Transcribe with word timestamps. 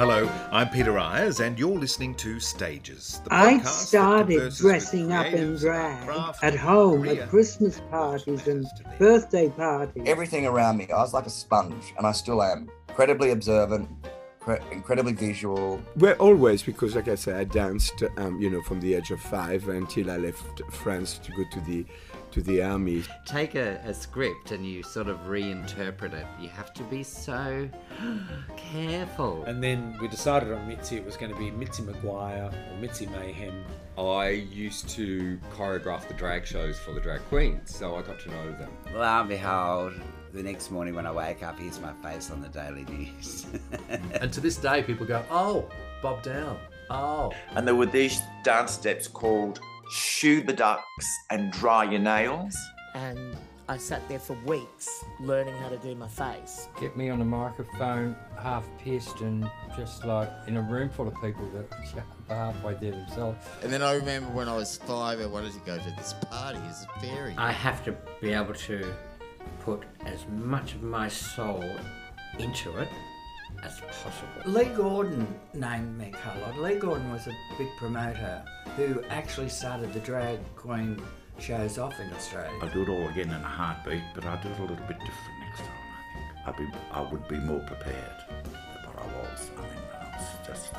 Hello, 0.00 0.26
I'm 0.50 0.70
Peter 0.70 0.98
Ayres, 0.98 1.40
and 1.40 1.58
you're 1.58 1.78
listening 1.78 2.14
to 2.14 2.40
Stages. 2.40 3.20
The 3.22 3.34
I 3.34 3.58
started 3.58 4.50
dressing 4.54 5.12
up 5.12 5.26
in 5.26 5.56
drag 5.56 6.34
at 6.42 6.54
home 6.56 7.06
at 7.06 7.28
Christmas 7.28 7.82
parties 7.90 8.48
and 8.48 8.66
birthday 8.98 9.50
parties. 9.50 10.02
Everything 10.06 10.46
around 10.46 10.78
me, 10.78 10.88
I 10.90 10.96
was 10.96 11.12
like 11.12 11.26
a 11.26 11.30
sponge, 11.30 11.92
and 11.98 12.06
I 12.06 12.12
still 12.12 12.42
am. 12.42 12.70
Incredibly 12.88 13.32
observant, 13.32 13.90
incredibly 14.72 15.12
visual. 15.12 15.82
Well, 15.96 16.14
always 16.14 16.62
because, 16.62 16.96
like 16.96 17.08
I 17.08 17.14
said, 17.14 17.36
I 17.36 17.44
danced, 17.44 18.02
um, 18.16 18.40
you 18.40 18.48
know, 18.48 18.62
from 18.62 18.80
the 18.80 18.94
age 18.94 19.10
of 19.10 19.20
five 19.20 19.68
until 19.68 20.10
I 20.10 20.16
left 20.16 20.62
France 20.72 21.18
to 21.18 21.30
go 21.32 21.44
to 21.50 21.60
the 21.60 21.84
to 22.32 22.42
the 22.42 22.62
army. 22.62 23.02
Take 23.24 23.54
a, 23.54 23.80
a 23.84 23.94
script 23.94 24.52
and 24.52 24.66
you 24.66 24.82
sort 24.82 25.08
of 25.08 25.18
reinterpret 25.20 26.12
it. 26.12 26.26
You 26.40 26.48
have 26.50 26.72
to 26.74 26.82
be 26.84 27.02
so 27.02 27.68
careful. 28.56 29.44
And 29.44 29.62
then 29.62 29.96
we 30.00 30.08
decided 30.08 30.52
on 30.52 30.66
Mitzi. 30.68 30.96
It 30.96 31.04
was 31.04 31.16
going 31.16 31.32
to 31.32 31.38
be 31.38 31.50
Mitzi 31.50 31.82
McGuire 31.82 32.52
or 32.52 32.76
Mitzi 32.80 33.06
Mayhem. 33.06 33.64
I 33.98 34.28
used 34.28 34.88
to 34.90 35.38
choreograph 35.52 36.08
the 36.08 36.14
drag 36.14 36.46
shows 36.46 36.78
for 36.78 36.92
the 36.92 37.00
drag 37.00 37.20
queens, 37.28 37.74
so 37.74 37.96
I 37.96 38.02
got 38.02 38.18
to 38.20 38.30
know 38.30 38.52
them. 38.52 38.70
Lo 38.94 39.02
and 39.02 39.28
behold, 39.28 39.94
the 40.32 40.42
next 40.42 40.70
morning 40.70 40.94
when 40.94 41.06
I 41.06 41.12
wake 41.12 41.42
up, 41.42 41.58
here's 41.58 41.80
my 41.80 41.92
face 42.02 42.30
on 42.30 42.40
the 42.40 42.48
Daily 42.48 42.84
News. 42.84 43.46
and 43.88 44.32
to 44.32 44.40
this 44.40 44.56
day, 44.56 44.82
people 44.82 45.06
go, 45.06 45.22
"Oh, 45.30 45.68
Bob 46.02 46.22
Downe." 46.22 46.58
Oh. 46.88 47.32
And 47.54 47.66
there 47.66 47.74
were 47.74 47.86
these 47.86 48.20
dance 48.42 48.72
steps 48.72 49.06
called 49.06 49.60
shoe 49.90 50.42
the 50.42 50.52
ducks 50.52 51.18
and 51.30 51.52
dry 51.52 51.84
your 51.84 52.00
nails. 52.00 52.56
And 52.94 53.36
I 53.68 53.76
sat 53.76 54.08
there 54.08 54.18
for 54.18 54.34
weeks 54.46 55.04
learning 55.20 55.54
how 55.56 55.68
to 55.68 55.76
do 55.78 55.94
my 55.94 56.08
face. 56.08 56.68
Get 56.80 56.96
me 56.96 57.08
on 57.08 57.20
a 57.20 57.24
microphone, 57.24 58.16
half 58.36 58.66
pissed, 58.78 59.20
and 59.20 59.48
just 59.76 60.04
like 60.04 60.30
in 60.46 60.56
a 60.56 60.62
room 60.62 60.90
full 60.90 61.06
of 61.06 61.14
people 61.14 61.48
that 61.54 61.70
were 61.70 62.02
halfway 62.28 62.74
there 62.74 62.92
themselves. 62.92 63.46
And 63.62 63.72
then 63.72 63.82
I 63.82 63.94
remember 63.94 64.30
when 64.30 64.48
I 64.48 64.56
was 64.56 64.76
five, 64.76 65.20
I 65.20 65.26
wanted 65.26 65.52
to 65.52 65.60
go 65.60 65.76
to 65.78 65.90
this 65.96 66.14
party 66.30 66.58
as 66.68 66.84
a 66.84 67.00
fairy. 67.00 67.34
I 67.36 67.52
have 67.52 67.84
to 67.84 67.96
be 68.20 68.32
able 68.32 68.54
to 68.54 68.92
put 69.60 69.84
as 70.04 70.26
much 70.28 70.74
of 70.74 70.82
my 70.82 71.08
soul 71.08 71.64
into 72.38 72.76
it 72.78 72.88
as 73.62 73.80
possible. 73.80 74.28
Lee 74.46 74.64
Gordon 74.76 75.26
named 75.54 75.98
me 75.98 76.12
coloured. 76.12 76.56
Lee 76.58 76.78
Gordon 76.78 77.10
was 77.10 77.26
a 77.26 77.32
big 77.58 77.68
promoter 77.78 78.42
who 78.76 79.02
actually 79.08 79.48
started 79.48 79.92
the 79.92 80.00
drag 80.00 80.38
queen 80.56 81.02
shows 81.38 81.78
off 81.78 81.98
in 82.00 82.12
Australia. 82.12 82.58
I'll 82.62 82.72
do 82.72 82.82
it 82.82 82.88
all 82.88 83.08
again 83.08 83.28
in 83.28 83.34
a 83.34 83.48
heartbeat, 83.48 84.02
but 84.14 84.24
I'll 84.24 84.42
do 84.42 84.48
it 84.48 84.58
a 84.58 84.62
little 84.62 84.76
bit 84.76 84.98
different 84.98 85.40
next 85.40 85.58
time, 85.60 85.68
I 86.46 86.52
think. 86.52 86.70
I'd 86.70 86.72
be, 86.72 86.78
I 86.92 87.12
would 87.12 87.28
be 87.28 87.38
more 87.38 87.60
prepared, 87.60 88.24
but 88.84 89.02
I 89.02 89.06
was. 89.06 89.50
I 89.56 89.62
mean, 89.62 89.84
I 90.00 90.16
was 90.16 90.46
just 90.46 90.72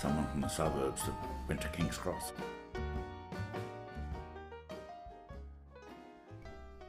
someone 0.00 0.26
from 0.28 0.40
the 0.42 0.48
suburbs 0.48 1.02
that 1.04 1.14
went 1.48 1.60
to 1.62 1.68
King's 1.68 1.96
Cross. 1.96 2.32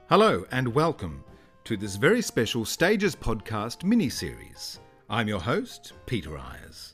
Hello 0.09 0.45
and 0.51 0.67
welcome 0.67 1.23
to 1.63 1.77
this 1.77 1.95
very 1.95 2.21
special 2.21 2.65
Stages 2.65 3.15
podcast 3.15 3.83
mini 3.83 4.09
series. 4.09 4.79
I'm 5.09 5.27
your 5.27 5.41
host, 5.41 5.91
Peter 6.05 6.37
Ayres. 6.37 6.93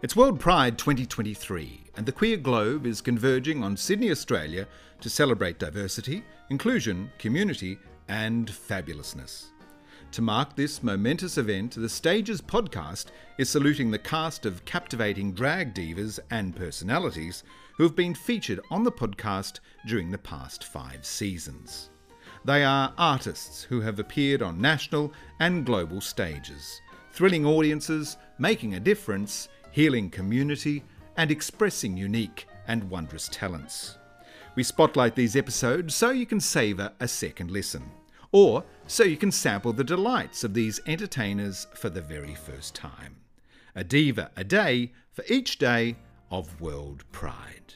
It's 0.00 0.16
World 0.16 0.40
Pride 0.40 0.78
2023, 0.78 1.84
and 1.96 2.06
the 2.06 2.12
Queer 2.12 2.38
Globe 2.38 2.86
is 2.86 3.02
converging 3.02 3.62
on 3.62 3.76
Sydney, 3.76 4.10
Australia 4.10 4.66
to 5.02 5.10
celebrate 5.10 5.58
diversity, 5.58 6.24
inclusion, 6.48 7.12
community, 7.18 7.78
and 8.08 8.48
fabulousness. 8.48 9.48
To 10.12 10.22
mark 10.22 10.56
this 10.56 10.82
momentous 10.82 11.36
event, 11.36 11.74
the 11.74 11.90
Stages 11.90 12.40
podcast 12.40 13.08
is 13.36 13.50
saluting 13.50 13.90
the 13.90 13.98
cast 13.98 14.46
of 14.46 14.64
captivating 14.64 15.34
drag 15.34 15.74
divas 15.74 16.18
and 16.30 16.56
personalities 16.56 17.44
who 17.76 17.82
have 17.82 17.94
been 17.94 18.14
featured 18.14 18.60
on 18.70 18.82
the 18.82 18.90
podcast 18.90 19.60
during 19.86 20.10
the 20.10 20.18
past 20.18 20.64
five 20.64 21.04
seasons. 21.04 21.90
They 22.46 22.64
are 22.64 22.94
artists 22.96 23.62
who 23.62 23.82
have 23.82 23.98
appeared 23.98 24.40
on 24.40 24.58
national 24.58 25.12
and 25.38 25.66
global 25.66 26.00
stages 26.00 26.80
thrilling 27.12 27.44
audiences, 27.44 28.16
making 28.38 28.74
a 28.74 28.80
difference, 28.80 29.48
healing 29.70 30.10
community, 30.10 30.82
and 31.16 31.30
expressing 31.30 31.96
unique 31.96 32.46
and 32.66 32.88
wondrous 32.88 33.28
talents. 33.28 33.98
We 34.54 34.62
spotlight 34.62 35.14
these 35.14 35.36
episodes 35.36 35.94
so 35.94 36.10
you 36.10 36.26
can 36.26 36.40
savour 36.40 36.92
a 37.00 37.08
second 37.08 37.50
listen, 37.50 37.90
or 38.32 38.64
so 38.86 39.04
you 39.04 39.16
can 39.16 39.32
sample 39.32 39.72
the 39.72 39.84
delights 39.84 40.44
of 40.44 40.54
these 40.54 40.80
entertainers 40.86 41.66
for 41.74 41.88
the 41.88 42.02
very 42.02 42.34
first 42.34 42.74
time. 42.74 43.16
A 43.74 43.84
diva 43.84 44.30
a 44.36 44.44
day 44.44 44.92
for 45.12 45.24
each 45.28 45.58
day 45.58 45.96
of 46.30 46.60
World 46.60 47.04
Pride. 47.12 47.74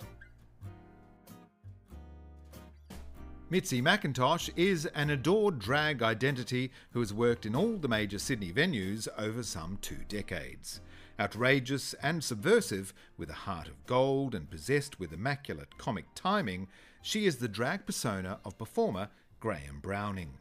Mitzi 3.54 3.80
McIntosh 3.80 4.50
is 4.56 4.84
an 4.96 5.10
adored 5.10 5.60
drag 5.60 6.02
identity 6.02 6.72
who 6.90 6.98
has 6.98 7.14
worked 7.14 7.46
in 7.46 7.54
all 7.54 7.76
the 7.76 7.86
major 7.86 8.18
Sydney 8.18 8.52
venues 8.52 9.06
over 9.16 9.44
some 9.44 9.78
two 9.80 9.98
decades. 10.08 10.80
Outrageous 11.20 11.94
and 12.02 12.24
subversive, 12.24 12.92
with 13.16 13.30
a 13.30 13.44
heart 13.46 13.68
of 13.68 13.86
gold 13.86 14.34
and 14.34 14.50
possessed 14.50 14.98
with 14.98 15.12
immaculate 15.12 15.78
comic 15.78 16.06
timing, 16.16 16.66
she 17.00 17.26
is 17.26 17.36
the 17.36 17.46
drag 17.46 17.86
persona 17.86 18.40
of 18.44 18.58
performer 18.58 19.08
Graham 19.38 19.78
Browning. 19.78 20.32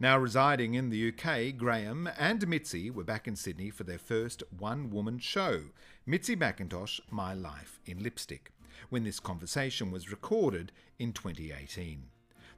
Now 0.00 0.16
residing 0.16 0.72
in 0.72 0.88
the 0.88 1.12
UK, 1.12 1.54
Graham 1.54 2.08
and 2.18 2.48
Mitzi 2.48 2.88
were 2.90 3.04
back 3.04 3.28
in 3.28 3.36
Sydney 3.36 3.68
for 3.68 3.84
their 3.84 3.98
first 3.98 4.42
one 4.58 4.88
woman 4.88 5.18
show, 5.18 5.64
Mitzi 6.06 6.34
McIntosh 6.34 6.98
My 7.10 7.34
Life 7.34 7.78
in 7.84 8.02
Lipstick, 8.02 8.52
when 8.88 9.04
this 9.04 9.20
conversation 9.20 9.90
was 9.90 10.10
recorded 10.10 10.72
in 10.98 11.12
2018. 11.12 12.04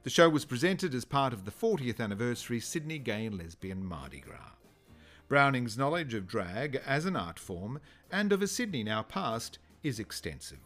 The 0.03 0.09
show 0.09 0.29
was 0.29 0.45
presented 0.45 0.95
as 0.95 1.05
part 1.05 1.31
of 1.31 1.45
the 1.45 1.51
40th 1.51 1.99
anniversary 1.99 2.59
Sydney 2.59 2.97
Gay 2.97 3.27
and 3.27 3.37
Lesbian 3.37 3.85
Mardi 3.85 4.19
Gras. 4.19 4.53
Browning's 5.27 5.77
knowledge 5.77 6.15
of 6.15 6.27
drag 6.27 6.81
as 6.87 7.05
an 7.05 7.15
art 7.15 7.37
form 7.37 7.79
and 8.11 8.33
of 8.33 8.41
a 8.41 8.47
Sydney 8.47 8.83
now 8.83 9.03
past 9.03 9.59
is 9.83 9.99
extensive. 9.99 10.57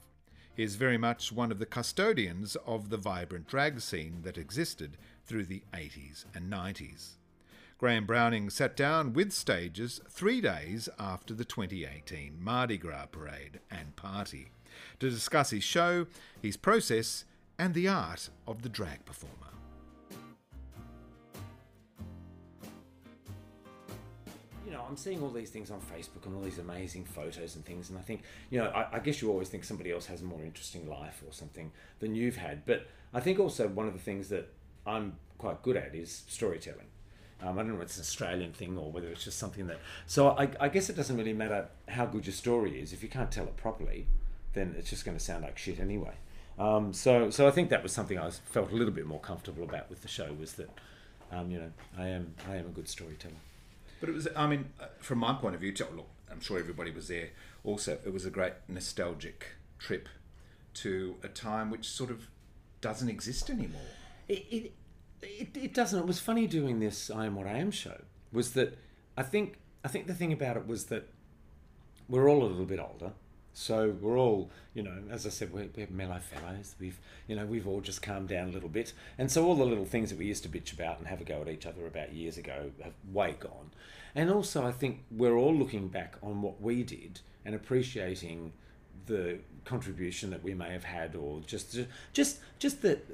He 0.56 0.64
is 0.64 0.78
very 0.78 0.98
much 0.98 1.34
one 1.34 1.52
of 1.52 1.60
the 1.60 1.66
custodians 1.66 2.56
of 2.66 2.90
the 2.90 2.98
vibrant 2.98 3.46
drag 3.46 3.82
scene 3.82 4.22
that 4.22 4.38
existed 4.38 4.96
through 5.26 5.46
the 5.46 5.64
80s 5.74 6.24
and 6.34 6.50
90s. 6.50 7.16
Graham 7.78 8.06
Browning 8.06 8.50
sat 8.50 8.78
down 8.78 9.12
with 9.12 9.34
stages 9.34 10.00
three 10.10 10.40
days 10.40 10.88
after 10.98 11.34
the 11.34 11.44
2018 11.44 12.38
Mardi 12.42 12.78
Gras 12.78 13.08
parade 13.08 13.60
and 13.70 13.98
party 13.98 14.52
to 15.00 15.10
discuss 15.10 15.50
his 15.50 15.64
show, 15.64 16.08
his 16.42 16.56
process, 16.56 17.26
and 17.58 17.74
the 17.74 17.88
art 17.88 18.30
of 18.48 18.62
the 18.62 18.70
drag 18.70 19.06
performer. 19.06 19.34
You 24.66 24.72
know, 24.72 24.84
I'm 24.88 24.98
seeing 24.98 25.22
all 25.22 25.30
these 25.30 25.52
things 25.52 25.70
on 25.70 25.80
Facebook 25.80 26.26
and 26.26 26.36
all 26.36 26.42
these 26.42 26.58
amazing 26.58 27.06
photos 27.06 27.56
and 27.56 27.64
things, 27.64 27.90
and 27.90 28.00
I 28.00 28.02
think, 28.02 28.24
you 28.50 28.58
know, 28.58 28.68
I, 28.70 28.96
I 28.98 29.00
guess 29.00 29.22
you 29.22 29.30
always 29.30 29.48
think 29.48 29.64
somebody 29.64 29.92
else 29.92 30.08
has 30.08 30.22
a 30.22 30.26
more 30.26 30.42
interesting 30.44 30.90
life 30.90 31.22
or 31.26 31.32
something 31.32 31.72
than 32.00 32.16
you've 32.16 32.38
had. 32.38 32.66
But 32.66 32.88
I 33.14 33.20
think 33.20 33.40
also 33.40 33.68
one 33.68 33.88
of 33.88 33.94
the 33.94 34.00
things 34.00 34.30
that 34.30 34.52
I'm 34.86 35.18
quite 35.38 35.62
good 35.62 35.78
at 35.78 35.94
is 35.94 36.24
storytelling. 36.28 36.88
Um, 37.42 37.60
I 37.60 37.64
don't 37.64 37.74
know 37.74 37.76
if 37.76 37.84
it's 37.84 37.98
an 37.98 38.02
Australian 38.02 38.54
thing 38.54 38.78
or 38.78 38.92
whether 38.92 39.08
it's 39.08 39.24
just 39.24 39.38
something 39.38 39.68
that. 39.68 39.80
So 40.08 40.30
I, 40.30 40.50
I, 40.60 40.70
guess 40.70 40.90
it 40.90 40.96
doesn't 40.96 41.18
really 41.18 41.34
matter 41.34 41.68
how 41.90 42.06
good 42.06 42.26
your 42.26 42.34
story 42.34 42.82
is. 42.82 42.94
If 42.94 43.04
you 43.04 43.10
can't 43.10 43.30
tell 43.30 43.44
it 43.44 43.58
properly, 43.58 44.08
then 44.54 44.74
it's 44.78 44.90
just 44.90 45.06
going 45.06 45.18
to 45.18 45.24
sound 45.24 45.44
like 45.44 45.58
shit 45.58 45.80
anyway. 45.80 46.14
Um, 46.58 46.94
so, 46.94 47.30
so 47.30 47.48
I 47.48 47.52
think 47.52 47.70
that 47.70 47.84
was 47.84 47.92
something 47.92 48.18
I 48.18 48.26
was, 48.26 48.40
felt 48.46 48.72
a 48.72 48.76
little 48.76 48.94
bit 48.94 49.06
more 49.06 49.20
comfortable 49.20 49.64
about 49.64 49.90
with 49.90 50.02
the 50.02 50.08
show 50.08 50.32
was 50.40 50.54
that, 50.54 50.70
um, 51.32 51.52
you 51.52 51.60
know, 51.60 51.72
I 51.98 52.08
am 52.08 52.34
I 52.48 52.56
am 52.56 52.66
a 52.68 52.70
good 52.70 52.88
storyteller. 52.88 53.34
But 54.00 54.10
it 54.10 54.16
was, 54.16 54.28
I 54.36 54.48
mean, 54.48 54.70
uh, 54.80 54.86
from 55.00 55.20
my 55.20 55.34
point 55.34 55.56
of 55.56 55.62
view, 55.62 55.74
look, 55.96 56.08
I'm 56.32 56.40
sure 56.40 56.58
everybody 56.58 56.92
was 56.92 57.08
there. 57.08 57.30
Also, 57.64 57.98
it 58.06 58.14
was 58.14 58.26
a 58.26 58.30
great 58.30 58.54
nostalgic 58.68 59.48
trip 59.80 60.08
to 60.76 61.16
a 61.24 61.28
time 61.28 61.72
which 61.72 61.90
sort 61.90 62.10
of 62.10 62.28
doesn't 62.82 63.10
exist 63.10 63.50
anymore. 63.50 63.82
It, 64.28 64.46
it, 64.52 64.74
it, 65.22 65.58
it 65.58 65.74
doesn't. 65.74 66.00
It 66.00 66.06
was 66.06 66.20
funny 66.20 66.48
doing 66.48 66.80
this 66.80 67.10
I 67.10 67.26
Am 67.26 67.36
What 67.36 67.48
I 67.48 67.58
Am 67.58 67.72
show. 67.72 68.02
Was 68.32 68.54
that 68.54 68.78
I 69.18 69.24
think 69.24 69.58
I 69.84 69.88
think 69.88 70.08
the 70.08 70.14
thing 70.14 70.32
about 70.32 70.58
it 70.58 70.68
was 70.68 70.86
that 70.86 71.10
we're 72.08 72.30
all 72.30 72.44
a 72.44 72.48
little 72.48 72.66
bit 72.66 72.80
older 72.80 73.12
so 73.58 73.96
we're 74.02 74.18
all, 74.18 74.52
you 74.74 74.84
know, 74.84 74.98
as 75.10 75.26
I 75.26 75.30
said, 75.30 75.54
we're, 75.54 75.70
we're 75.78 75.88
mellow 75.90 76.20
fellows. 76.20 76.76
We've, 76.78 77.00
you 77.26 77.38
know, 77.38 77.46
we've 77.46 77.66
all 77.66 77.80
just 77.80 78.02
calmed 78.02 78.28
down 78.28 78.50
a 78.50 78.52
little 78.52 78.68
bit, 78.68 78.92
and 79.18 79.32
so 79.32 79.46
all 79.46 79.56
the 79.56 79.66
little 79.66 79.86
things 79.86 80.10
that 80.10 80.20
we 80.20 80.26
used 80.26 80.44
to 80.44 80.50
bitch 80.50 80.74
about 80.74 81.00
and 81.00 81.08
have 81.08 81.22
a 81.22 81.24
go 81.24 81.42
at 81.42 81.48
each 81.48 81.66
other 81.66 81.88
about 81.88 82.14
years 82.14 82.38
ago 82.38 82.72
have 82.84 82.92
way 83.14 83.34
gone. 83.40 83.72
And 84.14 84.30
also, 84.30 84.66
I 84.66 84.74
think 84.74 85.06
we're 85.10 85.38
all 85.38 85.56
looking 85.56 85.88
back 85.88 86.16
on 86.22 86.42
what 86.42 86.62
we 86.62 86.84
did 86.84 87.22
and 87.46 87.56
appreciating 87.56 88.52
the 89.06 89.40
contribution 89.64 90.32
that 90.32 90.44
we 90.44 90.54
may 90.54 90.74
have 90.74 90.84
had, 90.84 91.16
or 91.16 91.40
just, 91.48 91.80
just, 92.12 92.40
just 92.60 92.82
that 92.82 93.06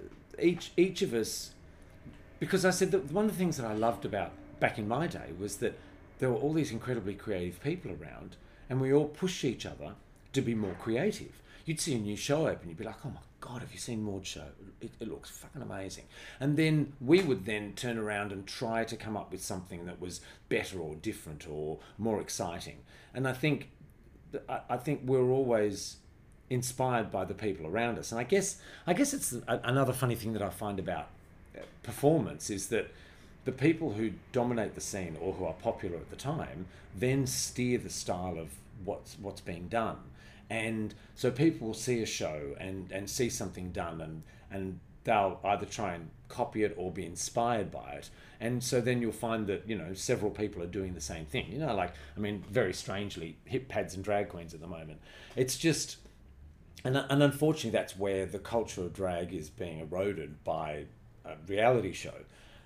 each 0.42 0.72
each 0.76 1.04
of 1.04 1.14
us. 1.14 1.52
Because 2.40 2.66
I 2.66 2.72
said 2.72 2.90
that 2.92 3.12
one 3.12 3.26
of 3.26 3.32
the 3.32 3.38
things 3.38 3.58
that 3.58 3.68
I 3.68 3.74
loved 3.74 4.06
about 4.06 4.32
back 4.60 4.80
in 4.80 4.88
my 4.88 5.06
day 5.06 5.34
was 5.40 5.58
that 5.58 5.78
there 6.18 6.32
were 6.32 6.38
all 6.38 6.54
these 6.54 6.72
incredibly 6.72 7.14
creative 7.14 7.62
people 7.62 7.92
around 7.92 8.38
and 8.70 8.82
we 8.82 8.92
all 8.94 9.06
push 9.06 9.44
each 9.44 9.66
other 9.66 9.94
to 10.34 10.42
be 10.42 10.56
more 10.56 10.76
creative. 10.80 11.42
You'd 11.66 11.80
see 11.80 11.96
a 11.96 12.00
new 12.00 12.16
show 12.16 12.48
open, 12.48 12.70
you'd 12.70 12.78
be 12.78 12.84
like, 12.84 13.06
"Oh 13.06 13.10
my 13.10 13.22
god, 13.40 13.62
have 13.62 13.72
you 13.72 13.80
seen 13.80 14.04
Maud's 14.04 14.28
show? 14.28 14.48
It, 14.82 14.92
it 15.00 15.08
looks 15.08 15.30
fucking 15.30 15.62
amazing." 15.62 16.06
And 16.40 16.58
then 16.58 16.94
we 17.00 17.22
would 17.22 17.46
then 17.46 17.74
turn 17.74 17.98
around 17.98 18.32
and 18.32 18.48
try 18.48 18.84
to 18.84 18.96
come 18.96 19.16
up 19.16 19.32
with 19.32 19.44
something 19.44 19.86
that 19.86 20.02
was 20.02 20.22
better 20.50 20.80
or 20.80 20.96
different 20.96 21.48
or 21.48 21.80
more 21.98 22.20
exciting. 22.20 22.78
And 23.14 23.28
I 23.28 23.34
think, 23.34 23.70
I, 24.50 24.62
I 24.70 24.78
think 24.78 25.02
we're 25.06 25.30
always 25.30 25.98
inspired 26.50 27.12
by 27.12 27.24
the 27.26 27.34
people 27.34 27.66
around 27.66 27.98
us. 27.98 28.12
And 28.12 28.20
I 28.20 28.24
guess, 28.24 28.58
I 28.86 28.94
guess 28.94 29.14
it's 29.14 29.34
a, 29.34 29.62
another 29.64 29.94
funny 29.94 30.16
thing 30.16 30.34
that 30.34 30.42
I 30.42 30.50
find 30.50 30.80
about 30.80 31.08
uh, 31.56 31.62
performance 31.84 32.50
is 32.50 32.68
that 32.68 32.92
the 33.46 33.52
people 33.52 33.94
who 33.94 34.12
dominate 34.32 34.76
the 34.76 34.82
scene 34.82 35.18
or 35.20 35.34
who 35.34 35.46
are 35.46 35.54
popular 35.54 35.96
at 35.96 36.10
the 36.10 36.16
time 36.16 36.66
then 36.96 37.26
steer 37.26 37.78
the 37.78 37.90
style 37.90 38.38
of 38.38 38.50
what's 38.84 39.18
what's 39.22 39.42
being 39.42 39.68
done 39.68 39.98
and 40.52 40.94
so 41.16 41.32
people 41.32 41.68
will 41.68 41.74
see 41.74 42.02
a 42.02 42.06
show 42.06 42.56
and 42.60 42.92
and 42.92 43.10
see 43.10 43.30
something 43.30 43.72
done 43.72 44.02
and 44.02 44.24
and 44.52 44.80
they'll 45.06 45.40
either 45.46 45.66
try 45.66 45.94
and 45.94 46.10
copy 46.28 46.64
it 46.64 46.76
or 46.78 46.92
be 46.92 47.06
inspired 47.06 47.72
by 47.72 47.94
it. 47.94 48.10
And 48.40 48.64
so 48.64 48.82
then 48.82 49.02
you'll 49.02 49.14
find 49.14 49.48
that 49.48 49.68
you 49.68 49.78
know 49.78 49.94
several 49.94 50.30
people 50.30 50.62
are 50.62 50.68
doing 50.68 50.94
the 50.94 51.02
same 51.02 51.26
thing. 51.26 51.50
You 51.50 51.60
know 51.60 51.74
like 51.74 51.94
i 52.18 52.20
mean 52.20 52.44
very 52.50 52.74
strangely 52.74 53.38
hip 53.46 53.70
pads 53.70 53.96
and 53.96 54.04
drag 54.04 54.28
queens 54.28 54.54
at 54.54 54.60
the 54.60 54.68
moment. 54.68 55.00
It's 55.38 55.58
just 55.58 55.98
and, 56.84 56.98
and 56.98 57.24
unfortunately 57.24 57.72
that's 57.72 57.98
where 57.98 58.26
the 58.26 58.40
culture 58.40 58.82
of 58.82 58.94
drag 58.94 59.34
is 59.34 59.50
being 59.50 59.80
eroded 59.80 60.44
by 60.44 60.86
a 61.24 61.36
reality 61.48 61.94
show 61.94 62.16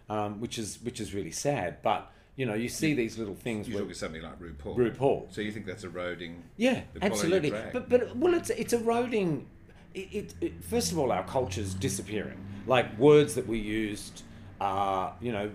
um, 0.09 0.39
which 0.39 0.57
is 0.57 0.79
which 0.81 0.99
is 0.99 1.13
really 1.13 1.31
sad. 1.31 1.83
But 1.83 2.11
you 2.35 2.45
know, 2.45 2.53
you 2.53 2.67
see 2.67 2.93
these 2.93 3.17
little 3.17 3.35
things. 3.35 3.67
You 3.67 3.79
talk 3.79 3.89
of 3.89 3.95
something 3.95 4.21
like 4.21 4.39
RuPaul. 4.39 4.75
RuPaul. 4.75 5.33
So 5.33 5.41
you 5.41 5.51
think 5.51 5.65
that's 5.65 5.83
eroding? 5.83 6.43
Yeah, 6.57 6.81
the 6.93 7.05
absolutely. 7.05 7.51
But 7.51 7.89
but 7.89 8.15
well, 8.15 8.33
it's 8.33 8.49
it's 8.49 8.73
eroding. 8.73 9.47
It, 9.93 10.07
it, 10.11 10.33
it, 10.41 10.63
first 10.63 10.91
of 10.91 10.99
all, 10.99 11.11
our 11.11 11.23
culture's 11.23 11.73
disappearing. 11.73 12.37
Like 12.67 12.97
words 12.97 13.35
that 13.35 13.47
we 13.47 13.59
used. 13.59 14.23
Uh, 14.59 15.11
you 15.19 15.31
know, 15.33 15.49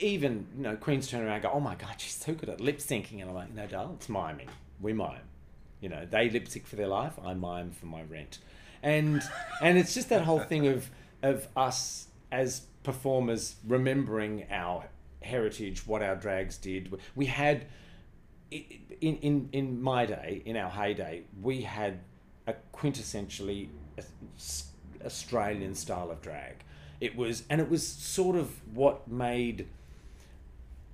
even 0.00 0.46
you 0.56 0.62
know, 0.62 0.76
Queens 0.76 1.08
turn 1.08 1.22
around 1.22 1.34
and 1.34 1.42
go, 1.42 1.50
"Oh 1.52 1.60
my 1.60 1.74
God, 1.74 1.94
she's 1.98 2.14
so 2.14 2.32
good 2.32 2.48
at 2.48 2.60
lip 2.60 2.78
syncing," 2.78 3.20
and 3.20 3.28
I'm 3.28 3.34
like, 3.34 3.54
"No, 3.54 3.66
darling, 3.66 3.96
it's 3.96 4.08
miming. 4.08 4.48
We 4.80 4.92
mime. 4.92 5.20
You 5.80 5.88
know, 5.88 6.06
they 6.08 6.30
lip 6.30 6.48
sync 6.48 6.66
for 6.66 6.76
their 6.76 6.86
life. 6.88 7.18
I 7.24 7.34
mime 7.34 7.70
for 7.72 7.86
my 7.86 8.02
rent." 8.02 8.38
And 8.82 9.22
and 9.60 9.78
it's 9.78 9.94
just 9.94 10.08
that 10.08 10.22
whole 10.22 10.40
thing 10.40 10.66
of 10.68 10.90
of 11.22 11.48
us 11.56 12.06
as 12.30 12.62
performers 12.82 13.56
remembering 13.66 14.46
our 14.50 14.86
heritage, 15.26 15.86
what 15.86 16.02
our 16.02 16.16
drags 16.16 16.56
did. 16.56 16.94
We 17.14 17.26
had, 17.26 17.66
in, 18.50 19.18
in, 19.18 19.48
in 19.52 19.82
my 19.82 20.06
day, 20.06 20.42
in 20.44 20.56
our 20.56 20.70
heyday, 20.70 21.24
we 21.42 21.62
had 21.62 22.00
a 22.46 22.54
quintessentially 22.72 23.68
Australian 25.04 25.74
style 25.74 26.10
of 26.10 26.22
drag. 26.22 26.64
It 27.00 27.16
was, 27.16 27.44
and 27.50 27.60
it 27.60 27.68
was 27.68 27.86
sort 27.86 28.36
of 28.36 28.50
what 28.74 29.06
made 29.08 29.68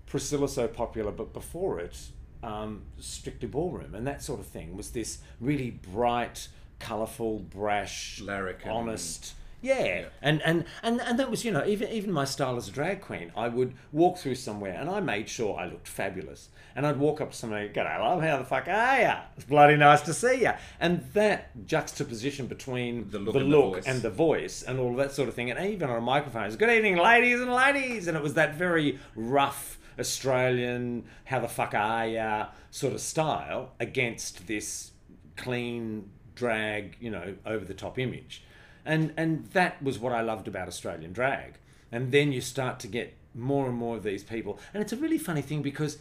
Priscilla 0.06 0.48
so 0.48 0.66
popular, 0.66 1.12
but 1.12 1.32
before 1.32 1.78
it, 1.78 1.96
um, 2.42 2.82
Strictly 2.98 3.48
Ballroom 3.48 3.94
and 3.94 4.06
that 4.06 4.22
sort 4.22 4.40
of 4.40 4.46
thing 4.46 4.76
was 4.76 4.90
this 4.90 5.18
really 5.40 5.70
bright, 5.70 6.48
colourful, 6.80 7.38
brash, 7.38 8.20
Larrikin. 8.20 8.70
honest 8.70 9.34
yeah. 9.62 10.06
And, 10.20 10.42
and 10.42 10.64
and 10.82 11.00
and 11.00 11.18
that 11.18 11.30
was 11.30 11.44
you 11.44 11.52
know 11.52 11.64
even 11.64 11.88
even 11.88 12.12
my 12.12 12.24
style 12.24 12.56
as 12.56 12.68
a 12.68 12.72
drag 12.72 13.00
queen. 13.00 13.32
I 13.36 13.48
would 13.48 13.74
walk 13.92 14.18
through 14.18 14.34
somewhere 14.34 14.76
and 14.78 14.90
I 14.90 15.00
made 15.00 15.28
sure 15.28 15.58
I 15.58 15.66
looked 15.66 15.88
fabulous. 15.88 16.48
And 16.74 16.86
I'd 16.86 16.98
walk 16.98 17.20
up 17.20 17.32
to 17.32 17.36
somebody, 17.36 17.66
and 17.66 17.74
go, 17.74 17.82
"I 17.82 17.98
love 17.98 18.22
how 18.22 18.38
the 18.38 18.44
fuck 18.44 18.66
are 18.66 19.00
ya? 19.00 19.20
It's 19.36 19.44
bloody 19.44 19.76
nice 19.76 20.00
to 20.02 20.14
see 20.14 20.42
ya." 20.42 20.54
And 20.80 21.04
that 21.12 21.66
juxtaposition 21.66 22.46
between 22.46 23.10
the 23.10 23.18
look, 23.18 23.34
the 23.34 23.40
and, 23.40 23.50
look 23.50 23.74
the 23.74 23.80
voice. 23.80 23.86
and 23.86 24.02
the 24.02 24.10
voice 24.10 24.62
and 24.62 24.80
all 24.80 24.94
that 24.96 25.12
sort 25.12 25.28
of 25.28 25.34
thing, 25.34 25.50
and 25.50 25.64
even 25.66 25.90
on 25.90 25.98
a 25.98 26.00
microphone, 26.00 26.46
it's 26.46 26.56
"Good 26.56 26.70
evening, 26.70 26.96
ladies 26.96 27.40
and 27.40 27.52
ladies," 27.52 28.08
and 28.08 28.16
it 28.16 28.22
was 28.22 28.34
that 28.34 28.54
very 28.54 28.98
rough 29.14 29.78
Australian, 29.98 31.04
"How 31.24 31.40
the 31.40 31.48
fuck 31.48 31.74
are 31.74 32.06
ya?" 32.06 32.46
sort 32.70 32.94
of 32.94 33.00
style 33.02 33.72
against 33.78 34.46
this 34.46 34.92
clean 35.36 36.08
drag, 36.34 36.96
you 37.00 37.10
know, 37.10 37.34
over 37.44 37.66
the 37.66 37.74
top 37.74 37.98
image 37.98 38.42
and 38.84 39.12
and 39.16 39.46
that 39.52 39.82
was 39.82 39.98
what 39.98 40.12
I 40.12 40.20
loved 40.20 40.48
about 40.48 40.68
Australian 40.68 41.12
drag. 41.12 41.54
And 41.90 42.10
then 42.10 42.32
you 42.32 42.40
start 42.40 42.80
to 42.80 42.88
get 42.88 43.14
more 43.34 43.68
and 43.68 43.76
more 43.76 43.96
of 43.96 44.02
these 44.02 44.24
people, 44.24 44.58
and 44.72 44.82
it's 44.82 44.92
a 44.92 44.96
really 44.96 45.18
funny 45.18 45.42
thing 45.42 45.62
because, 45.62 45.98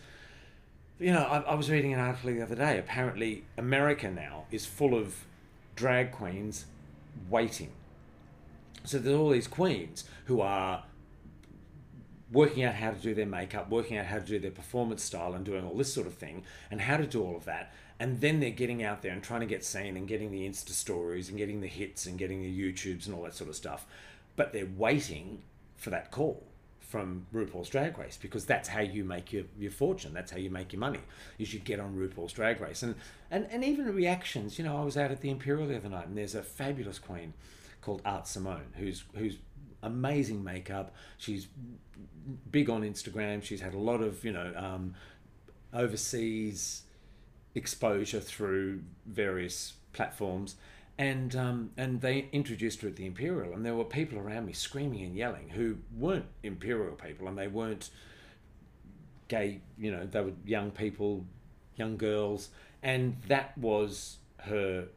you 0.99 1.11
know, 1.11 1.23
I, 1.23 1.39
I 1.39 1.55
was 1.55 1.69
reading 1.69 1.93
an 1.93 1.99
article 1.99 2.33
the 2.33 2.41
other 2.41 2.55
day. 2.55 2.77
Apparently, 2.77 3.43
America 3.57 4.09
now 4.09 4.45
is 4.51 4.65
full 4.65 4.95
of 4.95 5.25
drag 5.75 6.11
queens 6.11 6.65
waiting. 7.29 7.71
So 8.83 8.97
there's 8.97 9.15
all 9.15 9.29
these 9.29 9.47
queens 9.47 10.05
who 10.25 10.41
are 10.41 10.83
working 12.31 12.63
out 12.63 12.75
how 12.75 12.91
to 12.91 12.99
do 12.99 13.13
their 13.13 13.25
makeup, 13.25 13.69
working 13.69 13.97
out 13.97 14.05
how 14.05 14.19
to 14.19 14.25
do 14.25 14.39
their 14.39 14.51
performance 14.51 15.03
style, 15.03 15.33
and 15.33 15.45
doing 15.45 15.65
all 15.65 15.75
this 15.75 15.93
sort 15.93 16.07
of 16.07 16.13
thing, 16.13 16.43
and 16.69 16.81
how 16.81 16.97
to 16.97 17.05
do 17.05 17.21
all 17.23 17.35
of 17.35 17.45
that 17.45 17.73
and 18.01 18.19
then 18.19 18.39
they're 18.39 18.49
getting 18.49 18.81
out 18.81 19.03
there 19.03 19.11
and 19.11 19.21
trying 19.21 19.41
to 19.41 19.45
get 19.45 19.63
seen 19.63 19.95
and 19.95 20.07
getting 20.07 20.31
the 20.31 20.41
Insta 20.41 20.69
stories 20.69 21.29
and 21.29 21.37
getting 21.37 21.61
the 21.61 21.67
hits 21.67 22.07
and 22.07 22.17
getting 22.17 22.41
the 22.41 22.73
YouTubes 22.73 23.05
and 23.05 23.13
all 23.13 23.21
that 23.21 23.35
sort 23.35 23.47
of 23.47 23.55
stuff. 23.55 23.85
But 24.35 24.53
they're 24.53 24.65
waiting 24.75 25.43
for 25.75 25.91
that 25.91 26.09
call 26.09 26.41
from 26.79 27.27
RuPaul's 27.31 27.69
Drag 27.69 27.99
Race 27.99 28.17
because 28.19 28.43
that's 28.43 28.69
how 28.69 28.79
you 28.81 29.03
make 29.03 29.31
your, 29.31 29.43
your 29.55 29.69
fortune. 29.69 30.15
That's 30.15 30.31
how 30.31 30.39
you 30.39 30.49
make 30.49 30.73
your 30.73 30.79
money. 30.79 31.01
You 31.37 31.45
should 31.45 31.63
get 31.63 31.79
on 31.79 31.95
RuPaul's 31.95 32.33
Drag 32.33 32.59
Race. 32.59 32.81
And, 32.81 32.95
and, 33.29 33.47
and 33.51 33.63
even 33.63 33.93
reactions, 33.93 34.57
you 34.57 34.65
know, 34.65 34.77
I 34.77 34.83
was 34.83 34.97
out 34.97 35.11
at 35.11 35.21
the 35.21 35.29
Imperial 35.29 35.67
the 35.67 35.77
other 35.77 35.89
night 35.89 36.07
and 36.07 36.17
there's 36.17 36.33
a 36.33 36.41
fabulous 36.41 36.97
queen 36.97 37.35
called 37.81 38.01
Art 38.03 38.25
Simone 38.27 38.73
who's, 38.77 39.03
who's 39.13 39.37
amazing 39.83 40.43
makeup. 40.43 40.91
She's 41.19 41.49
big 42.49 42.67
on 42.67 42.81
Instagram. 42.81 43.43
She's 43.43 43.61
had 43.61 43.75
a 43.75 43.79
lot 43.79 44.01
of, 44.01 44.25
you 44.25 44.31
know, 44.31 44.51
um, 44.55 44.95
overseas 45.71 46.81
exposure 47.55 48.19
through 48.19 48.81
various 49.05 49.73
platforms. 49.93 50.55
And, 50.97 51.35
um, 51.35 51.71
and 51.77 52.01
they 52.01 52.27
introduced 52.31 52.81
her 52.81 52.89
at 52.89 52.95
the 52.95 53.05
Imperial, 53.05 53.53
and 53.53 53.65
there 53.65 53.73
were 53.73 53.85
people 53.85 54.19
around 54.19 54.45
me 54.45 54.53
screaming 54.53 55.03
and 55.03 55.15
yelling 55.15 55.49
who 55.49 55.77
weren't 55.97 56.25
Imperial 56.43 56.93
people, 56.93 57.27
and 57.27 57.37
they 57.37 57.47
weren't 57.47 57.89
gay, 59.27 59.61
you 59.79 59.89
know, 59.91 60.05
they 60.05 60.21
were 60.21 60.33
young 60.45 60.69
people, 60.69 61.25
young 61.75 61.97
girls, 61.97 62.49
and 62.83 63.15
that 63.27 63.57
was 63.57 64.17
her 64.41 64.89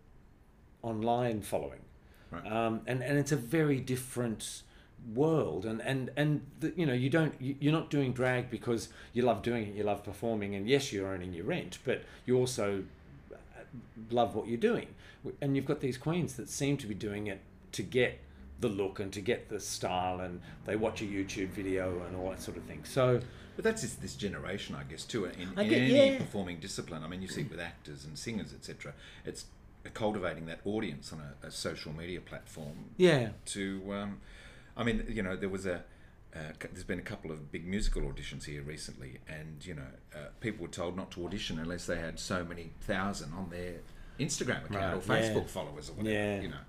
online 0.83 1.41
following. 1.41 1.81
Right. 2.31 2.47
Um, 2.51 2.81
and, 2.87 3.03
and 3.03 3.17
it's 3.19 3.33
a 3.33 3.37
very 3.37 3.81
different 3.81 4.63
world 5.13 5.67
and 5.67 5.81
and 5.83 6.11
and 6.17 6.41
the, 6.61 6.73
you 6.77 6.87
know 6.87 6.93
you 6.95 7.11
don't 7.11 7.35
you, 7.41 7.55
you're 7.61 7.73
not 7.73 7.91
doing 7.91 8.13
drag 8.13 8.49
because 8.51 8.89
you 9.13 9.23
love 9.23 9.43
doing 9.43 9.65
it 9.69 9.75
you 9.75 9.83
love 9.83 10.03
performing 10.03 10.55
and 10.55 10.69
yes 10.69 10.93
you're 10.93 11.07
earning 11.07 11.33
your 11.35 11.45
rent 11.45 11.79
but 11.85 12.03
you 12.25 12.37
also 12.39 12.83
uh, 13.33 13.37
love 14.11 14.35
what 14.35 14.47
you're 14.49 14.57
doing 14.57 14.87
and 15.43 15.57
you've 15.57 15.67
got 15.67 15.81
these 15.81 15.99
queens 15.99 16.35
that 16.37 16.49
seem 16.49 16.77
to 16.79 16.87
be 16.87 16.95
doing 16.95 17.27
it 17.27 17.41
to 17.73 17.83
get 17.83 18.19
the 18.61 18.69
look 18.69 18.99
and 19.01 19.13
to 19.13 19.21
get 19.21 19.49
the 19.51 19.61
style 19.61 20.21
and 20.21 20.41
they 20.65 20.77
watch 20.77 21.03
a 21.03 21.05
youtube 21.05 21.49
video 21.49 22.01
and 22.07 22.17
all 22.17 22.31
that 22.31 22.41
sort 22.41 22.57
of 22.57 22.63
thing 22.65 22.83
so 22.85 23.21
but 23.57 23.65
that's 23.65 23.83
just 23.83 24.01
this 24.01 24.15
generation 24.15 24.75
i 24.75 24.85
guess 24.85 25.05
too 25.05 25.27
in, 25.27 25.33
in 25.41 25.55
get- 25.69 25.73
any 25.83 26.13
yeah. 26.13 26.19
performing 26.19 26.59
discipline 26.61 27.03
i 27.03 27.09
mean 27.09 27.21
you 27.21 27.29
see 27.29 27.43
it 27.43 27.51
with 27.51 27.61
actors 27.61 28.05
and 28.07 28.17
singers 28.19 28.55
etc 28.55 28.95
it's 29.27 29.45
cultivating 29.93 30.47
that 30.47 30.61
audience 30.65 31.13
on 31.13 31.21
a, 31.21 31.47
a 31.47 31.51
social 31.51 31.93
media 31.93 32.19
platform 32.21 32.87
Yeah. 32.97 33.31
to 33.47 33.83
um, 33.93 34.21
I 34.77 34.85
mean, 34.85 35.05
you 35.09 35.23
know, 35.23 35.37
there 35.37 35.49
was 35.49 35.67
a 35.67 35.85
uh, 36.35 36.39
there's 36.73 36.85
been 36.85 36.99
a 36.99 37.03
couple 37.03 37.31
of 37.31 37.53
big 37.53 37.65
musical 37.65 38.03
auditions 38.03 38.45
here 38.45 38.63
recently, 38.63 39.19
and 39.29 39.65
you 39.65 39.75
know, 39.75 39.87
uh, 40.15 40.27
people 40.41 40.63
were 40.63 40.73
told 40.73 40.97
not 40.97 41.11
to 41.13 41.25
audition 41.25 41.59
unless 41.61 41.87
they 41.87 41.97
had 41.99 42.19
so 42.19 42.45
many 42.45 42.73
thousand 42.81 43.33
on 43.35 43.51
their 43.51 43.75
Instagram 44.19 44.65
account 44.65 44.75
Right, 44.75 44.95
or 44.95 44.99
Facebook 44.99 45.43
yeah. 45.43 45.47
followers 45.47 45.91
or 45.91 45.93
whatever. 45.95 46.15
Yeah. 46.15 46.41
You 46.41 46.49
know, 46.49 46.65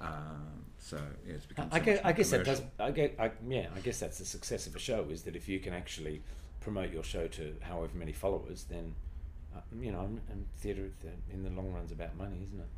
um, 0.00 0.64
so 0.78 0.98
yeah, 1.26 1.34
it's 1.34 1.44
become. 1.46 1.68
I 1.70 1.78
so 1.80 1.84
guess, 1.84 1.96
much 1.96 2.06
I 2.06 2.12
guess 2.12 2.30
that 2.30 2.44
does. 2.44 2.62
I 2.78 2.90
get. 2.90 3.16
I, 3.18 3.30
yeah, 3.46 3.66
I 3.76 3.80
guess 3.80 4.00
that's 4.00 4.18
the 4.18 4.24
success 4.24 4.66
of 4.66 4.74
a 4.74 4.78
show 4.78 5.06
is 5.10 5.22
that 5.22 5.36
if 5.36 5.48
you 5.48 5.58
can 5.60 5.74
actually 5.74 6.22
promote 6.60 6.90
your 6.90 7.04
show 7.04 7.28
to 7.28 7.54
however 7.60 7.92
many 7.94 8.12
followers, 8.12 8.64
then 8.70 8.94
uh, 9.54 9.60
you 9.80 9.92
know, 9.92 10.00
and, 10.30 10.46
theatre 10.56 10.86
at 10.86 11.00
the- 11.00 11.34
in 11.34 11.42
the 11.42 11.50
long 11.50 11.72
run's 11.72 11.92
about 11.92 12.16
money, 12.16 12.38
isn't 12.46 12.58
it? 12.58 12.68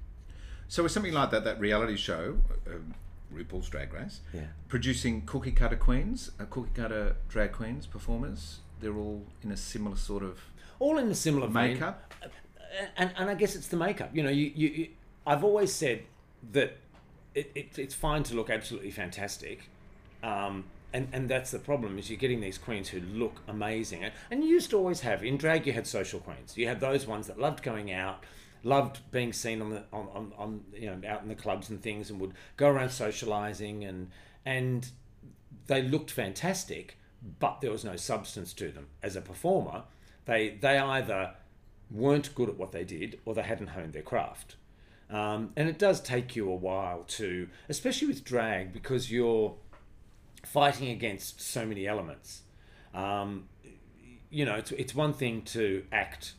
So 0.68 0.82
with 0.82 0.92
something 0.92 1.12
like 1.12 1.30
that, 1.30 1.44
that 1.44 1.58
reality 1.60 1.96
show, 1.96 2.38
um, 2.66 2.94
RuPaul's 3.34 3.68
Drag 3.68 3.92
Race, 3.92 4.20
Yeah. 4.32 4.46
producing 4.68 5.22
cookie 5.26 5.52
cutter 5.52 5.76
queens, 5.76 6.30
uh, 6.40 6.44
cookie 6.50 6.70
cutter 6.74 7.16
drag 7.28 7.52
queens, 7.52 7.86
performers, 7.86 8.60
they're 8.80 8.96
all 8.96 9.24
in 9.42 9.50
a 9.52 9.56
similar 9.56 9.96
sort 9.96 10.22
of 10.22 10.40
all 10.78 10.98
in 10.98 11.08
a 11.08 11.14
similar 11.14 11.46
vein. 11.46 11.74
makeup. 11.74 12.12
and 12.96 13.12
and 13.16 13.28
I 13.30 13.34
guess 13.34 13.54
it's 13.56 13.68
the 13.68 13.76
makeup. 13.76 14.10
You 14.14 14.22
know, 14.22 14.30
you, 14.30 14.50
you, 14.54 14.68
you 14.68 14.88
I've 15.26 15.44
always 15.44 15.72
said 15.72 16.02
that 16.52 16.76
it, 17.34 17.50
it, 17.54 17.78
it's 17.78 17.94
fine 17.94 18.22
to 18.24 18.34
look 18.34 18.48
absolutely 18.50 18.90
fantastic, 18.90 19.68
um, 20.22 20.64
and 20.92 21.08
and 21.12 21.28
that's 21.28 21.50
the 21.50 21.58
problem 21.58 21.98
is 21.98 22.08
you're 22.10 22.18
getting 22.18 22.40
these 22.40 22.58
queens 22.58 22.88
who 22.88 23.00
look 23.00 23.40
amazing 23.48 24.02
and, 24.04 24.12
and 24.30 24.42
you 24.42 24.50
used 24.50 24.70
to 24.70 24.76
always 24.78 25.00
have 25.02 25.22
in 25.22 25.36
drag 25.36 25.66
you 25.66 25.72
had 25.72 25.86
social 25.86 26.18
queens 26.20 26.56
you 26.56 26.66
had 26.66 26.80
those 26.80 27.06
ones 27.06 27.26
that 27.28 27.38
loved 27.38 27.62
going 27.62 27.92
out 27.92 28.24
loved 28.62 29.00
being 29.10 29.32
seen 29.32 29.62
on 29.62 29.70
the 29.70 29.82
on, 29.92 30.08
on, 30.14 30.32
on 30.36 30.64
you 30.74 30.86
know 30.86 31.08
out 31.08 31.22
in 31.22 31.28
the 31.28 31.34
clubs 31.34 31.70
and 31.70 31.82
things 31.82 32.10
and 32.10 32.20
would 32.20 32.34
go 32.56 32.68
around 32.68 32.90
socializing 32.90 33.84
and 33.84 34.10
and 34.44 34.90
they 35.66 35.82
looked 35.82 36.10
fantastic 36.10 36.96
but 37.38 37.60
there 37.60 37.70
was 37.70 37.84
no 37.84 37.96
substance 37.96 38.52
to 38.52 38.70
them 38.70 38.86
as 39.02 39.16
a 39.16 39.20
performer 39.20 39.84
they 40.26 40.50
they 40.60 40.78
either 40.78 41.34
weren't 41.90 42.34
good 42.34 42.48
at 42.48 42.56
what 42.56 42.72
they 42.72 42.84
did 42.84 43.18
or 43.24 43.34
they 43.34 43.42
hadn't 43.42 43.68
honed 43.68 43.92
their 43.92 44.02
craft 44.02 44.56
um, 45.10 45.52
and 45.56 45.68
it 45.68 45.78
does 45.78 46.00
take 46.00 46.36
you 46.36 46.50
a 46.50 46.54
while 46.54 47.04
to 47.04 47.48
especially 47.68 48.08
with 48.08 48.24
drag 48.24 48.72
because 48.72 49.10
you're 49.10 49.56
fighting 50.44 50.88
against 50.88 51.40
so 51.40 51.66
many 51.66 51.86
elements. 51.86 52.42
Um, 52.94 53.48
you 54.30 54.44
know, 54.44 54.54
it's, 54.54 54.72
it's 54.72 54.94
one 54.94 55.12
thing 55.12 55.42
to 55.42 55.84
act 55.92 56.34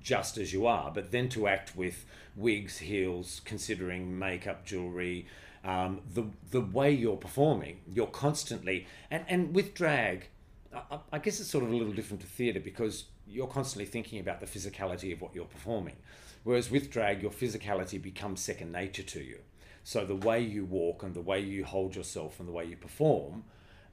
just 0.00 0.38
as 0.38 0.52
you 0.52 0.66
are, 0.66 0.90
but 0.90 1.10
then 1.10 1.28
to 1.30 1.46
act 1.48 1.76
with 1.76 2.04
wigs, 2.36 2.78
heels, 2.78 3.40
considering 3.44 4.18
makeup, 4.18 4.64
jewelry, 4.64 5.26
um, 5.64 6.00
the 6.12 6.24
the 6.50 6.60
way 6.60 6.90
you're 6.90 7.16
performing, 7.16 7.80
you're 7.92 8.06
constantly 8.06 8.86
and 9.10 9.24
and 9.28 9.54
with 9.54 9.74
drag, 9.74 10.28
I, 10.74 10.98
I 11.12 11.18
guess 11.18 11.40
it's 11.40 11.50
sort 11.50 11.64
of 11.64 11.70
a 11.70 11.76
little 11.76 11.92
different 11.92 12.20
to 12.22 12.26
theatre 12.26 12.60
because 12.60 13.04
you're 13.26 13.46
constantly 13.46 13.86
thinking 13.86 14.18
about 14.18 14.40
the 14.40 14.46
physicality 14.46 15.12
of 15.12 15.20
what 15.20 15.34
you're 15.34 15.44
performing, 15.44 15.96
whereas 16.44 16.70
with 16.70 16.90
drag, 16.90 17.22
your 17.22 17.30
physicality 17.30 18.00
becomes 18.00 18.40
second 18.40 18.72
nature 18.72 19.04
to 19.04 19.20
you. 19.20 19.38
So 19.84 20.04
the 20.04 20.16
way 20.16 20.40
you 20.40 20.64
walk 20.64 21.02
and 21.02 21.14
the 21.14 21.20
way 21.20 21.40
you 21.40 21.64
hold 21.64 21.96
yourself 21.96 22.38
and 22.38 22.48
the 22.48 22.52
way 22.52 22.64
you 22.64 22.76
perform 22.76 23.44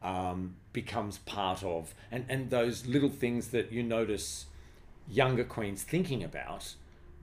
um, 0.03 0.55
becomes 0.71 1.17
part 1.19 1.63
of, 1.63 1.93
and, 2.11 2.25
and 2.29 2.49
those 2.49 2.85
little 2.85 3.09
things 3.09 3.49
that 3.49 3.71
you 3.71 3.83
notice 3.83 4.45
younger 5.09 5.43
queens 5.43 5.83
thinking 5.83 6.23
about 6.23 6.75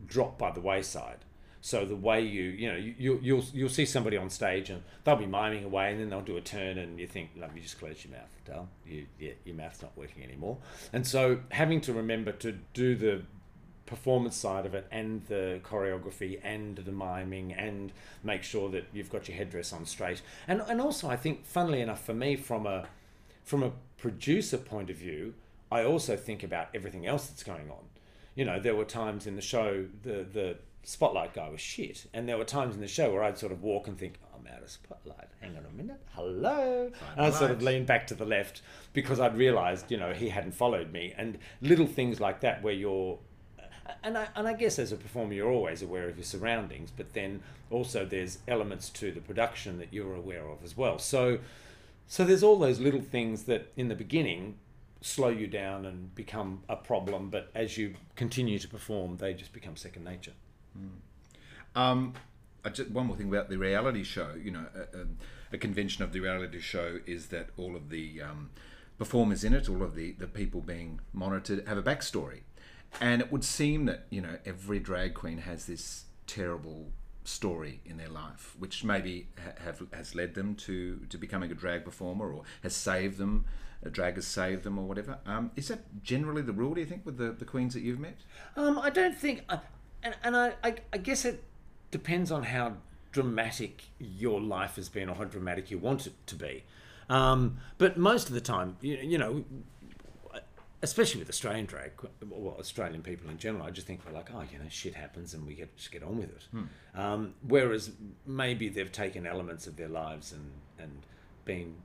drop 0.07 0.39
by 0.39 0.51
the 0.51 0.61
wayside. 0.61 1.19
So 1.61 1.85
the 1.85 1.97
way 1.97 2.21
you, 2.21 2.45
you 2.45 2.71
know, 2.71 2.77
you, 2.77 3.19
you'll 3.21 3.45
you'll 3.53 3.69
see 3.69 3.87
somebody 3.87 4.17
on 4.17 4.31
stage 4.31 4.71
and 4.71 4.83
they'll 5.03 5.17
be 5.17 5.27
miming 5.27 5.65
away, 5.65 5.91
and 5.91 6.01
then 6.01 6.11
they'll 6.11 6.21
do 6.21 6.37
a 6.37 6.41
turn, 6.41 6.79
and 6.79 7.01
you 7.01 7.09
think, 7.09 7.31
let 7.37 7.53
me 7.53 7.61
just 7.61 7.79
close 7.79 8.05
your 8.05 8.17
mouth, 8.17 8.31
Dale. 8.45 8.69
You, 8.87 9.07
yeah, 9.19 9.33
your 9.45 9.57
mouth's 9.57 9.83
not 9.83 9.91
working 9.97 10.23
anymore. 10.23 10.59
And 10.93 11.05
so 11.05 11.41
having 11.51 11.81
to 11.81 11.93
remember 11.93 12.31
to 12.33 12.53
do 12.73 12.95
the 12.95 13.23
performance 13.87 14.37
side 14.37 14.67
of 14.67 14.75
it 14.75 14.87
and 14.91 15.25
the 15.27 15.61
choreography 15.65 16.41
and 16.43 16.77
the 16.77 16.93
miming 16.93 17.53
and 17.53 17.93
make 18.23 18.43
sure 18.43 18.69
that 18.69 18.85
you've 18.93 19.11
got 19.11 19.29
your 19.29 19.37
headdress 19.37 19.73
on 19.73 19.87
straight 19.87 20.21
and 20.49 20.61
and 20.69 20.81
also 20.81 21.09
I 21.09 21.17
think 21.17 21.47
funnily 21.47 21.81
enough 21.81 22.05
for 22.05 22.13
me 22.13 22.35
from 22.35 22.67
a 22.67 22.89
from 23.45 23.63
a 23.63 23.71
producer 23.97 24.59
point 24.59 24.91
of 24.91 24.97
view 24.97 25.35
I 25.71 25.85
also 25.85 26.17
think 26.17 26.43
about 26.43 26.69
everything 26.75 27.07
else 27.07 27.27
that's 27.27 27.43
going 27.43 27.71
on. 27.71 27.85
You 28.35 28.45
know 28.45 28.61
there 28.61 28.77
were 28.77 28.85
times 28.85 29.27
in 29.27 29.37
the 29.37 29.43
show 29.43 29.87
the 30.03 30.27
the 30.31 30.57
spotlight 30.87 31.35
guy 31.35 31.49
was 31.49 31.61
shit. 31.61 32.07
And 32.15 32.29
there 32.29 32.39
were 32.39 32.45
times 32.45 32.77
in 32.77 32.81
the 32.81 32.89
show 32.89 33.13
where 33.13 33.23
I'd 33.23 33.37
sort 33.37 33.51
of 33.51 33.63
walk 33.63 33.89
and 33.89 33.99
think 33.99 34.15
oh, 34.23 34.39
I'm 34.39 34.47
out 34.55 34.63
of 34.63 34.71
spotlight. 34.71 35.29
Hang 35.41 35.57
on 35.57 35.67
a 35.67 35.77
minute. 35.77 36.01
Hello. 36.15 36.91
And 37.17 37.27
I'd 37.27 37.35
sort 37.35 37.51
of 37.51 37.61
leaned 37.61 37.87
back 37.87 38.07
to 38.07 38.15
the 38.15 38.25
left 38.25 38.63
because 38.93 39.19
I'd 39.19 39.37
realized 39.37 39.91
you 39.91 39.97
know 39.97 40.13
he 40.13 40.29
hadn't 40.29 40.53
followed 40.53 40.93
me. 40.93 41.13
And 41.17 41.39
little 41.61 41.87
things 41.87 42.21
like 42.21 42.41
that 42.41 42.63
where 42.63 42.73
you're 42.73 43.19
and 44.03 44.17
I, 44.17 44.29
and 44.35 44.49
I 44.49 44.55
guess 44.55 44.79
as 44.79 44.93
a 44.93 44.97
performer 44.97 45.35
you're 45.35 45.51
always 45.51 45.83
aware 45.83 46.09
of 46.09 46.17
your 46.17 46.25
surroundings 46.25 46.91
but 46.97 47.13
then 47.13 47.41
also 47.71 48.05
there's 48.05 48.39
elements 48.49 48.89
to 48.91 49.13
the 49.13 49.21
production 49.21 49.79
that 49.79 49.93
you're 49.93 50.15
aware 50.15 50.49
of 50.49 50.63
as 50.65 50.77
well. 50.77 50.99
So 50.99 51.41
so 52.07 52.25
there's 52.25 52.45
all 52.45 52.59
those 52.59 52.79
little 52.79 53.01
things 53.01 53.45
that 53.45 53.73
in 53.77 53.89
the 53.89 53.97
beginning 53.97 54.59
slow 55.01 55.29
you 55.29 55.47
down 55.47 55.85
and 55.85 56.15
become 56.15 56.63
a 56.69 56.77
problem 56.77 57.31
but 57.31 57.51
as 57.55 57.77
you 57.77 57.95
continue 58.15 58.59
to 58.59 58.69
perform 58.69 59.17
they 59.19 59.35
just 59.35 59.53
become 59.53 59.77
second 59.77 60.05
nature 60.05 60.33
mm. 60.77 61.81
um, 61.81 62.15
just, 62.73 62.91
one 62.91 63.07
more 63.07 63.17
thing 63.17 63.29
about 63.29 63.49
the 63.49 63.59
reality 63.59 64.03
show 64.03 64.31
you 64.43 64.51
know 64.51 64.67
a, 64.75 64.99
a, 64.99 65.07
a, 65.53 65.59
convention 65.59 66.03
of 66.03 66.13
the 66.13 66.21
reality 66.21 66.61
show 66.61 66.99
is 67.07 67.29
that 67.29 67.51
all 67.57 67.77
of 67.77 67.91
the 67.91 68.21
um, 68.21 68.51
performers 68.99 69.45
in 69.45 69.53
it 69.55 69.69
all 69.69 69.83
of 69.83 69.95
the, 69.95 70.13
the 70.13 70.27
people 70.27 70.61
being 70.61 71.01
monitored 71.13 71.67
have 71.69 71.79
a 71.79 71.83
backstory 71.83 72.41
and 73.01 73.21
it 73.21 73.31
would 73.31 73.45
seem 73.45 73.85
that 73.85 74.07
you 74.11 74.21
know 74.21 74.39
every 74.45 74.81
drag 74.81 75.15
queen 75.15 75.39
has 75.39 75.67
this 75.67 76.05
terrible 76.27 76.91
story 77.27 77.81
in 77.85 77.97
their 77.97 78.09
life, 78.09 78.55
which 78.59 78.85
maybe 78.85 79.29
ha- 79.43 79.63
have 79.65 79.83
has 79.93 80.15
led 80.15 80.35
them 80.35 80.55
to 80.55 81.01
to 81.09 81.19
becoming 81.19 81.51
a 81.51 81.55
drag 81.55 81.85
performer 81.85 82.33
or 82.33 82.43
has 82.63 82.75
saved 82.75 83.19
them. 83.19 83.45
A 83.87 83.91
drag 83.91 84.17
has 84.17 84.27
saved 84.27 84.63
them 84.65 84.79
or 84.79 84.87
whatever. 84.87 85.19
Um, 85.27 85.51
is 85.57 85.69
that 85.69 86.03
generally 86.03 86.43
the 86.43 86.53
rule? 86.53 86.75
Do 86.75 86.81
you 86.81 86.87
think 86.87 87.07
with 87.07 87.17
the, 87.17 87.33
the 87.33 87.45
queens 87.45 87.75
that 87.75 87.81
you've 87.81 88.01
met? 88.01 88.19
Um, 88.57 88.79
I 88.79 88.91
don't 88.91 89.17
think, 89.17 89.43
uh, 89.49 89.59
and 90.03 90.15
and 90.23 90.37
I, 90.37 90.55
I 90.63 90.75
I 90.93 90.99
guess 90.99 91.25
it 91.25 91.43
depends 91.91 92.31
on 92.31 92.43
how 92.45 92.75
dramatic 93.13 93.85
your 93.99 94.41
life 94.41 94.77
has 94.77 94.89
been 94.89 95.09
or 95.09 95.17
how 95.17 95.25
dramatic 95.25 95.71
you 95.71 95.79
want 95.79 96.07
it 96.07 96.13
to 96.27 96.35
be. 96.35 96.65
Um, 97.09 97.59
but 97.79 97.97
most 97.97 98.29
of 98.29 98.35
the 98.35 98.41
time, 98.41 98.77
you, 98.81 98.97
you 98.97 99.17
know, 99.17 99.45
especially 100.83 101.21
with 101.21 101.29
Australian 101.29 101.67
drag, 101.67 101.93
well, 102.29 102.57
Australian 102.59 103.03
people 103.03 103.31
in 103.31 103.39
general, 103.39 103.65
I 103.65 103.71
just 103.71 103.87
think 103.87 104.01
we're 104.05 104.13
like, 104.13 104.29
oh, 104.35 104.43
you 104.53 104.59
know, 104.59 104.67
shit 104.69 104.95
happens 104.95 105.35
and 105.35 105.47
we 105.47 105.55
get 105.55 105.75
just 105.77 105.91
get 105.91 106.03
on 106.03 106.19
with 106.19 106.31
it. 106.31 106.45
Hmm. 106.51 106.65
Um, 106.95 107.35
whereas 107.47 107.91
maybe 108.27 108.69
they've 108.69 108.93
taken 108.93 109.27
elements 109.27 109.67
of 109.67 109.77
their 109.77 109.89
lives 109.89 110.33
and 110.33 110.51
and 110.79 111.03
been 111.45 111.77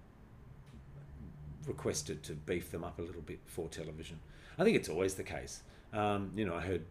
requested 1.66 2.24
to 2.24 2.34
beef 2.34 2.72
them 2.72 2.84
up 2.84 3.00
a 3.00 3.02
little 3.02 3.22
bit 3.22 3.40
for 3.46 3.68
television. 3.68 4.20
I 4.58 4.64
think 4.64 4.76
it's 4.76 4.90
always 4.90 5.16
the 5.16 5.24
case. 5.24 5.64
Um, 5.94 6.32
you 6.36 6.46
know, 6.46 6.56
I 6.56 6.62
heard 6.62 6.86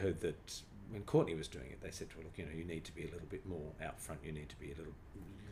heard 0.00 0.20
that 0.20 0.62
when 0.90 1.02
Courtney 1.02 1.34
was 1.34 1.48
doing 1.48 1.66
it, 1.70 1.80
they 1.80 1.90
said 1.90 2.10
to 2.10 2.16
her, 2.16 2.22
look, 2.22 2.32
you 2.36 2.44
know, 2.44 2.52
you 2.54 2.64
need 2.64 2.84
to 2.84 2.94
be 2.94 3.02
a 3.02 3.10
little 3.10 3.28
bit 3.28 3.46
more 3.46 3.72
out 3.84 4.00
front. 4.00 4.20
You 4.24 4.32
need 4.32 4.48
to 4.48 4.56
be 4.56 4.72
a 4.72 4.76
little 4.76 4.94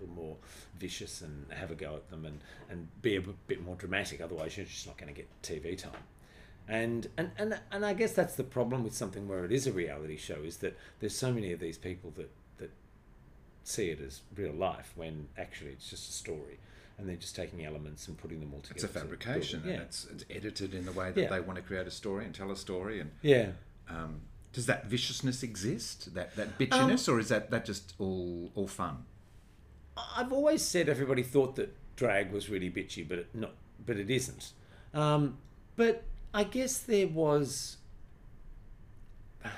little 0.00 0.14
more 0.14 0.36
vicious 0.78 1.20
and 1.20 1.46
have 1.52 1.70
a 1.70 1.74
go 1.74 1.94
at 1.94 2.08
them 2.10 2.24
and, 2.24 2.40
and 2.70 2.88
be 3.02 3.16
a 3.16 3.20
bit 3.20 3.62
more 3.62 3.74
dramatic. 3.76 4.20
Otherwise, 4.20 4.56
you're 4.56 4.66
just 4.66 4.86
not 4.86 4.96
going 4.96 5.12
to 5.12 5.16
get 5.16 5.28
TV 5.42 5.76
time. 5.76 5.92
And, 6.68 7.08
and, 7.16 7.30
and, 7.36 7.60
and 7.72 7.84
I 7.84 7.94
guess 7.94 8.12
that's 8.12 8.36
the 8.36 8.44
problem 8.44 8.84
with 8.84 8.94
something 8.94 9.28
where 9.28 9.44
it 9.44 9.52
is 9.52 9.66
a 9.66 9.72
reality 9.72 10.16
show 10.16 10.36
is 10.44 10.58
that 10.58 10.78
there's 11.00 11.16
so 11.16 11.32
many 11.32 11.52
of 11.52 11.60
these 11.60 11.76
people 11.76 12.12
that, 12.16 12.30
that 12.58 12.70
see 13.64 13.90
it 13.90 14.00
as 14.00 14.20
real 14.36 14.52
life 14.52 14.92
when 14.94 15.28
actually 15.36 15.70
it's 15.70 15.90
just 15.90 16.08
a 16.08 16.12
story 16.12 16.58
and 17.00 17.08
they're 17.08 17.16
just 17.16 17.34
taking 17.34 17.64
elements 17.64 18.08
and 18.08 18.16
putting 18.16 18.40
them 18.40 18.52
all 18.54 18.60
together. 18.60 18.86
It's 18.86 18.96
a 18.96 19.00
fabrication, 19.00 19.62
yeah. 19.64 19.72
and 19.72 19.82
it's, 19.82 20.06
it's 20.10 20.24
edited 20.30 20.74
in 20.74 20.84
the 20.84 20.92
way 20.92 21.10
that 21.10 21.20
yeah. 21.20 21.28
they 21.28 21.40
want 21.40 21.56
to 21.56 21.62
create 21.62 21.86
a 21.86 21.90
story 21.90 22.24
and 22.24 22.34
tell 22.34 22.50
a 22.50 22.56
story. 22.56 23.00
And 23.00 23.10
yeah, 23.22 23.48
um, 23.88 24.22
does 24.52 24.66
that 24.66 24.86
viciousness 24.86 25.42
exist? 25.42 26.14
That 26.14 26.36
that 26.36 26.58
bitchiness, 26.58 27.08
um, 27.08 27.14
or 27.14 27.18
is 27.18 27.28
that 27.28 27.50
that 27.50 27.64
just 27.64 27.94
all 27.98 28.50
all 28.54 28.68
fun? 28.68 29.04
I've 30.16 30.32
always 30.32 30.62
said 30.62 30.88
everybody 30.88 31.22
thought 31.22 31.56
that 31.56 31.74
drag 31.96 32.32
was 32.32 32.48
really 32.48 32.70
bitchy, 32.70 33.06
but 33.06 33.18
it, 33.18 33.34
not, 33.34 33.52
but 33.84 33.96
it 33.96 34.10
isn't. 34.10 34.52
Um, 34.94 35.38
but 35.76 36.04
I 36.32 36.44
guess 36.44 36.78
there 36.78 37.08
was. 37.08 37.76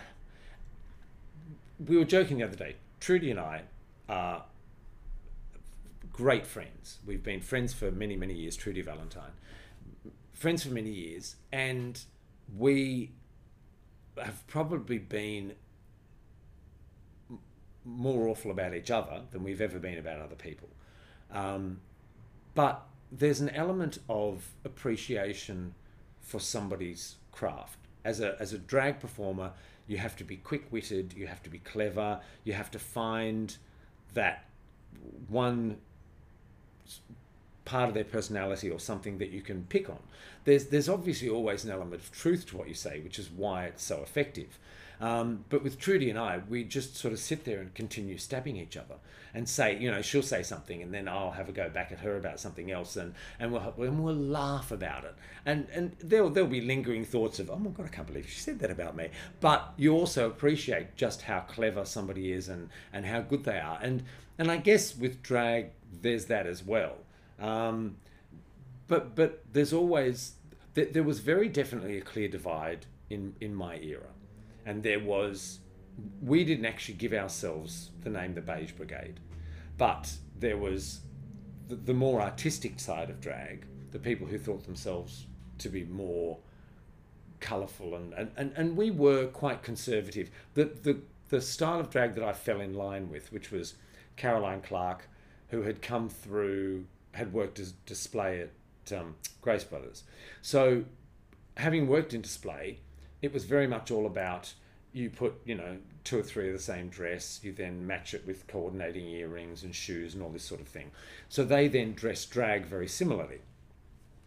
We 1.84 1.96
were 1.96 2.04
joking 2.04 2.38
the 2.38 2.44
other 2.44 2.54
day. 2.54 2.76
Trudy 3.00 3.32
and 3.32 3.40
I 3.40 3.62
are 4.08 4.44
great 6.12 6.46
friends. 6.46 6.98
We've 7.06 7.22
been 7.22 7.40
friends 7.40 7.72
for 7.72 7.90
many, 7.90 8.16
many 8.16 8.34
years. 8.34 8.56
Trudy 8.56 8.82
Valentine, 8.82 9.32
friends 10.32 10.64
for 10.64 10.70
many 10.70 10.90
years, 10.90 11.36
and 11.52 12.00
we 12.56 13.12
have 14.16 14.46
probably 14.46 14.98
been 14.98 15.54
more 17.84 18.28
awful 18.28 18.50
about 18.50 18.74
each 18.74 18.90
other 18.90 19.22
than 19.30 19.42
we've 19.42 19.60
ever 19.60 19.78
been 19.78 19.98
about 19.98 20.20
other 20.20 20.34
people. 20.34 20.68
Um, 21.30 21.80
but 22.54 22.86
there's 23.10 23.40
an 23.40 23.48
element 23.50 23.98
of 24.08 24.48
appreciation 24.64 25.74
for 26.20 26.38
somebody's 26.38 27.16
craft. 27.32 27.78
As 28.04 28.20
a, 28.20 28.36
as 28.40 28.52
a 28.52 28.58
drag 28.58 29.00
performer, 29.00 29.52
you 29.86 29.96
have 29.96 30.16
to 30.16 30.24
be 30.24 30.36
quick 30.36 30.66
witted, 30.70 31.14
you 31.16 31.26
have 31.26 31.42
to 31.42 31.50
be 31.50 31.58
clever, 31.58 32.20
you 32.44 32.52
have 32.52 32.70
to 32.72 32.78
find 32.78 33.56
that 34.14 34.44
one 35.28 35.78
part 37.64 37.88
of 37.88 37.94
their 37.94 38.04
personality 38.04 38.70
or 38.70 38.80
something 38.80 39.18
that 39.18 39.30
you 39.30 39.40
can 39.40 39.64
pick 39.64 39.88
on. 39.88 40.00
There's, 40.44 40.66
there's 40.66 40.88
obviously 40.88 41.28
always 41.28 41.64
an 41.64 41.70
element 41.70 42.02
of 42.02 42.10
truth 42.10 42.46
to 42.48 42.56
what 42.56 42.68
you 42.68 42.74
say, 42.74 43.00
which 43.00 43.18
is 43.18 43.30
why 43.30 43.66
it's 43.66 43.84
so 43.84 44.02
effective. 44.02 44.58
Um, 45.00 45.44
but 45.48 45.64
with 45.64 45.80
Trudy 45.80 46.10
and 46.10 46.18
I, 46.18 46.40
we 46.48 46.62
just 46.62 46.96
sort 46.96 47.12
of 47.12 47.18
sit 47.18 47.44
there 47.44 47.60
and 47.60 47.74
continue 47.74 48.18
stabbing 48.18 48.56
each 48.56 48.76
other 48.76 48.94
and 49.34 49.48
say, 49.48 49.76
you 49.76 49.90
know, 49.90 50.00
she'll 50.00 50.22
say 50.22 50.44
something 50.44 50.80
and 50.80 50.94
then 50.94 51.08
I'll 51.08 51.32
have 51.32 51.48
a 51.48 51.52
go 51.52 51.68
back 51.68 51.90
at 51.90 51.98
her 52.00 52.16
about 52.16 52.38
something 52.38 52.70
else 52.70 52.96
and, 52.96 53.14
and, 53.40 53.50
we'll, 53.50 53.74
and 53.78 54.04
we'll 54.04 54.14
laugh 54.14 54.70
about 54.70 55.04
it. 55.04 55.14
And, 55.44 55.66
and 55.72 55.96
there'll, 56.00 56.30
there'll 56.30 56.48
be 56.48 56.60
lingering 56.60 57.04
thoughts 57.04 57.40
of, 57.40 57.50
oh 57.50 57.56
my 57.56 57.70
God, 57.70 57.86
I 57.86 57.88
can't 57.88 58.06
believe 58.06 58.28
she 58.28 58.38
said 58.38 58.60
that 58.60 58.70
about 58.70 58.94
me. 58.94 59.08
But 59.40 59.72
you 59.76 59.92
also 59.92 60.26
appreciate 60.26 60.94
just 60.94 61.22
how 61.22 61.40
clever 61.40 61.84
somebody 61.84 62.32
is 62.32 62.48
and, 62.48 62.68
and 62.92 63.04
how 63.04 63.22
good 63.22 63.42
they 63.42 63.58
are. 63.58 63.80
And, 63.82 64.04
and 64.38 64.52
I 64.52 64.58
guess 64.58 64.96
with 64.96 65.22
drag, 65.22 65.70
there's 66.00 66.26
that 66.26 66.46
as 66.46 66.64
well. 66.64 66.96
Um, 67.38 67.96
but 68.86 69.14
but 69.14 69.44
there's 69.52 69.72
always 69.72 70.34
there 70.74 71.02
was 71.02 71.20
very 71.20 71.48
definitely 71.48 71.98
a 71.98 72.02
clear 72.02 72.28
divide 72.28 72.86
in 73.10 73.34
in 73.40 73.54
my 73.54 73.76
era, 73.76 74.10
and 74.64 74.82
there 74.82 75.00
was 75.00 75.60
we 76.22 76.44
didn't 76.44 76.66
actually 76.66 76.94
give 76.94 77.12
ourselves 77.12 77.90
the 78.02 78.10
name 78.10 78.34
the 78.34 78.40
Beige 78.40 78.72
Brigade, 78.72 79.20
but 79.76 80.14
there 80.38 80.56
was 80.56 81.00
the, 81.68 81.76
the 81.76 81.94
more 81.94 82.20
artistic 82.20 82.80
side 82.80 83.10
of 83.10 83.20
drag, 83.20 83.66
the 83.90 83.98
people 83.98 84.26
who 84.26 84.38
thought 84.38 84.64
themselves 84.64 85.26
to 85.58 85.68
be 85.68 85.84
more 85.84 86.38
colourful 87.40 87.94
and, 87.94 88.12
and, 88.14 88.30
and, 88.36 88.52
and 88.56 88.76
we 88.76 88.90
were 88.90 89.26
quite 89.26 89.62
conservative. 89.62 90.30
The, 90.54 90.64
the, 90.64 91.00
the 91.28 91.40
style 91.40 91.80
of 91.80 91.90
drag 91.90 92.14
that 92.14 92.24
I 92.24 92.32
fell 92.32 92.60
in 92.60 92.74
line 92.74 93.10
with, 93.10 93.32
which 93.32 93.50
was 93.50 93.74
Caroline 94.16 94.60
Clarke, 94.62 95.08
who 95.52 95.62
had 95.62 95.80
come 95.82 96.08
through, 96.08 96.86
had 97.12 97.32
worked 97.32 97.60
as 97.60 97.72
display 97.86 98.40
at 98.40 98.98
um, 98.98 99.14
Grace 99.40 99.62
Brothers. 99.62 100.02
So, 100.40 100.84
having 101.56 101.86
worked 101.86 102.14
in 102.14 102.22
display, 102.22 102.80
it 103.20 103.32
was 103.32 103.44
very 103.44 103.66
much 103.66 103.90
all 103.90 104.06
about 104.06 104.54
you 104.92 105.10
put, 105.10 105.34
you 105.44 105.54
know, 105.54 105.76
two 106.04 106.18
or 106.18 106.22
three 106.22 106.48
of 106.48 106.54
the 106.54 106.62
same 106.62 106.88
dress, 106.88 107.40
you 107.42 107.52
then 107.52 107.86
match 107.86 108.14
it 108.14 108.26
with 108.26 108.46
coordinating 108.46 109.06
earrings 109.06 109.62
and 109.62 109.74
shoes 109.74 110.14
and 110.14 110.22
all 110.22 110.30
this 110.30 110.42
sort 110.42 110.60
of 110.60 110.68
thing. 110.68 110.90
So 111.28 111.44
they 111.44 111.68
then 111.68 111.92
dressed 111.94 112.30
drag 112.30 112.66
very 112.66 112.88
similarly. 112.88 113.40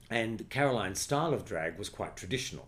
And 0.09 0.49
Caroline's 0.49 0.99
style 0.99 1.33
of 1.33 1.45
drag 1.45 1.77
was 1.77 1.89
quite 1.89 2.15
traditional. 2.15 2.67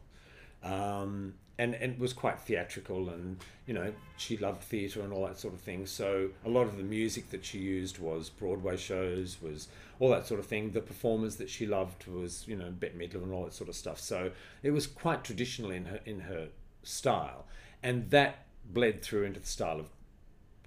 Um, 0.63 1.35
and, 1.59 1.73
and 1.75 1.99
was 1.99 2.13
quite 2.13 2.39
theatrical 2.39 3.09
and 3.09 3.37
you 3.65 3.73
know 3.73 3.91
she 4.17 4.37
loved 4.37 4.61
theatre 4.61 5.01
and 5.01 5.11
all 5.11 5.25
that 5.25 5.37
sort 5.37 5.53
of 5.53 5.59
thing. 5.59 5.85
So 5.85 6.29
a 6.45 6.49
lot 6.49 6.67
of 6.67 6.77
the 6.77 6.83
music 6.83 7.29
that 7.31 7.43
she 7.43 7.59
used 7.59 7.99
was 7.99 8.29
broadway 8.29 8.77
shows 8.77 9.37
was 9.41 9.67
all 9.99 10.09
that 10.11 10.27
sort 10.27 10.39
of 10.39 10.45
thing. 10.45 10.71
The 10.71 10.81
performers 10.81 11.37
that 11.37 11.49
she 11.49 11.65
loved 11.65 12.07
was 12.07 12.45
you 12.47 12.55
know 12.55 12.71
bette 12.71 12.97
midler 12.97 13.23
and 13.23 13.33
all 13.33 13.45
that 13.45 13.53
sort 13.53 13.69
of 13.69 13.75
stuff. 13.75 13.99
So 13.99 14.31
it 14.63 14.71
was 14.71 14.87
quite 14.87 15.23
traditional 15.23 15.71
in 15.71 15.85
her 15.85 15.99
in 16.05 16.21
her 16.21 16.49
style. 16.83 17.45
And 17.83 18.09
that 18.11 18.45
bled 18.65 19.01
through 19.01 19.23
into 19.23 19.39
the 19.39 19.47
style 19.47 19.79
of 19.79 19.89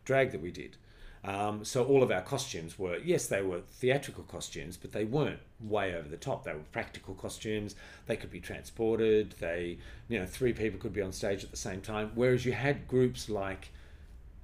drag 0.05 0.33
that 0.33 0.41
we 0.41 0.51
did 0.51 0.77
um, 1.23 1.65
so 1.65 1.85
all 1.85 2.03
of 2.03 2.11
our 2.11 2.23
costumes 2.23 2.79
were, 2.79 2.97
yes, 2.97 3.27
they 3.27 3.43
were 3.43 3.61
theatrical 3.61 4.25
costumes, 4.25 4.77
but 4.77 4.93
they 4.93 5.05
weren't 5.05 5.41
way 5.61 5.95
over 5.95 6.09
the 6.09 6.17
top. 6.17 6.45
They 6.45 6.55
were 6.55 6.61
practical 6.73 7.15
costumes. 7.15 7.75
They 8.07 8.17
could 8.17 8.31
be 8.31 8.41
transported. 8.41 9.35
They, 9.39 9.79
you 10.09 10.19
know, 10.19 10.27
three 10.27 10.55
people 10.55 10.81
could 10.81 10.95
be 10.95 11.03
on 11.03 11.13
stage 11.13 11.45
at 11.45 11.51
the 11.51 11.59
same 11.59 11.83
time. 11.83 12.13
Whereas 12.15 12.47
you 12.47 12.53
had 12.53 12.89
groups 12.89 13.29
like 13.29 13.71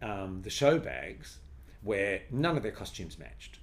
um, 0.02 0.42
the 0.42 0.50
show 0.50 0.78
bags, 0.78 1.38
where 1.82 2.22
none 2.30 2.56
of 2.56 2.62
their 2.62 2.72
costumes 2.72 3.18
matched. 3.18 3.58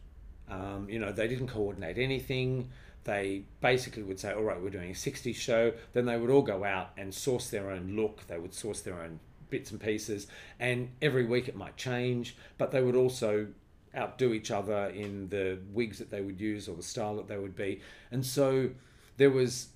Um, 0.50 0.88
you 0.90 0.98
know, 0.98 1.12
they 1.12 1.28
didn't 1.28 1.48
coordinate 1.48 2.00
anything. 2.00 2.70
They 3.04 3.44
basically 3.62 4.04
would 4.04 4.20
say, 4.20 4.34
all 4.34 4.44
right, 4.44 4.60
we're 4.60 4.70
doing 4.70 4.90
a 4.90 4.94
60s 4.94 5.36
show. 5.36 5.74
Then 5.92 6.06
they 6.06 6.18
would 6.18 6.32
all 6.32 6.42
go 6.42 6.64
out 6.64 6.92
and 6.98 7.14
source 7.14 7.50
their 7.50 7.70
own 7.70 7.96
look. 7.96 8.26
They 8.28 8.40
would 8.40 8.54
source 8.54 8.82
their 8.82 9.00
own 9.00 9.20
bits 9.54 9.70
and 9.70 9.80
pieces, 9.80 10.26
and 10.60 10.90
every 11.00 11.26
week 11.26 11.48
it 11.48 11.56
might 11.56 11.78
change, 11.78 12.36
but 12.58 12.72
they 12.72 12.82
would 12.82 12.96
also 12.96 13.48
outdo 13.96 14.34
each 14.34 14.50
other 14.50 14.88
in 14.88 15.30
the 15.30 15.60
wigs 15.72 16.00
that 16.00 16.10
they 16.10 16.22
would 16.22 16.42
use 16.42 16.68
or 16.68 16.76
the 16.76 16.82
style 16.94 17.16
that 17.18 17.28
they 17.28 17.38
would 17.38 17.56
be. 17.56 17.80
And 18.12 18.26
so 18.26 18.72
there 19.18 19.30
was 19.30 19.68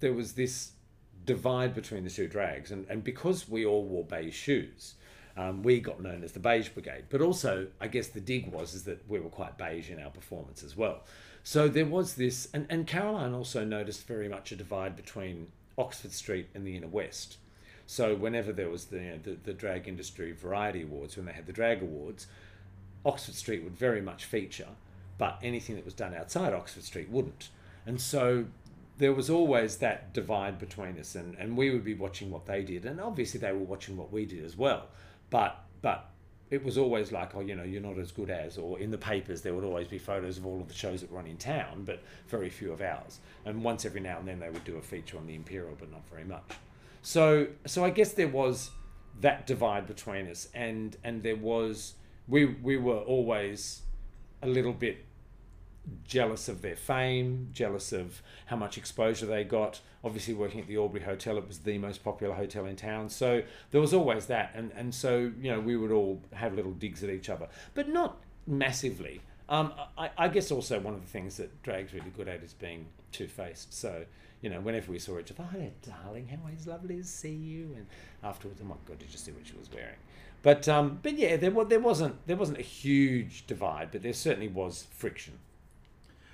there 0.00 0.12
was 0.12 0.34
this 0.34 0.72
divide 1.24 1.74
between 1.74 2.04
the 2.04 2.10
two 2.10 2.28
drags, 2.28 2.70
and, 2.70 2.86
and 2.90 3.02
because 3.02 3.48
we 3.48 3.64
all 3.64 3.84
wore 3.84 4.04
beige 4.04 4.34
shoes, 4.34 4.94
um, 5.38 5.62
we 5.62 5.80
got 5.80 6.02
known 6.02 6.22
as 6.22 6.32
the 6.32 6.40
Beige 6.40 6.68
Brigade. 6.68 7.04
But 7.08 7.22
also, 7.22 7.68
I 7.80 7.88
guess 7.88 8.08
the 8.08 8.20
dig 8.20 8.52
was 8.52 8.74
is 8.74 8.84
that 8.84 9.08
we 9.08 9.18
were 9.20 9.30
quite 9.30 9.56
beige 9.56 9.88
in 9.88 9.98
our 9.98 10.10
performance 10.10 10.62
as 10.62 10.76
well. 10.76 11.04
So 11.42 11.68
there 11.68 11.86
was 11.86 12.14
this, 12.14 12.48
and, 12.52 12.66
and 12.68 12.86
Caroline 12.86 13.32
also 13.32 13.64
noticed 13.64 14.06
very 14.06 14.28
much 14.28 14.52
a 14.52 14.56
divide 14.56 14.96
between 14.96 15.48
Oxford 15.78 16.12
Street 16.12 16.48
and 16.54 16.66
the 16.66 16.76
inner 16.76 16.86
west. 16.88 17.38
So 17.86 18.14
whenever 18.14 18.52
there 18.52 18.70
was 18.70 18.86
the, 18.86 18.98
you 18.98 19.10
know, 19.10 19.18
the, 19.22 19.36
the 19.42 19.52
drag 19.52 19.88
industry 19.88 20.32
variety 20.32 20.82
awards, 20.82 21.16
when 21.16 21.26
they 21.26 21.32
had 21.32 21.46
the 21.46 21.52
drag 21.52 21.82
awards, 21.82 22.26
Oxford 23.04 23.34
Street 23.34 23.62
would 23.62 23.76
very 23.76 24.00
much 24.00 24.24
feature, 24.24 24.68
but 25.18 25.38
anything 25.42 25.76
that 25.76 25.84
was 25.84 25.94
done 25.94 26.14
outside 26.14 26.54
Oxford 26.54 26.84
Street 26.84 27.10
wouldn't. 27.10 27.50
And 27.86 28.00
so 28.00 28.46
there 28.96 29.12
was 29.12 29.28
always 29.28 29.78
that 29.78 30.12
divide 30.14 30.58
between 30.58 30.98
us, 30.98 31.14
and, 31.14 31.36
and 31.36 31.56
we 31.56 31.70
would 31.70 31.84
be 31.84 31.94
watching 31.94 32.30
what 32.30 32.46
they 32.46 32.62
did, 32.62 32.84
and 32.86 33.00
obviously 33.00 33.40
they 33.40 33.52
were 33.52 33.58
watching 33.58 33.96
what 33.96 34.12
we 34.12 34.24
did 34.24 34.44
as 34.44 34.56
well. 34.56 34.86
But 35.30 35.60
but 35.82 36.10
it 36.50 36.64
was 36.64 36.78
always 36.78 37.10
like, 37.10 37.34
oh, 37.34 37.40
you 37.40 37.54
know, 37.54 37.64
you're 37.64 37.82
not 37.82 37.98
as 37.98 38.12
good 38.12 38.30
as, 38.30 38.56
or 38.58 38.78
in 38.78 38.90
the 38.90 38.98
papers 38.98 39.42
there 39.42 39.54
would 39.54 39.64
always 39.64 39.88
be 39.88 39.98
photos 39.98 40.38
of 40.38 40.46
all 40.46 40.60
of 40.60 40.68
the 40.68 40.74
shows 40.74 41.00
that 41.00 41.10
run 41.10 41.26
in 41.26 41.36
town, 41.36 41.82
but 41.84 42.02
very 42.28 42.48
few 42.48 42.72
of 42.72 42.80
ours. 42.80 43.18
And 43.44 43.64
once 43.64 43.84
every 43.84 44.00
now 44.00 44.18
and 44.18 44.28
then 44.28 44.38
they 44.38 44.50
would 44.50 44.64
do 44.64 44.76
a 44.76 44.82
feature 44.82 45.18
on 45.18 45.26
the 45.26 45.34
Imperial, 45.34 45.74
but 45.78 45.90
not 45.90 46.08
very 46.08 46.24
much. 46.24 46.52
So 47.04 47.48
so 47.66 47.84
I 47.84 47.90
guess 47.90 48.12
there 48.12 48.28
was 48.28 48.70
that 49.20 49.46
divide 49.46 49.86
between 49.86 50.26
us, 50.26 50.48
and 50.54 50.96
and 51.04 51.22
there 51.22 51.36
was 51.36 51.94
we 52.26 52.46
we 52.46 52.78
were 52.78 52.96
always 52.96 53.82
a 54.42 54.46
little 54.46 54.72
bit 54.72 55.04
jealous 56.08 56.48
of 56.48 56.62
their 56.62 56.76
fame, 56.76 57.50
jealous 57.52 57.92
of 57.92 58.22
how 58.46 58.56
much 58.56 58.78
exposure 58.78 59.26
they 59.26 59.44
got. 59.44 59.82
Obviously, 60.02 60.32
working 60.32 60.60
at 60.60 60.66
the 60.66 60.78
Albury 60.78 61.02
Hotel, 61.02 61.36
it 61.36 61.46
was 61.46 61.58
the 61.58 61.76
most 61.76 62.02
popular 62.02 62.34
hotel 62.34 62.64
in 62.64 62.74
town. 62.74 63.10
So 63.10 63.42
there 63.70 63.82
was 63.82 63.92
always 63.92 64.24
that, 64.26 64.52
and 64.54 64.72
and 64.74 64.94
so 64.94 65.30
you 65.38 65.50
know 65.50 65.60
we 65.60 65.76
would 65.76 65.92
all 65.92 66.22
have 66.32 66.54
little 66.54 66.72
digs 66.72 67.04
at 67.04 67.10
each 67.10 67.28
other, 67.28 67.48
but 67.74 67.86
not 67.86 68.16
massively. 68.46 69.20
Um, 69.50 69.74
I, 69.98 70.08
I 70.16 70.28
guess 70.28 70.50
also 70.50 70.80
one 70.80 70.94
of 70.94 71.02
the 71.02 71.10
things 71.10 71.36
that 71.36 71.62
drag's 71.62 71.92
really 71.92 72.12
good 72.16 72.28
at 72.28 72.42
is 72.42 72.54
being 72.54 72.86
two 73.12 73.28
faced. 73.28 73.74
So 73.74 74.06
you 74.44 74.50
know, 74.50 74.60
whenever 74.60 74.92
we 74.92 74.98
saw 74.98 75.18
each 75.18 75.32
other, 75.32 75.48
oh, 75.56 75.70
darling, 75.90 76.28
how 76.28 76.36
is 76.54 76.66
lovely 76.66 76.98
to 76.98 77.04
see 77.04 77.32
you. 77.32 77.72
And 77.74 77.86
afterwards, 78.22 78.60
oh 78.62 78.66
my 78.66 78.74
God, 78.86 78.98
did 78.98 79.10
you 79.10 79.16
see 79.16 79.32
what 79.32 79.46
she 79.46 79.54
was 79.56 79.70
wearing? 79.72 79.96
But 80.42 80.68
um, 80.68 80.98
but 81.02 81.16
yeah, 81.16 81.36
there 81.38 81.50
was 81.50 81.68
there 81.68 81.80
wasn't 81.80 82.26
there 82.26 82.36
wasn't 82.36 82.58
a 82.58 82.62
huge 82.62 83.46
divide, 83.46 83.90
but 83.90 84.02
there 84.02 84.12
certainly 84.12 84.48
was 84.48 84.86
friction. 84.94 85.38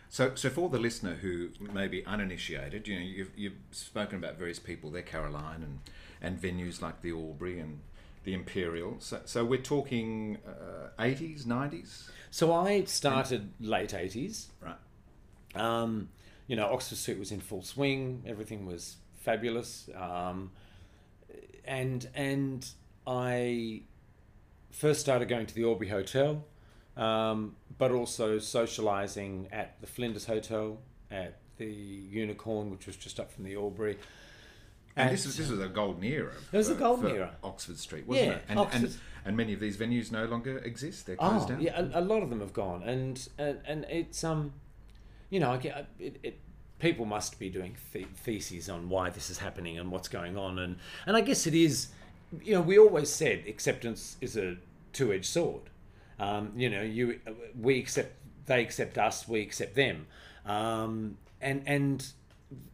So, 0.09 0.35
so 0.35 0.51
for 0.51 0.69
the 0.69 0.81
listener 0.81 1.15
who 1.15 1.51
may 1.73 1.87
be 1.87 2.05
uninitiated, 2.05 2.89
you 2.89 2.97
know, 2.97 3.01
you've, 3.01 3.31
you've 3.37 3.59
spoken 3.71 4.19
about 4.19 4.37
various 4.37 4.59
people 4.59 4.91
there, 4.91 5.03
Caroline, 5.03 5.63
and 5.63 5.79
and 6.21 6.43
venues 6.43 6.83
like 6.83 7.03
the 7.03 7.13
Albury 7.13 7.61
and 7.61 7.79
the 8.25 8.35
Imperial. 8.35 8.97
So, 8.99 9.21
so 9.25 9.45
we're 9.45 9.63
talking 9.63 10.39
uh, 10.45 11.01
80s, 11.01 11.45
90s? 11.45 12.11
So 12.33 12.53
I 12.53 12.83
started 12.85 13.53
late 13.61 13.91
80s. 13.91 14.47
Right. 14.61 14.75
Um, 15.55 16.09
you 16.51 16.57
know, 16.57 16.67
Oxford 16.67 16.99
Street 16.99 17.17
was 17.21 17.31
in 17.31 17.39
full 17.39 17.63
swing. 17.63 18.25
Everything 18.27 18.67
was 18.67 18.97
fabulous, 19.21 19.89
um, 19.95 20.51
and 21.65 22.09
and 22.13 22.69
I 23.07 23.83
first 24.73 25.01
started 25.01 25.29
going 25.29 25.47
to 25.47 25.55
the 25.55 25.63
Albury 25.63 25.91
Hotel, 25.91 26.45
um, 26.97 27.55
but 27.79 27.93
also 27.93 28.39
socialising 28.39 29.47
at 29.53 29.81
the 29.81 29.87
Flinders 29.87 30.27
Hotel, 30.27 30.81
at 31.09 31.39
the 31.59 31.67
Unicorn, 31.67 32.73
which 32.73 32.85
was 32.85 32.97
just 32.97 33.21
up 33.21 33.31
from 33.31 33.45
the 33.45 33.55
Albury. 33.55 33.97
And 34.97 35.13
this 35.13 35.27
was 35.27 35.37
this 35.37 35.51
was 35.51 35.61
a 35.61 35.69
golden 35.69 36.03
era. 36.03 36.33
It 36.53 36.57
was 36.57 36.69
a 36.69 36.75
golden 36.75 37.13
era. 37.13 37.37
Oxford 37.45 37.79
Street, 37.79 38.09
wasn't 38.09 38.27
yeah, 38.27 38.33
it? 38.33 38.43
And, 38.49 38.59
Oxford. 38.59 38.83
and 38.83 38.99
and 39.25 39.37
many 39.37 39.53
of 39.53 39.61
these 39.61 39.77
venues 39.77 40.11
no 40.11 40.25
longer 40.25 40.59
exist. 40.59 41.07
They're 41.07 41.15
closed 41.15 41.45
oh, 41.45 41.53
down. 41.53 41.61
Yeah, 41.61 41.81
a, 41.81 42.01
a, 42.01 42.03
lot 42.03 42.25
of 42.25 42.29
them 42.31 42.41
have 42.41 42.53
gone, 42.53 42.83
and 42.83 43.29
and, 43.39 43.61
and 43.65 43.87
it's 43.89 44.25
um, 44.25 44.53
you 45.31 45.41
know, 45.41 45.53
I 45.53 45.57
get 45.57 45.87
it, 45.99 46.19
it 46.23 46.39
people 46.79 47.05
must 47.05 47.39
be 47.39 47.49
doing 47.49 47.77
th- 47.93 48.07
theses 48.17 48.69
on 48.69 48.89
why 48.89 49.11
this 49.11 49.31
is 49.31 49.39
happening 49.39 49.79
and 49.79 49.91
what's 49.91 50.09
going 50.09 50.37
on, 50.37 50.59
and 50.59 50.77
and 51.07 51.17
I 51.17 51.21
guess 51.21 51.47
it 51.47 51.55
is, 51.55 51.89
you 52.43 52.55
know, 52.55 52.61
we 52.61 52.79
always 52.79 53.11
said 53.11 53.45
acceptance 53.47 54.17
is 54.21 54.37
a 54.37 54.57
two-edged 54.93 55.27
sword. 55.27 55.63
Um, 56.19 56.53
you 56.57 56.69
know, 56.69 56.83
you 56.83 57.21
we 57.59 57.79
accept 57.79 58.15
they 58.47 58.63
accept 58.63 58.99
us, 58.99 59.27
we 59.27 59.41
accept 59.41 59.75
them, 59.75 60.07
um, 60.45 61.17
and 61.41 61.63
and 61.67 62.07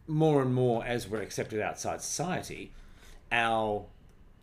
more 0.07 0.41
and 0.41 0.53
more 0.53 0.85
as 0.85 1.07
we're 1.07 1.21
accepted 1.21 1.61
outside 1.61 2.01
society, 2.01 2.73
our 3.31 3.85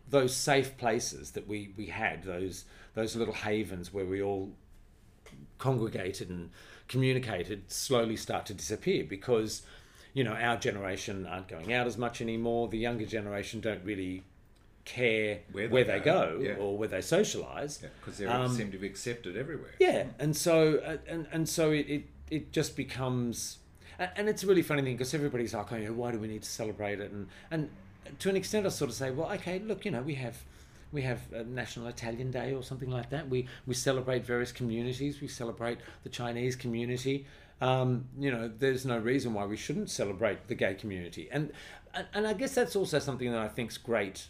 those 0.09 0.35
safe 0.35 0.77
places 0.77 1.31
that 1.31 1.47
we 1.47 1.73
we 1.77 1.87
had 1.87 2.23
those 2.23 2.65
those 2.93 3.15
little 3.15 3.33
havens 3.33 3.93
where 3.93 4.05
we 4.05 4.21
all 4.21 4.51
congregated 5.57 6.29
and 6.29 6.49
communicated 6.87 7.71
slowly 7.71 8.15
start 8.15 8.45
to 8.45 8.53
disappear 8.53 9.03
because 9.03 9.63
you 10.13 10.23
know 10.23 10.33
our 10.33 10.57
generation 10.57 11.25
aren't 11.25 11.47
going 11.47 11.73
out 11.73 11.87
as 11.87 11.97
much 11.97 12.21
anymore. 12.21 12.67
The 12.67 12.77
younger 12.77 13.05
generation 13.05 13.59
don't 13.59 13.83
really 13.83 14.23
care 14.85 15.39
where 15.51 15.67
they, 15.67 15.73
where 15.73 15.83
they 15.83 15.99
go, 15.99 16.37
go 16.37 16.43
yeah. 16.43 16.53
or 16.53 16.77
where 16.77 16.87
they 16.87 17.01
socialize. 17.01 17.79
Because 17.99 18.19
yeah, 18.19 18.27
they 18.27 18.33
um, 18.33 18.55
seem 18.55 18.71
to 18.71 18.77
be 18.77 18.87
accepted 18.87 19.35
everywhere. 19.35 19.71
yeah 19.79 20.05
and 20.19 20.35
so 20.35 20.79
uh, 20.85 20.97
and 21.07 21.27
and 21.31 21.49
so 21.49 21.71
it, 21.71 21.89
it 21.89 22.03
it 22.29 22.51
just 22.51 22.75
becomes 22.75 23.57
and 23.97 24.27
it's 24.27 24.43
a 24.43 24.47
really 24.47 24.61
funny 24.61 24.81
thing 24.81 24.95
because 24.95 25.13
everybody's 25.13 25.53
like 25.53 25.71
oh, 25.71 25.93
why 25.93 26.11
do 26.11 26.19
we 26.19 26.27
need 26.27 26.43
to 26.43 26.49
celebrate 26.49 26.99
it? 26.99 27.11
And 27.11 27.27
and 27.49 27.69
to 28.19 28.29
an 28.29 28.35
extent 28.35 28.65
i 28.65 28.69
sort 28.69 28.89
of 28.89 28.95
say 28.95 29.09
well 29.11 29.31
okay 29.31 29.59
look 29.59 29.83
you 29.85 29.91
know 29.91 30.01
we 30.01 30.15
have 30.15 30.43
we 30.91 31.01
have 31.03 31.19
a 31.33 31.43
National 31.43 31.87
Italian 31.87 32.31
Day 32.31 32.53
or 32.53 32.63
something 32.63 32.89
like 32.89 33.09
that. 33.09 33.29
We 33.29 33.47
we 33.65 33.73
celebrate 33.73 34.25
various 34.25 34.51
communities. 34.51 35.21
We 35.21 35.27
celebrate 35.27 35.79
the 36.03 36.09
Chinese 36.09 36.55
community. 36.55 37.25
um, 37.61 38.05
you 38.19 38.31
know, 38.31 38.51
there's 38.59 38.85
no 38.85 38.97
reason 38.97 39.33
why 39.33 39.45
we 39.45 39.57
shouldn't 39.57 39.89
celebrate 39.89 40.47
the 40.47 40.55
gay 40.55 40.73
community. 40.73 41.27
And 41.31 41.51
and, 41.93 42.07
and 42.13 42.27
I 42.27 42.33
guess 42.33 42.53
that's 42.55 42.75
also 42.75 42.99
something 42.99 43.31
that 43.31 43.39
I 43.39 43.47
think's 43.47 43.77
great 43.77 44.27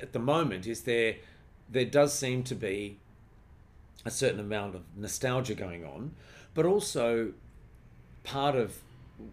at 0.00 0.12
the 0.12 0.18
moment 0.18 0.66
is 0.66 0.82
there 0.82 1.16
there 1.70 1.84
does 1.84 2.12
seem 2.12 2.42
to 2.44 2.54
be 2.54 2.98
a 4.04 4.10
certain 4.10 4.40
amount 4.40 4.74
of 4.74 4.82
nostalgia 4.96 5.54
going 5.54 5.84
on, 5.84 6.12
but 6.54 6.66
also 6.66 7.32
part 8.24 8.56
of 8.56 8.78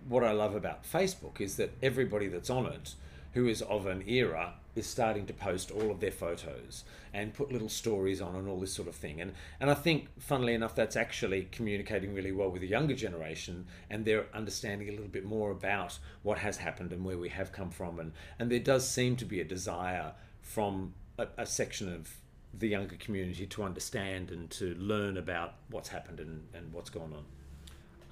what 0.07 0.23
I 0.23 0.31
love 0.31 0.55
about 0.55 0.83
Facebook 0.83 1.41
is 1.41 1.57
that 1.57 1.71
everybody 1.81 2.27
that's 2.27 2.49
on 2.49 2.65
it 2.67 2.93
who 3.33 3.47
is 3.47 3.61
of 3.63 3.87
an 3.87 4.03
era 4.07 4.53
is 4.79 4.87
starting 4.87 5.25
to 5.27 5.33
post 5.33 5.69
all 5.71 5.91
of 5.91 5.99
their 5.99 6.11
photos 6.11 6.83
and 7.13 7.33
put 7.33 7.51
little 7.51 7.69
stories 7.69 8.21
on 8.21 8.35
and 8.35 8.47
all 8.47 8.59
this 8.59 8.73
sort 8.73 8.87
of 8.87 8.95
thing. 8.95 9.21
And 9.21 9.33
and 9.59 9.69
I 9.69 9.73
think, 9.75 10.07
funnily 10.19 10.53
enough, 10.53 10.73
that's 10.75 10.95
actually 10.95 11.47
communicating 11.51 12.13
really 12.15 12.31
well 12.31 12.49
with 12.49 12.61
the 12.61 12.67
younger 12.67 12.95
generation 12.95 13.65
and 13.89 14.05
they're 14.05 14.25
understanding 14.33 14.87
a 14.89 14.91
little 14.91 15.07
bit 15.07 15.25
more 15.25 15.51
about 15.51 15.99
what 16.23 16.37
has 16.39 16.57
happened 16.57 16.91
and 16.93 17.05
where 17.05 17.17
we 17.17 17.29
have 17.29 17.51
come 17.51 17.69
from. 17.69 17.99
And 17.99 18.11
and 18.39 18.49
there 18.51 18.59
does 18.73 18.87
seem 18.87 19.15
to 19.17 19.25
be 19.25 19.39
a 19.41 19.45
desire 19.45 20.13
from 20.41 20.93
a, 21.17 21.27
a 21.37 21.45
section 21.45 21.93
of 21.93 22.09
the 22.53 22.67
younger 22.67 22.95
community 22.95 23.45
to 23.45 23.63
understand 23.63 24.31
and 24.31 24.49
to 24.49 24.73
learn 24.75 25.17
about 25.17 25.53
what's 25.69 25.89
happened 25.89 26.19
and, 26.19 26.47
and 26.53 26.73
what's 26.73 26.89
gone 26.89 27.13
on. 27.13 27.25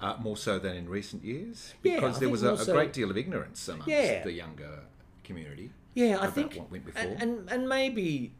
Uh, 0.00 0.16
more 0.20 0.36
so 0.36 0.60
than 0.60 0.76
in 0.76 0.88
recent 0.88 1.24
years, 1.24 1.74
because 1.82 2.16
I 2.16 2.20
there 2.20 2.28
was 2.28 2.44
a, 2.44 2.52
a 2.54 2.64
great 2.66 2.92
deal 2.92 3.10
of 3.10 3.16
ignorance 3.16 3.66
amongst 3.66 3.88
Yeah. 3.88 4.22
the 4.22 4.30
younger 4.30 4.78
community. 5.24 5.70
Yeah, 5.98 6.18
I 6.20 6.28
think, 6.28 6.54
what 6.54 6.70
went 6.70 6.84
before. 6.86 7.02
and, 7.02 7.22
and 7.22 7.50
and 7.50 7.68
maybe 7.68 8.32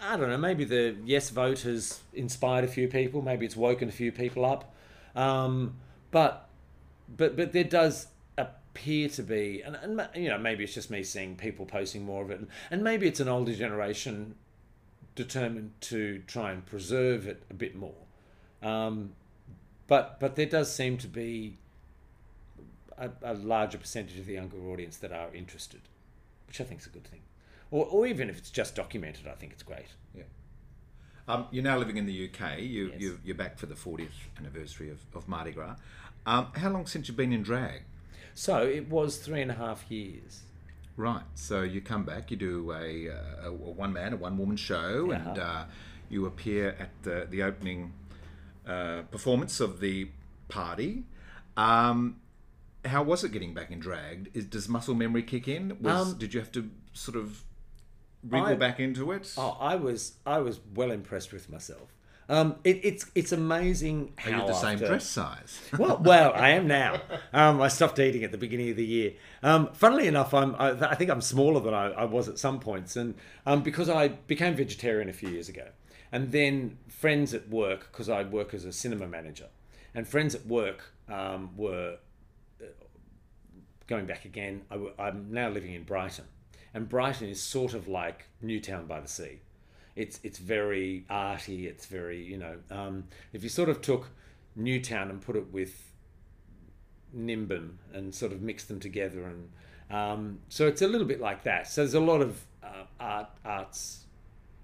I 0.00 0.16
don't 0.16 0.28
know, 0.28 0.36
maybe 0.36 0.64
the 0.64 0.96
yes 1.04 1.30
vote 1.30 1.60
has 1.60 2.00
inspired 2.12 2.64
a 2.64 2.68
few 2.68 2.86
people. 2.88 3.22
Maybe 3.22 3.46
it's 3.46 3.56
woken 3.56 3.88
a 3.88 3.92
few 3.92 4.12
people 4.12 4.44
up, 4.44 4.74
um, 5.16 5.76
but 6.10 6.48
but 7.08 7.36
but 7.36 7.52
there 7.52 7.64
does 7.64 8.08
appear 8.36 9.08
to 9.08 9.22
be, 9.22 9.62
and, 9.62 9.76
and 9.76 10.08
you 10.14 10.28
know, 10.28 10.38
maybe 10.38 10.64
it's 10.64 10.74
just 10.74 10.90
me 10.90 11.02
seeing 11.02 11.34
people 11.34 11.64
posting 11.64 12.04
more 12.04 12.22
of 12.22 12.30
it, 12.30 12.40
and 12.70 12.84
maybe 12.84 13.08
it's 13.08 13.20
an 13.20 13.28
older 13.28 13.54
generation 13.54 14.34
determined 15.14 15.72
to 15.80 16.22
try 16.26 16.52
and 16.52 16.64
preserve 16.66 17.26
it 17.26 17.42
a 17.50 17.54
bit 17.54 17.74
more. 17.74 18.04
Um, 18.62 19.12
but 19.86 20.20
but 20.20 20.36
there 20.36 20.46
does 20.46 20.70
seem 20.72 20.98
to 20.98 21.08
be 21.08 21.56
a, 22.98 23.10
a 23.22 23.34
larger 23.34 23.78
percentage 23.78 24.18
of 24.18 24.26
the 24.26 24.34
younger 24.34 24.58
audience 24.68 24.96
that 24.98 25.12
are 25.12 25.34
interested, 25.34 25.80
which 26.48 26.60
I 26.60 26.64
think 26.64 26.80
is 26.80 26.86
a 26.86 26.90
good 26.90 27.04
thing. 27.04 27.20
Or, 27.70 27.86
or 27.86 28.06
even 28.06 28.28
if 28.28 28.38
it's 28.38 28.50
just 28.50 28.74
documented, 28.74 29.28
I 29.28 29.32
think 29.32 29.52
it's 29.52 29.62
great. 29.62 29.86
Yeah. 30.14 30.22
Um, 31.28 31.46
you're 31.50 31.62
now 31.62 31.76
living 31.76 31.98
in 31.98 32.06
the 32.06 32.30
UK. 32.30 32.58
You, 32.60 32.92
you, 32.98 33.20
you're 33.22 33.36
back 33.36 33.58
for 33.58 33.66
the 33.66 33.74
40th 33.74 34.08
anniversary 34.38 34.90
of, 34.90 35.00
of 35.14 35.28
Mardi 35.28 35.52
Gras. 35.52 35.76
Um, 36.26 36.48
how 36.54 36.70
long 36.70 36.86
since 36.86 37.06
you've 37.06 37.16
been 37.16 37.32
in 37.32 37.42
drag? 37.42 37.82
So 38.34 38.62
it 38.62 38.88
was 38.88 39.18
three 39.18 39.42
and 39.42 39.50
a 39.50 39.54
half 39.54 39.90
years. 39.90 40.42
Right. 40.96 41.22
So 41.34 41.62
you 41.62 41.80
come 41.80 42.04
back, 42.04 42.30
you 42.30 42.36
do 42.36 42.72
a, 42.72 43.06
a, 43.06 43.48
a 43.48 43.52
one 43.52 43.92
man, 43.92 44.14
a 44.14 44.16
one 44.16 44.38
woman 44.38 44.56
show, 44.56 45.10
and 45.10 45.38
uh, 45.38 45.64
you 46.08 46.26
appear 46.26 46.74
at 46.78 46.90
the, 47.02 47.26
the 47.30 47.42
opening 47.42 47.92
uh, 48.66 49.02
performance 49.10 49.60
of 49.60 49.80
the 49.80 50.08
party. 50.48 51.04
Um, 51.56 52.16
how 52.84 53.02
was 53.02 53.24
it 53.24 53.32
getting 53.32 53.54
back 53.54 53.70
and 53.70 53.80
dragged? 53.82 54.34
Is, 54.36 54.44
does 54.46 54.68
muscle 54.68 54.94
memory 54.94 55.22
kick 55.22 55.48
in? 55.48 55.76
Was, 55.80 56.12
Um, 56.12 56.18
did 56.18 56.34
you 56.34 56.40
have 56.40 56.52
to 56.52 56.70
sort 56.92 57.16
of 57.16 57.44
wriggle 58.22 58.48
I- 58.48 58.54
back 58.54 58.80
into 58.80 59.12
it? 59.12 59.32
Oh, 59.36 59.56
I 59.60 59.76
was 59.76 60.14
I 60.26 60.38
was 60.38 60.60
well 60.74 60.90
impressed 60.90 61.32
with 61.32 61.50
myself. 61.50 61.94
Um, 62.30 62.56
it, 62.62 62.80
it's 62.84 63.06
it's 63.14 63.32
amazing 63.32 64.12
Are 64.18 64.30
how 64.30 64.40
you 64.42 64.46
the 64.48 64.52
same 64.52 64.74
after- 64.74 64.86
dress 64.88 65.06
size? 65.06 65.60
well, 65.78 65.98
well, 66.04 66.32
I 66.34 66.50
am 66.50 66.66
now. 66.66 67.00
Um, 67.32 67.60
I 67.60 67.68
stopped 67.68 67.98
eating 67.98 68.24
at 68.24 68.32
the 68.32 68.38
beginning 68.38 68.70
of 68.70 68.76
the 68.76 68.84
year. 68.86 69.12
Um, 69.42 69.68
funnily 69.74 70.06
enough, 70.08 70.32
I'm 70.34 70.54
I, 70.56 70.70
I 70.90 70.94
think 70.94 71.10
I'm 71.10 71.20
smaller 71.20 71.60
than 71.60 71.72
I, 71.74 71.86
I 71.90 72.04
was 72.04 72.28
at 72.28 72.38
some 72.38 72.58
points, 72.60 72.96
and 72.96 73.14
um, 73.46 73.62
because 73.62 73.88
I 73.88 74.08
became 74.08 74.54
vegetarian 74.56 75.08
a 75.08 75.12
few 75.12 75.28
years 75.30 75.48
ago, 75.48 75.68
and 76.12 76.32
then 76.32 76.78
friends 76.88 77.32
at 77.34 77.48
work, 77.48 77.90
because 77.92 78.08
I 78.08 78.22
work 78.24 78.52
as 78.54 78.64
a 78.64 78.72
cinema 78.72 79.06
manager, 79.06 79.48
and 79.94 80.06
friends 80.08 80.34
at 80.34 80.46
work 80.46 80.92
um, 81.08 81.50
were 81.56 81.96
going 83.88 84.06
back 84.06 84.24
again. 84.24 84.62
I, 84.70 84.74
w- 84.74 84.92
I'm 84.98 85.32
now 85.32 85.48
living 85.48 85.74
in 85.74 85.82
Brighton, 85.82 86.26
and 86.72 86.88
Brighton 86.88 87.28
is 87.28 87.42
sort 87.42 87.74
of 87.74 87.88
like 87.88 88.26
Newtown 88.40 88.86
by 88.86 89.00
the 89.00 89.08
sea. 89.08 89.40
It's 89.96 90.20
it's 90.22 90.38
very 90.38 91.04
arty. 91.10 91.66
It's 91.66 91.86
very 91.86 92.22
you 92.22 92.36
know. 92.36 92.56
Um, 92.70 93.04
if 93.32 93.42
you 93.42 93.48
sort 93.48 93.68
of 93.68 93.82
took 93.82 94.10
Newtown 94.54 95.10
and 95.10 95.20
put 95.20 95.34
it 95.34 95.52
with 95.52 95.92
Nimbin 97.16 97.70
and 97.92 98.14
sort 98.14 98.32
of 98.32 98.40
mix 98.42 98.64
them 98.64 98.78
together, 98.78 99.24
and 99.24 99.48
um, 99.90 100.38
so 100.48 100.68
it's 100.68 100.82
a 100.82 100.86
little 100.86 101.06
bit 101.06 101.20
like 101.20 101.42
that. 101.44 101.66
So 101.66 101.80
there's 101.80 101.94
a 101.94 102.00
lot 102.00 102.20
of 102.20 102.44
uh, 102.62 102.84
art 103.00 103.30
arts 103.44 104.04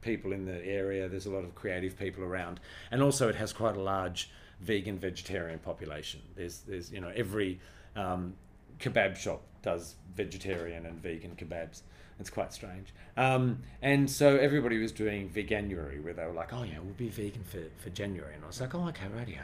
people 0.03 0.33
in 0.33 0.45
the 0.45 0.65
area. 0.65 1.09
There's 1.09 1.27
a 1.27 1.31
lot 1.31 1.45
of 1.45 1.55
creative 1.55 1.99
people 1.99 2.23
around, 2.23 2.61
and 2.91 3.03
also 3.03 3.29
it 3.29 3.35
has 3.35 3.53
quite 3.53 3.77
a 3.77 3.81
large 3.81 4.31
vegan 4.61 4.99
vegetarian 4.99 5.59
population. 5.59 6.21
There's 6.37 6.61
there's 6.61 6.93
you 6.93 7.01
know 7.01 7.13
every 7.17 7.59
um, 7.97 8.35
kebab 8.79 9.17
shop 9.17 9.43
does 9.63 9.97
vegetarian 10.15 10.87
and 10.87 11.03
vegan 11.03 11.37
kebabs. 11.37 11.83
It's 12.21 12.31
quite 12.31 12.53
strange. 12.53 12.95
Um, 13.17 13.59
and 13.83 14.09
so 14.09 14.37
everybody 14.37 14.79
was 14.79 14.93
doing 14.93 15.29
veganuary, 15.29 16.03
where 16.03 16.13
they 16.13 16.25
were 16.25 16.33
like, 16.33 16.53
"Oh 16.53 16.63
yeah, 16.63 16.79
we'll 16.79 16.95
be 16.95 17.09
vegan 17.09 17.43
for, 17.43 17.63
for 17.83 17.91
January," 17.91 18.35
and 18.35 18.45
I 18.45 18.47
was 18.47 18.61
like, 18.61 18.75
"Oh 18.75 18.87
okay, 18.89 19.07
radio. 19.17 19.41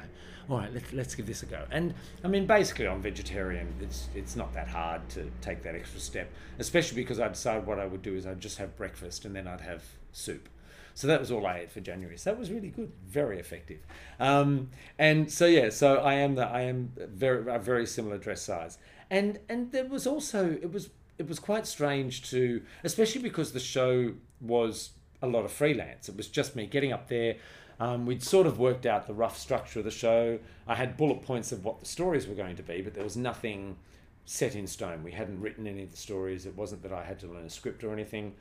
All 0.48 0.58
right, 0.58 0.72
let's 0.72 0.92
let's 0.92 1.14
give 1.16 1.26
this 1.26 1.42
a 1.42 1.46
go." 1.46 1.64
And 1.72 1.94
I 2.22 2.28
mean, 2.28 2.46
basically, 2.46 2.86
I'm 2.86 3.02
vegetarian. 3.02 3.74
It's 3.80 4.08
it's 4.14 4.36
not 4.36 4.54
that 4.54 4.68
hard 4.68 5.08
to 5.10 5.28
take 5.40 5.64
that 5.64 5.74
extra 5.74 5.98
step, 5.98 6.30
especially 6.60 7.02
because 7.02 7.18
I 7.18 7.26
decided 7.28 7.66
what 7.66 7.80
I 7.80 7.86
would 7.86 8.02
do 8.02 8.14
is 8.14 8.24
I'd 8.24 8.40
just 8.40 8.58
have 8.58 8.76
breakfast 8.76 9.24
and 9.24 9.34
then 9.34 9.48
I'd 9.48 9.62
have 9.62 9.82
soup. 10.12 10.48
So 10.94 11.06
that 11.06 11.20
was 11.20 11.30
all 11.30 11.46
I 11.46 11.60
ate 11.60 11.70
for 11.70 11.80
January. 11.80 12.18
So 12.18 12.30
that 12.30 12.38
was 12.38 12.50
really 12.50 12.68
good, 12.68 12.92
very 13.06 13.38
effective. 13.38 13.80
Um, 14.18 14.70
and 14.98 15.30
so 15.30 15.46
yeah, 15.46 15.70
so 15.70 15.96
I 15.96 16.14
am 16.14 16.34
the 16.34 16.46
I 16.46 16.62
am 16.62 16.92
very 16.96 17.52
a 17.52 17.58
very 17.58 17.86
similar 17.86 18.18
dress 18.18 18.42
size, 18.42 18.78
and 19.10 19.38
and 19.48 19.72
there 19.72 19.86
was 19.86 20.06
also 20.06 20.58
it 20.62 20.72
was 20.72 20.90
it 21.18 21.28
was 21.28 21.38
quite 21.38 21.66
strange 21.66 22.30
to, 22.30 22.62
especially 22.82 23.20
because 23.20 23.52
the 23.52 23.60
show 23.60 24.14
was 24.40 24.90
a 25.20 25.26
lot 25.26 25.44
of 25.44 25.52
freelance. 25.52 26.08
It 26.08 26.16
was 26.16 26.28
just 26.28 26.56
me 26.56 26.66
getting 26.66 26.92
up 26.92 27.08
there. 27.08 27.36
Um, 27.78 28.06
we'd 28.06 28.22
sort 28.22 28.46
of 28.46 28.58
worked 28.58 28.86
out 28.86 29.06
the 29.06 29.14
rough 29.14 29.38
structure 29.38 29.80
of 29.80 29.84
the 29.84 29.90
show. 29.90 30.38
I 30.66 30.74
had 30.74 30.96
bullet 30.96 31.22
points 31.22 31.52
of 31.52 31.64
what 31.64 31.80
the 31.80 31.86
stories 31.86 32.26
were 32.26 32.34
going 32.34 32.56
to 32.56 32.62
be, 32.62 32.80
but 32.80 32.94
there 32.94 33.04
was 33.04 33.16
nothing 33.16 33.76
set 34.24 34.54
in 34.54 34.66
stone. 34.66 35.02
We 35.02 35.12
hadn't 35.12 35.40
written 35.40 35.66
any 35.66 35.82
of 35.82 35.90
the 35.90 35.96
stories. 35.96 36.46
It 36.46 36.56
wasn't 36.56 36.82
that 36.82 36.92
I 36.92 37.04
had 37.04 37.18
to 37.20 37.26
learn 37.26 37.44
a 37.44 37.50
script 37.50 37.84
or 37.84 37.92
anything. 37.92 38.34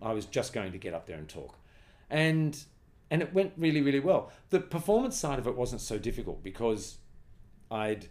I 0.00 0.12
was 0.12 0.26
just 0.26 0.52
going 0.52 0.72
to 0.72 0.78
get 0.78 0.94
up 0.94 1.06
there 1.06 1.18
and 1.18 1.28
talk. 1.28 1.56
And 2.10 2.56
and 3.10 3.20
it 3.20 3.34
went 3.34 3.52
really, 3.56 3.82
really 3.82 4.00
well. 4.00 4.30
The 4.50 4.60
performance 4.60 5.16
side 5.16 5.38
of 5.38 5.46
it 5.46 5.56
wasn't 5.56 5.80
so 5.80 5.98
difficult 5.98 6.42
because 6.42 6.98
I'd 7.70 8.08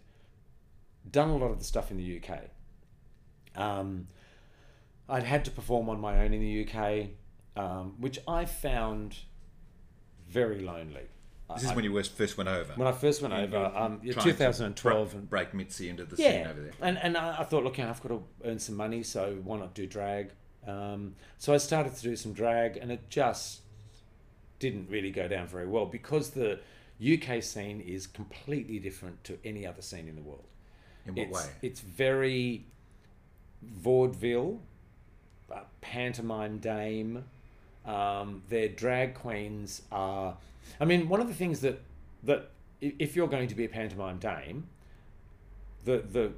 done 1.10 1.30
a 1.30 1.38
lot 1.38 1.52
of 1.52 1.60
the 1.60 1.66
stuff 1.66 1.92
in 1.92 1.98
the 1.98 2.22
UK. 2.22 2.40
Um, 3.56 4.08
I'd 5.10 5.24
had 5.24 5.44
to 5.46 5.52
perform 5.52 5.90
on 5.90 6.00
my 6.00 6.24
own 6.24 6.34
in 6.34 6.42
the 6.42 6.66
UK, 6.66 7.10
um, 7.56 7.96
which 8.00 8.20
I 8.28 8.46
found 8.46 9.18
very 10.28 10.62
lonely. 10.62 11.08
This 11.54 11.64
is 11.64 11.72
I- 11.72 11.76
when 11.76 11.84
you 11.84 12.04
first 12.04 12.38
went 12.38 12.50
over. 12.50 12.74
When 12.74 12.88
I 12.88 12.94
first 12.94 13.22
went 13.22 13.34
over, 13.34 13.58
um, 13.76 14.00
yeah, 14.04 14.14
trying 14.14 14.26
to 14.26 14.32
2012, 14.32 15.10
break- 15.10 15.20
and 15.20 15.30
break 15.30 15.54
Mitzi 15.54 15.90
into 15.90 16.06
the 16.06 16.16
yeah, 16.22 16.32
scene 16.32 16.48
over 16.48 16.62
there. 16.62 16.72
And 16.80 16.98
and 16.98 17.18
I, 17.18 17.40
I 17.42 17.44
thought, 17.44 17.64
look, 17.64 17.78
I've 17.80 18.02
got 18.02 18.10
to 18.10 18.24
earn 18.46 18.60
some 18.60 18.76
money, 18.78 19.04
so 19.04 19.36
why 19.44 19.58
not 19.60 19.74
do 19.74 19.86
drag? 19.86 20.32
Um, 20.66 21.16
so 21.38 21.54
I 21.54 21.58
started 21.58 21.96
to 21.96 22.02
do 22.02 22.16
some 22.16 22.34
drag, 22.34 22.78
and 22.78 22.92
it 22.92 23.10
just 23.10 23.62
didn't 24.60 24.90
really 24.90 25.12
go 25.12 25.28
down 25.28 25.48
very 25.48 25.68
well 25.68 25.88
because 25.88 26.30
the 26.32 26.60
UK 27.02 27.42
scene 27.42 27.82
is 27.82 28.06
completely 28.06 28.78
different 28.80 29.24
to 29.24 29.40
any 29.44 29.66
other 29.66 29.82
scene 29.82 30.08
in 30.08 30.16
the 30.16 30.22
world. 30.22 30.46
In 31.06 31.16
what 31.16 31.28
it's, 31.28 31.38
way? 31.38 31.52
It's 31.62 31.80
very 31.80 32.66
vaudeville, 33.62 34.60
uh, 35.52 35.62
pantomime 35.82 36.60
dame. 36.60 37.26
Um, 37.86 38.44
their 38.50 38.68
drag 38.68 39.16
queens 39.16 39.82
are. 39.92 40.38
I 40.80 40.86
mean, 40.86 41.10
one 41.10 41.20
of 41.20 41.28
the 41.28 41.34
things 41.34 41.62
that 41.62 41.82
that 42.24 42.52
if 42.80 43.16
you're 43.16 43.28
going 43.28 43.48
to 43.48 43.56
be 43.56 43.66
a 43.66 43.70
pantomime 43.70 44.18
dame, 44.18 44.68
the 45.86 46.04
the 46.12 46.32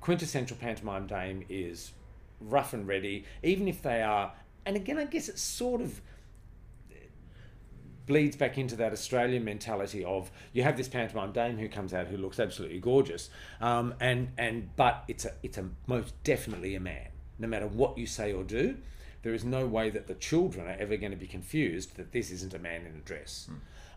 quintessential 0.00 0.56
pantomime 0.56 1.06
dame 1.06 1.44
is 1.48 1.92
rough 2.40 2.72
and 2.74 2.86
ready, 2.86 3.24
even 3.42 3.68
if 3.68 3.82
they 3.82 4.02
are. 4.02 4.32
And 4.66 4.76
again, 4.76 4.98
I 4.98 5.04
guess 5.04 5.28
it's 5.28 5.42
sort 5.42 5.80
of 5.80 6.00
bleeds 8.06 8.36
back 8.36 8.58
into 8.58 8.76
that 8.76 8.92
Australian 8.92 9.44
mentality 9.44 10.04
of 10.04 10.30
you 10.52 10.62
have 10.62 10.76
this 10.76 10.88
pantomime 10.88 11.32
dame 11.32 11.58
who 11.58 11.68
comes 11.68 11.94
out 11.94 12.06
who 12.08 12.16
looks 12.16 12.38
absolutely 12.38 12.80
gorgeous, 12.80 13.30
um, 13.60 13.94
and 14.00 14.28
and 14.38 14.74
but 14.76 15.04
it's 15.08 15.24
a 15.24 15.32
it's 15.42 15.58
a 15.58 15.68
most 15.86 16.14
definitely 16.24 16.74
a 16.74 16.80
man. 16.80 17.08
No 17.38 17.48
matter 17.48 17.66
what 17.66 17.98
you 17.98 18.06
say 18.06 18.32
or 18.32 18.44
do, 18.44 18.76
there 19.22 19.34
is 19.34 19.44
no 19.44 19.66
way 19.66 19.90
that 19.90 20.06
the 20.06 20.14
children 20.14 20.66
are 20.66 20.76
ever 20.78 20.96
going 20.96 21.10
to 21.10 21.16
be 21.16 21.26
confused 21.26 21.96
that 21.96 22.12
this 22.12 22.30
isn't 22.30 22.54
a 22.54 22.58
man 22.58 22.82
in 22.82 22.94
a 22.94 23.00
dress. 23.04 23.48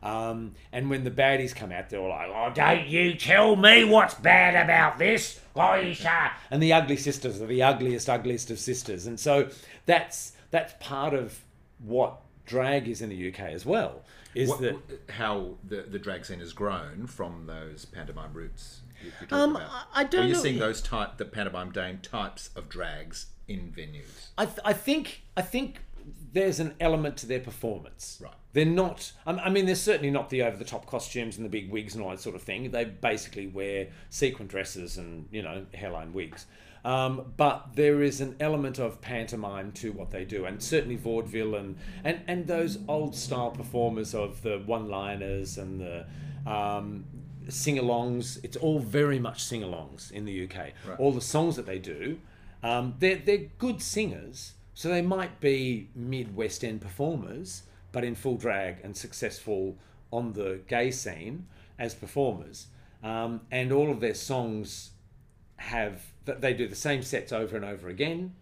Um, 0.01 0.53
and 0.71 0.89
when 0.89 1.03
the 1.03 1.11
baddies 1.11 1.55
come 1.55 1.71
out, 1.71 1.89
they're 1.89 1.99
all 1.99 2.09
like, 2.09 2.29
"Oh, 2.29 2.51
don't 2.53 2.87
you 2.87 3.15
tell 3.15 3.55
me 3.55 3.83
what's 3.83 4.13
bad 4.13 4.55
about 4.55 4.97
this, 4.97 5.39
Aisha!" 5.55 6.31
And 6.51 6.61
the 6.61 6.73
ugly 6.73 6.97
sisters 6.97 7.41
are 7.41 7.47
the 7.47 7.63
ugliest, 7.63 8.09
ugliest 8.09 8.51
of 8.51 8.59
sisters, 8.59 9.07
and 9.07 9.19
so 9.19 9.49
that's 9.85 10.33
that's 10.51 10.73
part 10.79 11.13
of 11.13 11.39
what 11.79 12.21
drag 12.47 12.87
is 12.87 13.01
in 13.01 13.09
the 13.09 13.27
UK 13.29 13.39
as 13.51 13.65
well. 13.65 14.03
Is 14.33 14.49
What- 14.49 14.61
that 14.61 14.77
how 15.11 15.55
the, 15.63 15.83
the 15.83 15.99
drag 15.99 16.25
scene 16.25 16.39
has 16.39 16.53
grown 16.53 17.05
from 17.07 17.45
those 17.45 17.85
pantomime 17.85 18.33
roots 18.33 18.81
you- 19.03 19.11
you're 19.29 19.39
Um, 19.39 19.55
about? 19.55 19.69
I- 19.71 20.01
I 20.01 20.03
don't 20.03 20.25
Are 20.25 20.27
you 20.27 20.33
know- 20.33 20.41
seeing 20.41 20.57
those 20.59 20.81
type, 20.81 21.17
the 21.17 21.25
pantomime 21.25 21.71
dame 21.71 21.99
types 21.99 22.49
of 22.55 22.67
drags 22.69 23.27
in 23.47 23.71
venues? 23.71 24.29
I, 24.37 24.45
th- 24.45 24.59
I 24.65 24.73
think 24.73 25.21
I 25.35 25.41
think 25.43 25.79
there's 26.33 26.59
an 26.59 26.73
element 26.79 27.17
to 27.17 27.25
their 27.25 27.39
performance. 27.39 28.19
Right. 28.21 28.33
They're 28.53 28.65
not. 28.65 29.11
I 29.25 29.33
I 29.33 29.49
mean, 29.49 29.65
they're 29.65 29.75
certainly 29.75 30.09
not 30.11 30.29
the 30.29 30.41
over 30.43 30.57
the 30.57 30.65
top 30.65 30.85
costumes 30.87 31.37
and 31.37 31.45
the 31.45 31.49
big 31.49 31.69
wigs 31.69 31.93
and 31.95 32.03
all 32.03 32.09
that 32.11 32.19
sort 32.21 32.35
of 32.35 32.41
thing. 32.41 32.71
They 32.71 32.85
basically 32.85 33.47
wear 33.47 33.89
sequin 34.09 34.47
dresses 34.47 34.97
and 34.97 35.27
you 35.31 35.41
know 35.41 35.65
hairline 35.73 36.13
wigs. 36.13 36.45
Um, 36.87 37.33
but 37.35 37.71
there 37.75 38.01
is 38.01 38.21
an 38.21 38.37
element 38.39 38.79
of 38.79 39.01
pantomime 39.01 39.73
to 39.73 39.91
what 39.91 40.09
they 40.09 40.23
do, 40.23 40.45
and 40.45 40.63
certainly 40.63 40.95
vaudeville 40.95 41.55
and 41.55 41.75
and, 42.05 42.21
and 42.27 42.47
those 42.47 42.79
old 42.87 43.13
style 43.13 43.51
performers 43.51 44.15
of 44.15 44.41
the 44.41 44.59
one 44.59 44.87
liners 44.87 45.57
and 45.57 45.81
the 45.81 46.05
um, 46.49 47.03
sing-alongs. 47.49 48.39
It's 48.41 48.55
all 48.55 48.79
very 48.79 49.19
much 49.19 49.43
sing-alongs 49.43 50.13
in 50.13 50.23
the 50.23 50.45
UK. 50.45 50.55
Right. 50.55 50.97
All 50.97 51.11
the 51.11 51.19
songs 51.19 51.57
that 51.57 51.65
they 51.65 51.77
do, 51.77 52.19
um, 52.63 52.95
they're 52.99 53.17
they're 53.17 53.49
good 53.57 53.81
singers, 53.81 54.53
so 54.73 54.87
they 54.87 55.01
might 55.01 55.41
be 55.41 55.89
mid 55.93 56.37
West 56.37 56.63
End 56.63 56.79
performers, 56.79 57.63
but 57.91 58.05
in 58.05 58.15
full 58.15 58.37
drag 58.37 58.77
and 58.81 58.95
successful 58.95 59.75
on 60.09 60.31
the 60.31 60.61
gay 60.69 60.91
scene 60.91 61.47
as 61.77 61.93
performers. 61.93 62.67
Um, 63.03 63.41
and 63.51 63.73
all 63.73 63.91
of 63.91 63.99
their 63.99 64.15
songs 64.15 64.91
have 65.57 66.01
that 66.25 66.41
they 66.41 66.53
do 66.53 66.67
the 66.67 66.75
same 66.75 67.01
sets 67.03 67.31
over 67.31 67.55
and 67.55 67.65
over 67.65 67.89
again. 67.89 68.33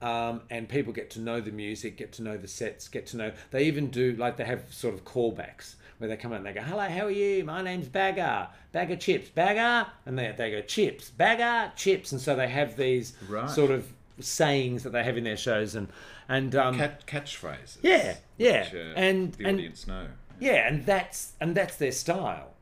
Um, 0.00 0.42
and 0.50 0.68
people 0.68 0.92
get 0.92 1.10
to 1.10 1.20
know 1.20 1.40
the 1.40 1.52
music, 1.52 1.96
get 1.96 2.10
to 2.14 2.22
know 2.22 2.36
the 2.36 2.48
sets, 2.48 2.88
get 2.88 3.06
to 3.08 3.16
know. 3.16 3.32
They 3.52 3.64
even 3.64 3.88
do 3.88 4.12
like 4.16 4.36
they 4.36 4.44
have 4.44 4.64
sort 4.74 4.94
of 4.94 5.04
callbacks 5.04 5.76
where 5.98 6.08
they 6.08 6.16
come 6.16 6.32
out 6.32 6.38
and 6.38 6.46
they 6.46 6.52
go, 6.52 6.60
"Hello, 6.62 6.88
how 6.88 7.06
are 7.06 7.10
you? 7.10 7.44
My 7.44 7.62
name's 7.62 7.86
Bagger. 7.88 8.48
Bagger 8.72 8.96
Chips. 8.96 9.28
Bagger," 9.28 9.88
and 10.04 10.18
they 10.18 10.34
they 10.36 10.50
go, 10.50 10.60
"Chips. 10.62 11.10
Bagger 11.10 11.72
Chips," 11.76 12.10
and 12.10 12.20
so 12.20 12.34
they 12.34 12.48
have 12.48 12.76
these 12.76 13.12
Right. 13.28 13.48
sort 13.48 13.70
of 13.70 13.86
sayings 14.18 14.82
that 14.82 14.90
they 14.90 15.04
have 15.04 15.16
in 15.16 15.22
their 15.24 15.36
shows 15.36 15.74
and 15.76 15.86
and 16.28 16.54
um, 16.56 16.76
Cat, 16.76 17.06
catchphrases. 17.06 17.76
yeah, 17.82 18.16
yeah, 18.38 18.64
which, 18.64 18.74
uh, 18.74 18.92
and 18.96 19.32
the 19.34 19.44
and 19.44 19.58
audience 19.58 19.86
know. 19.86 20.06
yeah, 20.40 20.66
and 20.66 20.84
that's 20.84 21.32
and 21.40 21.54
that's 21.54 21.76
their 21.76 21.92
style, 21.92 22.54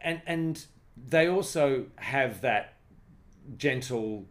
and 0.00 0.22
and 0.26 0.66
they 0.96 1.28
also 1.28 1.86
have 1.96 2.40
that 2.40 2.74
gentle, 3.56 4.26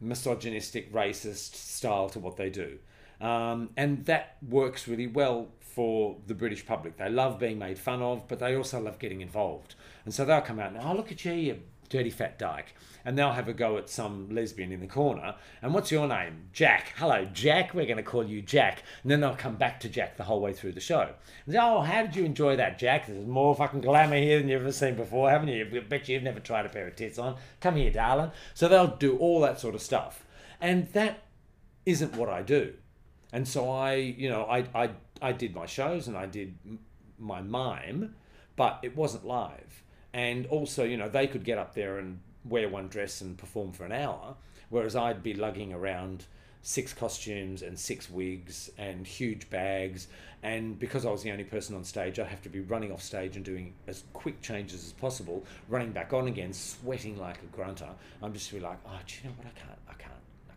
misogynistic, 0.00 0.92
racist 0.92 1.54
style 1.54 2.08
to 2.10 2.18
what 2.18 2.36
they 2.36 2.50
do, 2.50 2.78
um, 3.20 3.70
and 3.76 4.06
that 4.06 4.36
works 4.48 4.88
really 4.88 5.06
well 5.06 5.48
for 5.60 6.16
the 6.26 6.34
British 6.34 6.66
public. 6.66 6.96
They 6.96 7.08
love 7.08 7.38
being 7.38 7.58
made 7.58 7.78
fun 7.78 8.02
of, 8.02 8.26
but 8.28 8.38
they 8.38 8.56
also 8.56 8.80
love 8.80 8.98
getting 8.98 9.20
involved, 9.20 9.74
and 10.04 10.14
so 10.14 10.24
they'll 10.24 10.40
come 10.40 10.60
out 10.60 10.72
and 10.72 10.82
oh 10.82 10.94
look 10.94 11.12
at 11.12 11.24
you, 11.24 11.32
you 11.32 11.60
dirty 11.90 12.08
fat 12.08 12.38
dyke. 12.38 12.74
And 13.04 13.18
they'll 13.18 13.32
have 13.32 13.48
a 13.48 13.54
go 13.54 13.76
at 13.78 13.88
some 13.88 14.28
lesbian 14.30 14.72
in 14.72 14.80
the 14.80 14.86
corner. 14.86 15.34
And 15.62 15.72
what's 15.74 15.90
your 15.90 16.06
name? 16.06 16.48
Jack. 16.52 16.94
Hello, 16.96 17.26
Jack. 17.32 17.74
We're 17.74 17.86
going 17.86 17.96
to 17.96 18.02
call 18.02 18.24
you 18.24 18.42
Jack. 18.42 18.82
And 19.02 19.10
then 19.10 19.20
they'll 19.20 19.34
come 19.34 19.56
back 19.56 19.80
to 19.80 19.88
Jack 19.88 20.16
the 20.16 20.24
whole 20.24 20.40
way 20.40 20.52
through 20.52 20.72
the 20.72 20.80
show. 20.80 21.10
Say, 21.48 21.58
oh, 21.58 21.80
how 21.80 22.02
did 22.02 22.14
you 22.14 22.24
enjoy 22.24 22.56
that, 22.56 22.78
Jack? 22.78 23.06
There's 23.06 23.26
more 23.26 23.54
fucking 23.54 23.80
glamour 23.80 24.16
here 24.16 24.38
than 24.38 24.48
you've 24.48 24.62
ever 24.62 24.72
seen 24.72 24.96
before, 24.96 25.30
haven't 25.30 25.48
you? 25.48 25.66
I 25.74 25.80
bet 25.80 26.08
you've 26.08 26.22
never 26.22 26.40
tried 26.40 26.66
a 26.66 26.68
pair 26.68 26.86
of 26.86 26.96
tits 26.96 27.18
on. 27.18 27.36
Come 27.60 27.76
here, 27.76 27.90
darling. 27.90 28.32
So 28.54 28.68
they'll 28.68 28.96
do 28.96 29.16
all 29.16 29.40
that 29.40 29.58
sort 29.58 29.74
of 29.74 29.82
stuff. 29.82 30.24
And 30.60 30.92
that 30.92 31.22
isn't 31.86 32.16
what 32.16 32.28
I 32.28 32.42
do. 32.42 32.74
And 33.32 33.48
so 33.48 33.70
I, 33.70 33.94
you 33.94 34.28
know, 34.28 34.44
I, 34.44 34.66
I, 34.74 34.90
I 35.22 35.32
did 35.32 35.54
my 35.54 35.66
shows 35.66 36.06
and 36.06 36.16
I 36.16 36.26
did 36.26 36.54
my 37.18 37.40
mime, 37.40 38.14
but 38.56 38.78
it 38.82 38.94
wasn't 38.96 39.26
live. 39.26 39.82
And 40.12 40.46
also, 40.46 40.84
you 40.84 40.96
know, 40.96 41.08
they 41.08 41.26
could 41.26 41.44
get 41.44 41.58
up 41.58 41.74
there 41.74 41.98
and 41.98 42.20
wear 42.44 42.68
one 42.68 42.88
dress 42.88 43.20
and 43.20 43.36
perform 43.36 43.72
for 43.72 43.84
an 43.84 43.92
hour, 43.92 44.34
whereas 44.70 44.96
I'd 44.96 45.22
be 45.22 45.34
lugging 45.34 45.72
around 45.72 46.24
six 46.62 46.92
costumes 46.92 47.62
and 47.62 47.78
six 47.78 48.10
wigs 48.10 48.70
and 48.76 49.06
huge 49.06 49.48
bags. 49.50 50.08
And 50.42 50.78
because 50.78 51.04
I 51.06 51.10
was 51.10 51.22
the 51.22 51.30
only 51.30 51.44
person 51.44 51.74
on 51.74 51.84
stage, 51.84 52.18
I'd 52.18 52.26
have 52.26 52.42
to 52.42 52.48
be 52.48 52.60
running 52.60 52.92
off 52.92 53.02
stage 53.02 53.36
and 53.36 53.44
doing 53.44 53.74
as 53.86 54.04
quick 54.12 54.40
changes 54.42 54.84
as 54.84 54.92
possible, 54.92 55.44
running 55.68 55.92
back 55.92 56.12
on 56.12 56.28
again, 56.28 56.52
sweating 56.52 57.18
like 57.18 57.38
a 57.42 57.46
grunter. 57.46 57.88
I'm 58.22 58.32
just 58.32 58.52
really 58.52 58.64
like, 58.64 58.78
oh, 58.86 58.98
do 59.06 59.14
you 59.16 59.28
know 59.28 59.36
what? 59.36 59.46
I 59.46 59.58
can't, 59.58 59.78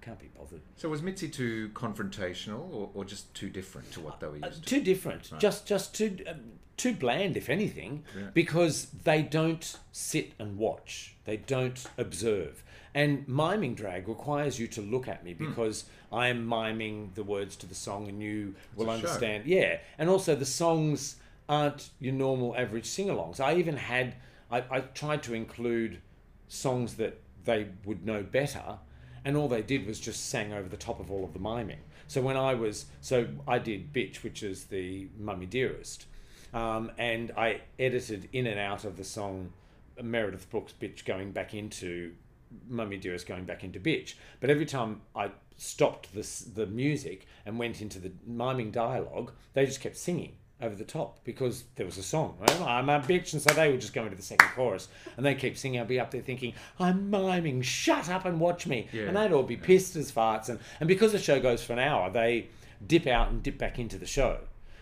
can't, 0.03 0.19
be 0.19 0.27
bothered. 0.37 0.61
So 0.77 0.89
was 0.89 1.01
Mitzi 1.01 1.29
too 1.29 1.69
confrontational, 1.73 2.71
or, 2.73 2.89
or 2.93 3.05
just 3.05 3.33
too 3.33 3.49
different 3.49 3.91
to 3.93 4.01
what 4.01 4.19
they 4.19 4.27
were 4.27 4.37
used 4.37 4.63
to? 4.63 4.69
too 4.69 4.81
different 4.81 5.31
Right. 5.31 5.41
just 5.41 5.65
just 5.67 5.95
too 5.95 6.17
um, 6.27 6.39
too 6.77 6.93
bland 6.93 7.37
if 7.37 7.49
anything 7.49 8.03
Yeah. 8.17 8.29
because 8.33 8.87
they 9.03 9.21
don't 9.21 9.77
sit 9.91 10.33
and 10.39 10.57
watch 10.57 11.15
they 11.25 11.37
don't 11.37 11.83
observe 11.97 12.63
and 12.95 13.27
miming 13.27 13.75
drag 13.75 14.07
requires 14.07 14.59
you 14.59 14.67
to 14.67 14.81
look 14.81 15.07
at 15.07 15.23
me 15.23 15.33
Hmm. 15.33 15.49
because 15.49 15.85
i 16.11 16.27
am 16.27 16.45
miming 16.47 17.11
the 17.15 17.23
words 17.23 17.55
to 17.57 17.67
the 17.67 17.75
song 17.75 18.07
and 18.09 18.21
you 18.21 18.55
will 18.75 18.85
a 18.85 18.87
show. 18.89 18.93
understand 18.95 19.45
yeah 19.45 19.77
and 19.99 20.09
also 20.09 20.35
the 20.35 20.45
songs 20.45 21.17
aren't 21.47 21.89
your 21.99 22.13
normal 22.13 22.55
average 22.57 22.85
sing-alongs 22.87 23.39
i 23.39 23.55
even 23.55 23.77
had 23.77 24.15
I, 24.51 24.63
I 24.69 24.79
tried 24.81 25.21
to 25.23 25.33
include 25.33 26.01
songs 26.47 26.95
that 26.95 27.19
they 27.45 27.67
would 27.85 28.05
know 28.05 28.23
better 28.23 28.79
and 29.25 29.37
all 29.37 29.47
they 29.47 29.61
did 29.61 29.85
was 29.85 29.99
just 29.99 30.29
sang 30.29 30.53
over 30.53 30.67
the 30.67 30.77
top 30.77 30.99
of 30.99 31.11
all 31.11 31.23
of 31.23 31.33
the 31.33 31.39
miming. 31.39 31.79
So 32.07 32.21
when 32.21 32.37
I 32.37 32.53
was, 32.53 32.85
so 33.01 33.27
I 33.47 33.59
did 33.59 33.93
Bitch, 33.93 34.23
which 34.23 34.43
is 34.43 34.65
the 34.65 35.07
Mummy 35.17 35.45
Dearest, 35.45 36.05
um, 36.53 36.91
and 36.97 37.31
I 37.37 37.61
edited 37.79 38.29
in 38.33 38.47
and 38.47 38.59
out 38.59 38.85
of 38.85 38.97
the 38.97 39.03
song 39.03 39.53
Meredith 40.01 40.49
Brooks' 40.49 40.73
Bitch 40.79 41.05
going 41.05 41.31
back 41.31 41.53
into 41.53 42.13
Mummy 42.67 42.97
Dearest 42.97 43.27
going 43.27 43.45
back 43.45 43.63
into 43.63 43.79
Bitch. 43.79 44.15
But 44.39 44.49
every 44.49 44.65
time 44.65 45.01
I 45.15 45.31
stopped 45.57 46.13
this, 46.13 46.39
the 46.39 46.65
music 46.65 47.27
and 47.45 47.57
went 47.57 47.81
into 47.81 47.99
the 47.99 48.11
miming 48.25 48.71
dialogue, 48.71 49.31
they 49.53 49.65
just 49.65 49.81
kept 49.81 49.97
singing 49.97 50.35
over 50.63 50.75
the 50.75 50.83
top 50.83 51.23
because 51.23 51.65
there 51.75 51.85
was 51.85 51.97
a 51.97 52.03
song. 52.03 52.37
Well, 52.39 52.63
I'm 52.63 52.89
a 52.89 52.99
bitch, 52.99 53.33
and 53.33 53.41
so 53.41 53.53
they 53.53 53.69
would 53.69 53.81
just 53.81 53.93
go 53.93 54.03
into 54.03 54.15
the 54.15 54.23
second 54.23 54.49
chorus 54.55 54.87
and 55.17 55.25
they 55.25 55.35
keep 55.35 55.57
singing. 55.57 55.79
I'd 55.79 55.87
be 55.87 55.99
up 55.99 56.11
there 56.11 56.21
thinking, 56.21 56.53
I'm 56.79 57.09
miming, 57.09 57.61
shut 57.61 58.09
up 58.09 58.25
and 58.25 58.39
watch 58.39 58.65
me. 58.65 58.87
Yeah, 58.91 59.03
And 59.03 59.17
they'd 59.17 59.31
all 59.31 59.43
be 59.43 59.57
pissed 59.57 59.95
as 59.95 60.11
farts. 60.11 60.49
And, 60.49 60.59
and 60.79 60.87
because 60.87 61.11
the 61.11 61.19
show 61.19 61.39
goes 61.39 61.63
for 61.63 61.73
an 61.73 61.79
hour, 61.79 62.09
they 62.09 62.47
dip 62.85 63.07
out 63.07 63.29
and 63.29 63.43
dip 63.43 63.57
back 63.57 63.77
into 63.79 63.97
the 63.97 64.05
show. 64.05 64.39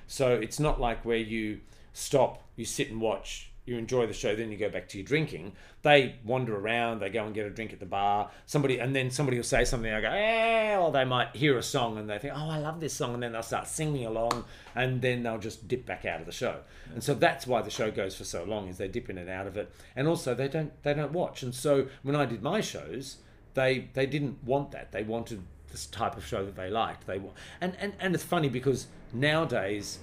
So 0.08 0.34
it's 0.36 0.60
not 0.60 0.80
like 0.80 1.04
where 1.06 1.18
you 1.18 1.62
stop, 1.94 2.44
you 2.56 2.66
sit 2.66 2.90
and 2.90 3.02
watch, 3.02 3.51
you 3.66 3.78
enjoy 3.78 4.08
the 4.08 4.14
show, 4.14 4.36
then 4.36 4.52
you 4.52 4.58
go 4.58 4.70
back 4.70 4.88
to 4.90 4.98
your 4.98 5.06
drinking. 5.06 5.54
They 5.84 6.16
wander 6.26 6.58
around, 6.58 7.00
they 7.00 7.10
go 7.10 7.26
and 7.26 7.34
get 7.34 7.46
a 7.46 7.50
drink 7.50 7.74
at 7.74 7.80
the 7.80 7.86
bar. 7.86 8.32
Somebody 8.48 8.80
and 8.80 8.96
then 8.96 9.12
somebody 9.12 9.38
will 9.38 9.44
say 9.44 9.66
something. 9.66 9.92
I 9.92 10.02
go, 10.02 10.10
eh, 10.10 10.78
or 10.78 10.92
they 10.92 11.06
might 11.06 11.36
hear 11.36 11.58
a 11.58 11.64
song 11.64 11.98
and 11.98 12.10
they 12.10 12.18
think, 12.18 12.34
oh, 12.36 12.50
I 12.50 12.58
love 12.58 12.80
this 12.80 12.94
song, 12.94 13.14
and 13.14 13.22
then 13.22 13.34
they'll 13.34 13.44
start 13.44 13.68
singing 13.68 14.06
along, 14.06 14.46
and 14.76 15.02
then 15.02 15.24
they'll 15.24 15.38
just 15.38 15.68
dip 15.68 15.86
back 15.86 16.06
out 16.06 16.20
of 16.20 16.26
the 16.26 16.32
show. 16.32 16.62
And 16.94 17.04
so 17.04 17.14
that's 17.14 17.46
why 17.46 17.62
the 17.62 17.70
show 17.70 17.92
goes 17.92 18.16
for 18.16 18.24
so 18.24 18.44
long, 18.44 18.68
is 18.68 18.78
they 18.78 18.88
dip 18.88 19.10
in 19.10 19.18
and 19.20 19.30
out 19.30 19.46
of 19.46 19.56
it, 19.58 19.72
and 19.96 20.08
also 20.08 20.34
they 20.34 20.48
don't 20.48 20.72
they 20.82 20.96
don't 20.96 21.14
watch. 21.14 21.44
And 21.44 21.54
so 21.54 21.88
when 22.02 22.16
I 22.16 22.26
did 22.26 22.42
my 22.42 22.62
shows, 22.62 23.18
they 23.54 23.90
they 23.94 24.08
didn't 24.08 24.44
want 24.44 24.72
that. 24.72 24.92
They 24.92 25.04
wanted 25.04 25.44
this 25.72 25.86
type 25.86 26.18
of 26.18 26.26
show 26.26 26.44
that 26.46 26.56
they 26.56 26.70
liked. 26.70 27.06
They 27.06 27.22
and 27.62 27.76
and 27.80 27.94
and 28.00 28.16
it's 28.16 28.24
funny 28.24 28.50
because 28.50 28.88
nowadays 29.14 30.00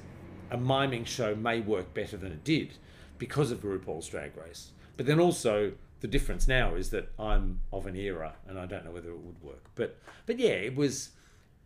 a 0.51 0.57
miming 0.57 1.05
show 1.05 1.35
may 1.35 1.61
work 1.61 1.93
better 1.93 2.17
than 2.17 2.33
it 2.33 2.45
did 2.45 2.75
because 3.19 3.51
of 3.51 3.63
RuPaul's 3.63 4.09
Drag 4.09 4.37
Race. 4.37 4.71
But 4.97 5.07
then 5.07 5.21
also 5.21 5.73
the 6.01 6.09
difference 6.09 6.47
now 6.49 6.75
is 6.75 6.91
that 6.91 7.11
I'm 7.19 7.61
of 7.73 7.87
an 7.87 7.97
era, 7.97 8.35
and 8.47 8.59
I 8.59 8.67
don't 8.67 8.85
know 8.85 8.91
whether 8.93 9.11
it 9.11 9.19
would 9.19 9.43
work. 9.43 9.65
But 9.75 9.99
but 10.27 10.39
yeah, 10.39 10.51
it 10.51 10.75
was. 10.77 11.11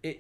It, 0.03 0.19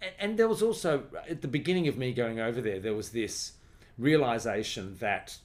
and- 0.00 0.14
and 0.20 0.38
there 0.38 0.46
was 0.46 0.62
also 0.62 1.04
at 1.28 1.42
the 1.42 1.48
beginning 1.48 1.88
of 1.88 1.98
me 1.98 2.12
going 2.12 2.38
over 2.38 2.60
there, 2.60 2.78
there 2.78 2.94
was 2.94 3.10
this 3.10 3.54
realization 3.98 4.96
that 5.00 5.38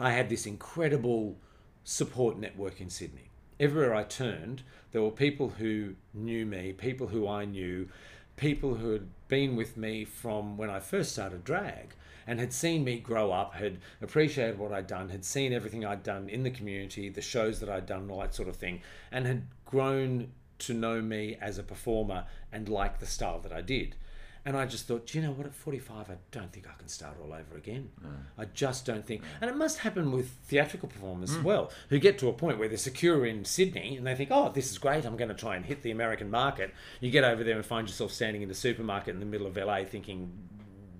I 0.00 0.10
had 0.10 0.28
this 0.28 0.46
incredible 0.46 1.36
support 1.84 2.38
network 2.38 2.80
in 2.80 2.90
Sydney. 2.90 3.30
Everywhere 3.60 3.94
I 3.94 4.02
turned, 4.02 4.62
there 4.90 5.00
were 5.00 5.12
people 5.12 5.50
who 5.50 5.94
knew 6.12 6.44
me, 6.44 6.72
people 6.72 7.06
who 7.06 7.28
I 7.28 7.44
knew, 7.44 7.88
people 8.34 8.74
who 8.74 8.90
had 8.90 9.08
been 9.28 9.54
with 9.54 9.76
me 9.76 10.04
from 10.04 10.56
when 10.56 10.68
I 10.68 10.80
first 10.80 11.12
started 11.12 11.44
drag 11.44 11.94
and 12.26 12.38
had 12.40 12.52
seen 12.52 12.84
me 12.84 12.98
grow 12.98 13.32
up, 13.32 13.54
had 13.54 13.78
appreciated 14.00 14.58
what 14.58 14.72
I'd 14.72 14.86
done, 14.86 15.08
had 15.10 15.24
seen 15.24 15.52
everything 15.52 15.84
I'd 15.84 16.02
done 16.02 16.28
in 16.28 16.42
the 16.42 16.50
community, 16.50 17.08
the 17.08 17.22
shows 17.22 17.60
that 17.60 17.68
I'd 17.68 17.86
done, 17.86 18.10
all 18.10 18.20
that 18.20 18.34
sort 18.34 18.48
of 18.48 18.56
thing, 18.56 18.80
and 19.10 19.26
had 19.26 19.42
grown 19.64 20.28
to 20.60 20.74
know 20.74 21.00
me 21.00 21.36
as 21.40 21.58
a 21.58 21.62
performer 21.62 22.24
and 22.52 22.68
like 22.68 23.00
the 23.00 23.06
style 23.06 23.40
that 23.40 23.52
I 23.52 23.60
did. 23.62 23.96
And 24.44 24.56
I 24.56 24.66
just 24.66 24.88
thought, 24.88 25.06
"Do 25.06 25.18
you 25.18 25.24
know 25.24 25.30
what? 25.30 25.46
At 25.46 25.54
45, 25.54 26.10
I 26.10 26.16
don't 26.32 26.52
think 26.52 26.66
I 26.68 26.72
can 26.76 26.88
start 26.88 27.16
all 27.22 27.32
over 27.32 27.56
again. 27.56 27.90
I 28.36 28.44
just 28.46 28.84
don't 28.84 29.06
think. 29.06 29.22
And 29.40 29.48
it 29.48 29.56
must 29.56 29.78
happen 29.78 30.10
with 30.10 30.30
theatrical 30.30 30.88
performers 30.88 31.30
as 31.30 31.36
Mm. 31.36 31.44
well, 31.44 31.70
who 31.90 32.00
get 32.00 32.18
to 32.18 32.28
a 32.28 32.32
point 32.32 32.58
where 32.58 32.66
they're 32.68 32.76
secure 32.76 33.24
in 33.24 33.44
Sydney 33.44 33.96
and 33.96 34.04
they 34.04 34.16
think, 34.16 34.30
oh, 34.32 34.50
this 34.50 34.72
is 34.72 34.78
great. 34.78 35.04
I'm 35.06 35.16
going 35.16 35.28
to 35.28 35.34
try 35.36 35.54
and 35.54 35.64
hit 35.64 35.82
the 35.82 35.92
American 35.92 36.28
market. 36.28 36.74
You 37.00 37.12
get 37.12 37.22
over 37.22 37.44
there 37.44 37.54
and 37.54 37.64
find 37.64 37.86
yourself 37.86 38.10
standing 38.10 38.42
in 38.42 38.48
the 38.48 38.54
supermarket 38.54 39.14
in 39.14 39.20
the 39.20 39.26
middle 39.26 39.46
of 39.46 39.56
LA 39.56 39.84
thinking, 39.84 40.32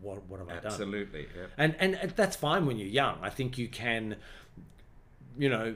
what, 0.02 0.24
what 0.26 0.40
have 0.40 0.48
I 0.48 0.54
done? 0.54 0.66
Absolutely, 0.66 1.26
and 1.56 1.74
and 1.78 2.12
that's 2.16 2.36
fine 2.36 2.66
when 2.66 2.78
you're 2.78 2.88
young. 2.88 3.18
I 3.22 3.30
think 3.30 3.56
you 3.56 3.68
can, 3.68 4.16
you 5.38 5.48
know, 5.48 5.74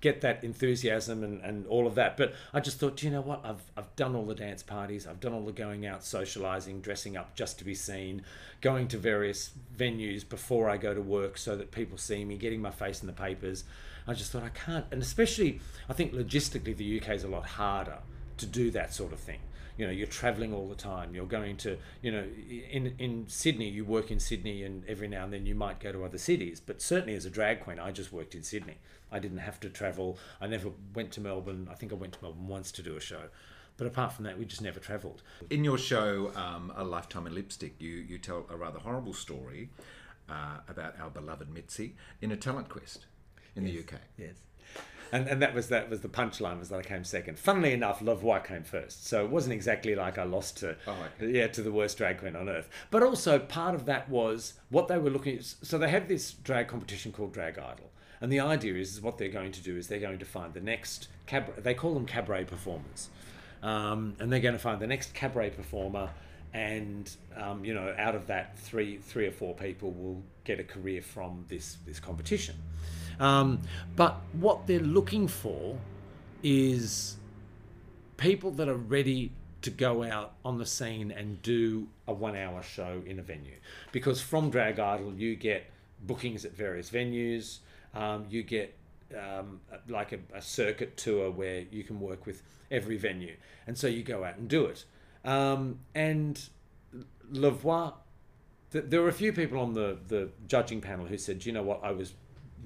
get 0.00 0.20
that 0.20 0.44
enthusiasm 0.44 1.24
and, 1.24 1.40
and 1.42 1.66
all 1.66 1.86
of 1.86 1.94
that. 1.96 2.16
But 2.16 2.34
I 2.52 2.60
just 2.60 2.78
thought, 2.78 3.02
you 3.02 3.10
know 3.10 3.20
what? 3.20 3.44
I've, 3.44 3.62
I've 3.76 3.94
done 3.96 4.14
all 4.14 4.24
the 4.24 4.34
dance 4.34 4.62
parties. 4.62 5.06
I've 5.06 5.20
done 5.20 5.32
all 5.32 5.44
the 5.44 5.52
going 5.52 5.86
out, 5.86 6.04
socializing, 6.04 6.80
dressing 6.80 7.16
up 7.16 7.34
just 7.34 7.58
to 7.58 7.64
be 7.64 7.74
seen, 7.74 8.22
going 8.60 8.88
to 8.88 8.98
various 8.98 9.50
venues 9.76 10.28
before 10.28 10.68
I 10.70 10.76
go 10.76 10.94
to 10.94 11.00
work 11.00 11.38
so 11.38 11.56
that 11.56 11.70
people 11.70 11.98
see 11.98 12.24
me, 12.24 12.36
getting 12.36 12.62
my 12.62 12.70
face 12.70 13.00
in 13.00 13.06
the 13.06 13.12
papers. 13.12 13.64
I 14.06 14.14
just 14.14 14.32
thought 14.32 14.42
I 14.42 14.50
can't. 14.50 14.86
And 14.90 15.02
especially, 15.02 15.60
I 15.88 15.92
think 15.92 16.12
logistically, 16.12 16.76
the 16.76 17.00
UK 17.00 17.10
is 17.10 17.24
a 17.24 17.28
lot 17.28 17.44
harder 17.44 17.98
to 18.38 18.46
do 18.46 18.70
that 18.70 18.94
sort 18.94 19.12
of 19.12 19.18
thing. 19.18 19.40
You 19.78 19.86
know, 19.86 19.92
you're 19.92 20.06
traveling 20.08 20.52
all 20.52 20.68
the 20.68 20.74
time. 20.74 21.14
You're 21.14 21.24
going 21.26 21.56
to, 21.58 21.78
you 22.02 22.12
know, 22.12 22.24
in 22.70 22.94
in 22.98 23.26
Sydney, 23.28 23.70
you 23.70 23.84
work 23.86 24.10
in 24.10 24.20
Sydney, 24.20 24.62
and 24.64 24.84
every 24.86 25.08
now 25.08 25.24
and 25.24 25.32
then 25.32 25.46
you 25.46 25.54
might 25.54 25.80
go 25.80 25.90
to 25.92 26.04
other 26.04 26.18
cities. 26.18 26.60
But 26.60 26.82
certainly 26.82 27.14
as 27.14 27.24
a 27.24 27.30
drag 27.30 27.60
queen, 27.60 27.78
I 27.78 27.92
just 27.92 28.12
worked 28.12 28.34
in 28.34 28.42
Sydney. 28.42 28.78
I 29.10 29.18
didn't 29.18 29.38
have 29.38 29.58
to 29.60 29.70
travel. 29.70 30.18
I 30.40 30.46
never 30.46 30.70
went 30.94 31.12
to 31.12 31.20
Melbourne. 31.20 31.68
I 31.70 31.74
think 31.74 31.92
I 31.92 31.94
went 31.94 32.12
to 32.14 32.18
Melbourne 32.22 32.48
once 32.48 32.70
to 32.72 32.82
do 32.82 32.96
a 32.96 33.00
show. 33.00 33.28
But 33.78 33.86
apart 33.86 34.12
from 34.12 34.24
that, 34.24 34.36
we 34.38 34.44
just 34.44 34.60
never 34.60 34.80
travelled. 34.80 35.22
In 35.50 35.62
your 35.62 35.78
show, 35.78 36.32
um, 36.34 36.72
A 36.76 36.84
Lifetime 36.84 37.28
in 37.28 37.34
Lipstick, 37.34 37.74
you, 37.78 37.90
you 37.90 38.18
tell 38.18 38.44
a 38.50 38.56
rather 38.56 38.80
horrible 38.80 39.14
story 39.14 39.70
uh, 40.28 40.58
about 40.68 40.98
our 41.00 41.10
beloved 41.10 41.48
Mitzi 41.48 41.94
in 42.20 42.32
a 42.32 42.36
talent 42.36 42.68
quest 42.68 43.06
in 43.54 43.64
the 43.64 43.78
UK. 43.78 43.94
Yes. 44.16 44.34
And, 45.12 45.26
and 45.26 45.40
that 45.42 45.54
was 45.54 45.68
that 45.68 45.88
was 45.88 46.00
the 46.00 46.08
punchline 46.08 46.58
was 46.58 46.68
that 46.68 46.78
I 46.78 46.82
came 46.82 47.04
second. 47.04 47.38
Funnily 47.38 47.72
enough, 47.72 48.02
La 48.02 48.14
Voix 48.14 48.40
came 48.40 48.62
first, 48.62 49.06
so 49.06 49.24
it 49.24 49.30
wasn't 49.30 49.54
exactly 49.54 49.94
like 49.94 50.18
I 50.18 50.24
lost 50.24 50.58
to 50.58 50.76
yeah 51.20 51.46
to 51.48 51.62
the 51.62 51.72
worst 51.72 51.96
drag 51.98 52.18
queen 52.18 52.36
on 52.36 52.48
earth. 52.48 52.68
But 52.90 53.02
also 53.02 53.38
part 53.38 53.74
of 53.74 53.86
that 53.86 54.08
was 54.08 54.54
what 54.70 54.88
they 54.88 54.98
were 54.98 55.10
looking. 55.10 55.38
at. 55.38 55.44
So 55.44 55.78
they 55.78 55.88
have 55.88 56.08
this 56.08 56.32
drag 56.32 56.68
competition 56.68 57.12
called 57.12 57.32
Drag 57.32 57.58
Idol, 57.58 57.90
and 58.20 58.30
the 58.30 58.40
idea 58.40 58.74
is, 58.74 58.94
is 58.94 59.00
what 59.00 59.18
they're 59.18 59.28
going 59.28 59.52
to 59.52 59.62
do 59.62 59.76
is 59.76 59.88
they're 59.88 59.98
going 59.98 60.18
to 60.18 60.26
find 60.26 60.52
the 60.52 60.60
next 60.60 61.08
cabaret. 61.26 61.60
They 61.60 61.74
call 61.74 61.94
them 61.94 62.04
cabaret 62.04 62.44
performers, 62.44 63.08
um, 63.62 64.14
and 64.18 64.30
they're 64.32 64.40
going 64.40 64.54
to 64.54 64.60
find 64.60 64.80
the 64.80 64.86
next 64.86 65.14
cabaret 65.14 65.50
performer, 65.50 66.10
and 66.52 67.10
um, 67.36 67.64
you 67.64 67.72
know 67.72 67.94
out 67.96 68.14
of 68.14 68.26
that 68.26 68.58
three 68.58 68.98
three 68.98 69.26
or 69.26 69.32
four 69.32 69.54
people 69.54 69.92
will 69.92 70.22
get 70.44 70.60
a 70.60 70.64
career 70.64 71.00
from 71.00 71.44
this 71.48 71.78
this 71.86 71.98
competition. 71.98 72.56
Um, 73.20 73.60
but 73.96 74.20
what 74.32 74.66
they're 74.66 74.80
looking 74.80 75.28
for 75.28 75.78
is 76.42 77.16
people 78.16 78.50
that 78.52 78.68
are 78.68 78.74
ready 78.74 79.32
to 79.62 79.70
go 79.70 80.04
out 80.04 80.34
on 80.44 80.58
the 80.58 80.66
scene 80.66 81.10
and 81.10 81.42
do 81.42 81.88
a 82.06 82.12
one 82.12 82.36
hour 82.36 82.62
show 82.62 83.02
in 83.06 83.18
a 83.18 83.22
venue. 83.22 83.56
Because 83.92 84.20
from 84.20 84.50
Drag 84.50 84.78
Idol, 84.78 85.14
you 85.14 85.34
get 85.34 85.70
bookings 86.06 86.44
at 86.44 86.52
various 86.56 86.90
venues, 86.90 87.58
um, 87.94 88.26
you 88.30 88.42
get 88.42 88.76
um, 89.16 89.60
like 89.88 90.12
a, 90.12 90.18
a 90.34 90.42
circuit 90.42 90.96
tour 90.96 91.30
where 91.30 91.64
you 91.70 91.82
can 91.82 91.98
work 92.00 92.26
with 92.26 92.42
every 92.70 92.96
venue. 92.96 93.34
And 93.66 93.76
so 93.76 93.86
you 93.86 94.02
go 94.02 94.24
out 94.24 94.36
and 94.36 94.48
do 94.48 94.66
it. 94.66 94.84
Um, 95.24 95.80
and 95.94 96.40
La 97.32 97.50
Voix, 97.50 97.90
th- 98.72 98.84
there 98.88 99.02
were 99.02 99.08
a 99.08 99.12
few 99.12 99.32
people 99.32 99.58
on 99.58 99.74
the, 99.74 99.98
the 100.06 100.30
judging 100.46 100.80
panel 100.80 101.06
who 101.06 101.18
said, 101.18 101.44
you 101.44 101.52
know 101.52 101.62
what, 101.62 101.80
I 101.82 101.90
was 101.90 102.14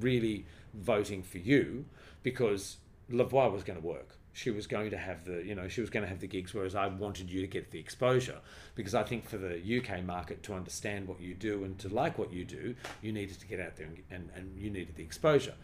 really 0.00 0.46
voting 0.74 1.22
for 1.22 1.38
you 1.38 1.84
because 2.22 2.78
La 3.10 3.24
Voix 3.24 3.48
was 3.48 3.62
going 3.62 3.80
to 3.80 3.86
work. 3.86 4.16
She 4.34 4.50
was 4.50 4.66
going 4.66 4.90
to 4.90 4.96
have 4.96 5.26
the, 5.26 5.44
you 5.44 5.54
know, 5.54 5.68
she 5.68 5.82
was 5.82 5.90
going 5.90 6.04
to 6.04 6.08
have 6.08 6.20
the 6.20 6.26
gigs, 6.26 6.54
whereas 6.54 6.74
I 6.74 6.86
wanted 6.86 7.30
you 7.30 7.42
to 7.42 7.46
get 7.46 7.70
the 7.70 7.78
exposure 7.78 8.38
because 8.74 8.94
I 8.94 9.02
think 9.02 9.28
for 9.28 9.36
the 9.36 9.58
UK 9.58 10.02
market 10.02 10.42
to 10.44 10.54
understand 10.54 11.06
what 11.06 11.20
you 11.20 11.34
do 11.34 11.64
and 11.64 11.78
to 11.80 11.88
like 11.88 12.16
what 12.16 12.32
you 12.32 12.46
do, 12.46 12.74
you 13.02 13.12
needed 13.12 13.38
to 13.40 13.46
get 13.46 13.60
out 13.60 13.76
there 13.76 13.86
and, 13.86 13.98
and, 14.10 14.30
and 14.34 14.58
you 14.58 14.70
needed 14.70 14.96
the 14.96 15.02
exposure. 15.02 15.54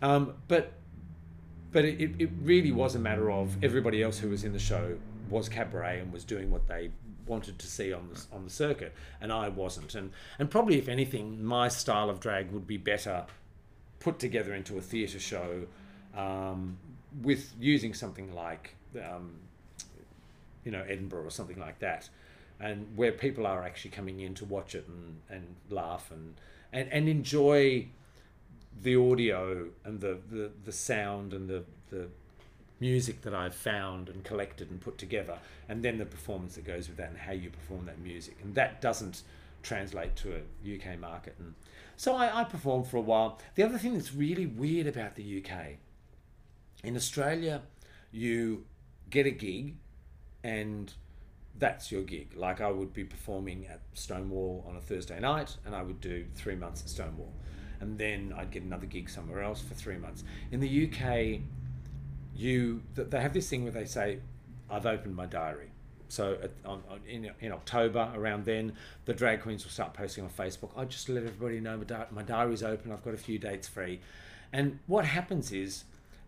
Um, 0.00 0.34
but 0.46 0.72
but 1.72 1.86
it, 1.86 2.20
it 2.20 2.30
really 2.42 2.70
was 2.70 2.94
a 2.94 2.98
matter 2.98 3.30
of 3.30 3.56
everybody 3.64 4.02
else 4.02 4.18
who 4.18 4.28
was 4.28 4.44
in 4.44 4.52
the 4.52 4.58
show 4.58 4.98
was 5.30 5.48
cabaret 5.48 6.00
and 6.00 6.12
was 6.12 6.22
doing 6.22 6.50
what 6.50 6.66
they 6.68 6.90
wanted 7.26 7.58
to 7.58 7.66
see 7.66 7.92
on 7.92 8.08
the 8.12 8.22
on 8.34 8.44
the 8.44 8.50
circuit, 8.50 8.94
and 9.20 9.32
I 9.32 9.48
wasn't. 9.48 9.94
And 9.94 10.12
and 10.38 10.50
probably 10.50 10.78
if 10.78 10.88
anything, 10.88 11.42
my 11.42 11.68
style 11.68 12.10
of 12.10 12.20
drag 12.20 12.50
would 12.52 12.66
be 12.66 12.76
better 12.76 13.26
put 14.02 14.18
together 14.18 14.54
into 14.54 14.76
a 14.76 14.80
theatre 14.80 15.20
show 15.20 15.66
um, 16.16 16.76
with 17.22 17.52
using 17.60 17.94
something 17.94 18.34
like 18.34 18.74
um, 18.96 19.34
you 20.64 20.72
know 20.72 20.82
Edinburgh 20.88 21.24
or 21.24 21.30
something 21.30 21.58
like 21.58 21.78
that, 21.78 22.08
and 22.58 22.86
where 22.96 23.12
people 23.12 23.46
are 23.46 23.62
actually 23.62 23.92
coming 23.92 24.20
in 24.20 24.34
to 24.34 24.44
watch 24.44 24.74
it 24.74 24.86
and, 24.88 25.20
and 25.30 25.54
laugh 25.70 26.10
and, 26.10 26.34
and 26.72 26.88
and 26.92 27.08
enjoy 27.08 27.86
the 28.82 28.96
audio 28.96 29.68
and 29.84 30.00
the, 30.00 30.18
the, 30.30 30.50
the 30.64 30.72
sound 30.72 31.34
and 31.34 31.48
the, 31.48 31.62
the 31.90 32.08
music 32.80 33.22
that 33.22 33.34
I've 33.34 33.54
found 33.54 34.08
and 34.08 34.24
collected 34.24 34.70
and 34.70 34.80
put 34.80 34.98
together, 34.98 35.38
and 35.68 35.82
then 35.82 35.98
the 35.98 36.06
performance 36.06 36.56
that 36.56 36.64
goes 36.64 36.88
with 36.88 36.96
that 36.96 37.10
and 37.10 37.18
how 37.18 37.32
you 37.32 37.50
perform 37.50 37.86
that 37.86 38.00
music. 38.00 38.36
And 38.42 38.54
that 38.54 38.80
doesn't 38.80 39.22
translate 39.62 40.16
to 40.16 40.34
a 40.34 40.74
UK 40.74 40.98
market. 40.98 41.36
And 41.38 41.54
so 41.96 42.16
I, 42.16 42.40
I 42.40 42.44
performed 42.44 42.86
for 42.86 42.96
a 42.96 43.02
while. 43.02 43.38
The 43.54 43.62
other 43.62 43.78
thing 43.78 43.94
that's 43.94 44.14
really 44.14 44.46
weird 44.46 44.86
about 44.86 45.14
the 45.14 45.44
UK, 45.44 45.76
in 46.84 46.96
Australia, 46.96 47.62
you 48.10 48.64
get 49.10 49.26
a 49.26 49.30
gig 49.30 49.76
and 50.42 50.92
that's 51.58 51.92
your 51.92 52.02
gig. 52.02 52.34
Like 52.34 52.60
I 52.60 52.70
would 52.70 52.92
be 52.92 53.04
performing 53.04 53.66
at 53.66 53.80
Stonewall 53.94 54.64
on 54.68 54.76
a 54.76 54.80
Thursday 54.80 55.20
night 55.20 55.56
and 55.64 55.74
I 55.74 55.82
would 55.82 56.00
do 56.00 56.26
three 56.34 56.56
months 56.56 56.82
at 56.82 56.88
Stonewall. 56.88 57.32
And 57.80 57.98
then 57.98 58.32
I'd 58.36 58.50
get 58.50 58.62
another 58.62 58.86
gig 58.86 59.10
somewhere 59.10 59.42
else 59.42 59.60
for 59.60 59.74
three 59.74 59.96
months. 59.96 60.24
In 60.50 60.60
the 60.60 60.88
UK, 60.88 61.40
you 62.34 62.82
they 62.94 63.20
have 63.20 63.32
this 63.32 63.48
thing 63.48 63.64
where 63.64 63.72
they 63.72 63.84
say, 63.84 64.20
"I've 64.70 64.86
opened 64.86 65.16
my 65.16 65.26
diary." 65.26 65.71
So 66.12 66.36
at, 66.42 66.50
on, 66.66 66.82
on, 66.90 67.00
in, 67.08 67.30
in 67.40 67.52
October, 67.52 68.12
around 68.14 68.44
then, 68.44 68.74
the 69.06 69.14
drag 69.14 69.40
queens 69.40 69.64
will 69.64 69.70
start 69.70 69.94
posting 69.94 70.24
on 70.24 70.28
Facebook. 70.28 70.68
I 70.76 70.84
just 70.84 71.08
let 71.08 71.24
everybody 71.24 71.58
know 71.58 71.78
my, 71.78 71.84
di- 71.84 72.06
my 72.10 72.22
diary's 72.22 72.62
open. 72.62 72.92
I've 72.92 73.02
got 73.02 73.14
a 73.14 73.16
few 73.16 73.38
dates 73.38 73.66
free, 73.66 73.98
and 74.52 74.78
what 74.86 75.06
happens 75.06 75.52
is 75.52 75.84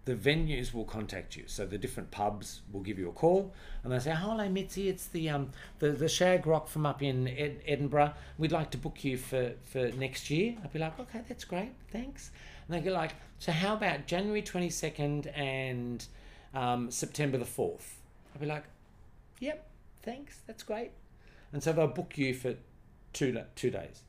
the 0.07 0.15
venues 0.15 0.73
will 0.73 0.87
contact 0.87 1.37
you. 1.37 1.45
So 1.47 1.67
the 1.67 1.77
different 1.77 2.11
pubs 2.11 2.63
will 2.73 2.81
give 2.81 2.99
you 2.99 3.11
a 3.11 3.13
call 3.13 3.53
and 3.83 3.93
they 3.93 3.99
say, 3.99 4.15
"Hello, 4.15 4.49
Mitzi, 4.49 4.89
it's 4.89 5.07
the 5.07 5.29
um 5.29 5.51
the, 5.81 5.91
the 5.91 6.09
Shag 6.09 6.47
Rock 6.47 6.67
from 6.69 6.87
up 6.87 7.03
in 7.03 7.29
Ed- 7.29 7.61
Edinburgh. 7.67 8.15
We'd 8.39 8.53
like 8.53 8.71
to 8.71 8.79
book 8.79 9.05
you 9.05 9.19
for 9.19 9.53
for 9.65 9.91
next 9.93 10.31
year." 10.31 10.57
I'd 10.65 10.73
be 10.73 10.79
like, 10.79 10.99
"Okay, 10.99 11.21
that's 11.29 11.45
great, 11.45 11.73
thanks." 11.91 12.31
And 12.67 12.75
they 12.75 12.81
go 12.81 12.93
like, 12.95 13.13
"So 13.39 13.53
how 13.53 13.75
about 13.75 14.07
January 14.07 14.41
twenty 14.43 14.71
second 14.71 15.27
and 15.29 16.07
um, 16.55 16.91
September 16.91 17.37
the 17.37 17.45
fourth? 17.45 18.01
I'd 18.35 18.41
be 18.41 18.47
like, 18.47 18.65
"Yep, 19.41 19.67
thanks, 20.05 20.41
that's 20.47 20.63
great." 20.63 20.93
And 21.53 21.63
so 21.63 21.73
they'll 21.73 21.87
book 21.87 22.17
you 22.17 22.35
for 22.35 22.55
two 23.13 23.41
two 23.57 23.71
days, 23.71 24.03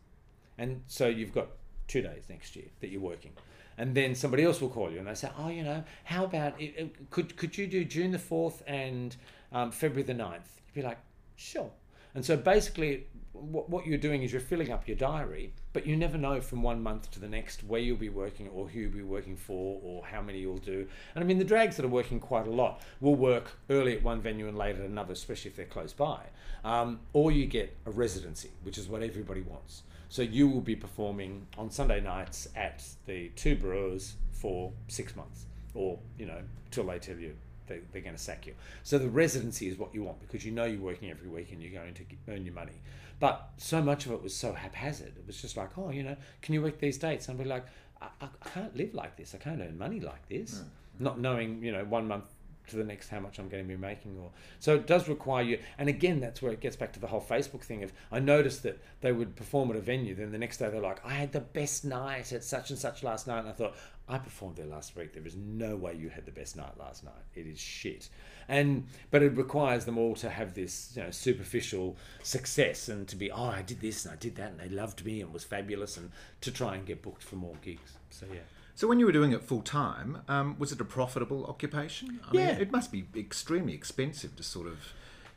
and 0.57 0.83
so 0.87 1.07
you've 1.07 1.33
got 1.33 1.47
two 1.87 2.01
days 2.01 2.23
next 2.29 2.55
year 2.55 2.65
that 2.81 2.89
you're 2.89 3.01
working 3.01 3.31
and 3.77 3.93
then 3.95 4.15
somebody 4.15 4.43
else 4.43 4.61
will 4.61 4.69
call 4.69 4.91
you 4.91 4.99
and 4.99 5.07
they 5.07 5.13
say, 5.13 5.29
oh, 5.37 5.49
you 5.49 5.63
know, 5.63 5.83
how 6.05 6.23
about 6.23 6.59
it, 6.59 7.09
could 7.09 7.35
could 7.35 7.57
you 7.57 7.67
do 7.67 7.83
June 7.83 8.11
the 8.11 8.19
fourth 8.19 8.63
and 8.67 9.15
um, 9.51 9.71
February 9.71 10.03
the 10.03 10.13
9th? 10.13 10.47
You'd 10.67 10.75
be 10.75 10.81
like, 10.81 10.99
sure. 11.35 11.71
And 12.15 12.25
so 12.25 12.37
basically, 12.37 13.07
what, 13.33 13.69
what 13.69 13.85
you're 13.85 13.97
doing 13.97 14.23
is 14.23 14.31
you're 14.31 14.41
filling 14.41 14.71
up 14.71 14.87
your 14.87 14.95
diary, 14.95 15.53
but 15.73 15.85
you 15.85 15.95
never 15.97 16.17
know 16.17 16.39
from 16.39 16.63
one 16.63 16.81
month 16.81 17.11
to 17.11 17.19
the 17.19 17.27
next 17.27 17.63
where 17.65 17.81
you'll 17.81 17.97
be 17.97 18.09
working 18.09 18.47
or 18.49 18.67
who 18.67 18.79
you'll 18.79 18.91
be 18.91 19.01
working 19.01 19.35
for 19.35 19.79
or 19.83 20.05
how 20.05 20.21
many 20.21 20.39
you'll 20.39 20.57
do. 20.57 20.87
And 21.13 21.23
I 21.23 21.27
mean, 21.27 21.37
the 21.37 21.43
drags 21.43 21.75
that 21.75 21.85
are 21.85 21.89
working 21.89 22.19
quite 22.19 22.47
a 22.47 22.51
lot 22.51 22.81
will 23.01 23.15
work 23.15 23.51
early 23.69 23.97
at 23.97 24.03
one 24.03 24.21
venue 24.21 24.47
and 24.47 24.57
late 24.57 24.77
at 24.77 24.85
another, 24.85 25.13
especially 25.13 25.51
if 25.51 25.57
they're 25.57 25.65
close 25.65 25.93
by. 25.93 26.21
Um, 26.63 27.01
or 27.13 27.31
you 27.31 27.45
get 27.45 27.75
a 27.85 27.91
residency, 27.91 28.49
which 28.63 28.77
is 28.77 28.87
what 28.87 29.03
everybody 29.03 29.41
wants. 29.41 29.83
So 30.07 30.21
you 30.21 30.47
will 30.47 30.61
be 30.61 30.75
performing 30.75 31.45
on 31.57 31.69
Sunday 31.69 31.99
nights 31.99 32.47
at 32.55 32.83
the 33.05 33.29
two 33.35 33.55
brewers 33.55 34.15
for 34.31 34.71
six 34.87 35.15
months, 35.15 35.45
or 35.73 35.99
you 36.17 36.25
know, 36.25 36.39
till 36.71 36.85
they 36.85 36.99
tell 36.99 37.17
you 37.17 37.35
they, 37.67 37.79
they're 37.91 38.01
going 38.01 38.15
to 38.15 38.21
sack 38.21 38.47
you. 38.47 38.53
So 38.83 38.97
the 38.97 39.09
residency 39.09 39.67
is 39.67 39.77
what 39.77 39.93
you 39.93 40.03
want 40.03 40.19
because 40.19 40.45
you 40.45 40.51
know 40.51 40.65
you're 40.65 40.79
working 40.79 41.09
every 41.09 41.29
week 41.29 41.51
and 41.51 41.61
you're 41.61 41.79
going 41.79 41.93
to 41.93 42.03
earn 42.27 42.45
your 42.45 42.53
money. 42.53 42.81
But 43.19 43.49
so 43.57 43.81
much 43.81 44.05
of 44.05 44.11
it 44.11 44.21
was 44.21 44.35
so 44.35 44.53
haphazard. 44.53 45.13
It 45.17 45.25
was 45.25 45.41
just 45.41 45.57
like, 45.57 45.77
oh, 45.77 45.89
you 45.89 46.03
know, 46.03 46.17
can 46.41 46.53
you 46.53 46.61
work 46.61 46.79
these 46.79 46.97
dates? 46.97 47.27
And 47.29 47.39
we're 47.39 47.45
like, 47.45 47.65
I, 48.01 48.07
I 48.21 48.27
I 48.41 48.49
can't 48.49 48.75
live 48.75 48.93
like 48.93 49.15
this. 49.15 49.33
I 49.33 49.37
can't 49.37 49.61
earn 49.61 49.77
money 49.77 49.99
like 49.99 50.27
this. 50.27 50.59
Hmm. 50.59 51.03
Not 51.03 51.19
knowing, 51.19 51.63
you 51.63 51.71
know, 51.71 51.83
one 51.85 52.07
month 52.07 52.25
to 52.67 52.75
the 52.75 52.83
next 52.83 53.09
how 53.09 53.19
much 53.19 53.39
I'm 53.39 53.47
going 53.47 53.63
to 53.63 53.67
be 53.67 53.77
making 53.77 54.17
or 54.19 54.31
so 54.59 54.75
it 54.75 54.87
does 54.87 55.07
require 55.07 55.43
you 55.43 55.59
and 55.77 55.89
again 55.89 56.19
that's 56.19 56.41
where 56.41 56.51
it 56.51 56.61
gets 56.61 56.75
back 56.75 56.93
to 56.93 56.99
the 56.99 57.07
whole 57.07 57.21
Facebook 57.21 57.61
thing 57.61 57.83
of 57.83 57.93
I 58.11 58.19
noticed 58.19 58.63
that 58.63 58.81
they 59.01 59.11
would 59.11 59.35
perform 59.35 59.69
at 59.71 59.75
a 59.75 59.81
venue 59.81 60.15
then 60.15 60.31
the 60.31 60.37
next 60.37 60.57
day 60.57 60.69
they're 60.69 60.81
like 60.81 61.05
I 61.05 61.13
had 61.13 61.31
the 61.31 61.41
best 61.41 61.85
night 61.85 62.33
at 62.33 62.43
such 62.43 62.69
and 62.69 62.79
such 62.79 63.03
last 63.03 63.27
night 63.27 63.39
and 63.39 63.49
I 63.49 63.51
thought 63.51 63.75
I 64.07 64.17
performed 64.19 64.55
there 64.57 64.65
last 64.67 64.95
week 64.95 65.13
there 65.13 65.25
is 65.25 65.35
no 65.35 65.75
way 65.75 65.95
you 65.95 66.09
had 66.09 66.25
the 66.25 66.31
best 66.31 66.55
night 66.55 66.77
last 66.77 67.03
night 67.03 67.13
it 67.33 67.47
is 67.47 67.59
shit 67.59 68.09
and 68.47 68.85
but 69.09 69.23
it 69.23 69.35
requires 69.35 69.85
them 69.85 69.97
all 69.97 70.13
to 70.15 70.29
have 70.29 70.53
this 70.53 70.93
you 70.95 71.01
know 71.03 71.09
superficial 71.11 71.95
success 72.21 72.87
and 72.89 73.07
to 73.07 73.15
be 73.15 73.31
oh 73.31 73.45
I 73.45 73.61
did 73.61 73.81
this 73.81 74.05
and 74.05 74.13
I 74.13 74.17
did 74.17 74.35
that 74.35 74.51
and 74.51 74.59
they 74.59 74.69
loved 74.69 75.05
me 75.05 75.21
and 75.21 75.33
was 75.33 75.43
fabulous 75.43 75.97
and 75.97 76.11
to 76.41 76.51
try 76.51 76.75
and 76.75 76.85
get 76.85 77.01
booked 77.01 77.23
for 77.23 77.35
more 77.35 77.55
gigs 77.63 77.93
so 78.09 78.25
yeah 78.31 78.41
so 78.77 78.87
when 78.87 78.99
you 78.99 79.05
were 79.05 79.13
doing 79.13 79.31
it 79.31 79.41
full 79.41 79.61
time, 79.61 80.17
um, 80.27 80.57
was 80.59 80.73
it 80.73 80.81
a 80.81 80.83
profitable 80.83 81.45
occupation? 81.45 82.19
I 82.29 82.35
Yeah. 82.35 82.51
mean, 82.51 82.61
it 82.61 82.71
must 82.73 82.91
be 82.91 83.05
extremely 83.15 83.73
expensive 83.73 84.35
to 84.35 84.43
sort 84.43 84.67
of 84.67 84.79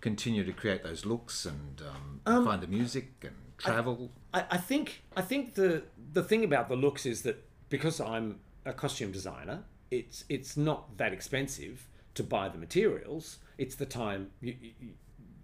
continue 0.00 0.42
to 0.42 0.52
create 0.52 0.82
those 0.82 1.06
looks 1.06 1.46
and 1.46 1.80
um, 1.88 2.20
Um, 2.26 2.44
find 2.44 2.60
the 2.60 2.66
music 2.66 3.12
and 3.22 3.36
travel. 3.56 4.10
I, 4.34 4.44
I 4.50 4.56
think 4.56 5.02
I 5.16 5.22
think 5.22 5.54
the 5.54 5.84
the 6.12 6.24
thing 6.24 6.42
about 6.42 6.68
the 6.68 6.74
looks 6.74 7.06
is 7.06 7.22
that 7.22 7.44
because 7.68 8.00
I'm 8.00 8.40
a 8.68 8.72
costume 8.72 9.10
designer, 9.10 9.64
it's 9.90 10.24
it's 10.28 10.56
not 10.56 10.96
that 10.98 11.12
expensive 11.12 11.88
to 12.14 12.22
buy 12.22 12.48
the 12.48 12.58
materials. 12.58 13.38
It's 13.56 13.74
the 13.74 13.86
time 13.86 14.30
you 14.40 14.54
you, 14.60 14.88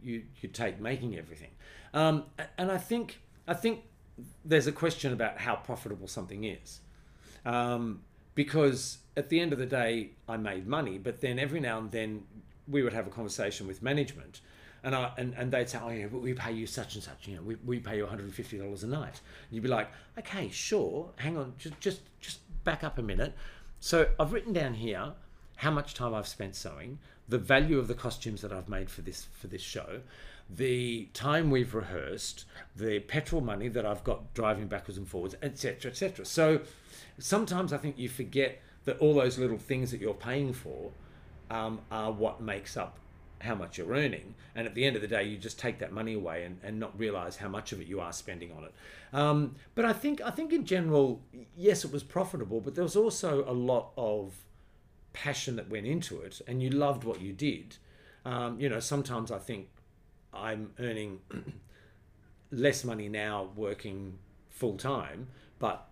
you, 0.02 0.22
you 0.40 0.48
take 0.48 0.80
making 0.80 1.16
everything, 1.16 1.50
um, 1.92 2.24
and 2.58 2.70
I 2.70 2.78
think 2.78 3.20
I 3.48 3.54
think 3.54 3.80
there's 4.44 4.66
a 4.66 4.72
question 4.72 5.12
about 5.12 5.38
how 5.38 5.56
profitable 5.56 6.06
something 6.06 6.44
is, 6.44 6.80
um, 7.44 8.02
because 8.34 8.98
at 9.16 9.28
the 9.28 9.40
end 9.40 9.52
of 9.52 9.58
the 9.58 9.66
day, 9.66 10.10
I 10.28 10.36
made 10.36 10.66
money, 10.66 10.98
but 10.98 11.20
then 11.20 11.38
every 11.38 11.60
now 11.60 11.78
and 11.78 11.90
then 11.90 12.24
we 12.68 12.82
would 12.82 12.92
have 12.92 13.06
a 13.06 13.10
conversation 13.10 13.66
with 13.66 13.82
management. 13.82 14.40
And, 14.82 14.94
I, 14.94 15.12
and, 15.16 15.34
and 15.38 15.50
they'd 15.50 15.68
say, 15.68 15.78
oh 15.82 15.88
yeah, 15.88 16.06
we 16.06 16.34
pay 16.34 16.52
you 16.52 16.66
such 16.66 16.94
and 16.94 17.02
such, 17.02 17.26
you 17.26 17.36
know, 17.36 17.42
we, 17.42 17.54
we 17.64 17.78
pay 17.80 17.96
you 17.96 18.06
$150 18.06 18.82
a 18.82 18.86
night. 18.86 19.08
And 19.08 19.50
you'd 19.50 19.62
be 19.62 19.68
like, 19.68 19.88
okay, 20.18 20.50
sure, 20.50 21.08
hang 21.16 21.38
on, 21.38 21.54
just, 21.58 21.80
just, 21.80 22.00
just 22.20 22.40
back 22.64 22.82
up 22.82 22.98
a 22.98 23.02
minute. 23.02 23.34
So 23.80 24.08
I've 24.18 24.32
written 24.32 24.52
down 24.52 24.74
here 24.74 25.12
how 25.56 25.70
much 25.70 25.94
time 25.94 26.14
I've 26.14 26.26
spent 26.26 26.56
sewing, 26.56 26.98
the 27.28 27.38
value 27.38 27.78
of 27.78 27.88
the 27.88 27.94
costumes 27.94 28.42
that 28.42 28.52
I've 28.52 28.68
made 28.68 28.90
for 28.90 29.02
this 29.02 29.26
for 29.32 29.46
this 29.46 29.62
show, 29.62 30.00
the 30.50 31.08
time 31.14 31.50
we've 31.50 31.74
rehearsed, 31.74 32.44
the 32.76 33.00
petrol 33.00 33.40
money 33.40 33.68
that 33.68 33.86
I've 33.86 34.04
got 34.04 34.34
driving 34.34 34.66
backwards 34.66 34.98
and 34.98 35.08
forwards, 35.08 35.36
etc., 35.42 35.90
etc. 35.90 36.24
So 36.24 36.60
sometimes 37.18 37.72
I 37.72 37.78
think 37.78 37.98
you 37.98 38.08
forget 38.08 38.60
that 38.84 38.98
all 38.98 39.14
those 39.14 39.38
little 39.38 39.58
things 39.58 39.90
that 39.90 40.00
you're 40.00 40.14
paying 40.14 40.52
for 40.52 40.90
um, 41.50 41.80
are 41.90 42.12
what 42.12 42.40
makes 42.40 42.76
up 42.76 42.98
how 43.44 43.54
much 43.54 43.78
you're 43.78 43.92
earning. 43.92 44.34
And 44.54 44.66
at 44.66 44.74
the 44.74 44.84
end 44.84 44.96
of 44.96 45.02
the 45.02 45.08
day, 45.08 45.24
you 45.24 45.36
just 45.36 45.58
take 45.58 45.78
that 45.78 45.92
money 45.92 46.14
away 46.14 46.44
and, 46.44 46.58
and 46.62 46.80
not 46.80 46.98
realize 46.98 47.36
how 47.36 47.48
much 47.48 47.72
of 47.72 47.80
it 47.80 47.86
you 47.86 48.00
are 48.00 48.12
spending 48.12 48.50
on 48.52 48.64
it. 48.64 48.74
Um, 49.12 49.54
but 49.74 49.84
I 49.84 49.92
think 49.92 50.20
I 50.22 50.30
think 50.30 50.52
in 50.52 50.64
general, 50.64 51.20
yes, 51.56 51.84
it 51.84 51.92
was 51.92 52.02
profitable, 52.02 52.60
but 52.60 52.74
there 52.74 52.84
was 52.84 52.96
also 52.96 53.44
a 53.48 53.52
lot 53.52 53.92
of 53.96 54.34
passion 55.12 55.56
that 55.56 55.70
went 55.70 55.86
into 55.86 56.20
it, 56.20 56.40
and 56.46 56.62
you 56.62 56.70
loved 56.70 57.04
what 57.04 57.20
you 57.20 57.32
did. 57.32 57.76
Um, 58.24 58.58
you 58.58 58.68
know, 58.68 58.80
sometimes 58.80 59.30
I 59.30 59.38
think 59.38 59.68
I'm 60.32 60.72
earning 60.78 61.20
less 62.50 62.84
money 62.84 63.08
now 63.08 63.50
working 63.54 64.18
full 64.50 64.76
time, 64.76 65.28
but 65.58 65.88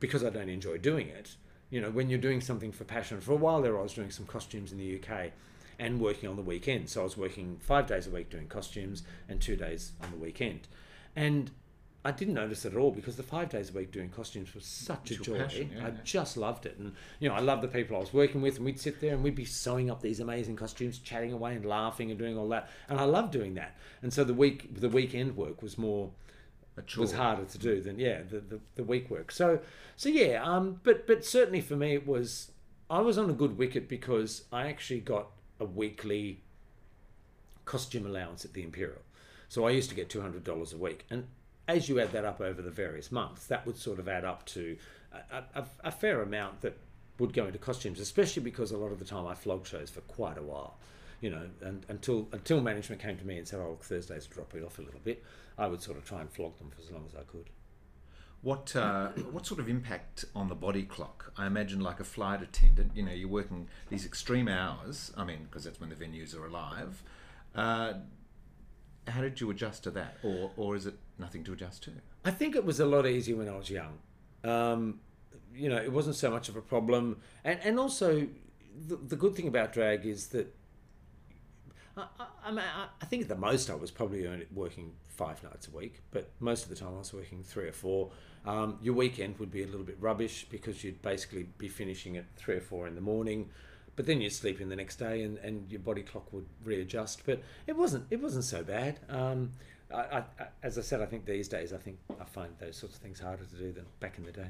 because 0.00 0.22
I 0.22 0.30
don't 0.30 0.48
enjoy 0.48 0.78
doing 0.78 1.08
it, 1.08 1.36
you 1.70 1.80
know, 1.80 1.90
when 1.90 2.10
you're 2.10 2.18
doing 2.18 2.40
something 2.40 2.72
for 2.72 2.84
passion, 2.84 3.20
for 3.20 3.32
a 3.32 3.36
while 3.36 3.62
there 3.62 3.78
I 3.78 3.82
was 3.82 3.94
doing 3.94 4.10
some 4.10 4.26
costumes 4.26 4.72
in 4.72 4.78
the 4.78 5.00
UK 5.00 5.32
and 5.78 6.00
working 6.00 6.28
on 6.28 6.36
the 6.36 6.42
weekend. 6.42 6.88
So 6.88 7.00
I 7.02 7.04
was 7.04 7.16
working 7.16 7.58
five 7.60 7.86
days 7.86 8.06
a 8.06 8.10
week 8.10 8.30
doing 8.30 8.48
costumes 8.48 9.02
and 9.28 9.40
two 9.40 9.56
days 9.56 9.92
on 10.02 10.10
the 10.10 10.16
weekend. 10.16 10.68
And 11.14 11.50
I 12.04 12.12
didn't 12.12 12.34
notice 12.34 12.64
it 12.64 12.72
at 12.72 12.78
all 12.78 12.92
because 12.92 13.16
the 13.16 13.24
five 13.24 13.48
days 13.48 13.70
a 13.70 13.72
week 13.72 13.90
doing 13.90 14.10
costumes 14.10 14.54
was 14.54 14.64
such 14.64 15.10
It's 15.10 15.20
a 15.20 15.24
joy. 15.24 15.38
passion, 15.38 15.70
yeah, 15.74 15.86
I 15.86 15.88
yeah. 15.88 15.94
just 16.04 16.36
loved 16.36 16.64
it. 16.64 16.76
And, 16.78 16.92
you 17.18 17.28
know, 17.28 17.34
I 17.34 17.40
loved 17.40 17.62
the 17.62 17.68
people 17.68 17.96
I 17.96 18.00
was 18.00 18.14
working 18.14 18.40
with, 18.40 18.56
and 18.56 18.64
we'd 18.64 18.78
sit 18.78 19.00
there 19.00 19.12
and 19.12 19.24
we'd 19.24 19.34
be 19.34 19.44
sewing 19.44 19.90
up 19.90 20.02
these 20.02 20.20
amazing 20.20 20.54
costumes, 20.54 20.98
chatting 20.98 21.32
away 21.32 21.56
and 21.56 21.64
laughing 21.66 22.10
and 22.10 22.18
doing 22.18 22.38
all 22.38 22.48
that. 22.50 22.70
And 22.88 23.00
I 23.00 23.04
loved 23.04 23.32
doing 23.32 23.54
that. 23.54 23.76
And 24.02 24.12
so 24.12 24.22
the 24.22 24.34
week, 24.34 24.78
the 24.80 24.88
weekend 24.88 25.36
work 25.36 25.62
was 25.62 25.76
more, 25.76 26.12
was 26.96 27.12
harder 27.12 27.44
to 27.44 27.58
do 27.58 27.80
than, 27.80 27.98
yeah, 27.98 28.22
the, 28.22 28.38
the, 28.38 28.60
the 28.76 28.84
week 28.84 29.10
work. 29.10 29.32
So, 29.32 29.58
so 29.96 30.08
yeah, 30.08 30.44
um, 30.44 30.80
but, 30.84 31.08
but 31.08 31.24
certainly 31.24 31.60
for 31.60 31.74
me, 31.74 31.94
it 31.94 32.06
was, 32.06 32.52
I 32.88 33.00
was 33.00 33.18
on 33.18 33.28
a 33.30 33.32
good 33.32 33.58
wicket 33.58 33.88
because 33.88 34.44
I 34.52 34.68
actually 34.68 35.00
got 35.00 35.26
a 35.60 35.64
weekly 35.64 36.42
costume 37.64 38.06
allowance 38.06 38.44
at 38.44 38.52
the 38.52 38.62
Imperial. 38.62 39.02
So 39.48 39.66
I 39.66 39.70
used 39.70 39.90
to 39.90 39.96
get 39.96 40.08
$200 40.08 40.74
a 40.74 40.76
week. 40.76 41.04
And 41.10 41.26
as 41.68 41.88
you 41.88 42.00
add 42.00 42.12
that 42.12 42.24
up 42.24 42.40
over 42.40 42.62
the 42.62 42.70
various 42.70 43.12
months, 43.12 43.46
that 43.46 43.66
would 43.66 43.76
sort 43.76 43.98
of 43.98 44.08
add 44.08 44.24
up 44.24 44.44
to 44.46 44.76
a, 45.12 45.42
a, 45.54 45.66
a 45.84 45.90
fair 45.90 46.22
amount 46.22 46.60
that 46.62 46.76
would 47.18 47.32
go 47.32 47.46
into 47.46 47.58
costumes, 47.58 48.00
especially 48.00 48.42
because 48.42 48.70
a 48.70 48.76
lot 48.76 48.92
of 48.92 48.98
the 48.98 49.04
time 49.04 49.26
I 49.26 49.34
flogged 49.34 49.66
shows 49.66 49.90
for 49.90 50.00
quite 50.02 50.38
a 50.38 50.42
while. 50.42 50.76
You 51.20 51.30
know, 51.30 51.48
and 51.62 51.84
until 51.88 52.28
until 52.32 52.60
management 52.60 53.00
came 53.00 53.16
to 53.16 53.26
me 53.26 53.38
and 53.38 53.48
said, 53.48 53.58
"Oh, 53.58 53.78
Thursdays 53.80 54.26
dropping 54.26 54.62
off 54.62 54.78
a 54.78 54.82
little 54.82 55.00
bit," 55.02 55.24
I 55.56 55.66
would 55.66 55.80
sort 55.80 55.96
of 55.96 56.04
try 56.04 56.20
and 56.20 56.30
flog 56.30 56.58
them 56.58 56.70
for 56.70 56.82
as 56.82 56.90
long 56.90 57.06
as 57.08 57.14
I 57.14 57.22
could. 57.22 57.48
What 58.42 58.74
uh, 58.76 59.08
what 59.32 59.46
sort 59.46 59.60
of 59.60 59.68
impact 59.68 60.24
on 60.34 60.48
the 60.48 60.54
body 60.54 60.82
clock? 60.82 61.32
I 61.36 61.46
imagine 61.46 61.80
like 61.80 62.00
a 62.00 62.04
flight 62.04 62.42
attendant. 62.42 62.92
You 62.94 63.02
know, 63.04 63.12
you're 63.12 63.28
working 63.28 63.68
these 63.88 64.04
extreme 64.04 64.48
hours. 64.48 65.12
I 65.16 65.24
mean, 65.24 65.44
because 65.44 65.64
that's 65.64 65.80
when 65.80 65.90
the 65.90 65.96
venues 65.96 66.36
are 66.38 66.46
alive. 66.46 67.02
Uh, 67.54 67.94
how 69.08 69.20
did 69.20 69.40
you 69.40 69.50
adjust 69.50 69.84
to 69.84 69.90
that, 69.92 70.16
or 70.22 70.50
or 70.56 70.76
is 70.76 70.86
it 70.86 70.94
nothing 71.18 71.44
to 71.44 71.52
adjust 71.52 71.82
to? 71.84 71.92
I 72.24 72.30
think 72.30 72.56
it 72.56 72.64
was 72.64 72.80
a 72.80 72.86
lot 72.86 73.06
easier 73.06 73.36
when 73.36 73.48
I 73.48 73.56
was 73.56 73.70
young. 73.70 73.98
Um, 74.44 75.00
you 75.54 75.68
know, 75.68 75.76
it 75.76 75.92
wasn't 75.92 76.16
so 76.16 76.30
much 76.30 76.48
of 76.48 76.56
a 76.56 76.60
problem, 76.60 77.20
and 77.44 77.58
and 77.62 77.78
also 77.78 78.28
the, 78.86 78.96
the 78.96 79.16
good 79.16 79.34
thing 79.34 79.48
about 79.48 79.72
drag 79.72 80.04
is 80.04 80.28
that 80.28 80.54
I, 81.96 82.06
I, 82.44 82.50
mean, 82.50 82.64
I- 83.00 83.04
think 83.06 83.22
at 83.22 83.28
the 83.28 83.36
most 83.36 83.70
I 83.70 83.74
was 83.74 83.90
probably 83.90 84.46
working 84.52 84.92
five 85.08 85.42
nights 85.42 85.68
a 85.68 85.76
week, 85.76 86.02
but 86.10 86.30
most 86.40 86.64
of 86.64 86.68
the 86.68 86.74
time 86.76 86.94
I 86.94 86.98
was 86.98 87.12
working 87.14 87.42
three 87.42 87.68
or 87.68 87.72
four. 87.72 88.10
Um, 88.44 88.78
your 88.82 88.94
weekend 88.94 89.38
would 89.38 89.50
be 89.50 89.62
a 89.62 89.66
little 89.66 89.82
bit 89.84 89.96
rubbish 90.00 90.46
because 90.50 90.84
you'd 90.84 91.02
basically 91.02 91.44
be 91.58 91.68
finishing 91.68 92.16
at 92.16 92.24
three 92.36 92.56
or 92.56 92.60
four 92.60 92.86
in 92.86 92.94
the 92.94 93.00
morning, 93.00 93.48
but 93.96 94.06
then 94.06 94.20
you'd 94.20 94.32
sleep 94.32 94.60
in 94.60 94.68
the 94.68 94.76
next 94.76 94.96
day 94.96 95.22
and, 95.22 95.38
and 95.38 95.70
your 95.70 95.80
body 95.80 96.02
clock 96.02 96.32
would 96.32 96.46
readjust. 96.64 97.24
But 97.26 97.42
it 97.66 97.76
wasn't 97.76 98.06
it 98.10 98.20
wasn't 98.22 98.44
so 98.44 98.62
bad. 98.62 99.00
Um, 99.08 99.52
I, 99.92 100.18
I- 100.18 100.24
as 100.62 100.76
I 100.78 100.82
said, 100.82 101.00
I 101.00 101.06
think 101.06 101.24
these 101.24 101.48
days 101.48 101.72
I 101.72 101.78
think 101.78 101.98
I 102.20 102.24
find 102.24 102.52
those 102.58 102.76
sorts 102.76 102.96
of 102.96 103.02
things 103.02 103.18
harder 103.20 103.44
to 103.44 103.56
do 103.56 103.72
than 103.72 103.86
back 104.00 104.18
in 104.18 104.24
the 104.24 104.32
day. 104.32 104.48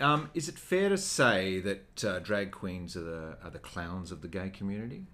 Um, 0.00 0.30
is 0.34 0.48
it 0.48 0.58
fair 0.58 0.88
to 0.88 0.98
say 0.98 1.60
that 1.60 2.04
uh, 2.04 2.18
drag 2.20 2.50
queens 2.50 2.96
are 2.96 3.02
the 3.04 3.36
are 3.44 3.50
the 3.50 3.58
clowns 3.60 4.10
of 4.10 4.22
the 4.22 4.28
gay 4.28 4.48
community? 4.50 5.04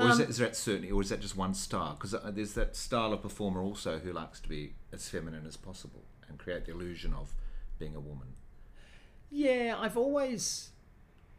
Or 0.00 0.06
is, 0.06 0.12
Um, 0.12 0.18
that, 0.18 0.28
is 0.30 0.38
that 0.38 0.56
certainly, 0.56 0.90
or 0.90 1.02
is 1.02 1.08
that 1.10 1.20
just 1.20 1.36
one 1.36 1.54
style? 1.54 1.94
Because 1.94 2.14
uh, 2.14 2.30
there's 2.32 2.54
that 2.54 2.76
style 2.76 3.12
of 3.12 3.22
performer 3.22 3.62
also 3.62 3.98
who 3.98 4.12
likes 4.12 4.40
to 4.40 4.48
be 4.48 4.74
as 4.92 5.08
feminine 5.08 5.46
as 5.46 5.56
possible 5.56 6.02
and 6.28 6.38
create 6.38 6.64
the 6.66 6.72
illusion 6.72 7.12
of 7.12 7.34
being 7.78 7.94
a 7.94 8.00
woman. 8.00 8.28
Yeah, 9.30 9.76
I've 9.78 9.96
always, 9.96 10.70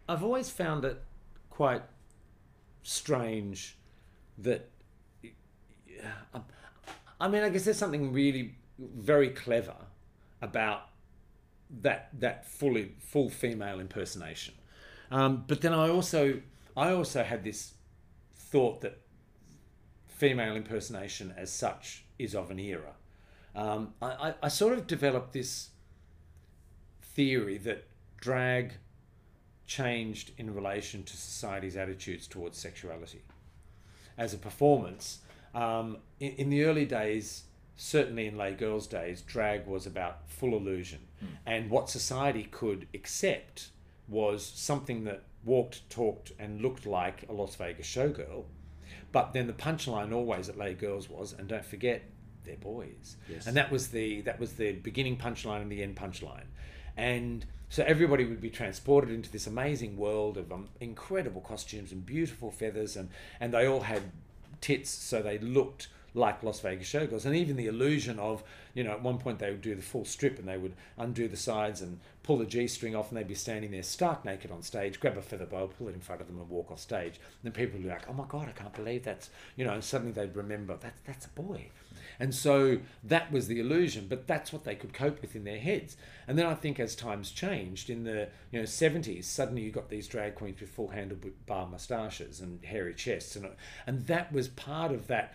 I've 0.07 0.24
always 0.24 0.49
found 0.49 0.86
it 0.86 1.01
quite 1.49 1.84
strange 2.84 3.78
that. 4.38 4.70
yeah, 5.24 6.41
I 7.20 7.28
mean, 7.28 7.43
I 7.43 7.49
guess 7.49 7.66
there's 7.66 7.78
something 7.78 8.12
really 8.14 8.55
very 8.80 9.30
clever 9.30 9.76
about 10.41 10.88
that 11.82 12.09
that 12.20 12.45
fully 12.47 12.93
full 12.99 13.30
female 13.30 13.80
impersonation. 13.80 14.55
Um, 15.12 15.45
but 15.47 15.62
then 15.62 15.74
I 15.74 15.89
also 15.89 16.41
I 16.76 16.91
also 16.91 17.24
had 17.24 17.43
this 17.43 17.74
thought 18.51 18.81
that 18.81 18.99
female 20.07 20.55
impersonation 20.55 21.33
as 21.37 21.51
such 21.51 22.03
is 22.19 22.35
of 22.35 22.51
an 22.51 22.59
era. 22.59 22.93
Um, 23.55 23.93
I, 24.01 24.33
I, 24.41 24.47
sort 24.47 24.77
of 24.77 24.87
developed 24.87 25.33
this 25.33 25.69
theory 27.01 27.57
that 27.59 27.85
drag 28.17 28.73
changed 29.65 30.31
in 30.37 30.53
relation 30.53 31.03
to 31.03 31.17
society's 31.17 31.75
attitudes 31.75 32.27
towards 32.27 32.57
sexuality. 32.57 33.23
As 34.17 34.33
a 34.33 34.37
performance, 34.37 35.19
um, 35.53 35.97
in, 36.19 36.31
in 36.33 36.49
the 36.49 36.63
early 36.63 36.85
days, 36.85 37.43
certainly 37.75 38.27
in 38.27 38.37
Les 38.37 38.53
Girls' 38.53 38.87
days, 38.87 39.21
drag 39.21 39.65
was 39.65 39.85
about 39.85 40.29
full 40.29 40.55
illusion. 40.55 40.99
And 41.45 41.69
what 41.69 41.89
society 41.89 42.43
could 42.43 42.87
accept 42.93 43.69
was 44.07 44.45
something 44.45 45.03
that 45.05 45.23
walked, 45.43 45.89
talked, 45.89 46.31
and 46.39 46.61
looked 46.61 46.85
like 46.85 47.25
a 47.29 47.33
Las 47.33 47.55
Vegas 47.55 47.87
showgirl. 47.87 48.45
But 49.11 49.33
then 49.33 49.47
the 49.47 49.53
punchline 49.53 50.13
always 50.13 50.49
at 50.49 50.57
Les 50.57 50.73
Girls 50.73 51.09
was, 51.09 51.33
and 51.33 51.47
don't 51.47 51.65
forget, 51.65 52.03
they're 52.43 52.57
boys. 52.57 53.17
Yes. 53.29 53.45
And 53.47 53.55
that 53.57 53.71
was 53.71 53.89
the 53.89 54.21
that 54.21 54.39
was 54.39 54.53
the 54.53 54.73
beginning 54.73 55.17
punchline 55.17 55.61
and 55.61 55.71
the 55.71 55.83
end 55.83 55.95
punchline. 55.95 56.45
And 56.97 57.45
So 57.71 57.85
everybody 57.85 58.25
would 58.25 58.41
be 58.41 58.49
transported 58.49 59.11
into 59.11 59.31
this 59.31 59.47
amazing 59.47 59.95
world 59.95 60.37
of 60.37 60.51
um, 60.51 60.67
incredible 60.81 61.39
costumes 61.39 61.93
and 61.93 62.05
beautiful 62.05 62.51
feathers, 62.51 62.97
and, 62.97 63.07
and 63.39 63.53
they 63.53 63.65
all 63.65 63.79
had 63.79 64.11
tits, 64.59 64.89
so 64.89 65.21
they 65.21 65.37
looked 65.37 65.87
like 66.13 66.43
Las 66.43 66.59
Vegas 66.59 66.91
showgirls. 66.91 67.25
And 67.25 67.33
even 67.33 67.55
the 67.55 67.67
illusion 67.67 68.19
of, 68.19 68.43
you 68.73 68.83
know, 68.83 68.91
at 68.91 69.01
one 69.01 69.19
point 69.19 69.39
they 69.39 69.49
would 69.49 69.61
do 69.61 69.73
the 69.73 69.81
full 69.81 70.03
strip 70.03 70.37
and 70.37 70.49
they 70.49 70.57
would 70.57 70.73
undo 70.97 71.29
the 71.29 71.37
sides 71.37 71.81
and 71.81 72.01
pull 72.24 72.38
the 72.38 72.45
G 72.45 72.67
string 72.67 72.95
off, 72.95 73.09
and 73.09 73.17
they'd 73.17 73.28
be 73.28 73.36
standing 73.36 73.72
there 73.72 73.84
stark 73.84 74.24
naked 74.24 74.51
on 74.51 74.61
stage, 74.61 74.99
grab 74.99 75.17
a 75.17 75.22
feather 75.22 75.45
boa, 75.45 75.67
pull 75.67 75.88
it 75.88 75.95
in 75.95 76.01
front 76.01 76.22
of 76.22 76.28
them, 76.28 76.39
and 76.39 76.49
walk 76.49 76.72
off 76.72 76.80
stage. 76.80 77.15
And 77.15 77.43
then 77.43 77.51
people 77.51 77.80
would 77.80 77.84
be 77.84 77.89
like, 77.89 78.07
oh 78.09 78.13
my 78.13 78.26
God, 78.28 78.47
I 78.47 78.51
can't 78.51 78.74
believe 78.74 79.03
that's, 79.03 79.30
you 79.55 79.65
know, 79.65 79.74
and 79.74 79.84
suddenly 79.84 80.13
they'd 80.13 80.36
remember 80.36 80.78
that 80.78 80.93
that's 81.05 81.26
a 81.26 81.30
boy. 81.30 81.69
And 82.19 82.36
so 82.36 82.78
that 83.03 83.32
was 83.32 83.47
the 83.47 83.59
illusion, 83.59 84.05
but 84.07 84.28
that's 84.28 84.53
what 84.53 84.63
they 84.63 84.76
could 84.76 84.93
cope 84.93 85.22
with 85.22 85.36
in 85.36 85.43
their 85.43 85.59
heads. 85.59 85.97
And 86.28 86.38
then 86.38 86.45
I 86.45 86.53
think 86.53 86.80
as 86.80 86.95
times 86.95 87.32
changed 87.32 87.89
in 87.89 88.03
the 88.03 88.30
you 88.51 88.59
know 88.59 88.65
70s, 88.65 89.24
suddenly 89.24 89.63
you 89.63 89.72
got 89.72 89.89
these 89.89 90.07
drag 90.07 90.36
queens 90.36 90.61
with 90.61 90.69
full 90.69 90.89
handlebar 90.89 91.72
moustaches 91.72 92.39
and 92.39 92.63
hairy 92.63 92.93
chests, 92.93 93.36
and 93.36 93.47
and 93.88 94.05
that 94.05 94.32
was 94.32 94.47
part 94.49 94.91
of 94.91 95.07
that 95.07 95.34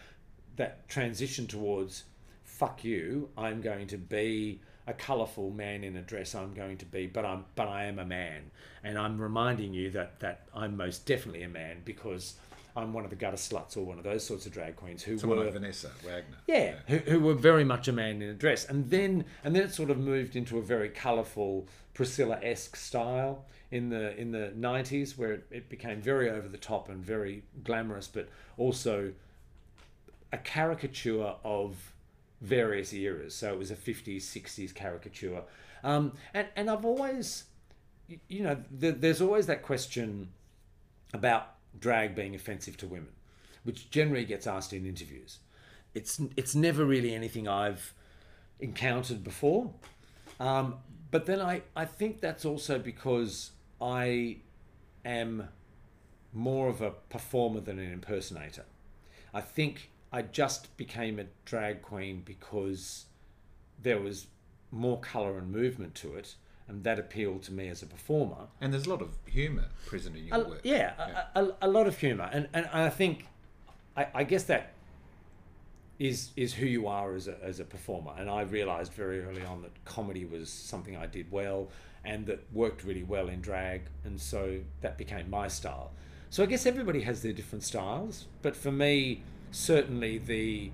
that 0.57 0.89
transition 0.89 1.47
towards 1.47 2.05
fuck 2.45 2.85
you, 2.85 3.29
I'm 3.37 3.61
going 3.61 3.87
to 3.89 3.99
be 3.99 4.61
a 4.87 4.93
colourful 4.95 5.51
man 5.51 5.83
in 5.85 5.97
a 5.97 6.03
dress. 6.03 6.35
I'm 6.35 6.55
going 6.55 6.77
to 6.79 6.85
be, 6.87 7.07
but 7.07 7.25
I'm 7.25 7.45
but 7.55 7.69
I 7.69 7.85
am 7.85 7.99
a 7.99 8.05
man, 8.05 8.51
and 8.85 8.97
I'm 8.99 9.21
reminding 9.21 9.75
you 9.75 9.91
that 9.91 10.21
that 10.21 10.47
I'm 10.55 10.77
most 10.77 11.07
definitely 11.07 11.43
a 11.43 11.49
man 11.49 11.83
because 11.85 12.35
I'm 12.77 12.93
one 12.93 13.05
of 13.05 13.11
the 13.11 13.17
gutter 13.17 13.37
sluts 13.39 13.77
or 13.77 13.81
one 13.85 13.97
of 13.99 14.05
those 14.05 14.23
sorts 14.25 14.45
of 14.47 14.53
drag 14.53 14.77
queens 14.77 15.03
who 15.03 15.19
Someone 15.19 15.39
were 15.39 15.45
like 15.45 15.55
Vanessa 15.55 15.91
Wagner. 16.05 16.37
yeah, 16.47 16.75
Who, 16.89 16.99
who 16.99 17.21
were 17.21 17.35
very 17.35 17.65
much 17.65 17.89
a 17.89 17.93
man 17.93 18.21
in 18.21 18.29
a 18.29 18.35
dress, 18.35 18.65
and 18.67 18.91
then 18.91 19.25
and 19.43 19.57
then 19.57 19.63
it 19.63 19.73
sort 19.75 19.91
of 19.91 19.99
moved 19.99 20.37
into 20.37 20.59
a 20.59 20.63
very 20.63 20.89
colourful 20.91 21.67
Priscilla-esque 21.95 22.77
style 22.77 23.47
in 23.71 23.89
the 23.89 24.17
in 24.17 24.31
the 24.31 24.53
90s, 24.57 25.17
where 25.19 25.33
it, 25.33 25.47
it 25.51 25.69
became 25.69 26.01
very 26.01 26.31
over 26.31 26.47
the 26.49 26.59
top 26.59 26.89
and 26.89 27.03
very 27.05 27.43
glamorous, 27.65 28.07
but 28.07 28.29
also 28.59 29.13
a 30.33 30.39
caricature 30.39 31.35
of 31.45 31.93
various 32.41 32.93
eras. 32.93 33.35
So 33.35 33.53
it 33.53 33.59
was 33.59 33.71
a 33.71 33.77
50s, 33.77 34.19
60s 34.19 34.75
caricature, 34.75 35.43
um, 35.85 36.13
and 36.35 36.49
and 36.57 36.71
I've 36.71 36.85
always, 36.85 37.45
you 38.29 38.43
know, 38.43 38.57
the, 38.71 38.91
there's 38.93 39.21
always 39.21 39.47
that 39.47 39.63
question 39.63 40.31
about 41.13 41.55
drag 41.79 42.15
being 42.15 42.35
offensive 42.35 42.77
to 42.79 42.87
women, 42.87 43.13
which 43.65 43.91
generally 43.91 44.25
gets 44.25 44.47
asked 44.47 44.73
in 44.73 44.87
interviews. 44.87 45.39
It's 45.95 46.21
it's 46.37 46.55
never 46.55 46.85
really 46.85 47.15
anything 47.15 47.49
I've 47.49 47.95
encountered 48.61 49.23
before, 49.23 49.73
um, 50.41 50.77
but 51.11 51.27
then 51.27 51.41
I 51.41 51.63
I 51.75 51.85
think 51.85 52.21
that's 52.21 52.45
also 52.45 52.79
because 52.79 53.53
I 53.81 54.39
am 55.05 55.49
more 56.33 56.69
of 56.69 56.83
a 56.83 56.91
performer 56.91 57.61
than 57.61 57.79
an 57.79 57.93
impersonator. 57.93 58.65
I 59.33 59.41
think 59.41 59.91
I 60.13 60.23
just 60.23 60.77
became 60.77 61.19
a 61.19 61.25
drag 61.45 61.83
queen 61.83 62.23
because 62.25 63.07
there 63.83 64.01
was 64.01 64.27
more 64.71 64.99
colour 65.01 65.39
and 65.39 65.51
movement 65.51 65.95
to 65.97 66.15
it, 66.15 66.35
and 66.69 66.85
that 66.85 66.99
appealed 66.99 67.43
to 67.45 67.53
me 67.53 67.69
as 67.69 67.83
a 67.83 67.87
performer. 67.87 68.47
And 68.61 68.73
there's 68.73 68.87
a 68.87 68.91
lot 68.91 69.03
of 69.03 69.11
humour 69.27 69.67
present 69.87 70.17
in 70.17 70.27
your 70.27 70.37
A- 70.37 70.49
work. 70.49 70.61
yeah, 70.65 71.27
A, 71.35 71.41
a, 71.45 71.55
a 71.63 71.69
lot 71.69 71.87
of 71.87 71.99
humour, 71.99 72.29
and, 72.33 72.49
and 72.55 72.67
I 72.73 72.89
think, 72.91 73.27
I, 73.97 74.07
I 74.15 74.25
guess 74.25 74.45
that 74.45 74.73
is 75.99 76.31
is 76.37 76.53
who 76.53 76.67
you 76.67 76.87
are 76.87 77.15
as 77.15 77.27
a, 77.27 77.43
as 77.43 77.59
a 77.59 77.65
performer. 77.65 78.13
And 78.19 78.29
I 78.29 78.43
realised 78.43 78.93
very 78.93 79.23
early 79.23 79.43
on 79.45 79.63
that 79.63 79.73
comedy 79.87 80.27
was 80.27 80.51
something 80.51 80.95
I 80.97 81.07
did 81.07 81.31
well, 81.31 81.69
and 82.05 82.27
that 82.27 82.41
worked 82.53 82.85
really 82.85 83.03
well 83.03 83.29
in 83.29 83.41
drag, 83.41 83.83
and 84.05 84.21
so 84.21 84.61
that 84.83 84.99
became 84.99 85.31
my 85.31 85.49
style. 85.49 85.93
So 86.31 86.43
I 86.43 86.47
guess 86.47 86.67
everybody 86.67 87.01
has 87.03 87.23
their 87.23 87.33
different 87.33 87.65
styles, 87.65 88.27
but 88.43 88.55
for 88.57 88.71
me, 88.73 89.23
certainly 89.51 90.19
the 90.19 90.71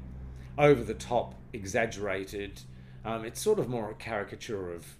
over 0.58 0.84
the 0.84 0.94
top, 0.94 1.34
exaggerated. 1.52 2.60
Um, 3.04 3.24
it's 3.24 3.40
sort 3.40 3.58
of 3.58 3.68
more 3.68 3.90
a 3.90 3.94
caricature 3.94 4.72
of 4.72 4.96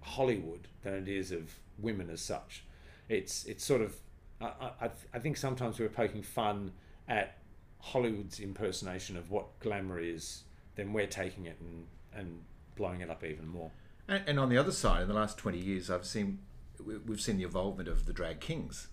Hollywood 0.00 0.68
than 0.82 0.94
it 0.94 1.08
is 1.08 1.30
of 1.30 1.58
women 1.78 2.10
as 2.10 2.20
such. 2.20 2.64
It's 3.08 3.44
it's 3.44 3.64
sort 3.64 3.80
of 3.80 3.96
I, 4.40 4.70
I, 4.80 4.90
I 5.14 5.18
think 5.18 5.36
sometimes 5.36 5.78
we're 5.78 5.88
poking 5.88 6.22
fun 6.22 6.72
at 7.08 7.38
Hollywood's 7.78 8.40
impersonation 8.40 9.16
of 9.16 9.30
what 9.30 9.58
glamour 9.60 9.98
is, 10.00 10.44
then 10.76 10.92
we're 10.92 11.06
taking 11.06 11.46
it 11.46 11.56
and, 11.60 11.86
and 12.14 12.42
blowing 12.76 13.00
it 13.00 13.10
up 13.10 13.24
even 13.24 13.46
more. 13.46 13.70
And, 14.08 14.22
and 14.26 14.40
on 14.40 14.48
the 14.48 14.56
other 14.58 14.72
side, 14.72 15.02
in 15.02 15.08
the 15.08 15.14
last 15.14 15.38
20 15.38 15.58
years, 15.58 15.90
I've 15.90 16.06
seen 16.06 16.40
we- 16.84 16.98
we've 16.98 17.20
seen 17.20 17.36
the 17.36 17.44
involvement 17.44 17.88
of 17.88 18.06
the 18.06 18.12
drag 18.12 18.40
kings. 18.40 18.88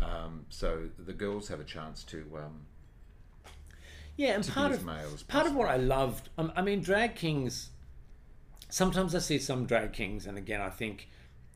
Um, 0.00 0.46
so 0.50 0.90
the 0.98 1.14
girls 1.14 1.48
have 1.48 1.60
a 1.60 1.64
chance 1.64 2.04
to. 2.04 2.18
Um, 2.36 2.66
Yeah, 4.16 4.34
and 4.34 4.46
part 4.46 4.72
of 4.72 4.84
part 5.28 5.46
of 5.46 5.54
what 5.54 5.68
I 5.68 5.76
loved, 5.76 6.30
um, 6.38 6.52
I 6.56 6.62
mean, 6.62 6.80
drag 6.80 7.14
kings. 7.14 7.70
Sometimes 8.68 9.14
I 9.14 9.18
see 9.18 9.38
some 9.38 9.66
drag 9.66 9.92
kings, 9.92 10.26
and 10.26 10.38
again, 10.38 10.60
I 10.60 10.70
think, 10.70 11.08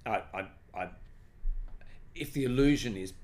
I, 0.06 0.22
I, 0.32 0.46
I 0.74 0.88
if 2.14 2.32
the 2.32 2.44
illusion 2.44 2.96
is 2.96 3.14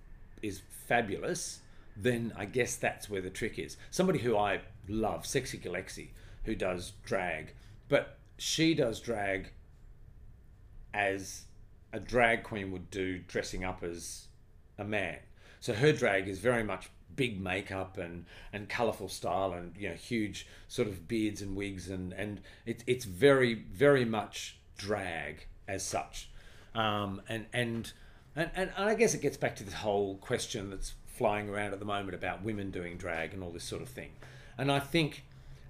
is 0.43 0.62
fabulous, 0.87 1.61
then 1.97 2.32
I 2.37 2.47
guess 2.47 2.76
that's 2.76 3.11
where 3.11 3.20
the 3.20 3.30
trick 3.30 3.59
is. 3.59 3.76
Somebody 3.91 4.20
who 4.20 4.37
I 4.37 4.61
love, 4.89 5.26
Sexy 5.26 5.59
Galaxy, 5.59 6.12
who 6.45 6.55
does 6.55 6.93
drag, 7.05 7.53
but 7.89 8.18
she 8.39 8.74
does 8.74 9.01
drag 9.01 9.51
as 10.95 11.45
a 11.93 12.01
drag 12.01 12.43
queen 12.43 12.70
would 12.72 12.91
do 12.91 13.18
dressing 13.18 13.64
up 13.64 13.82
as 13.82 14.28
a 14.78 14.84
man. 14.84 15.18
So 15.61 15.74
her 15.74 15.93
drag 15.93 16.28
is 16.28 16.39
very 16.39 16.62
much 16.62 16.91
big 17.14 17.40
makeup 17.40 17.96
and 17.98 18.26
and 18.52 18.68
colourful 18.68 19.09
style 19.09 19.52
and 19.52 19.74
you 19.76 19.88
know 19.88 19.94
huge 19.94 20.46
sort 20.68 20.88
of 20.88 21.09
beards 21.09 21.40
and 21.40 21.57
wigs 21.57 21.88
and 21.88 22.12
and 22.12 22.40
it, 22.66 22.82
it's 22.86 23.04
very 23.04 23.54
very 23.54 24.04
much 24.04 24.59
drag 24.76 25.46
as 25.68 25.84
such. 25.84 26.30
Um, 26.74 27.22
and, 27.28 27.46
and 27.52 27.92
and 28.34 28.50
and 28.54 28.70
I 28.76 28.94
guess 28.94 29.14
it 29.14 29.22
gets 29.22 29.36
back 29.36 29.57
to 29.57 29.64
this 29.64 29.74
whole 29.74 30.16
question 30.16 30.70
that's 30.70 30.94
flying 31.07 31.48
around 31.48 31.72
at 31.72 31.78
the 31.78 31.86
moment 31.86 32.14
about 32.14 32.42
women 32.42 32.70
doing 32.70 32.98
drag 32.98 33.32
and 33.32 33.42
all 33.42 33.50
this 33.50 33.64
sort 33.64 33.82
of 33.82 33.88
thing. 33.88 34.11
And 34.59 34.70
I 34.70 34.80
think 34.80 35.24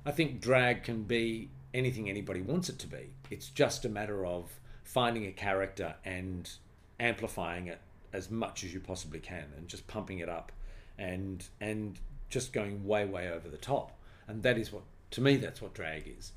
I 0.05 0.11
think 0.11 0.41
drag 0.41 0.83
can 0.83 1.05
be 1.05 1.51
anything 1.73 2.09
anybody 2.09 2.41
wants 2.41 2.69
it 2.69 2.79
to 2.81 2.87
be. 2.87 3.11
It's 3.31 3.49
just 3.49 3.85
a 3.85 3.89
matter 3.89 4.25
of 4.25 4.61
finding 4.83 5.27
a 5.27 5.33
character 5.33 5.95
and 6.05 6.51
amplifying 6.99 7.67
it 7.67 7.81
as 8.13 8.31
much 8.31 8.65
as 8.65 8.73
you 8.73 8.81
possibly 8.81 9.19
can 9.21 9.45
and 9.57 9.69
just 9.69 9.87
pumping 9.87 10.21
it 10.21 10.29
up 10.29 10.53
and 10.99 11.47
and 11.61 11.99
just 12.29 12.53
going 12.53 12.85
way 12.87 13.05
way 13.05 13.31
over 13.31 13.49
the 13.49 13.57
top 13.57 13.97
and 14.27 14.43
that 14.43 14.59
is 14.59 14.73
what 14.73 14.83
to 15.11 15.21
me 15.21 15.37
that's 15.37 15.63
what 15.63 15.75
drag 15.75 16.07
is 16.19 16.33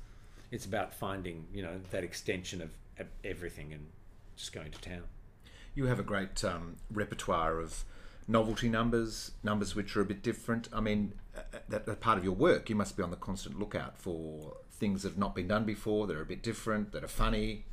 it's 0.50 0.64
about 0.64 0.94
finding 0.94 1.46
you 1.52 1.62
know 1.62 1.80
that 1.90 2.04
extension 2.04 2.60
of 2.60 2.70
everything 3.24 3.72
and 3.72 3.86
just 4.36 4.52
going 4.52 4.70
to 4.70 4.80
town 4.80 5.02
You 5.74 5.86
have 5.86 5.98
a 5.98 6.02
great 6.02 6.44
um, 6.44 6.76
repertoire 6.92 7.58
of 7.58 7.84
novelty 8.26 8.68
numbers, 8.68 9.32
numbers 9.42 9.74
which 9.74 9.96
are 9.96 10.00
a 10.00 10.04
bit 10.04 10.22
different. 10.22 10.68
I 10.72 10.80
mean, 10.80 11.14
uh, 11.36 11.40
that, 11.68 11.86
that 11.86 12.00
part 12.00 12.18
of 12.18 12.24
your 12.24 12.34
work, 12.34 12.70
you 12.70 12.76
must 12.76 12.96
be 12.96 13.02
on 13.02 13.10
the 13.10 13.16
constant 13.16 13.58
lookout 13.58 13.98
for 13.98 14.56
things 14.70 15.02
that 15.02 15.10
have 15.10 15.18
not 15.18 15.34
been 15.34 15.48
done 15.48 15.64
before, 15.64 16.06
that 16.06 16.16
are 16.16 16.22
a 16.22 16.26
bit 16.26 16.42
different, 16.42 16.92
that 16.92 17.04
are 17.04 17.08
funny. 17.08 17.64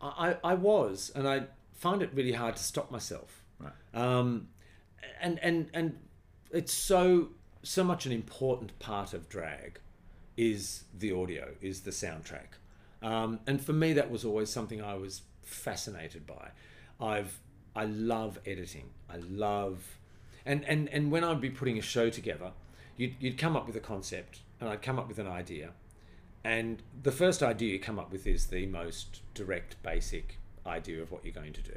I, 0.00 0.36
I 0.42 0.54
was, 0.54 1.12
and 1.14 1.28
I 1.28 1.44
find 1.74 2.02
it 2.02 2.10
really 2.14 2.32
hard 2.32 2.56
to 2.56 2.62
stop 2.62 2.90
myself. 2.90 3.42
Right. 3.58 3.72
Um, 3.94 4.48
and 5.20 5.38
and 5.40 5.68
and 5.72 5.98
it's 6.50 6.72
so 6.72 7.28
so 7.62 7.84
much 7.84 8.06
an 8.06 8.12
important 8.12 8.78
part 8.78 9.14
of 9.14 9.28
drag 9.28 9.78
is 10.36 10.84
the 10.98 11.12
audio, 11.12 11.50
is 11.60 11.82
the 11.82 11.90
soundtrack. 11.90 12.58
Um, 13.02 13.40
and 13.46 13.60
for 13.60 13.72
me, 13.72 13.92
that 13.92 14.10
was 14.10 14.24
always 14.24 14.50
something 14.50 14.82
I 14.82 14.94
was 14.94 15.22
fascinated 15.42 16.26
by. 16.26 16.50
I've 17.00 17.38
I 17.74 17.84
love 17.84 18.38
editing. 18.46 18.90
I 19.08 19.16
love, 19.16 19.98
and 20.44 20.64
and 20.64 20.88
and 20.88 21.10
when 21.10 21.24
I'd 21.24 21.40
be 21.40 21.50
putting 21.50 21.78
a 21.78 21.82
show 21.82 22.10
together, 22.10 22.52
you'd 22.96 23.14
you'd 23.18 23.38
come 23.38 23.56
up 23.56 23.66
with 23.66 23.76
a 23.76 23.80
concept, 23.80 24.40
and 24.60 24.68
I'd 24.68 24.82
come 24.82 24.98
up 24.98 25.08
with 25.08 25.18
an 25.18 25.28
idea, 25.28 25.70
and 26.44 26.82
the 27.02 27.12
first 27.12 27.42
idea 27.42 27.72
you 27.72 27.80
come 27.80 27.98
up 27.98 28.12
with 28.12 28.26
is 28.26 28.46
the 28.46 28.66
most 28.66 29.20
direct, 29.34 29.82
basic 29.82 30.38
idea 30.66 31.02
of 31.02 31.10
what 31.10 31.24
you're 31.24 31.34
going 31.34 31.52
to 31.52 31.62
do. 31.62 31.76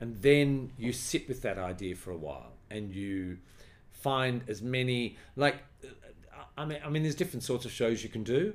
And 0.00 0.20
then 0.20 0.72
you 0.76 0.92
sit 0.92 1.26
with 1.26 1.42
that 1.42 1.58
idea 1.58 1.94
for 1.94 2.10
a 2.10 2.16
while 2.16 2.52
and 2.70 2.92
you 2.92 3.38
find 3.90 4.42
as 4.48 4.62
many, 4.62 5.16
like, 5.34 5.56
I 6.56 6.64
mean, 6.64 6.78
I 6.84 6.88
mean, 6.88 7.02
there's 7.02 7.14
different 7.14 7.42
sorts 7.42 7.64
of 7.64 7.72
shows 7.72 8.02
you 8.02 8.08
can 8.08 8.24
do, 8.24 8.54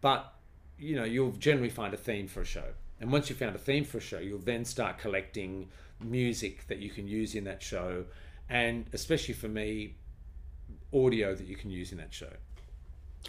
but, 0.00 0.32
you 0.78 0.96
know, 0.96 1.04
you'll 1.04 1.32
generally 1.32 1.70
find 1.70 1.92
a 1.92 1.96
theme 1.96 2.28
for 2.28 2.40
a 2.40 2.44
show. 2.44 2.72
And 3.00 3.10
once 3.10 3.28
you've 3.28 3.38
found 3.38 3.56
a 3.56 3.58
theme 3.58 3.84
for 3.84 3.98
a 3.98 4.00
show, 4.00 4.18
you'll 4.18 4.38
then 4.38 4.64
start 4.64 4.98
collecting 4.98 5.68
music 6.00 6.66
that 6.68 6.78
you 6.78 6.90
can 6.90 7.08
use 7.08 7.34
in 7.34 7.44
that 7.44 7.62
show. 7.62 8.04
And 8.48 8.86
especially 8.92 9.34
for 9.34 9.48
me, 9.48 9.96
audio 10.92 11.34
that 11.34 11.46
you 11.46 11.56
can 11.56 11.70
use 11.70 11.92
in 11.92 11.98
that 11.98 12.12
show. 12.14 12.30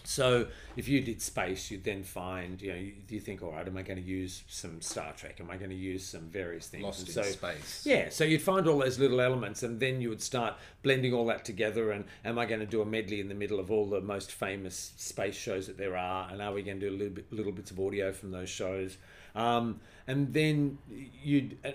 So 0.03 0.47
if 0.75 0.87
you 0.87 1.01
did 1.01 1.21
space, 1.21 1.71
you'd 1.71 1.83
then 1.83 2.03
find, 2.03 2.61
you 2.61 2.71
know, 2.71 2.77
you, 2.77 2.93
you 3.07 3.19
think, 3.19 3.41
all 3.41 3.51
right, 3.51 3.65
am 3.65 3.77
I 3.77 3.83
going 3.83 4.01
to 4.01 4.05
use 4.05 4.43
some 4.47 4.81
Star 4.81 5.13
Trek? 5.15 5.39
Am 5.39 5.49
I 5.49 5.55
going 5.57 5.69
to 5.69 5.75
use 5.75 6.03
some 6.03 6.21
various 6.21 6.67
things? 6.67 6.83
Lost 6.83 6.99
And 6.99 7.07
in 7.09 7.13
so, 7.13 7.21
space. 7.23 7.83
Yeah, 7.85 8.09
so 8.09 8.23
you'd 8.23 8.41
find 8.41 8.67
all 8.67 8.79
those 8.79 8.99
little 8.99 9.21
elements, 9.21 9.63
and 9.63 9.79
then 9.79 10.01
you 10.01 10.09
would 10.09 10.21
start 10.21 10.55
blending 10.81 11.13
all 11.13 11.25
that 11.27 11.45
together. 11.45 11.91
And 11.91 12.05
am 12.25 12.37
I 12.37 12.45
going 12.45 12.59
to 12.59 12.65
do 12.65 12.81
a 12.81 12.85
medley 12.85 13.21
in 13.21 13.29
the 13.29 13.35
middle 13.35 13.59
of 13.59 13.71
all 13.71 13.85
the 13.85 14.01
most 14.01 14.31
famous 14.31 14.91
space 14.97 15.35
shows 15.35 15.67
that 15.67 15.77
there 15.77 15.95
are? 15.95 16.29
And 16.29 16.41
are 16.41 16.53
we 16.53 16.63
going 16.63 16.79
to 16.79 16.89
do 16.89 16.93
a 16.93 16.97
little 16.97 17.13
bit, 17.13 17.31
little 17.31 17.51
bits 17.51 17.71
of 17.71 17.79
audio 17.79 18.11
from 18.11 18.31
those 18.31 18.49
shows? 18.49 18.97
Um, 19.35 19.79
and 20.07 20.33
then 20.33 20.77
you'd. 21.23 21.57
uh, 21.63 21.71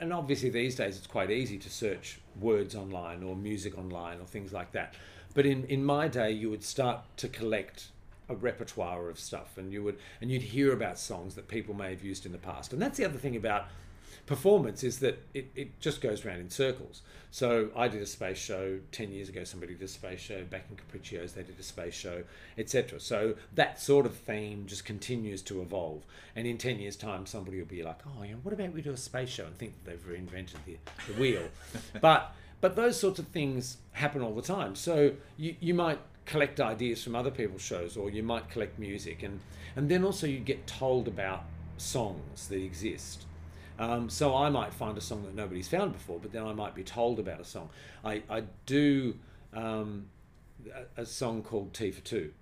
and 0.00 0.12
obviously 0.12 0.50
these 0.50 0.76
days 0.76 0.96
it's 0.96 1.06
quite 1.06 1.30
easy 1.30 1.58
to 1.58 1.68
search 1.68 2.20
words 2.40 2.74
online 2.74 3.22
or 3.22 3.34
music 3.34 3.76
online 3.76 4.20
or 4.20 4.26
things 4.26 4.52
like 4.52 4.72
that. 4.72 4.94
But 5.34 5.46
in, 5.46 5.64
in 5.64 5.84
my 5.84 6.08
day, 6.08 6.32
you 6.32 6.50
would 6.50 6.64
start 6.64 7.00
to 7.18 7.28
collect 7.28 7.88
a 8.28 8.34
repertoire 8.34 9.08
of 9.08 9.18
stuff, 9.18 9.56
and 9.56 9.72
you 9.72 9.82
would 9.82 9.98
and 10.20 10.30
you'd 10.30 10.42
hear 10.42 10.72
about 10.72 10.98
songs 10.98 11.34
that 11.34 11.48
people 11.48 11.74
may 11.74 11.90
have 11.90 12.02
used 12.02 12.26
in 12.26 12.32
the 12.32 12.38
past. 12.38 12.72
And 12.72 12.82
that's 12.82 12.98
the 12.98 13.04
other 13.04 13.18
thing 13.18 13.36
about 13.36 13.66
performance 14.26 14.84
is 14.84 14.98
that 14.98 15.18
it, 15.32 15.50
it 15.56 15.80
just 15.80 16.00
goes 16.00 16.24
round 16.24 16.40
in 16.40 16.50
circles. 16.50 17.02
So 17.30 17.70
I 17.74 17.88
did 17.88 18.02
a 18.02 18.06
space 18.06 18.38
show 18.38 18.78
10 18.92 19.10
years 19.10 19.28
ago, 19.28 19.44
somebody 19.44 19.74
did 19.74 19.82
a 19.82 19.88
space 19.88 20.20
show, 20.20 20.44
back 20.44 20.66
in 20.70 20.76
Capriccios 20.76 21.34
they 21.34 21.42
did 21.42 21.58
a 21.58 21.62
space 21.62 21.94
show, 21.94 22.22
etc. 22.56 23.00
So 23.00 23.34
that 23.54 23.80
sort 23.80 24.06
of 24.06 24.14
theme 24.14 24.64
just 24.66 24.84
continues 24.84 25.42
to 25.42 25.62
evolve. 25.62 26.04
And 26.36 26.46
in 26.46 26.58
10 26.58 26.78
years' 26.78 26.96
time, 26.96 27.26
somebody 27.26 27.58
will 27.58 27.66
be 27.66 27.82
like, 27.82 28.00
oh, 28.06 28.22
you 28.22 28.32
know, 28.32 28.38
what 28.42 28.52
about 28.52 28.72
we 28.72 28.82
do 28.82 28.92
a 28.92 28.96
space 28.96 29.30
show 29.30 29.46
and 29.46 29.56
think 29.56 29.72
that 29.84 29.90
they've 29.90 30.18
reinvented 30.18 30.56
the, 30.66 30.76
the 31.10 31.18
wheel. 31.18 31.48
but 32.00 32.34
but 32.60 32.76
those 32.76 32.98
sorts 32.98 33.18
of 33.18 33.28
things 33.28 33.78
happen 33.92 34.22
all 34.22 34.34
the 34.34 34.42
time. 34.42 34.74
So 34.74 35.12
you, 35.36 35.56
you 35.60 35.74
might 35.74 35.98
collect 36.24 36.60
ideas 36.60 37.02
from 37.02 37.14
other 37.14 37.30
people's 37.30 37.62
shows 37.62 37.96
or 37.96 38.10
you 38.10 38.22
might 38.22 38.50
collect 38.50 38.78
music 38.78 39.22
and, 39.22 39.40
and 39.76 39.88
then 39.88 40.04
also 40.04 40.26
you 40.26 40.38
get 40.38 40.66
told 40.66 41.08
about 41.08 41.44
songs 41.76 42.48
that 42.48 42.60
exist. 42.60 43.24
Um, 43.78 44.10
so 44.10 44.34
I 44.34 44.50
might 44.50 44.74
find 44.74 44.98
a 44.98 45.00
song 45.00 45.22
that 45.24 45.34
nobody's 45.34 45.68
found 45.68 45.92
before, 45.92 46.18
but 46.20 46.32
then 46.32 46.44
I 46.44 46.52
might 46.52 46.74
be 46.74 46.82
told 46.82 47.20
about 47.20 47.40
a 47.40 47.44
song. 47.44 47.70
I, 48.04 48.22
I 48.28 48.42
do 48.66 49.14
um, 49.54 50.06
a, 50.96 51.02
a 51.02 51.06
song 51.06 51.42
called 51.42 51.74
Tea 51.74 51.92
for 51.92 52.00
Two, 52.00 52.32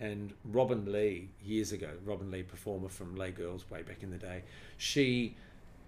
and 0.00 0.32
Robin 0.44 0.90
Lee 0.90 1.28
years 1.44 1.72
ago, 1.72 1.90
Robin 2.04 2.30
Lee, 2.30 2.42
performer 2.42 2.88
from 2.88 3.16
Les 3.16 3.30
Girls 3.30 3.68
way 3.70 3.82
back 3.82 4.02
in 4.02 4.10
the 4.10 4.18
day, 4.18 4.42
she 4.76 5.36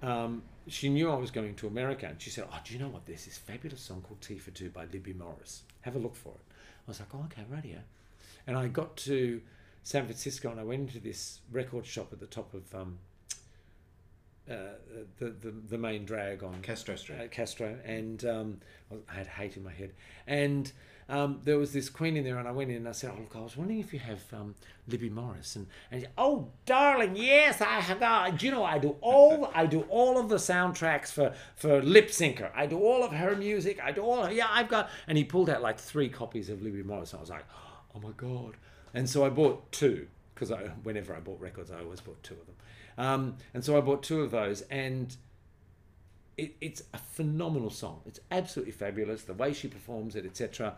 um, 0.03 0.42
she 0.66 0.88
knew 0.88 1.11
I 1.11 1.16
was 1.16 1.30
going 1.30 1.55
to 1.57 1.66
America, 1.66 2.07
and 2.07 2.20
she 2.20 2.30
said, 2.30 2.46
"Oh, 2.51 2.59
do 2.64 2.72
you 2.72 2.78
know 2.78 2.88
what? 2.88 3.07
There's 3.07 3.24
this 3.24 3.38
fabulous 3.38 3.80
song 3.80 4.03
called 4.03 4.20
Tea 4.20 4.38
for 4.38 4.51
Two 4.51 4.70
by 4.70 4.84
Libby 4.86 5.12
Morris. 5.12 5.62
Have 5.82 5.96
a 5.96 5.99
look 5.99 6.16
for 6.16 6.30
it." 6.30 6.40
I 6.86 6.90
was 6.90 7.01
like, 7.01 7.09
"Oh, 7.14 7.24
okay, 7.24 7.44
radio," 7.49 7.78
and 8.46 8.57
I 8.57 8.68
got 8.68 8.96
to 8.99 9.40
San 9.82 10.05
Francisco, 10.05 10.51
and 10.51 10.61
I 10.61 10.64
went 10.64 10.82
into 10.82 11.01
this 11.01 11.40
record 11.51 11.86
shop 11.86 12.12
at 12.12 12.20
the 12.20 12.26
top 12.26 12.53
of 12.55 12.74
um, 12.74 12.99
uh, 14.51 14.55
the, 15.18 15.30
the 15.40 15.51
the 15.68 15.78
main 15.78 16.05
drag 16.05 16.42
on 16.42 16.61
Castro 16.62 16.96
Street. 16.96 17.20
uh, 17.20 17.28
Castro, 17.28 17.76
and 17.84 18.24
um, 18.24 18.61
I 19.11 19.14
had 19.14 19.26
hate 19.26 19.57
in 19.57 19.64
my 19.64 19.72
head. 19.72 19.92
And 20.26 20.70
um, 21.11 21.41
there 21.45 21.59
was 21.59 21.73
this 21.73 21.89
queen 21.89 22.17
in 22.17 22.25
there, 22.25 22.39
and 22.39 22.47
I 22.47 22.51
went 22.51 22.71
in 22.71 22.77
and 22.77 22.89
I 22.89 22.93
said, 22.93 23.13
"Oh, 23.15 23.21
look, 23.21 23.35
I 23.35 23.41
was 23.41 23.57
wondering 23.57 23.81
if 23.81 23.95
you 23.95 23.99
have 23.99 24.21
um, 24.33 24.55
Libby 24.87 25.09
Morris." 25.09 25.57
And 25.57 25.67
and 25.91 26.03
said, 26.03 26.11
oh, 26.19 26.49
darling, 26.67 27.17
yes, 27.17 27.63
I 27.63 27.81
have. 27.81 28.03
Uh, 28.03 28.31
do 28.31 28.45
you 28.45 28.53
know 28.53 28.65
I 28.65 28.79
do 28.79 28.97
all 29.01 29.51
I 29.55 29.65
do 29.65 29.83
all 29.89 30.19
of 30.19 30.29
the 30.29 30.37
soundtracks 30.37 31.09
for 31.09 31.35
for 31.57 31.81
Lypsinka. 31.81 32.51
I 32.55 32.67
do 32.67 32.79
all 32.79 33.03
of 33.03 33.13
her 33.13 33.35
music. 33.37 33.81
I 33.83 33.93
do 33.93 34.03
all. 34.03 34.25
Of, 34.25 34.33
yeah, 34.33 34.49
I've 34.51 34.69
got. 34.69 34.91
And 35.07 35.17
he 35.17 35.25
pulled 35.25 35.49
out 35.49 35.63
like 35.63 35.79
three 35.79 36.11
copies 36.11 36.51
of 36.51 36.61
Libby 36.63 36.83
Morris. 36.83 37.15
I 37.15 37.21
was 37.21 37.31
like, 37.31 37.45
"Oh 37.95 38.01
my 38.01 38.13
god!" 38.17 38.57
And 38.93 39.09
so 39.09 39.25
I 39.25 39.31
bought 39.31 39.73
two 39.73 40.09
because 40.35 40.53
whenever 40.83 41.17
I 41.17 41.21
bought 41.21 41.41
records, 41.41 41.71
I 41.71 41.81
always 41.81 42.01
bought 42.01 42.23
two 42.23 42.35
of 42.35 42.47
them. 42.47 42.55
Um, 42.99 43.37
and 43.55 43.65
so 43.65 43.77
I 43.77 43.81
bought 43.81 44.03
two 44.03 44.21
of 44.23 44.31
those, 44.31 44.63
and 44.63 45.17
it, 46.37 46.55
it's 46.61 46.83
a 46.95 46.99
phenomenal 46.99 47.71
song. 47.71 48.01
It's 48.07 48.21
absolutely 48.31 48.73
fabulous. 48.73 49.23
The 49.23 49.35
way 49.35 49.53
she 49.53 49.69
performs 49.69 50.17
it, 50.17 50.25
etc. 50.25 50.77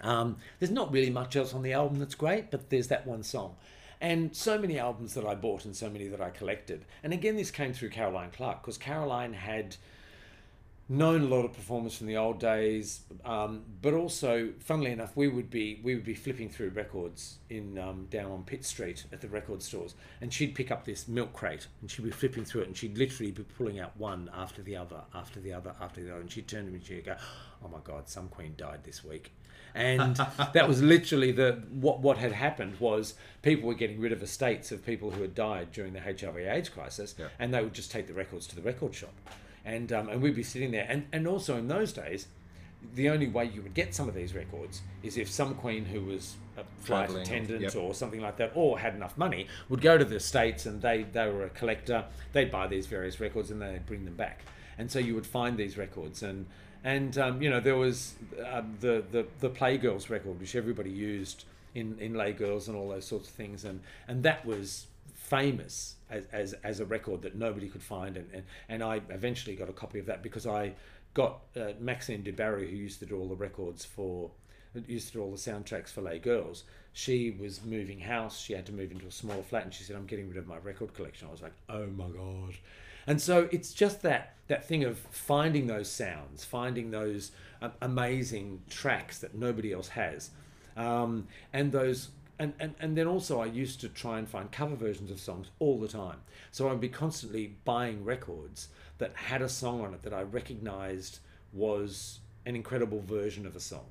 Um, 0.00 0.36
there's 0.58 0.70
not 0.70 0.92
really 0.92 1.10
much 1.10 1.36
else 1.36 1.54
on 1.54 1.62
the 1.62 1.72
album 1.72 1.98
that's 1.98 2.14
great, 2.14 2.50
but 2.50 2.70
there's 2.70 2.88
that 2.88 3.06
one 3.06 3.22
song. 3.22 3.56
And 4.00 4.36
so 4.36 4.58
many 4.58 4.78
albums 4.78 5.14
that 5.14 5.24
I 5.24 5.34
bought 5.34 5.64
and 5.64 5.74
so 5.74 5.88
many 5.88 6.06
that 6.08 6.20
I 6.20 6.30
collected. 6.30 6.84
And 7.02 7.12
again, 7.12 7.36
this 7.36 7.50
came 7.50 7.72
through 7.72 7.90
Caroline 7.90 8.30
Clark 8.30 8.60
because 8.62 8.76
Caroline 8.76 9.32
had 9.32 9.76
known 10.88 11.22
a 11.22 11.26
lot 11.26 11.44
of 11.44 11.52
performers 11.52 11.96
from 11.96 12.06
the 12.06 12.16
old 12.16 12.38
days, 12.38 13.00
um, 13.24 13.64
but 13.82 13.92
also, 13.92 14.50
funnily 14.60 14.92
enough, 14.92 15.16
we 15.16 15.26
would 15.26 15.50
be 15.50 15.80
we 15.82 15.94
would 15.94 16.04
be 16.04 16.14
flipping 16.14 16.48
through 16.48 16.68
records 16.70 17.38
in 17.50 17.76
um, 17.78 18.06
down 18.10 18.30
on 18.30 18.44
Pitt 18.44 18.64
Street 18.64 19.04
at 19.12 19.20
the 19.20 19.28
record 19.28 19.62
stores, 19.62 19.94
and 20.20 20.32
she'd 20.32 20.54
pick 20.54 20.70
up 20.70 20.84
this 20.84 21.08
milk 21.08 21.32
crate 21.32 21.66
and 21.80 21.90
she'd 21.90 22.04
be 22.04 22.10
flipping 22.10 22.44
through 22.44 22.62
it, 22.62 22.66
and 22.68 22.76
she'd 22.76 22.96
literally 22.96 23.32
be 23.32 23.42
pulling 23.42 23.80
out 23.80 23.96
one 23.96 24.30
after 24.34 24.62
the 24.62 24.76
other, 24.76 25.00
after 25.14 25.40
the 25.40 25.52
other, 25.52 25.74
after 25.80 26.02
the 26.02 26.10
other, 26.10 26.20
and 26.20 26.30
she'd 26.30 26.46
turn 26.46 26.64
to 26.66 26.70
me 26.70 26.76
and 26.76 26.86
she'd 26.86 27.04
go, 27.04 27.16
"Oh 27.64 27.68
my 27.68 27.80
God, 27.82 28.08
some 28.08 28.28
queen 28.28 28.54
died 28.56 28.84
this 28.84 29.04
week." 29.04 29.32
And 29.76 30.16
that 30.54 30.66
was 30.66 30.82
literally 30.82 31.30
the 31.30 31.62
what 31.70 32.00
what 32.00 32.16
had 32.18 32.32
happened 32.32 32.80
was 32.80 33.14
people 33.42 33.68
were 33.68 33.74
getting 33.74 34.00
rid 34.00 34.10
of 34.10 34.22
estates 34.22 34.72
of 34.72 34.84
people 34.84 35.10
who 35.10 35.22
had 35.22 35.34
died 35.34 35.70
during 35.70 35.92
the 35.92 36.00
HIV/AIDS 36.00 36.70
crisis, 36.70 37.14
and 37.38 37.54
they 37.54 37.62
would 37.62 37.74
just 37.74 37.90
take 37.90 38.08
the 38.08 38.14
records 38.14 38.46
to 38.48 38.56
the 38.56 38.62
record 38.62 38.94
shop, 38.94 39.14
and 39.64 39.92
um, 39.92 40.08
and 40.08 40.20
we'd 40.22 40.34
be 40.34 40.42
sitting 40.42 40.70
there, 40.70 40.86
and 40.88 41.06
and 41.12 41.28
also 41.28 41.56
in 41.56 41.68
those 41.68 41.92
days, 41.92 42.26
the 42.94 43.10
only 43.10 43.28
way 43.28 43.44
you 43.44 43.62
would 43.62 43.74
get 43.74 43.94
some 43.94 44.08
of 44.08 44.14
these 44.14 44.34
records 44.34 44.80
is 45.02 45.18
if 45.18 45.30
some 45.30 45.54
queen 45.54 45.84
who 45.84 46.00
was 46.04 46.36
a 46.56 46.64
flight 46.80 47.06
Travelling, 47.08 47.22
attendant 47.22 47.60
yep. 47.60 47.76
or 47.76 47.92
something 47.92 48.20
like 48.20 48.38
that, 48.38 48.52
or 48.54 48.78
had 48.78 48.94
enough 48.94 49.18
money, 49.18 49.46
would 49.68 49.82
go 49.82 49.98
to 49.98 50.04
the 50.04 50.18
states 50.18 50.64
and 50.64 50.80
they 50.80 51.02
they 51.02 51.28
were 51.28 51.44
a 51.44 51.50
collector. 51.50 52.04
They'd 52.32 52.50
buy 52.50 52.66
these 52.66 52.86
various 52.86 53.20
records 53.20 53.50
and 53.50 53.60
they'd 53.60 53.84
bring 53.84 54.06
them 54.06 54.16
back, 54.16 54.40
and 54.78 54.90
so 54.90 54.98
you 54.98 55.14
would 55.14 55.26
find 55.26 55.58
these 55.58 55.76
records 55.76 56.22
and. 56.22 56.46
And 56.86 57.18
um, 57.18 57.42
you 57.42 57.50
know 57.50 57.58
there 57.58 57.74
was 57.74 58.14
um, 58.48 58.76
the, 58.80 59.02
the 59.10 59.26
the 59.40 59.50
Playgirls 59.50 60.08
record, 60.08 60.38
which 60.38 60.54
everybody 60.54 60.90
used 60.90 61.44
in, 61.74 61.98
in 61.98 62.14
Les 62.14 62.32
Girls 62.32 62.68
and 62.68 62.76
all 62.76 62.88
those 62.88 63.04
sorts 63.04 63.28
of 63.28 63.34
things, 63.34 63.64
and, 63.64 63.80
and 64.06 64.22
that 64.22 64.46
was 64.46 64.86
famous 65.14 65.96
as, 66.08 66.26
as, 66.32 66.52
as 66.62 66.78
a 66.78 66.84
record 66.86 67.22
that 67.22 67.34
nobody 67.34 67.68
could 67.68 67.82
find, 67.82 68.16
and, 68.16 68.28
and, 68.32 68.44
and 68.68 68.84
I 68.84 69.00
eventually 69.10 69.56
got 69.56 69.68
a 69.68 69.72
copy 69.72 69.98
of 69.98 70.06
that 70.06 70.22
because 70.22 70.46
I 70.46 70.74
got 71.12 71.40
uh, 71.56 71.72
Maxine 71.80 72.22
DeBarry, 72.22 72.70
who 72.70 72.76
used 72.76 73.00
to 73.00 73.06
do 73.06 73.18
all 73.18 73.28
the 73.28 73.34
records 73.34 73.84
for, 73.84 74.30
used 74.86 75.08
to 75.08 75.14
do 75.14 75.22
all 75.22 75.32
the 75.32 75.36
soundtracks 75.36 75.88
for 75.88 76.02
Les 76.02 76.18
Girls. 76.18 76.62
She 76.92 77.32
was 77.32 77.64
moving 77.64 77.98
house. 77.98 78.38
She 78.40 78.52
had 78.52 78.64
to 78.66 78.72
move 78.72 78.92
into 78.92 79.06
a 79.06 79.10
smaller 79.10 79.42
flat, 79.42 79.64
and 79.64 79.74
she 79.74 79.82
said, 79.82 79.96
"I'm 79.96 80.06
getting 80.06 80.28
rid 80.28 80.38
of 80.38 80.46
my 80.46 80.58
record 80.58 80.94
collection." 80.94 81.26
I 81.26 81.32
was 81.32 81.42
like, 81.42 81.54
"Oh 81.68 81.86
my 81.88 82.08
god!" 82.08 82.54
And 83.08 83.20
so 83.20 83.48
it's 83.50 83.74
just 83.74 84.02
that 84.02 84.35
that 84.48 84.66
thing 84.66 84.84
of 84.84 84.98
finding 85.10 85.66
those 85.66 85.90
sounds, 85.90 86.44
finding 86.44 86.90
those 86.90 87.32
um, 87.62 87.72
amazing 87.80 88.62
tracks 88.70 89.18
that 89.18 89.34
nobody 89.34 89.72
else 89.72 89.88
has, 89.88 90.30
um, 90.76 91.26
and 91.52 91.72
those. 91.72 92.10
And, 92.38 92.52
and, 92.60 92.74
and 92.78 92.98
then 92.98 93.06
also 93.06 93.40
I 93.40 93.46
used 93.46 93.80
to 93.80 93.88
try 93.88 94.18
and 94.18 94.28
find 94.28 94.52
cover 94.52 94.76
versions 94.76 95.10
of 95.10 95.18
songs 95.18 95.46
all 95.58 95.80
the 95.80 95.88
time. 95.88 96.18
So 96.50 96.68
I'd 96.68 96.82
be 96.82 96.90
constantly 96.90 97.54
buying 97.64 98.04
records 98.04 98.68
that 98.98 99.12
had 99.14 99.40
a 99.40 99.48
song 99.48 99.80
on 99.80 99.94
it 99.94 100.02
that 100.02 100.12
I 100.12 100.20
recognized 100.20 101.20
was 101.54 102.20
an 102.44 102.54
incredible 102.54 103.00
version 103.00 103.46
of 103.46 103.56
a 103.56 103.60
song. 103.60 103.86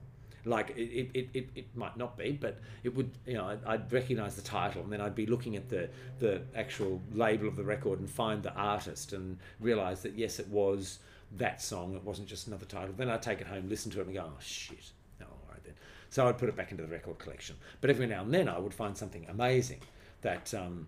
Like 0.45 0.71
it, 0.77 1.09
it, 1.13 1.29
it, 1.33 1.49
it 1.55 1.65
might 1.75 1.97
not 1.97 2.17
be, 2.17 2.31
but 2.31 2.59
it 2.83 2.95
would, 2.95 3.09
you 3.25 3.33
know, 3.33 3.45
I'd, 3.45 3.65
I'd 3.65 3.91
recognize 3.91 4.35
the 4.35 4.41
title 4.41 4.83
and 4.83 4.91
then 4.91 5.01
I'd 5.01 5.15
be 5.15 5.25
looking 5.25 5.55
at 5.55 5.69
the, 5.69 5.89
the 6.19 6.43
actual 6.55 7.01
label 7.13 7.47
of 7.47 7.55
the 7.55 7.63
record 7.63 7.99
and 7.99 8.09
find 8.09 8.43
the 8.43 8.53
artist 8.53 9.13
and 9.13 9.37
realize 9.59 10.03
that 10.03 10.13
yes, 10.13 10.39
it 10.39 10.47
was 10.47 10.99
that 11.37 11.61
song. 11.61 11.95
It 11.95 12.03
wasn't 12.03 12.27
just 12.27 12.47
another 12.47 12.65
title. 12.65 12.93
Then 12.95 13.09
I'd 13.09 13.21
take 13.21 13.41
it 13.41 13.47
home, 13.47 13.67
listen 13.69 13.91
to 13.91 14.01
it 14.01 14.05
and 14.05 14.15
go, 14.15 14.23
oh 14.25 14.39
shit. 14.39 14.91
No, 15.19 15.25
all 15.25 15.49
right 15.49 15.63
then. 15.63 15.73
So 16.09 16.27
I'd 16.27 16.37
put 16.37 16.49
it 16.49 16.55
back 16.55 16.71
into 16.71 16.83
the 16.83 16.89
record 16.89 17.17
collection. 17.17 17.55
But 17.81 17.89
every 17.89 18.07
now 18.07 18.21
and 18.21 18.33
then 18.33 18.47
I 18.47 18.59
would 18.59 18.73
find 18.73 18.95
something 18.95 19.25
amazing 19.27 19.81
that, 20.21 20.53
um, 20.53 20.87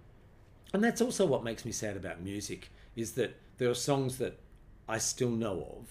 and 0.74 0.84
that's 0.84 1.01
also 1.01 1.26
what 1.26 1.43
makes 1.43 1.66
me 1.66 1.72
sad 1.72 1.97
about 1.97 2.22
music 2.22 2.70
is 2.95 3.14
that 3.14 3.36
there 3.58 3.70
are 3.70 3.76
songs 3.76 4.18
that 4.18 4.39
I 4.88 4.97
still 4.97 5.30
know 5.30 5.78
of 5.80 5.89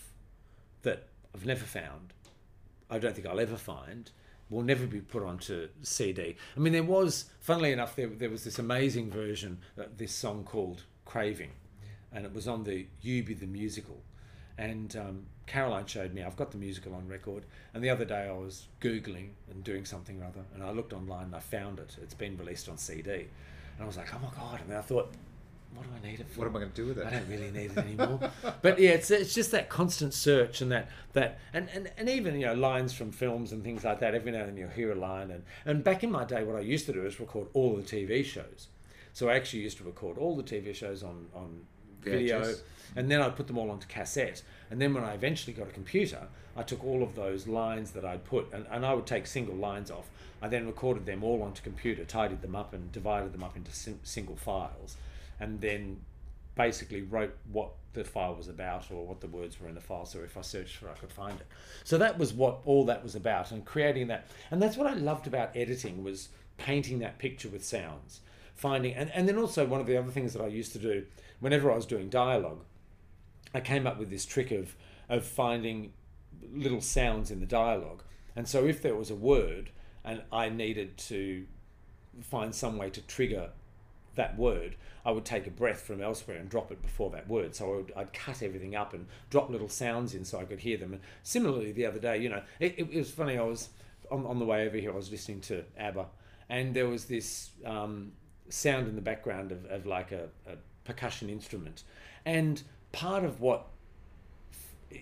that 0.83 1.09
I've 1.35 1.47
never 1.47 1.65
found. 1.65 2.13
I 2.91 2.99
don't 2.99 3.15
think 3.15 3.27
I'll 3.27 3.41
ever 3.41 3.57
find. 3.57 4.11
Will 4.49 4.63
never 4.63 4.87
be 4.87 5.01
put 5.01 5.25
onto 5.25 5.69
CD. 5.83 6.37
I 6.57 6.61
mean, 6.61 6.73
there 6.73 6.85
was, 6.85 7.25
funnily 7.41 7.73
enough, 7.73 7.97
there, 7.97 8.07
there 8.07 8.31
was 8.31 8.45
this 8.45 8.61
amazing 8.61 9.11
version, 9.11 9.59
of 9.77 9.99
this 9.99 10.13
song 10.13 10.45
called 10.45 10.85
Craving, 11.05 11.51
and 12.13 12.25
it 12.25 12.33
was 12.33 12.47
on 12.47 12.63
the 12.63 12.87
You 13.03 13.25
Be 13.25 13.35
the 13.35 13.47
musical. 13.47 14.03
And 14.57 14.97
um, 14.97 15.27
Caroline 15.47 15.87
showed 15.87 16.15
me, 16.15 16.23
I've 16.23 16.37
got 16.37 16.51
the 16.51 16.59
musical 16.59 16.95
on 16.95 17.09
record. 17.09 17.45
And 17.75 17.83
the 17.83 17.91
other 17.91 18.05
day 18.05 18.29
I 18.29 18.33
was 18.33 18.67
Googling 18.81 19.31
and 19.51 19.63
doing 19.63 19.85
something 19.85 20.23
or 20.23 20.27
other, 20.27 20.43
and 20.55 20.63
I 20.63 20.71
looked 20.71 20.93
online 20.93 21.27
and 21.27 21.35
I 21.35 21.41
found 21.41 21.79
it. 21.79 21.97
It's 22.03 22.15
been 22.15 22.37
released 22.37 22.69
on 22.69 22.79
CD. 22.79 23.11
And 23.13 23.83
I 23.83 23.85
was 23.85 23.97
like, 23.97 24.15
oh 24.15 24.19
my 24.19 24.31
God. 24.35 24.61
And 24.61 24.71
then 24.71 24.79
I 24.79 24.83
thought, 24.83 25.13
what 25.77 25.87
do 25.87 25.91
I 26.07 26.11
need 26.11 26.21
it 26.21 26.29
for? 26.29 26.41
What 26.41 26.49
am 26.49 26.57
I 26.57 26.61
going 26.61 26.73
to 26.73 26.77
do 26.77 26.87
with 26.89 26.99
it? 26.99 27.07
I 27.07 27.11
don't 27.11 27.29
really 27.29 27.51
need 27.51 27.71
it 27.73 27.79
anymore. 27.79 28.31
but 28.63 28.79
yeah, 28.79 28.91
it's 28.91 29.11
it's 29.11 29.35
just 29.35 29.51
that 29.53 29.69
constant 29.69 30.15
search 30.15 30.61
and 30.61 30.73
that 30.73 30.89
that 31.13 31.39
and, 31.53 31.69
and, 31.75 31.91
and 31.97 32.09
even 32.09 32.39
you 32.41 32.47
know 32.47 32.55
lines 32.55 32.93
from 32.93 33.13
films 33.13 33.53
and 33.53 33.63
things 33.63 33.85
like 33.85 34.01
that. 34.01 34.15
Every 34.15 34.33
now 34.33 34.41
and 34.41 34.49
then 34.49 34.57
you'll 34.57 34.71
hear 34.71 34.93
a 34.93 34.97
line 34.97 35.31
and 35.31 35.45
and 35.65 35.85
back 35.85 36.03
in 36.03 36.11
my 36.11 36.25
day, 36.25 36.43
what 36.43 36.57
I 36.57 36.61
used 36.61 36.87
to 36.87 36.93
do 36.93 37.05
is 37.05 37.21
record 37.21 37.49
all 37.53 37.77
the 37.77 37.83
TV 37.83 38.25
shows. 38.25 38.69
So 39.13 39.29
I 39.29 39.37
actually 39.37 39.63
used 39.63 39.79
to 39.79 39.85
record 39.85 40.19
all 40.19 40.37
the 40.37 40.43
TV 40.43 40.75
shows 40.75 41.03
on 41.03 41.27
on 41.35 41.67
video, 42.03 42.43
VHS. 42.43 42.61
and 42.97 43.11
then 43.11 43.21
I'd 43.21 43.37
put 43.37 43.47
them 43.47 43.59
all 43.59 43.71
onto 43.71 43.87
cassette. 43.87 44.43
And 44.71 44.81
then 44.81 44.95
when 44.95 45.05
I 45.05 45.15
eventually 45.15 45.53
got 45.53 45.69
a 45.69 45.73
computer, 45.73 46.29
I 46.57 46.63
took 46.63 46.85
all 46.85 47.03
of 47.03 47.15
those 47.15 47.47
lines 47.47 47.91
that 47.93 48.05
I'd 48.05 48.25
put, 48.25 48.53
and, 48.53 48.67
and 48.71 48.85
I 48.85 48.95
would 48.95 49.07
take 49.07 49.27
single 49.27 49.55
lines 49.55 49.91
off. 49.91 50.09
I 50.41 50.49
then 50.49 50.67
recorded 50.67 51.07
them 51.07 51.25
all 51.25 51.43
onto 51.43 51.63
computer, 51.63 52.05
tidied 52.05 52.43
them 52.43 52.55
up, 52.55 52.73
and 52.75 52.93
divided 52.93 53.33
them 53.33 53.43
up 53.43 53.57
into 53.57 53.73
sim- 53.73 54.01
single 54.03 54.37
files, 54.37 54.97
and 55.41 55.61
then 55.61 56.01
basically 56.55 57.03
wrote 57.03 57.37
what 57.53 57.71
the 57.93 58.05
file 58.05 58.35
was 58.35 58.49
about 58.49 58.91
or 58.91 59.07
what 59.07 59.21
the 59.21 59.27
words 59.27 59.61
were 59.61 59.69
in 59.69 59.75
the 59.75 59.81
file. 59.81 60.07
So 60.07 60.21
if 60.21 60.37
I 60.37 60.43
searched 60.43 60.77
for 60.77 60.89
it, 60.89 60.93
I 60.97 61.01
could 61.01 61.13
find 61.13 61.39
it. 61.39 61.47
So 61.85 61.99
that 61.99 62.19
was 62.19 62.33
what 62.33 62.61
all 62.65 62.85
that 62.87 63.03
was 63.03 63.15
about, 63.15 63.51
and 63.51 63.65
creating 63.65 64.09
that. 64.09 64.27
And 64.51 64.61
that's 64.61 64.77
what 64.77 64.87
I 64.87 64.95
loved 64.95 65.27
about 65.27 65.57
editing 65.57 66.03
was 66.03 66.29
painting 66.59 66.99
that 67.01 67.19
picture 67.19 67.49
with 67.49 67.65
sounds, 67.65 68.21
finding, 68.55 68.95
and, 68.95 69.11
and 69.13 69.29
then 69.29 69.39
also 69.39 69.67
one 69.67 69.81
of 69.81 69.87
the 69.87 69.97
other 69.97 70.11
things 70.11 70.33
that 70.33 70.43
I 70.43 70.49
used 70.49 70.73
to 70.73 70.79
do 70.79 71.05
whenever 71.41 71.71
I 71.71 71.77
was 71.77 71.87
doing 71.87 72.09
dialogue, 72.09 72.65
I 73.55 73.61
came 73.61 73.87
up 73.87 73.99
with 73.99 74.11
this 74.11 74.25
trick 74.25 74.51
of 74.51 74.75
of 75.09 75.25
finding 75.25 75.93
little 76.53 76.81
sounds 76.81 77.31
in 77.31 77.41
the 77.41 77.47
dialogue. 77.47 78.03
And 78.35 78.49
so 78.49 78.67
if 78.67 78.83
there 78.83 78.95
was 78.95 79.11
a 79.11 79.15
word 79.15 79.71
and 80.05 80.23
I 80.33 80.49
needed 80.49 80.97
to 80.99 81.47
find 82.23 82.55
some 82.55 82.77
way 82.77 82.91
to 82.91 83.01
trigger 83.03 83.51
that 84.17 84.37
word, 84.37 84.77
I 85.05 85.13
would 85.13 85.25
take 85.25 85.47
a 85.47 85.51
breath 85.51 85.83
from 85.83 86.03
elsewhere 86.03 86.37
and 86.37 86.49
drop 86.49 86.73
it 86.73 86.83
before 86.83 87.11
that 87.11 87.29
word. 87.29 87.55
So 87.55 87.73
I 87.73 87.77
would, 87.77 87.93
I'd 87.97 88.13
cut 88.13 88.43
everything 88.43 88.75
up 88.75 88.93
and 88.93 89.07
drop 89.31 89.49
little 89.49 89.69
sounds 89.69 90.15
in 90.15 90.25
so 90.25 90.39
I 90.41 90.45
could 90.45 90.61
hear 90.61 90.77
them. 90.77 90.93
And 90.93 91.03
similarly, 91.23 91.73
the 91.73 91.87
other 91.87 92.01
day, 92.01 92.19
you 92.19 92.29
know, 92.29 92.43
it, 92.59 92.75
it 92.79 92.95
was 92.95 93.11
funny. 93.11 93.39
I 93.39 93.43
was 93.43 93.69
on, 94.11 94.27
on 94.27 94.39
the 94.39 94.45
way 94.45 94.67
over 94.67 94.77
here. 94.77 94.93
I 94.93 94.97
was 94.97 95.11
listening 95.11 95.41
to 95.43 95.65
ABBA, 95.79 96.07
and 96.49 96.75
there 96.75 96.89
was 96.89 97.05
this 97.05 97.51
um, 97.65 98.13
sound 98.49 98.89
in 98.89 98.97
the 98.97 99.03
background 99.03 99.53
of, 99.53 99.65
of 99.67 99.87
like 99.87 100.13
a, 100.13 100.29
a 100.47 100.57
percussion 100.85 101.31
instrument, 101.31 101.85
and 102.25 102.63
part 102.93 103.25
of 103.25 103.41
what 103.41 103.69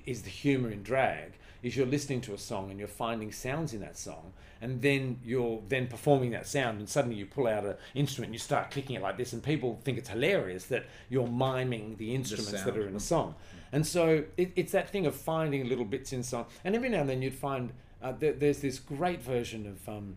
is 0.06 0.22
the 0.22 0.30
humor 0.30 0.70
in 0.70 0.82
drag 0.82 1.32
is 1.62 1.76
you're 1.76 1.86
listening 1.86 2.20
to 2.20 2.34
a 2.34 2.38
song 2.38 2.70
and 2.70 2.78
you're 2.78 2.86
finding 2.86 3.32
sounds 3.32 3.72
in 3.72 3.80
that 3.80 3.96
song 3.96 4.32
and 4.60 4.82
then 4.82 5.18
you're 5.24 5.62
then 5.68 5.86
performing 5.86 6.30
that 6.30 6.46
sound 6.46 6.78
and 6.78 6.88
suddenly 6.88 7.16
you 7.16 7.26
pull 7.26 7.46
out 7.46 7.64
an 7.64 7.74
instrument 7.94 8.28
and 8.28 8.34
you 8.34 8.38
start 8.38 8.70
clicking 8.70 8.96
it 8.96 9.02
like 9.02 9.16
this 9.16 9.32
and 9.32 9.42
people 9.42 9.80
think 9.82 9.96
it's 9.96 10.10
hilarious 10.10 10.66
that 10.66 10.84
you're 11.08 11.26
miming 11.26 11.96
the 11.96 12.14
instruments 12.14 12.62
that 12.62 12.76
are 12.76 12.86
in 12.86 12.94
a 12.94 13.00
song. 13.00 13.34
And 13.72 13.86
so 13.86 14.24
it, 14.36 14.52
it's 14.56 14.72
that 14.72 14.90
thing 14.90 15.06
of 15.06 15.14
finding 15.14 15.68
little 15.68 15.84
bits 15.84 16.12
in 16.12 16.22
song 16.22 16.46
and 16.64 16.76
every 16.76 16.90
now 16.90 17.00
and 17.00 17.08
then 17.08 17.22
you'd 17.22 17.34
find 17.34 17.72
uh, 18.02 18.12
there, 18.12 18.32
there's 18.32 18.60
this 18.60 18.78
great 18.78 19.22
version 19.22 19.66
of 19.66 19.88
um, 19.88 20.16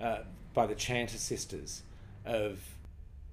uh, 0.00 0.20
by 0.54 0.66
the 0.66 0.74
chanter 0.74 1.18
sisters 1.18 1.82
of 2.24 2.76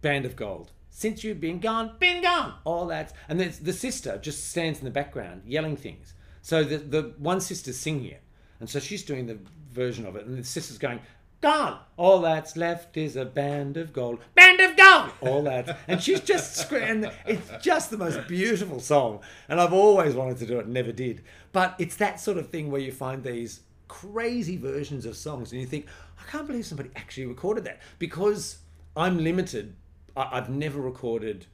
band 0.02 0.26
of 0.26 0.36
gold 0.36 0.72
since 0.98 1.24
you've 1.24 1.40
been 1.40 1.60
gone, 1.60 1.92
been 2.00 2.24
gone, 2.24 2.56
all 2.64 2.88
that. 2.88 3.14
And 3.30 3.40
then 3.40 3.54
the 3.62 3.72
sister 3.72 4.18
just 4.18 4.50
stands 4.50 4.80
in 4.80 4.86
the 4.86 4.90
background 4.90 5.44
yelling 5.46 5.78
things. 5.78 6.16
So 6.42 6.64
the, 6.64 6.78
the 6.78 7.14
one 7.20 7.40
sister's 7.40 7.78
singing 7.78 8.06
it. 8.06 8.24
And 8.60 8.68
so 8.68 8.80
she's 8.80 9.04
doing 9.04 9.28
the 9.28 9.38
version 9.72 10.08
of 10.08 10.16
it. 10.16 10.26
And 10.26 10.40
the 10.40 10.44
sister's 10.44 10.80
going, 10.80 11.00
gone, 11.40 11.78
all 11.98 12.22
that's 12.22 12.58
left 12.58 12.98
is 12.98 13.16
a 13.16 13.26
band 13.26 13.78
of 13.78 13.94
gold, 13.94 14.22
band 14.34 14.60
of 14.60 14.76
gold, 14.76 15.12
all 15.22 15.44
that. 15.44 15.78
And 15.88 16.02
she's 16.02 16.20
just 16.20 16.56
screaming. 16.56 17.12
It's 17.28 17.64
just 17.64 17.92
the 17.92 17.98
most 17.98 18.28
beautiful 18.28 18.80
song. 18.80 19.20
And 19.50 19.62
I've 19.62 19.74
always 19.74 20.16
wanted 20.16 20.38
to 20.38 20.48
do 20.48 20.58
it, 20.58 20.68
never 20.68 20.92
did. 20.92 21.22
But 21.52 21.76
it's 21.78 21.98
that 21.98 22.20
sort 22.20 22.40
of 22.40 22.50
thing 22.50 22.72
where 22.72 22.82
you 22.82 22.92
find 22.92 23.24
these 23.24 23.60
crazy 23.88 24.58
versions 24.58 25.06
of 25.06 25.16
songs 25.16 25.52
and 25.52 25.62
you 25.62 25.68
think, 25.68 25.86
I 26.20 26.28
can't 26.32 26.48
believe 26.48 26.66
somebody 26.66 26.90
actually 26.96 27.28
recorded 27.28 27.66
that. 27.66 27.82
Because 28.00 28.58
I'm 28.96 29.24
limited 29.24 29.76
I- 30.18 30.38
I've 30.38 30.50
never 30.50 30.82
recorded 30.82 31.46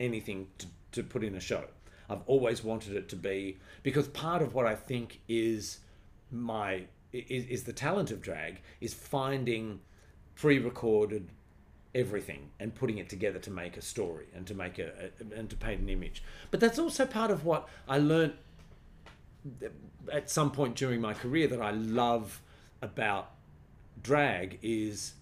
anything 0.00 0.48
to, 0.58 0.66
to 0.92 1.02
put 1.02 1.24
in 1.24 1.34
a 1.34 1.40
show. 1.40 1.64
I've 2.08 2.22
always 2.26 2.62
wanted 2.62 2.94
it 2.96 3.08
to 3.10 3.16
be 3.16 3.58
because 3.82 4.08
part 4.08 4.42
of 4.42 4.54
what 4.54 4.66
I 4.66 4.74
think 4.74 5.20
is 5.28 5.80
my 6.30 6.84
is, 7.12 7.46
is 7.46 7.64
the 7.64 7.72
talent 7.72 8.10
of 8.10 8.22
drag 8.22 8.60
is 8.80 8.94
finding 8.94 9.80
pre-recorded 10.34 11.28
everything 11.94 12.50
and 12.58 12.74
putting 12.74 12.98
it 12.98 13.08
together 13.08 13.38
to 13.38 13.50
make 13.50 13.76
a 13.76 13.82
story 13.82 14.26
and 14.34 14.46
to 14.46 14.54
make 14.54 14.78
a, 14.78 15.10
a 15.20 15.38
and 15.38 15.50
to 15.50 15.56
paint 15.56 15.80
an 15.80 15.88
image. 15.88 16.22
But 16.50 16.60
that's 16.60 16.78
also 16.78 17.06
part 17.06 17.30
of 17.30 17.44
what 17.44 17.68
I 17.88 17.98
learned 17.98 18.34
at 20.12 20.30
some 20.30 20.50
point 20.50 20.76
during 20.76 21.00
my 21.00 21.14
career 21.14 21.48
that 21.48 21.60
I 21.60 21.72
love 21.72 22.40
about 22.80 23.30
drag 24.02 24.58
is 24.62 25.14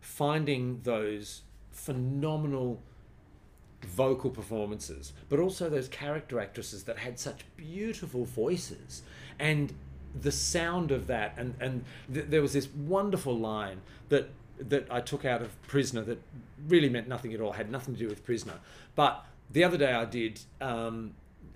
finding 0.00 0.80
those 0.82 1.42
phenomenal 1.76 2.80
vocal 3.82 4.30
performances, 4.30 5.12
but 5.28 5.38
also 5.38 5.68
those 5.68 5.88
character 5.88 6.40
actresses 6.40 6.84
that 6.84 6.98
had 6.98 7.18
such 7.18 7.44
beautiful 7.56 8.24
voices 8.24 9.02
and 9.38 9.72
the 10.18 10.32
sound 10.32 10.90
of 10.90 11.06
that 11.06 11.34
and 11.36 11.54
and 11.60 11.84
th- 12.12 12.26
there 12.28 12.40
was 12.40 12.54
this 12.54 12.68
wonderful 12.68 13.38
line 13.38 13.82
that 14.08 14.30
that 14.58 14.86
I 14.90 15.00
took 15.02 15.26
out 15.26 15.42
of 15.42 15.60
Prisoner 15.68 16.00
that 16.02 16.18
really 16.66 16.88
meant 16.88 17.06
nothing 17.06 17.34
at 17.34 17.42
all, 17.42 17.52
had 17.52 17.70
nothing 17.70 17.92
to 17.94 18.00
do 18.00 18.08
with 18.08 18.24
Prisoner. 18.24 18.58
But 18.94 19.26
the 19.50 19.62
other 19.62 19.76
day 19.76 19.92
I 19.92 20.06
did 20.06 20.40
um, 20.62 21.12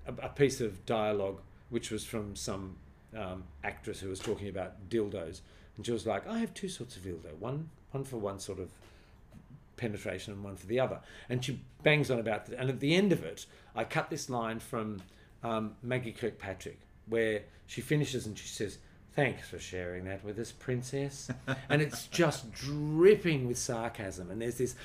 a, 0.07 0.27
a 0.27 0.29
piece 0.29 0.61
of 0.61 0.85
dialogue 0.85 1.41
which 1.71 1.91
was 1.91 2.05
from 2.05 2.37
some 2.37 2.77
um, 3.17 3.45
actress 3.65 4.01
who 4.01 4.11
was 4.11 4.21
talking 4.21 4.49
about 4.49 4.91
dildos, 4.91 5.41
and 5.77 5.87
she 5.87 5.93
was 5.93 6.07
like, 6.07 6.29
"I 6.29 6.39
have 6.39 6.53
two 6.53 6.69
sorts 6.69 6.97
of 6.97 7.03
dildo, 7.03 7.35
one 7.39 7.71
one 7.93 8.05
for 8.05 8.19
one 8.19 8.39
sort 8.39 8.59
of 8.59 8.69
penetration 9.81 10.33
and 10.35 10.45
one 10.45 10.57
for 10.57 10.67
the 10.67 10.79
other," 10.79 11.01
and 11.29 11.45
she 11.45 11.61
bangs 11.83 12.11
on 12.11 12.19
about 12.19 12.47
that. 12.47 12.59
And 12.59 12.69
at 12.69 12.81
the 12.81 12.95
end 12.95 13.13
of 13.13 13.25
it, 13.25 13.47
I 13.75 13.85
cut 13.85 14.11
this 14.11 14.31
line 14.31 14.61
from 14.61 15.03
um, 15.43 15.77
Maggie 15.83 16.13
Kirkpatrick 16.13 16.81
where 17.07 17.43
she 17.67 17.81
finishes 17.81 18.27
and 18.27 18.39
she 18.39 18.49
says. 18.49 18.79
Thanks 19.17 19.49
for 19.49 19.59
sharing 19.59 20.05
that 20.05 20.25
with 20.25 20.39
us, 20.39 20.53
Princess. 20.53 21.29
and 21.69 21.83
it's 21.83 22.07
just 22.07 22.53
dripping 22.53 23.49
with 23.49 23.59
sarcasm. 23.59 24.31
And 24.31 24.41
there's 24.41 24.59
this, 24.59 24.77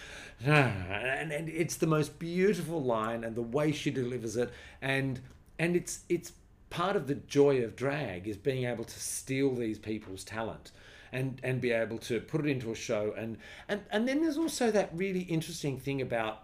and, 0.44 1.32
and 1.32 1.48
it's 1.48 1.76
the 1.76 1.86
most 1.86 2.18
beautiful 2.18 2.84
line, 2.84 3.24
and 3.24 3.36
the 3.36 3.44
way 3.44 3.72
she 3.72 3.92
delivers 3.92 4.36
it, 4.36 4.52
and 4.82 5.22
and 5.60 5.76
it's 5.76 6.00
it's 6.10 6.34
part 6.70 6.96
of 6.96 7.08
the 7.08 7.16
joy 7.16 7.64
of 7.64 7.76
drag 7.76 8.28
is 8.28 8.36
being 8.36 8.66
able 8.66 8.84
to 8.84 9.00
steal 9.00 9.54
these 9.56 9.80
people's 9.80 10.24
talent 10.24 10.72
and 11.12 11.40
and 11.44 11.62
be 11.62 11.72
able 11.72 11.98
to 12.00 12.20
put 12.20 12.46
it 12.46 12.50
into 12.50 12.72
a 12.72 12.76
show. 12.76 13.14
And 13.18 13.38
and 13.68 13.82
and 13.92 14.08
then 14.08 14.22
there's 14.22 14.38
also 14.38 14.72
that 14.72 14.90
really 14.94 15.22
interesting 15.22 15.80
thing 15.80 16.02
about 16.02 16.44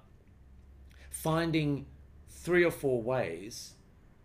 finding 1.10 1.86
three 2.30 2.64
or 2.64 2.72
four 2.72 3.02
ways 3.02 3.74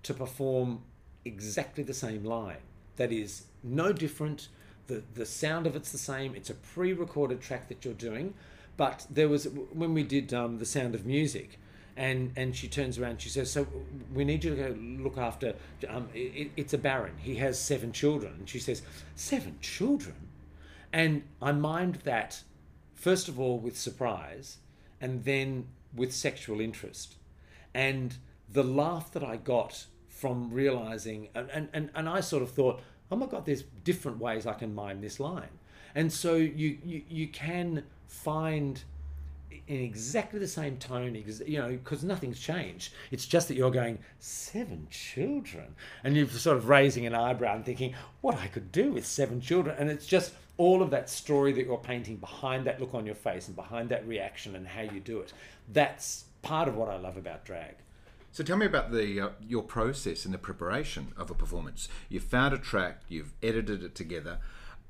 to 0.03 0.15
perform 0.15 0.83
exactly 1.25 1.83
the 1.83 1.95
same 1.95 2.25
line 2.25 2.63
that 2.97 3.13
is 3.13 3.45
no 3.63 3.93
different. 3.93 4.49
The 4.87 5.03
the 5.15 5.27
sound 5.27 5.67
of 5.67 5.77
it's 5.77 5.93
the 5.93 5.99
same. 5.99 6.35
It's 6.35 6.51
a 6.51 6.55
pre-recorded 6.55 7.41
track 7.41 7.69
that 7.69 7.85
you're 7.85 7.95
doing. 7.95 8.35
But 8.77 9.07
there 9.11 9.29
was 9.29 9.49
when 9.49 9.95
we 9.95 10.03
did 10.03 10.35
um, 10.35 10.59
the 10.59 10.67
sound 10.67 10.95
of 10.95 11.07
music 11.07 11.59
and 11.97 12.33
and 12.37 12.55
she 12.55 12.69
turns 12.69 12.99
around 12.99 13.21
she 13.21 13.29
says 13.29 13.51
so 13.51 13.67
we 14.13 14.25
need 14.25 14.45
you 14.45 14.55
to 14.55 14.57
go 14.57 14.77
look 15.03 15.17
after 15.17 15.55
um, 15.89 16.09
it, 16.15 16.51
it's 16.57 16.73
a 16.73 16.79
baron. 16.79 17.15
He 17.19 17.37
has 17.37 17.59
seven 17.59 17.93
children. 17.93 18.35
And 18.39 18.49
she 18.49 18.59
says 18.59 18.83
seven 19.15 19.59
children? 19.61 20.17
And 20.93 21.23
i 21.43 21.53
mind 21.53 21.97
that 22.05 22.43
first 22.95 23.29
of 23.29 23.39
all 23.39 23.59
with 23.59 23.77
surprise 23.77 24.59
and 25.01 25.25
then 25.25 25.67
with 25.95 26.13
sexual 26.13 26.61
interest. 26.61 27.17
And 27.75 28.17
the 28.51 28.63
laugh 28.63 29.13
that 29.13 29.25
i 29.25 29.37
got 29.37 29.87
from 30.09 30.51
realizing 30.51 31.29
and, 31.35 31.51
and, 31.51 31.69
and, 31.75 31.91
and 31.95 32.09
i 32.09 32.21
sort 32.21 32.43
of 32.43 32.51
thought 32.51 32.81
oh 33.11 33.17
my 33.17 33.27
god 33.27 33.45
there's 33.45 33.65
different 33.85 34.19
ways 34.19 34.47
i 34.47 34.53
can 34.53 34.75
mime 34.75 35.01
this 35.01 35.21
line. 35.21 35.59
And 35.95 36.13
so 36.13 36.35
you 36.35 36.79
you, 36.85 37.03
you 37.09 37.29
can 37.29 37.85
find 38.07 38.83
in 39.69 39.81
exactly 39.81 40.39
the 40.39 40.47
same 40.47 40.77
tone, 40.77 41.15
you 41.47 41.59
know, 41.59 41.71
because 41.71 42.05
nothing's 42.05 42.39
changed. 42.39 42.93
It's 43.11 43.27
just 43.27 43.49
that 43.49 43.57
you're 43.57 43.71
going 43.71 43.99
seven 44.19 44.87
children, 44.91 45.75
and 46.05 46.17
you're 46.17 46.29
sort 46.29 46.57
of 46.57 46.69
raising 46.69 47.07
an 47.07 47.15
eyebrow 47.15 47.57
and 47.57 47.65
thinking 47.65 47.95
what 48.21 48.37
I 48.37 48.47
could 48.47 48.71
do 48.71 48.93
with 48.93 49.07
seven 49.07 49.41
children, 49.41 49.77
and 49.79 49.91
it's 49.91 50.07
just 50.07 50.33
all 50.57 50.83
of 50.83 50.91
that 50.91 51.11
story 51.11 51.53
that 51.53 51.67
you're 51.67 51.77
painting 51.77 52.17
behind 52.17 52.65
that 52.67 52.81
look 52.81 52.95
on 52.95 53.05
your 53.05 53.15
face 53.15 53.47
and 53.47 53.57
behind 53.57 53.89
that 53.91 54.07
reaction 54.07 54.57
and 54.57 54.67
how 54.67 54.83
you 54.83 55.01
do 55.01 55.21
it. 55.21 55.33
That's 55.73 56.25
part 56.43 56.69
of 56.69 56.77
what 56.77 56.89
I 56.89 56.97
love 56.97 57.17
about 57.17 57.45
drag. 57.45 57.75
So 58.33 58.45
tell 58.45 58.57
me 58.57 58.67
about 58.67 58.93
the 58.93 59.21
uh, 59.21 59.29
your 59.41 59.63
process 59.63 60.25
in 60.27 60.33
the 60.33 60.39
preparation 60.39 61.13
of 61.17 61.31
a 61.31 61.35
performance. 61.35 61.89
You've 62.09 62.25
found 62.25 62.55
a 62.55 62.59
track, 62.59 63.01
you've 63.09 63.33
edited 63.43 63.83
it 63.83 63.95
together, 63.95 64.39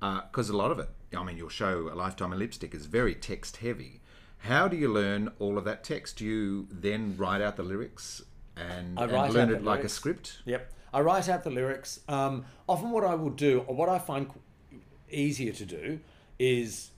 because 0.01 0.49
a 0.49 0.57
lot 0.57 0.71
of 0.71 0.79
it, 0.79 0.89
I 1.17 1.25
mean, 1.25 1.37
your 1.37 1.51
show, 1.51 1.89
A 1.93 1.95
Lifetime 1.95 2.33
in 2.33 2.39
Lipstick, 2.39 2.75
is 2.75 2.87
very 2.87 3.15
text 3.15 3.59
heavy. 3.59 4.01
How 4.47 4.69
do 4.69 4.77
you 4.77 4.93
learn 4.93 5.33
all 5.41 5.59
of 5.59 5.65
that 5.65 5.83
text? 5.83 6.19
Do 6.19 6.25
you 6.25 6.69
then 6.71 7.17
write 7.17 7.41
out 7.41 7.57
the 7.57 7.65
lyrics 7.65 8.23
and, 8.57 8.99
I 8.99 9.05
and 9.05 9.35
learn 9.35 9.51
it 9.51 9.59
the 9.59 9.65
like 9.65 9.83
a 9.83 9.89
script? 9.89 10.39
Yep. 10.45 10.73
I 10.95 11.01
write 11.01 11.29
out 11.29 11.43
the 11.43 11.51
lyrics. 11.51 12.01
Um, 12.09 12.45
often, 12.69 12.91
what 12.91 13.05
I 13.05 13.17
will 13.17 13.31
do, 13.31 13.65
or 13.67 13.75
what 13.75 13.89
I 13.89 13.99
find 13.99 14.31
easier 15.11 15.53
to 15.53 15.65
do, 15.65 16.01
is 16.39 16.91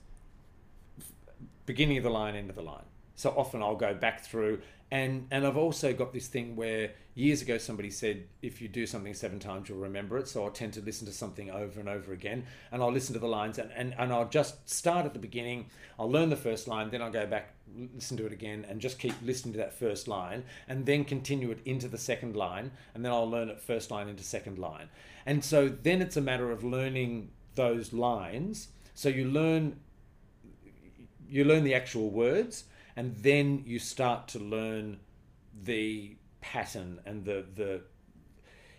beginning 1.65 1.97
of 1.97 2.03
the 2.03 2.09
line, 2.09 2.35
end 2.35 2.49
of 2.49 2.55
the 2.55 2.61
line. 2.61 2.85
So 3.15 3.31
often 3.35 3.61
I'll 3.63 3.75
go 3.75 3.93
back 3.93 4.23
through, 4.23 4.61
and 4.91 5.27
and 5.31 5.45
I've 5.45 5.57
also 5.57 5.91
got 5.91 6.13
this 6.13 6.27
thing 6.27 6.55
where 6.55 6.91
years 7.19 7.41
ago 7.41 7.57
somebody 7.57 7.89
said 7.89 8.23
if 8.41 8.61
you 8.61 8.67
do 8.67 8.85
something 8.85 9.13
seven 9.13 9.39
times 9.39 9.69
you'll 9.69 9.77
remember 9.77 10.17
it. 10.17 10.27
So 10.27 10.45
I 10.45 10.49
tend 10.49 10.73
to 10.73 10.81
listen 10.81 11.05
to 11.07 11.13
something 11.13 11.51
over 11.51 11.79
and 11.79 11.89
over 11.89 12.13
again, 12.13 12.45
and 12.71 12.81
I'll 12.81 12.91
listen 12.91 13.13
to 13.13 13.19
the 13.19 13.27
lines, 13.27 13.57
and 13.57 13.71
and, 13.75 13.93
and 13.97 14.11
I'll 14.11 14.29
just 14.29 14.69
start 14.69 15.05
at 15.05 15.13
the 15.13 15.19
beginning. 15.19 15.67
I'll 15.97 16.11
learn 16.11 16.29
the 16.29 16.35
first 16.35 16.67
line, 16.67 16.89
then 16.89 17.01
I'll 17.01 17.11
go 17.11 17.27
back, 17.27 17.53
listen 17.93 18.17
to 18.17 18.25
it 18.25 18.33
again, 18.33 18.65
and 18.69 18.79
just 18.79 18.99
keep 18.99 19.13
listening 19.23 19.53
to 19.53 19.59
that 19.59 19.73
first 19.73 20.07
line, 20.07 20.43
and 20.67 20.85
then 20.85 21.03
continue 21.03 21.51
it 21.51 21.59
into 21.65 21.87
the 21.87 21.97
second 21.97 22.35
line, 22.35 22.71
and 22.93 23.03
then 23.03 23.11
I'll 23.11 23.29
learn 23.29 23.49
it 23.49 23.59
first 23.59 23.91
line 23.91 24.07
into 24.07 24.23
second 24.23 24.57
line, 24.57 24.89
and 25.25 25.43
so 25.43 25.67
then 25.69 26.01
it's 26.01 26.17
a 26.17 26.21
matter 26.21 26.51
of 26.51 26.63
learning 26.63 27.31
those 27.55 27.93
lines. 27.93 28.69
So 28.93 29.09
you 29.09 29.25
learn 29.25 29.79
you 31.29 31.43
learn 31.43 31.63
the 31.63 31.75
actual 31.75 32.09
words 32.09 32.63
and 32.95 33.15
then 33.17 33.63
you 33.65 33.79
start 33.79 34.27
to 34.27 34.39
learn 34.39 34.99
the 35.63 36.15
pattern 36.41 36.99
and 37.05 37.25
the 37.25 37.45
the 37.55 37.81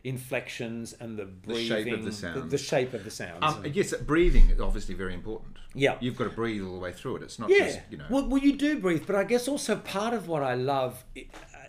inflections 0.03 0.95
and 0.95 1.19
the 1.19 1.25
The 1.27 1.31
breathing 1.31 1.67
shape 1.85 1.93
of 1.93 2.05
the 2.05 2.13
sound. 2.13 2.51
the, 2.51 2.57
shape 2.59 2.95
of 2.95 3.05
the 3.05 3.11
sounds 3.11 3.43
Um, 3.43 3.65
And- 3.67 3.77
yes, 3.77 3.93
breathing 3.95 4.49
is 4.49 4.59
obviously 4.61 4.95
very 4.95 5.13
important. 5.13 5.59
Yeah. 5.75 5.99
You've 6.01 6.17
got 6.17 6.25
to 6.25 6.31
breathe 6.31 6.63
all 6.65 6.73
the 6.73 6.79
way 6.79 6.91
through 6.93 7.17
it. 7.17 7.23
It's 7.23 7.39
not 7.39 7.51
yeah 7.51 7.67
just, 7.67 7.81
you 7.91 7.99
know. 7.99 8.07
well, 8.09 8.27
well 8.27 8.41
you 8.41 8.57
do 8.57 8.79
breathe 8.81 9.05
but 9.07 9.15
i 9.15 9.25
guess 9.25 9.47
also 9.47 9.77
part 9.77 10.15
of 10.15 10.27
what 10.27 10.43
i 10.43 10.55
love 10.55 11.05
I, 11.17 11.29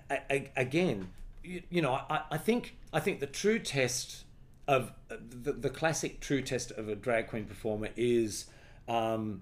I, 0.10 0.18
I- 0.30 0.52
again 0.56 1.10
you, 1.44 1.62
you 1.70 1.82
know 1.82 1.92
I, 2.10 2.22
I 2.32 2.38
think 2.38 2.78
i 2.94 3.00
think 3.02 3.20
the 3.20 3.28
true 3.28 3.60
test 3.60 4.24
of 4.68 4.94
the, 5.10 5.52
the 5.52 5.70
classic 5.70 6.20
true 6.22 6.42
test 6.42 6.72
of 6.72 6.88
a 6.88 6.96
drag 6.96 7.28
queen 7.28 7.44
performer 7.46 7.90
is 7.98 8.46
um, 8.88 9.42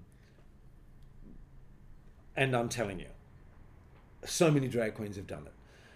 and 2.36 2.54
i'm 2.56 2.68
telling 2.68 2.98
you 3.00 3.06
so 4.24 4.50
many 4.50 4.68
drag 4.68 4.94
queens 4.94 5.16
have 5.16 5.26
done 5.26 5.46
it 5.46 5.52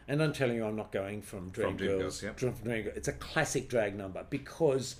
and 0.09 0.23
i'm 0.23 0.33
telling 0.33 0.57
you 0.57 0.65
i'm 0.65 0.77
not 0.77 0.93
going 0.93 1.23
from 1.23 1.51
drag 1.51 1.69
From 1.69 1.77
Dream 1.77 1.99
girls, 1.99 2.23
yep. 2.23 2.39
from 2.39 2.53
drag, 2.65 2.87
it's 2.95 3.09
a 3.09 3.13
classic 3.13 3.69
drag 3.69 3.97
number 3.97 4.25
because 4.29 4.97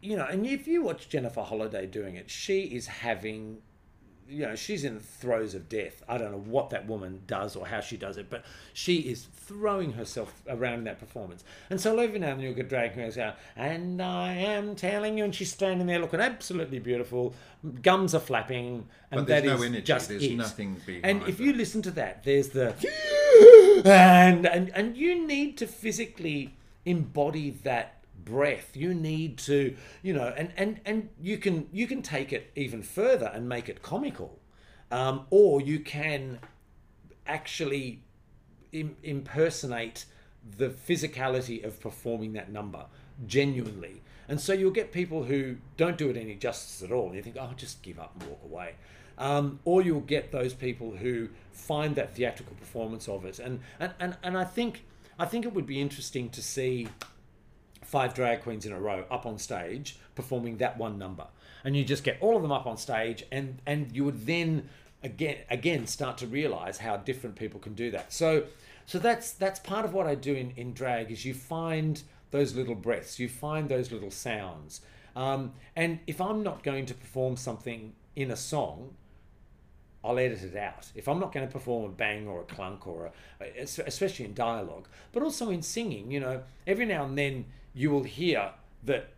you 0.00 0.16
know, 0.16 0.24
and 0.24 0.46
if 0.46 0.66
you 0.66 0.82
watch 0.82 1.08
Jennifer 1.08 1.42
Holliday 1.42 1.86
doing 1.86 2.16
it, 2.16 2.30
she 2.30 2.62
is 2.62 2.86
having, 2.86 3.58
you 4.26 4.46
know, 4.46 4.56
she's 4.56 4.82
in 4.84 4.94
the 4.94 5.00
throes 5.00 5.54
of 5.54 5.68
death. 5.68 6.02
I 6.08 6.16
don't 6.16 6.32
know 6.32 6.38
what 6.38 6.70
that 6.70 6.86
woman 6.86 7.20
does 7.26 7.54
or 7.54 7.66
how 7.66 7.80
she 7.80 7.98
does 7.98 8.16
it, 8.16 8.30
but 8.30 8.44
she 8.72 9.00
is 9.00 9.26
throwing 9.34 9.92
herself 9.92 10.42
around 10.48 10.78
in 10.78 10.84
that 10.84 10.98
performance. 10.98 11.44
And 11.68 11.78
so 11.78 11.98
every 11.98 12.18
now 12.18 12.28
and 12.28 12.38
then 12.38 12.46
you'll 12.46 12.54
get 12.54 12.70
drag 12.70 12.94
queens 12.94 13.18
out, 13.18 13.36
and 13.56 14.00
I 14.00 14.32
am 14.32 14.74
telling 14.74 15.18
you, 15.18 15.24
and 15.24 15.34
she's 15.34 15.52
standing 15.52 15.86
there 15.86 15.98
looking 15.98 16.20
absolutely 16.20 16.78
beautiful, 16.78 17.34
gums 17.82 18.14
are 18.14 18.20
flapping, 18.20 18.86
and 19.10 19.20
But 19.20 19.26
there's 19.26 19.42
that 19.42 19.48
no 19.48 19.56
is 19.56 19.64
energy, 19.64 19.82
just 19.82 20.08
there's 20.08 20.22
it. 20.22 20.34
nothing 20.34 20.80
And 21.02 21.22
if 21.24 21.38
you 21.40 21.52
listen 21.52 21.82
to 21.82 21.90
that, 21.90 22.24
there's 22.24 22.48
the 22.48 22.74
and 23.84 24.46
and 24.46 24.70
and 24.70 24.96
you 24.96 25.26
need 25.26 25.58
to 25.58 25.66
physically 25.66 26.56
embody 26.84 27.50
that 27.50 28.02
breath. 28.24 28.76
You 28.76 28.94
need 28.94 29.38
to 29.38 29.76
you 30.02 30.12
know 30.12 30.32
and 30.36 30.52
and 30.56 30.80
and 30.84 31.08
you 31.20 31.38
can 31.38 31.68
you 31.72 31.86
can 31.86 32.02
take 32.02 32.32
it 32.32 32.50
even 32.56 32.82
further 32.82 33.30
and 33.32 33.48
make 33.48 33.68
it 33.68 33.82
comical. 33.82 34.38
Um, 34.90 35.26
or 35.30 35.60
you 35.60 35.80
can 35.80 36.38
actually 37.26 38.02
Im- 38.72 38.96
impersonate 39.02 40.04
the 40.58 40.68
physicality 40.68 41.64
of 41.64 41.80
performing 41.80 42.32
that 42.34 42.50
number 42.50 42.86
genuinely. 43.26 44.02
And 44.28 44.40
so 44.40 44.52
you'll 44.52 44.72
get 44.72 44.92
people 44.92 45.24
who 45.24 45.56
don't 45.76 45.96
do 45.96 46.10
it 46.10 46.16
any 46.16 46.34
justice 46.34 46.82
at 46.82 46.92
all. 46.92 47.06
And 47.06 47.16
you 47.16 47.22
think 47.22 47.36
oh 47.38 47.52
just 47.56 47.82
give 47.82 47.98
up 47.98 48.14
and 48.18 48.28
walk 48.30 48.40
away 48.44 48.74
um, 49.18 49.60
or 49.64 49.82
you'll 49.82 50.00
get 50.00 50.32
those 50.32 50.54
people 50.54 50.92
who 50.92 51.28
find 51.52 51.96
that 51.96 52.14
theatrical 52.14 52.54
performance 52.56 53.08
of 53.08 53.24
it. 53.24 53.38
And 53.38 53.60
and, 53.80 53.92
and, 53.98 54.16
and 54.22 54.36
i 54.36 54.44
think 54.44 54.84
i 55.18 55.24
think 55.24 55.44
it 55.44 55.52
would 55.52 55.66
be 55.66 55.80
interesting 55.80 56.28
to 56.30 56.42
see 56.42 56.88
five 57.82 58.14
drag 58.14 58.42
queens 58.42 58.66
in 58.66 58.72
a 58.72 58.80
row 58.80 59.04
up 59.10 59.26
on 59.26 59.38
stage 59.38 59.98
performing 60.14 60.56
that 60.58 60.78
one 60.78 60.98
number. 60.98 61.26
And 61.64 61.76
you 61.76 61.84
just 61.84 62.04
get 62.04 62.18
all 62.20 62.36
of 62.36 62.42
them 62.42 62.52
up 62.52 62.66
on 62.66 62.76
stage 62.76 63.24
and 63.30 63.60
and 63.66 63.94
you 63.94 64.04
would 64.04 64.26
then 64.26 64.68
again 65.02 65.38
again 65.50 65.86
start 65.86 66.18
to 66.18 66.26
realize 66.26 66.78
how 66.78 66.96
different 66.96 67.36
people 67.36 67.60
can 67.60 67.74
do 67.74 67.90
that. 67.92 68.12
So 68.12 68.44
so 68.86 68.98
that's 68.98 69.32
that's 69.32 69.60
part 69.60 69.84
of 69.84 69.94
what 69.94 70.06
i 70.06 70.14
do 70.14 70.34
in 70.34 70.52
in 70.56 70.74
drag 70.74 71.10
is 71.10 71.24
you 71.24 71.34
find 71.34 72.02
those 72.32 72.54
little 72.54 72.74
breaths 72.74 73.18
you 73.18 73.28
find 73.28 73.68
those 73.68 73.92
little 73.92 74.10
sounds. 74.10 74.80
Um, 75.16 75.52
and 75.76 76.00
if 76.06 76.20
i'm 76.20 76.42
not 76.42 76.62
going 76.64 76.86
to 76.86 76.94
perform 76.94 77.36
something 77.36 77.92
in 78.16 78.30
a 78.30 78.36
song 78.36 78.94
I'll 80.04 80.18
edit 80.18 80.42
it 80.42 80.56
out. 80.56 80.86
If 80.94 81.08
I'm 81.08 81.18
not 81.18 81.32
going 81.32 81.46
to 81.46 81.52
perform 81.52 81.84
a 81.84 81.88
bang 81.88 82.28
or 82.28 82.42
a 82.42 82.44
clunk 82.44 82.86
or 82.86 83.10
a, 83.40 83.44
especially 83.62 84.26
in 84.26 84.34
dialogue, 84.34 84.86
but 85.12 85.22
also 85.22 85.50
in 85.50 85.62
singing, 85.62 86.10
you 86.10 86.20
know, 86.20 86.42
every 86.66 86.84
now 86.84 87.04
and 87.04 87.16
then 87.16 87.46
you 87.72 87.90
will 87.90 88.02
hear 88.02 88.50
that 88.84 89.10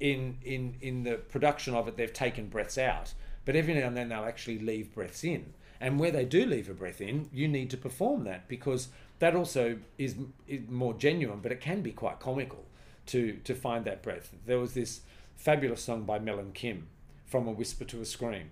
in 0.00 0.38
in 0.42 0.74
in 0.80 1.04
the 1.04 1.14
production 1.14 1.74
of 1.74 1.86
it 1.86 1.96
they've 1.96 2.12
taken 2.12 2.48
breaths 2.48 2.78
out, 2.78 3.12
but 3.44 3.54
every 3.54 3.74
now 3.74 3.86
and 3.86 3.96
then 3.96 4.08
they'll 4.08 4.24
actually 4.24 4.58
leave 4.58 4.94
breaths 4.94 5.22
in. 5.22 5.52
And 5.80 5.98
where 6.00 6.10
they 6.10 6.24
do 6.24 6.46
leave 6.46 6.70
a 6.70 6.74
breath 6.74 7.00
in, 7.00 7.28
you 7.32 7.46
need 7.46 7.68
to 7.70 7.76
perform 7.76 8.24
that 8.24 8.48
because 8.48 8.88
that 9.18 9.36
also 9.36 9.78
is, 9.98 10.14
is 10.48 10.62
more 10.68 10.94
genuine, 10.94 11.40
but 11.40 11.52
it 11.52 11.60
can 11.60 11.82
be 11.82 11.92
quite 11.92 12.20
comical 12.20 12.64
to 13.06 13.34
to 13.44 13.54
find 13.54 13.84
that 13.84 14.02
breath. 14.02 14.32
There 14.46 14.58
was 14.58 14.72
this 14.74 15.02
fabulous 15.36 15.82
song 15.82 16.04
by 16.04 16.18
Mel 16.18 16.38
and 16.38 16.54
Kim, 16.54 16.86
"From 17.26 17.46
a 17.46 17.52
Whisper 17.52 17.84
to 17.84 18.00
a 18.00 18.04
Scream," 18.04 18.50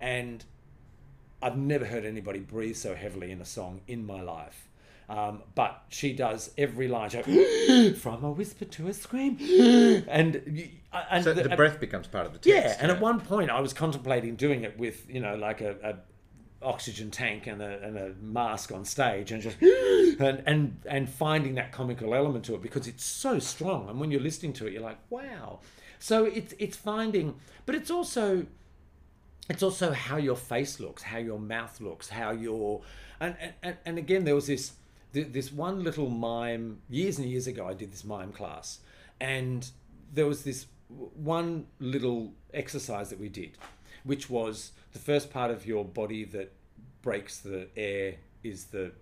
and 0.00 0.44
I've 1.42 1.56
never 1.56 1.84
heard 1.84 2.04
anybody 2.04 2.40
breathe 2.40 2.76
so 2.76 2.94
heavily 2.94 3.30
in 3.30 3.40
a 3.40 3.44
song 3.44 3.80
in 3.86 4.06
my 4.06 4.20
life. 4.20 4.68
Um, 5.08 5.42
but 5.54 5.82
she 5.88 6.14
does 6.14 6.50
every 6.56 6.88
line. 6.88 7.10
From 7.96 8.24
a 8.24 8.30
whisper 8.30 8.64
to 8.64 8.88
a 8.88 8.94
scream, 8.94 9.36
and 10.08 10.70
and 11.10 11.24
So 11.24 11.34
the 11.34 11.54
breath 11.56 11.78
becomes 11.78 12.06
part 12.06 12.24
of 12.26 12.32
the 12.32 12.38
text, 12.38 12.48
Yeah, 12.48 12.76
and 12.80 12.88
yeah. 12.88 12.96
at 12.96 13.02
one 13.02 13.20
point 13.20 13.50
I 13.50 13.60
was 13.60 13.74
contemplating 13.74 14.36
doing 14.36 14.64
it 14.64 14.78
with 14.78 15.08
you 15.10 15.20
know 15.20 15.36
like 15.36 15.60
a, 15.60 15.76
a 15.82 15.96
oxygen 16.66 17.10
tank 17.10 17.46
and 17.46 17.60
a, 17.60 17.82
and 17.82 17.98
a 17.98 18.14
mask 18.22 18.72
on 18.72 18.86
stage, 18.86 19.30
and 19.30 19.42
just 19.42 19.60
and 19.62 20.42
and 20.46 20.80
and 20.86 21.10
finding 21.10 21.56
that 21.56 21.70
comical 21.70 22.14
element 22.14 22.46
to 22.46 22.54
it 22.54 22.62
because 22.62 22.86
it's 22.86 23.04
so 23.04 23.38
strong. 23.38 23.90
And 23.90 24.00
when 24.00 24.10
you're 24.10 24.22
listening 24.22 24.54
to 24.54 24.66
it, 24.66 24.72
you're 24.72 24.82
like, 24.82 24.98
wow. 25.10 25.60
So 25.98 26.24
it's 26.24 26.54
it's 26.58 26.78
finding, 26.78 27.34
but 27.66 27.74
it's 27.74 27.90
also 27.90 28.46
it's 29.48 29.62
also 29.62 29.92
how 29.92 30.16
your 30.16 30.36
face 30.36 30.80
looks, 30.80 31.02
how 31.02 31.18
your 31.18 31.38
mouth 31.38 31.80
looks, 31.80 32.08
how 32.08 32.32
your 32.32 32.82
and 33.20 33.36
and, 33.62 33.76
and 33.84 33.98
again 33.98 34.24
there 34.24 34.34
was 34.34 34.46
this 34.46 34.72
this 35.12 35.52
one 35.52 35.84
little 35.84 36.10
mime 36.10 36.80
years 36.88 37.18
and 37.18 37.28
years 37.28 37.46
ago 37.46 37.68
I 37.68 37.74
did 37.74 37.92
this 37.92 38.04
mime 38.04 38.32
class 38.32 38.80
and 39.20 39.70
there 40.12 40.26
was 40.26 40.42
this 40.42 40.66
one 40.88 41.66
little 41.78 42.32
exercise 42.52 43.10
that 43.10 43.20
we 43.20 43.28
did 43.28 43.56
which 44.04 44.28
was 44.28 44.72
the 44.92 44.98
first 44.98 45.32
part 45.32 45.50
of 45.50 45.66
your 45.66 45.84
body 45.84 46.24
that 46.24 46.52
breaks 47.02 47.38
the 47.38 47.68
air 47.76 48.14
is 48.42 48.66
the 48.66 48.92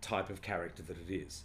type 0.00 0.30
of 0.30 0.42
character 0.42 0.82
that 0.82 0.96
it 1.08 1.12
is. 1.12 1.42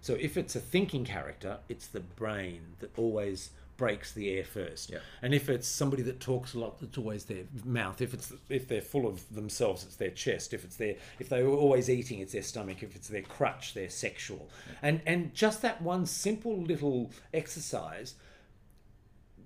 So 0.00 0.14
if 0.14 0.36
it's 0.36 0.54
a 0.54 0.60
thinking 0.60 1.04
character, 1.04 1.58
it's 1.68 1.86
the 1.86 2.00
brain 2.00 2.60
that 2.78 2.96
always 2.96 3.50
breaks 3.78 4.12
the 4.12 4.36
air 4.36 4.44
first. 4.44 4.90
Yeah. 4.90 4.98
And 5.22 5.32
if 5.32 5.48
it's 5.48 5.66
somebody 5.66 6.02
that 6.02 6.20
talks 6.20 6.52
a 6.52 6.58
lot, 6.58 6.76
it's 6.82 6.98
always 6.98 7.24
their 7.24 7.44
mouth. 7.64 8.02
If 8.02 8.12
it's 8.12 8.30
if 8.50 8.68
they're 8.68 8.82
full 8.82 9.06
of 9.06 9.34
themselves, 9.34 9.84
it's 9.84 9.96
their 9.96 10.10
chest. 10.10 10.52
If 10.52 10.64
it's 10.64 10.76
their 10.76 10.96
if 11.18 11.30
they're 11.30 11.46
always 11.46 11.88
eating, 11.88 12.18
it's 12.18 12.32
their 12.32 12.42
stomach. 12.42 12.82
If 12.82 12.94
it's 12.94 13.08
their 13.08 13.22
crutch, 13.22 13.72
they're 13.72 13.88
sexual. 13.88 14.50
And 14.82 15.00
and 15.06 15.32
just 15.32 15.62
that 15.62 15.80
one 15.80 16.04
simple 16.04 16.60
little 16.60 17.10
exercise 17.32 18.16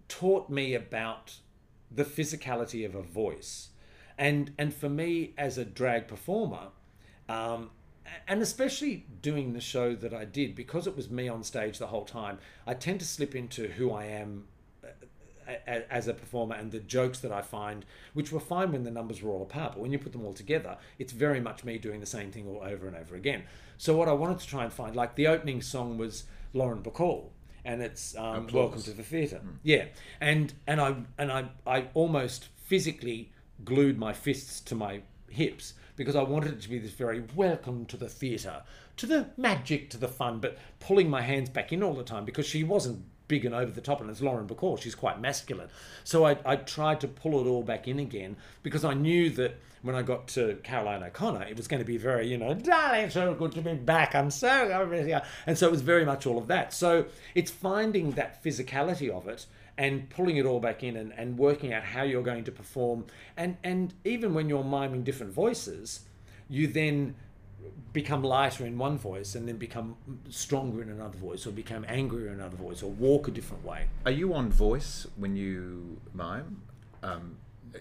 taught 0.09 0.51
me 0.51 0.75
about 0.75 1.37
the 1.91 2.05
physicality 2.05 2.85
of 2.85 2.97
a 2.97 3.03
voice. 3.03 3.69
And 4.19 4.53
and 4.59 4.75
for 4.75 4.89
me 4.89 5.35
as 5.39 5.59
a 5.59 5.65
drag 5.65 6.09
performer, 6.09 6.69
um, 7.29 7.71
and 8.27 8.43
especially 8.43 9.07
doing 9.21 9.53
the 9.53 9.61
show 9.61 9.95
that 9.95 10.15
I 10.15 10.25
did, 10.25 10.55
because 10.55 10.87
it 10.87 10.97
was 10.97 11.11
me 11.11 11.29
on 11.29 11.43
stage 11.43 11.79
the 11.79 11.89
whole 11.89 12.05
time, 12.05 12.39
I 12.67 12.75
tend 12.75 13.01
to 13.01 13.07
slip 13.07 13.35
into 13.35 13.69
who 13.69 13.93
I 13.93 14.05
am 14.07 14.45
uh, 14.85 15.53
as 15.67 16.09
a 16.09 16.15
performer 16.15 16.55
and 16.55 16.71
the 16.71 16.81
jokes 16.81 17.19
that 17.21 17.33
I 17.33 17.43
find, 17.43 17.85
which 18.15 18.33
were 18.33 18.41
fine 18.41 18.73
when 18.73 18.85
the 18.85 18.91
numbers 18.91 19.23
were 19.23 19.31
all 19.31 19.43
apart, 19.43 19.73
but 19.73 19.81
when 19.81 19.93
you 19.93 19.99
put 19.99 20.13
them 20.13 20.25
all 20.25 20.33
together, 20.33 20.77
it's 20.99 21.13
very 21.13 21.41
much 21.41 21.65
me 21.65 21.79
doing 21.79 22.01
the 22.01 22.07
same 22.07 22.31
thing 22.31 22.47
all 22.47 22.63
over 22.65 22.87
and 22.87 22.97
over 22.97 23.15
again. 23.15 23.45
So 23.79 23.97
what 23.97 24.09
I 24.09 24.13
wanted 24.13 24.39
to 24.41 24.47
try 24.47 24.65
and 24.65 24.73
find, 24.73 24.95
like 24.95 25.17
the 25.17 25.27
opening 25.27 25.63
song 25.63 25.99
was 25.99 26.25
Lauren 26.53 26.83
Bacall, 26.83 27.31
and 27.65 27.83
it's 27.83 28.17
um, 28.17 28.49
Welcome 28.53 28.83
to 28.83 28.93
the 28.93 29.03
Theatre. 29.03 29.41
Yeah, 29.63 29.87
and 30.21 30.53
and 30.67 30.81
I 30.81 30.97
and 31.19 31.31
I 31.33 31.49
I 31.67 31.89
almost 31.95 32.49
physically 32.65 33.33
glued 33.65 33.99
my 33.99 34.13
fists 34.13 34.61
to 34.61 34.75
my 34.75 35.03
hips 35.29 35.75
because 36.03 36.17
I 36.17 36.23
wanted 36.23 36.55
it 36.55 36.63
to 36.63 36.69
be 36.69 36.81
this 36.81 36.91
very 36.91 37.23
welcome 37.37 37.87
to 37.87 37.97
the 37.97 38.09
theatre, 38.09 38.63
to 38.97 39.07
the 39.07 39.29
magic, 39.37 39.89
to 39.91 39.97
the 39.97 40.09
fun, 40.09 40.41
but 40.41 40.59
pulling 40.81 41.09
my 41.09 41.23
hands 41.23 41.49
back 41.49 41.73
in 41.73 41.81
all 41.81 41.95
the 41.95 42.03
time 42.03 42.25
because 42.25 42.45
she 42.45 42.65
wasn't 42.65 43.05
big 43.29 43.45
and 43.45 43.55
over 43.55 43.71
the 43.71 43.81
top, 43.81 44.01
and 44.01 44.11
it's 44.11 44.21
Lauren 44.21 44.49
Bacall, 44.49 44.81
she's 44.81 44.97
quite 44.97 45.21
masculine. 45.21 45.69
So 46.03 46.27
I, 46.27 46.37
I 46.45 46.57
tried 46.57 47.01
to 47.03 47.09
pull 47.09 47.41
it 47.41 47.49
all 47.49 47.63
back 47.63 47.87
in 47.87 48.01
again 48.01 48.37
because 48.65 48.85
I 48.85 48.95
knew 48.95 49.31
that 49.31 49.61
when 49.83 49.95
I 49.95 50.03
got 50.03 50.27
to 50.29 50.59
Caroline 50.65 51.05
O'Connor, 51.05 51.45
it 51.45 51.57
was 51.57 51.69
going 51.69 51.81
to 51.81 51.87
be 51.87 51.99
very, 51.99 52.27
you 52.27 52.37
know, 52.37 52.53
darling, 52.53 53.11
so 53.11 53.33
good 53.35 53.53
to 53.53 53.63
be 53.63 53.75
back. 53.75 54.17
I'm 54.17 54.33
so, 54.33 54.49
and 55.47 55.57
so 55.57 55.69
it 55.69 55.71
was 55.71 55.83
very 55.83 56.05
much 56.05 56.27
all 56.27 56.37
of 56.37 56.49
that. 56.49 56.75
So 56.75 57.07
it's 57.37 57.51
finding 57.51 58.11
that 58.13 58.43
physicality 58.43 59.09
of 59.09 59.29
it 59.29 59.47
and 59.79 60.09
pulling 60.11 60.37
it 60.37 60.47
all 60.47 60.61
back 60.61 60.83
in 60.83 60.97
and, 60.97 61.13
and 61.17 61.39
working 61.39 61.73
out 61.73 61.83
how 61.83 62.03
you're 62.03 62.23
going 62.23 62.45
to 62.45 62.53
perform. 62.53 63.07
And, 63.37 63.57
and 63.65 63.95
even 64.05 64.35
when 64.35 64.49
you're 64.49 64.65
miming 64.65 65.05
different 65.05 65.33
voices, 65.33 66.01
you 66.49 66.67
then 66.67 67.15
become 67.93 68.23
lighter 68.23 68.67
in 68.67 68.79
one 68.79 68.99
voice 68.99 69.35
and 69.35 69.47
then 69.47 69.57
become 69.57 69.97
stronger 70.29 70.83
in 70.83 70.91
another 70.91 71.19
voice 71.19 71.47
or 71.47 71.51
become 71.51 71.85
angrier 71.89 72.29
in 72.29 72.35
another 72.35 72.57
voice 72.57 72.83
or 72.83 72.91
walk 72.91 73.29
a 73.29 73.31
different 73.31 73.65
way. 73.65 73.87
Are 74.05 74.13
you 74.13 74.35
on 74.35 74.51
voice 74.51 75.07
when 75.17 75.37
you 75.37 76.01
mime? 76.15 76.63
Um, 77.03 77.37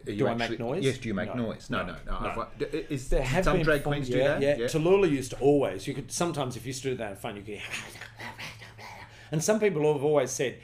do 0.05 0.27
I 0.27 0.33
make 0.33 0.57
noise? 0.59 0.83
Yes. 0.83 0.97
Do 0.97 1.09
you 1.09 1.13
make 1.13 1.35
no, 1.35 1.47
noise? 1.47 1.69
No, 1.69 1.85
no. 1.85 1.95
no. 2.05 2.19
no. 2.19 2.47
no. 2.59 2.67
Is 2.89 3.09
there 3.09 3.21
have 3.21 3.43
some 3.43 3.61
drag 3.61 3.83
queens 3.83 4.09
yeah, 4.09 4.15
do 4.15 4.23
that? 4.23 4.59
Yeah. 4.59 4.65
Tallulah 4.67 5.09
used 5.09 5.31
to 5.31 5.39
always. 5.39 5.85
You 5.85 5.93
could 5.93 6.11
sometimes 6.11 6.55
if 6.55 6.65
you 6.65 6.73
stood 6.73 6.97
that 6.97 7.11
in 7.11 7.17
front, 7.17 7.37
you 7.37 7.43
could. 7.43 7.61
And 9.31 9.41
some 9.41 9.61
people 9.61 9.93
have 9.93 10.03
always 10.03 10.29
said 10.29 10.57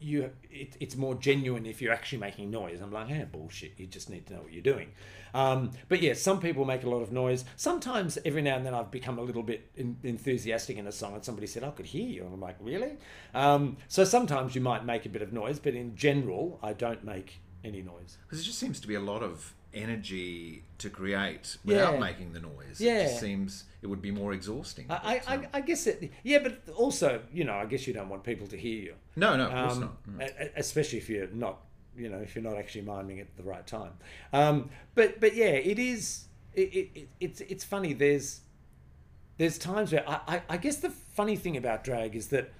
you 0.00 0.30
it, 0.50 0.76
it's 0.80 0.96
more 0.96 1.14
genuine 1.14 1.66
if 1.66 1.80
you're 1.80 1.92
actually 1.92 2.18
making 2.18 2.50
noise. 2.50 2.80
I'm 2.80 2.92
like, 2.92 3.08
yeah, 3.08 3.24
bullshit. 3.24 3.72
You 3.78 3.86
just 3.86 4.10
need 4.10 4.26
to 4.26 4.34
know 4.34 4.40
what 4.42 4.52
you're 4.52 4.62
doing. 4.62 4.92
Um, 5.34 5.70
but 5.88 6.02
yeah, 6.02 6.14
some 6.14 6.40
people 6.40 6.64
make 6.64 6.84
a 6.84 6.88
lot 6.88 7.02
of 7.02 7.12
noise. 7.12 7.44
Sometimes, 7.56 8.18
every 8.24 8.42
now 8.42 8.56
and 8.56 8.66
then, 8.66 8.74
I've 8.74 8.90
become 8.90 9.18
a 9.18 9.22
little 9.22 9.42
bit 9.42 9.70
in, 9.76 9.96
enthusiastic 10.02 10.76
in 10.76 10.86
a 10.86 10.92
song, 10.92 11.14
and 11.14 11.24
somebody 11.24 11.46
said, 11.46 11.64
"I 11.64 11.70
could 11.70 11.86
hear 11.86 12.06
you," 12.06 12.24
and 12.24 12.34
I'm 12.34 12.40
like, 12.40 12.56
"Really?" 12.60 12.92
Um, 13.34 13.76
so 13.88 14.04
sometimes 14.04 14.54
you 14.54 14.60
might 14.60 14.84
make 14.84 15.06
a 15.06 15.08
bit 15.08 15.22
of 15.22 15.32
noise, 15.32 15.58
but 15.58 15.74
in 15.74 15.96
general, 15.96 16.58
I 16.62 16.72
don't 16.72 17.04
make 17.04 17.40
any 17.64 17.82
noise. 17.82 18.18
Because 18.22 18.40
it 18.40 18.44
just 18.44 18.58
seems 18.58 18.80
to 18.80 18.88
be 18.88 18.94
a 18.94 19.00
lot 19.00 19.22
of 19.22 19.54
energy 19.74 20.64
to 20.78 20.90
create 20.90 21.56
without 21.64 21.94
Yeah. 21.94 22.00
making 22.00 22.32
the 22.32 22.40
noise. 22.40 22.80
Yeah. 22.80 22.98
It 22.98 23.02
just 23.08 23.20
seems 23.20 23.64
it 23.80 23.86
would 23.86 24.02
be 24.02 24.10
more 24.10 24.32
exhausting. 24.32 24.86
I, 24.90 25.20
I, 25.26 25.34
I, 25.34 25.48
I 25.54 25.60
guess 25.60 25.86
it, 25.86 26.10
yeah, 26.22 26.38
but 26.40 26.60
also, 26.74 27.20
you 27.32 27.44
know, 27.44 27.54
I 27.54 27.66
guess 27.66 27.86
you 27.86 27.92
don't 27.94 28.08
want 28.08 28.22
people 28.24 28.46
to 28.48 28.56
hear 28.56 28.80
you. 28.82 28.94
No, 29.16 29.36
no, 29.36 29.46
of 29.46 29.52
course 29.52 29.72
Um, 29.74 29.80
not. 29.80 30.18
Mm. 30.30 30.50
Especially 30.56 30.98
if 30.98 31.08
you're 31.08 31.28
not, 31.28 31.58
you 31.96 32.08
know, 32.08 32.18
if 32.18 32.34
you're 32.34 32.44
not 32.44 32.56
actually 32.56 32.82
miming 32.82 33.20
at 33.20 33.36
the 33.36 33.42
right 33.42 33.66
time. 33.66 33.92
Um, 34.32 34.70
but 34.94 35.20
but 35.20 35.34
yeah, 35.34 35.46
it 35.46 35.78
is. 35.78 36.24
It, 36.54 36.74
it, 36.74 36.90
it, 36.94 37.08
it's 37.20 37.40
it's 37.42 37.64
funny. 37.64 37.92
There's 37.94 38.40
there's 39.38 39.56
times 39.58 39.92
where 39.92 40.08
I, 40.08 40.20
I, 40.28 40.42
I 40.50 40.56
guess 40.58 40.76
the 40.76 40.90
funny 40.90 41.36
thing 41.36 41.56
about 41.56 41.82
drag 41.84 42.14
is 42.14 42.28
that 42.28 42.52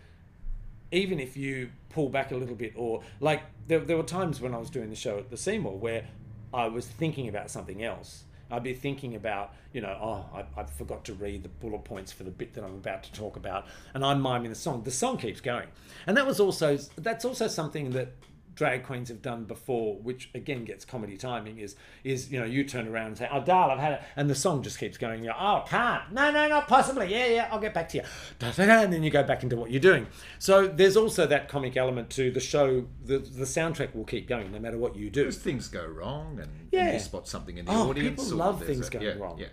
even 0.91 1.21
if 1.21 1.37
you 1.37 1.71
pull 1.91 2.09
back 2.09 2.33
a 2.33 2.37
little 2.37 2.55
bit, 2.55 2.73
or 2.77 3.03
like 3.21 3.43
there, 3.69 3.81
there 3.81 3.97
were 3.97 4.03
times 4.03 4.41
when 4.41 4.55
I 4.55 4.59
was 4.59 4.71
doing 4.71 4.91
the 4.91 4.97
show 4.97 5.19
at 5.19 5.31
the 5.31 5.37
Seymour 5.37 5.79
where 5.79 6.05
I 6.53 6.67
was 6.67 6.87
thinking 6.87 7.29
about 7.29 7.51
something 7.51 7.83
else. 7.83 8.25
I'd 8.51 8.63
be 8.63 8.75
thinking 8.75 9.15
about, 9.15 9.55
you 9.73 9.81
know, 9.81 9.97
oh, 10.01 10.27
I, 10.37 10.61
I 10.61 10.65
forgot 10.65 11.05
to 11.07 11.15
read 11.15 11.43
the 11.43 11.49
bullet 11.49 11.85
points 11.85 12.13
for 12.13 12.25
the 12.25 12.31
bit 12.31 12.53
that 12.55 12.63
I'm 12.63 12.75
about 12.75 13.03
to 13.05 13.13
talk 13.13 13.37
about, 13.37 13.67
and 13.95 14.05
I'm 14.05 14.21
miming 14.21 14.51
the 14.51 14.55
song. 14.55 14.83
The 14.83 14.91
song 14.91 15.17
keeps 15.17 15.41
going, 15.41 15.69
and 16.07 16.17
that 16.19 16.27
was 16.27 16.39
also 16.39 16.77
that's 16.97 17.25
also 17.25 17.49
something 17.49 17.91
that 17.93 18.13
drag 18.55 18.85
queens 18.85 19.09
have 19.09 19.23
done 19.23 19.45
before, 19.45 19.97
which 19.97 20.31
again 20.35 20.65
gets 20.65 20.85
comedy 20.85 21.17
timing. 21.17 21.59
Is 21.59 21.77
is 22.05 22.31
you 22.31 22.39
know 22.41 22.47
you 22.47 22.65
turn 22.65 22.89
around 22.89 23.07
and 23.09 23.19
say, 23.19 23.29
oh, 23.33 23.43
darl, 23.43 23.71
I've 23.71 23.79
had 23.79 23.93
it, 23.95 24.03
and 24.17 24.29
the 24.29 24.35
song 24.35 24.63
just 24.63 24.79
keeps 24.79 24.99
going. 24.99 25.23
You're, 25.25 25.35
oh, 25.39 25.65
can't, 25.67 26.13
no, 26.13 26.31
no, 26.31 26.49
not 26.49 26.69
possibly. 26.69 27.11
Yeah, 27.11 27.27
yeah, 27.27 27.49
I'll 27.51 27.61
get 27.61 27.75
back 27.75 27.89
to 27.91 27.99
you. 27.99 28.05
And 28.41 28.93
then 28.93 29.03
you 29.03 29.11
go 29.11 29.23
back 29.23 29.43
into 29.43 29.57
what 29.57 29.71
you're 29.71 29.81
doing. 29.81 30.07
So 30.39 30.67
there's 30.67 30.97
also 30.97 31.27
that 31.27 31.49
comic 31.49 31.77
element 31.77 32.11
to 32.11 32.31
the 32.31 32.41
show. 32.41 32.87
The 33.05 33.19
the 33.19 33.45
soundtrack 33.45 33.95
will 33.95 34.05
keep 34.05 34.29
going 34.29 34.51
no 34.53 34.59
matter 34.59 34.79
what 34.79 34.97
you 34.97 35.11
do. 35.11 35.23
Because 35.23 35.39
things 35.39 35.69
go 35.69 35.87
wrong 35.87 36.39
and 36.41 36.51
Yeah. 36.71 36.93
you 36.95 36.99
spot 36.99 37.29
something 37.29 37.59
in 37.59 37.65
the 37.67 37.73
oh, 37.73 37.91
audience. 37.91 38.23
people 38.23 38.37
love 38.37 38.65
things 38.65 38.89
a- 38.89 38.91
going 38.91 39.05
yeah, 39.05 39.13
wrong. 39.15 39.39
Yeah, 39.41 39.49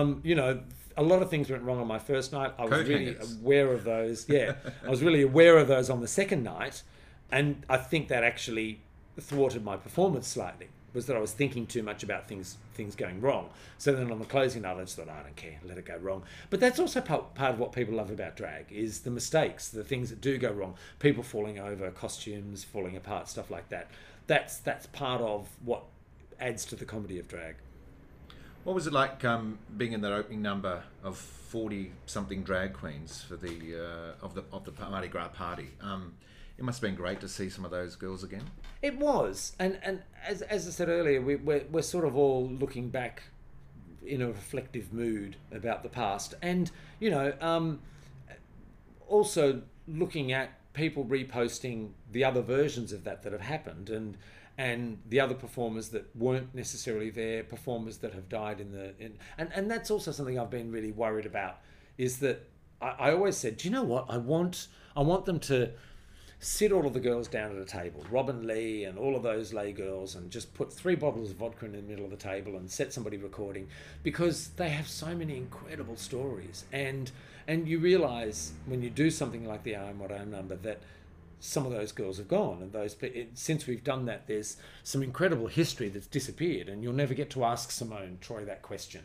Um, 0.00 0.20
you 0.24 0.34
know, 0.34 0.60
a 0.96 1.02
lot 1.02 1.22
of 1.22 1.30
things 1.30 1.50
went 1.50 1.62
wrong 1.62 1.80
on 1.80 1.86
my 1.86 1.98
first 1.98 2.32
night. 2.32 2.52
I 2.58 2.62
was 2.62 2.70
Coat 2.70 2.86
really 2.86 3.06
hangers. 3.06 3.36
aware 3.40 3.72
of 3.72 3.84
those. 3.84 4.28
Yeah, 4.28 4.54
I 4.86 4.90
was 4.90 5.02
really 5.02 5.22
aware 5.22 5.58
of 5.58 5.66
those 5.68 5.90
on 5.90 6.00
the 6.00 6.08
second 6.08 6.42
night, 6.44 6.82
and 7.30 7.64
I 7.68 7.76
think 7.76 8.08
that 8.08 8.24
actually 8.24 8.80
thwarted 9.18 9.64
my 9.64 9.76
performance 9.76 10.28
slightly. 10.28 10.68
Was 10.92 11.06
that 11.06 11.16
I 11.16 11.18
was 11.18 11.32
thinking 11.32 11.66
too 11.66 11.82
much 11.82 12.04
about 12.04 12.28
things 12.28 12.56
things 12.74 12.94
going 12.94 13.20
wrong. 13.20 13.50
So 13.78 13.92
then 13.92 14.12
on 14.12 14.20
the 14.20 14.24
closing 14.24 14.62
night, 14.62 14.76
I 14.76 14.80
just 14.82 14.94
thought, 14.94 15.08
I 15.08 15.24
don't 15.24 15.34
care, 15.34 15.58
let 15.64 15.76
it 15.76 15.86
go 15.86 15.96
wrong. 15.96 16.22
But 16.50 16.60
that's 16.60 16.78
also 16.78 17.00
part, 17.00 17.34
part 17.34 17.52
of 17.52 17.58
what 17.58 17.72
people 17.72 17.94
love 17.94 18.12
about 18.12 18.36
drag 18.36 18.70
is 18.70 19.00
the 19.00 19.10
mistakes, 19.10 19.68
the 19.68 19.82
things 19.82 20.10
that 20.10 20.20
do 20.20 20.38
go 20.38 20.52
wrong, 20.52 20.74
people 21.00 21.24
falling 21.24 21.58
over, 21.58 21.90
costumes 21.90 22.62
falling 22.62 22.96
apart, 22.96 23.28
stuff 23.28 23.50
like 23.50 23.68
that. 23.70 23.90
That's 24.28 24.58
that's 24.58 24.86
part 24.86 25.20
of 25.20 25.48
what 25.64 25.82
adds 26.38 26.64
to 26.66 26.76
the 26.76 26.84
comedy 26.84 27.18
of 27.18 27.26
drag. 27.26 27.56
What 28.62 28.74
was 28.74 28.86
it 28.86 28.92
like 28.92 29.24
um, 29.24 29.58
being 29.76 29.92
in 29.92 30.00
that 30.02 30.12
opening 30.12 30.42
number 30.42 30.84
of 31.02 31.16
forty 31.18 31.90
something 32.06 32.44
drag 32.44 32.72
queens 32.72 33.20
for 33.20 33.34
the 33.34 34.14
uh, 34.22 34.24
of 34.24 34.36
the 34.36 34.44
of 34.52 34.64
the 34.64 34.72
Mardi 34.88 35.08
Gras 35.08 35.28
party? 35.28 35.70
Um, 35.80 36.14
it 36.56 36.64
must 36.64 36.80
have 36.80 36.88
been 36.88 36.96
great 36.96 37.20
to 37.20 37.28
see 37.28 37.48
some 37.48 37.64
of 37.64 37.70
those 37.70 37.96
girls 37.96 38.22
again. 38.22 38.44
It 38.82 38.98
was, 38.98 39.54
and 39.58 39.78
and 39.82 40.02
as, 40.26 40.42
as 40.42 40.66
I 40.68 40.70
said 40.70 40.88
earlier, 40.88 41.20
we, 41.20 41.36
we're 41.36 41.64
we're 41.70 41.82
sort 41.82 42.04
of 42.04 42.16
all 42.16 42.48
looking 42.48 42.90
back 42.90 43.24
in 44.06 44.22
a 44.22 44.28
reflective 44.28 44.92
mood 44.92 45.36
about 45.50 45.82
the 45.82 45.88
past, 45.88 46.34
and 46.42 46.70
you 47.00 47.10
know, 47.10 47.32
um, 47.40 47.80
also 49.08 49.62
looking 49.88 50.32
at 50.32 50.50
people 50.74 51.04
reposting 51.04 51.90
the 52.10 52.24
other 52.24 52.42
versions 52.42 52.92
of 52.92 53.04
that 53.04 53.22
that 53.22 53.32
have 53.32 53.40
happened, 53.42 53.90
and 53.90 54.16
and 54.56 54.98
the 55.08 55.18
other 55.18 55.34
performers 55.34 55.88
that 55.88 56.14
weren't 56.14 56.54
necessarily 56.54 57.10
there, 57.10 57.42
performers 57.42 57.98
that 57.98 58.12
have 58.12 58.28
died 58.28 58.60
in 58.60 58.70
the 58.70 58.94
in, 59.00 59.14
and 59.38 59.50
and 59.52 59.70
that's 59.70 59.90
also 59.90 60.12
something 60.12 60.38
I've 60.38 60.50
been 60.50 60.70
really 60.70 60.92
worried 60.92 61.26
about, 61.26 61.58
is 61.98 62.18
that 62.18 62.48
I, 62.80 62.90
I 62.90 63.12
always 63.12 63.36
said, 63.36 63.56
do 63.56 63.66
you 63.66 63.74
know 63.74 63.82
what 63.82 64.06
I 64.08 64.18
want? 64.18 64.68
I 64.96 65.02
want 65.02 65.24
them 65.24 65.40
to 65.40 65.72
sit 66.44 66.72
all 66.72 66.86
of 66.86 66.92
the 66.92 67.00
girls 67.00 67.26
down 67.26 67.56
at 67.56 67.62
a 67.62 67.64
table, 67.64 68.04
Robin 68.10 68.46
Lee 68.46 68.84
and 68.84 68.98
all 68.98 69.16
of 69.16 69.22
those 69.22 69.54
lay 69.54 69.72
girls, 69.72 70.14
and 70.14 70.30
just 70.30 70.52
put 70.52 70.70
three 70.70 70.94
bottles 70.94 71.30
of 71.30 71.36
vodka 71.36 71.64
in 71.64 71.72
the 71.72 71.80
middle 71.80 72.04
of 72.04 72.10
the 72.10 72.18
table 72.18 72.56
and 72.56 72.70
set 72.70 72.92
somebody 72.92 73.16
recording 73.16 73.66
because 74.02 74.48
they 74.56 74.68
have 74.68 74.86
so 74.86 75.14
many 75.14 75.38
incredible 75.38 75.96
stories. 75.96 76.64
And 76.70 77.10
and 77.48 77.66
you 77.66 77.78
realize 77.78 78.52
when 78.66 78.82
you 78.82 78.90
do 78.90 79.10
something 79.10 79.46
like 79.46 79.62
the 79.62 79.76
I 79.76 79.88
Am 79.88 79.98
What 79.98 80.12
I 80.12 80.16
Am 80.16 80.30
number 80.30 80.56
that 80.56 80.80
some 81.40 81.64
of 81.64 81.72
those 81.72 81.92
girls 81.92 82.18
have 82.18 82.28
gone, 82.28 82.60
and 82.60 82.72
those 82.72 82.94
it, 83.00 83.30
since 83.34 83.66
we've 83.66 83.84
done 83.84 84.04
that, 84.04 84.26
there's 84.26 84.58
some 84.82 85.02
incredible 85.02 85.46
history 85.46 85.88
that's 85.88 86.06
disappeared, 86.06 86.68
and 86.68 86.82
you'll 86.82 86.92
never 86.92 87.14
get 87.14 87.30
to 87.30 87.44
ask 87.44 87.70
Simone 87.70 88.18
Troy 88.20 88.44
that 88.44 88.60
question, 88.60 89.02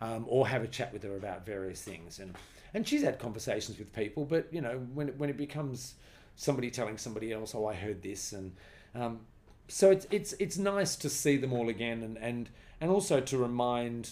um, 0.00 0.24
or 0.28 0.48
have 0.48 0.64
a 0.64 0.68
chat 0.68 0.92
with 0.92 1.04
her 1.04 1.16
about 1.16 1.46
various 1.46 1.82
things. 1.82 2.18
And 2.18 2.34
and 2.74 2.86
she's 2.86 3.02
had 3.02 3.20
conversations 3.20 3.78
with 3.78 3.92
people, 3.92 4.24
but 4.24 4.52
you 4.52 4.60
know 4.60 4.78
when 4.92 5.08
when 5.18 5.30
it 5.30 5.36
becomes 5.36 5.94
somebody 6.36 6.70
telling 6.70 6.98
somebody 6.98 7.32
else, 7.32 7.54
"Oh, 7.54 7.66
I 7.66 7.74
heard 7.74 8.02
this," 8.02 8.32
and 8.32 8.52
um, 8.94 9.20
so 9.68 9.90
it's 9.90 10.06
it's 10.10 10.32
it's 10.34 10.58
nice 10.58 10.96
to 10.96 11.08
see 11.08 11.36
them 11.36 11.52
all 11.52 11.68
again, 11.68 12.02
and 12.02 12.18
and 12.18 12.50
and 12.80 12.90
also 12.90 13.20
to 13.20 13.38
remind 13.38 14.10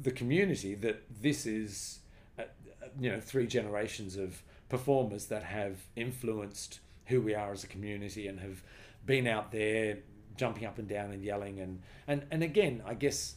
the 0.00 0.10
community 0.10 0.74
that 0.74 1.02
this 1.20 1.46
is, 1.46 2.00
uh, 2.38 2.42
uh, 2.42 2.86
you 2.98 3.10
know, 3.10 3.20
three 3.20 3.46
generations 3.46 4.16
of 4.16 4.42
performers 4.68 5.26
that 5.26 5.42
have 5.42 5.86
influenced 5.94 6.80
who 7.06 7.20
we 7.20 7.34
are 7.34 7.52
as 7.52 7.62
a 7.62 7.66
community 7.66 8.26
and 8.26 8.40
have 8.40 8.62
been 9.04 9.26
out 9.26 9.52
there 9.52 9.98
jumping 10.36 10.64
up 10.64 10.78
and 10.78 10.88
down 10.88 11.12
and 11.12 11.22
yelling 11.22 11.60
and 11.60 11.80
and 12.06 12.24
and 12.30 12.42
again, 12.42 12.82
I 12.86 12.94
guess 12.94 13.36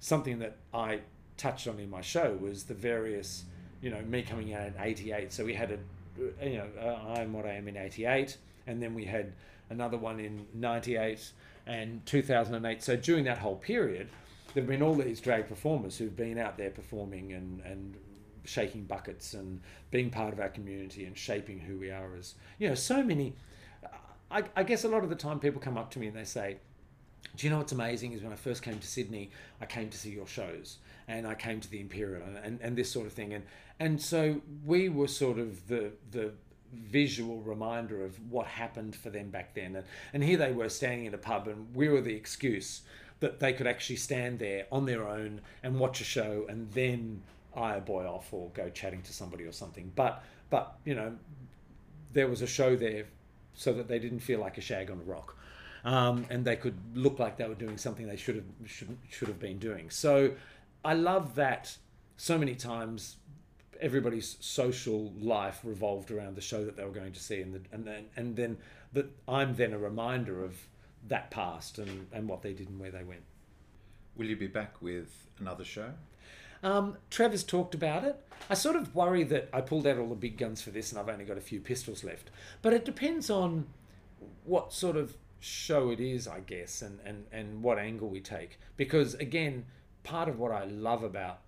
something 0.00 0.38
that 0.40 0.56
I 0.72 1.00
touched 1.36 1.68
on 1.68 1.78
in 1.78 1.90
my 1.90 2.00
show 2.00 2.36
was 2.40 2.64
the 2.64 2.74
various, 2.74 3.44
you 3.80 3.90
know, 3.90 4.00
me 4.02 4.22
coming 4.22 4.54
out 4.54 4.66
in 4.66 4.74
'88. 4.78 5.32
So 5.32 5.44
we 5.44 5.54
had 5.54 5.70
a, 5.72 5.78
you 6.16 6.58
know, 6.58 6.68
uh, 6.80 7.14
I 7.14 7.20
am 7.20 7.32
what 7.32 7.46
I 7.46 7.52
am 7.52 7.68
in 7.68 7.76
'88, 7.76 8.36
and 8.66 8.82
then 8.82 8.94
we 8.94 9.04
had 9.04 9.32
another 9.70 9.96
one 9.96 10.20
in 10.20 10.46
'98 10.54 11.32
and 11.66 12.04
2008. 12.06 12.82
So 12.82 12.96
during 12.96 13.24
that 13.24 13.38
whole 13.38 13.56
period, 13.56 14.08
there've 14.54 14.66
been 14.66 14.82
all 14.82 14.94
these 14.94 15.20
drag 15.20 15.48
performers 15.48 15.98
who've 15.98 16.16
been 16.16 16.38
out 16.38 16.56
there 16.56 16.70
performing 16.70 17.32
and 17.32 17.60
and 17.60 17.96
shaking 18.44 18.82
buckets 18.84 19.34
and 19.34 19.60
being 19.92 20.10
part 20.10 20.32
of 20.32 20.40
our 20.40 20.48
community 20.48 21.04
and 21.04 21.16
shaping 21.16 21.60
who 21.60 21.78
we 21.78 21.92
are 21.92 22.16
as 22.16 22.34
you 22.58 22.68
know 22.68 22.74
so 22.74 23.00
many 23.00 23.32
I, 24.32 24.42
I 24.56 24.64
guess 24.64 24.82
a 24.82 24.88
lot 24.88 25.04
of 25.04 25.10
the 25.10 25.14
time 25.14 25.38
people 25.38 25.60
come 25.60 25.78
up 25.78 25.92
to 25.92 26.00
me 26.00 26.08
and 26.08 26.16
they 26.16 26.24
say 26.24 26.56
do 27.36 27.46
you 27.46 27.50
know 27.50 27.58
what's 27.58 27.72
amazing 27.72 28.12
is 28.12 28.22
when 28.22 28.32
I 28.32 28.36
first 28.36 28.62
came 28.62 28.78
to 28.78 28.86
Sydney, 28.86 29.30
I 29.60 29.66
came 29.66 29.88
to 29.88 29.96
see 29.96 30.10
your 30.10 30.26
shows 30.26 30.78
and 31.08 31.26
I 31.26 31.34
came 31.34 31.60
to 31.60 31.70
the 31.70 31.80
Imperial 31.80 32.22
and, 32.22 32.36
and, 32.36 32.60
and 32.60 32.76
this 32.76 32.90
sort 32.90 33.06
of 33.06 33.12
thing. 33.12 33.32
And, 33.32 33.44
and 33.82 34.00
so 34.00 34.40
we 34.64 34.88
were 34.88 35.08
sort 35.08 35.40
of 35.40 35.66
the, 35.66 35.90
the 36.12 36.30
visual 36.72 37.40
reminder 37.40 38.04
of 38.04 38.14
what 38.30 38.46
happened 38.46 38.94
for 38.94 39.10
them 39.10 39.30
back 39.30 39.54
then. 39.54 39.74
And, 39.74 39.84
and 40.14 40.22
here 40.22 40.38
they 40.38 40.52
were 40.52 40.68
standing 40.68 41.06
in 41.06 41.14
a 41.14 41.18
pub 41.18 41.48
and 41.48 41.74
we 41.74 41.88
were 41.88 42.00
the 42.00 42.14
excuse 42.14 42.82
that 43.18 43.40
they 43.40 43.52
could 43.52 43.66
actually 43.66 43.96
stand 43.96 44.38
there 44.38 44.66
on 44.70 44.86
their 44.86 45.08
own 45.08 45.40
and 45.64 45.80
watch 45.80 46.00
a 46.00 46.04
show 46.04 46.46
and 46.48 46.70
then 46.70 47.22
eye 47.56 47.74
a 47.74 47.80
boy 47.80 48.06
off 48.06 48.32
or 48.32 48.50
go 48.50 48.70
chatting 48.70 49.02
to 49.02 49.12
somebody 49.12 49.42
or 49.42 49.52
something. 49.52 49.90
But 49.96 50.22
but 50.48 50.76
you 50.84 50.94
know, 50.94 51.16
there 52.12 52.28
was 52.28 52.40
a 52.40 52.46
show 52.46 52.76
there 52.76 53.06
so 53.54 53.72
that 53.72 53.88
they 53.88 53.98
didn't 53.98 54.20
feel 54.20 54.38
like 54.38 54.58
a 54.58 54.60
shag 54.60 54.92
on 54.92 55.00
a 55.00 55.10
rock. 55.10 55.36
Um, 55.84 56.24
and 56.30 56.44
they 56.44 56.54
could 56.54 56.78
look 56.94 57.18
like 57.18 57.36
they 57.36 57.48
were 57.48 57.56
doing 57.56 57.78
something 57.78 58.06
they 58.06 58.16
should 58.16 58.36
have 58.36 58.44
should, 58.64 58.96
should 59.10 59.26
have 59.26 59.40
been 59.40 59.58
doing. 59.58 59.90
So 59.90 60.34
I 60.84 60.94
love 60.94 61.34
that 61.34 61.76
so 62.16 62.38
many 62.38 62.54
times 62.54 63.16
everybody's 63.82 64.36
social 64.40 65.12
life 65.20 65.60
revolved 65.64 66.10
around 66.10 66.36
the 66.36 66.40
show 66.40 66.64
that 66.64 66.76
they 66.76 66.84
were 66.84 66.90
going 66.90 67.12
to 67.12 67.20
see 67.20 67.42
and 67.42 67.54
the, 67.54 67.60
and 67.72 67.84
then 67.84 68.04
and 68.16 68.36
then 68.36 68.56
that 68.92 69.10
I'm 69.28 69.56
then 69.56 69.72
a 69.72 69.78
reminder 69.78 70.42
of 70.42 70.56
that 71.08 71.30
past 71.30 71.78
and, 71.78 72.06
and 72.12 72.28
what 72.28 72.42
they 72.42 72.52
did 72.52 72.68
and 72.68 72.78
where 72.78 72.90
they 72.90 73.02
went. 73.02 73.22
Will 74.16 74.26
you 74.26 74.36
be 74.36 74.46
back 74.46 74.80
with 74.80 75.26
another 75.40 75.64
show? 75.64 75.92
Um, 76.62 76.96
Trevor's 77.10 77.42
talked 77.42 77.74
about 77.74 78.04
it. 78.04 78.22
I 78.48 78.54
sort 78.54 78.76
of 78.76 78.94
worry 78.94 79.24
that 79.24 79.48
I 79.52 79.62
pulled 79.62 79.86
out 79.86 79.98
all 79.98 80.08
the 80.08 80.14
big 80.14 80.38
guns 80.38 80.62
for 80.62 80.70
this 80.70 80.92
and 80.92 81.00
I've 81.00 81.08
only 81.08 81.24
got 81.24 81.36
a 81.36 81.42
few 81.42 81.60
pistols 81.60 82.04
left. 82.04 82.30
But 82.60 82.72
it 82.72 82.84
depends 82.84 83.30
on 83.30 83.66
what 84.44 84.72
sort 84.72 84.96
of 84.96 85.16
show 85.40 85.90
it 85.90 85.98
is, 85.98 86.28
I 86.28 86.40
guess, 86.40 86.82
and, 86.82 87.00
and, 87.04 87.24
and 87.32 87.62
what 87.62 87.78
angle 87.78 88.08
we 88.08 88.20
take. 88.20 88.60
Because 88.76 89.14
again, 89.14 89.64
part 90.04 90.28
of 90.28 90.38
what 90.38 90.52
I 90.52 90.64
love 90.64 91.02
about 91.02 91.40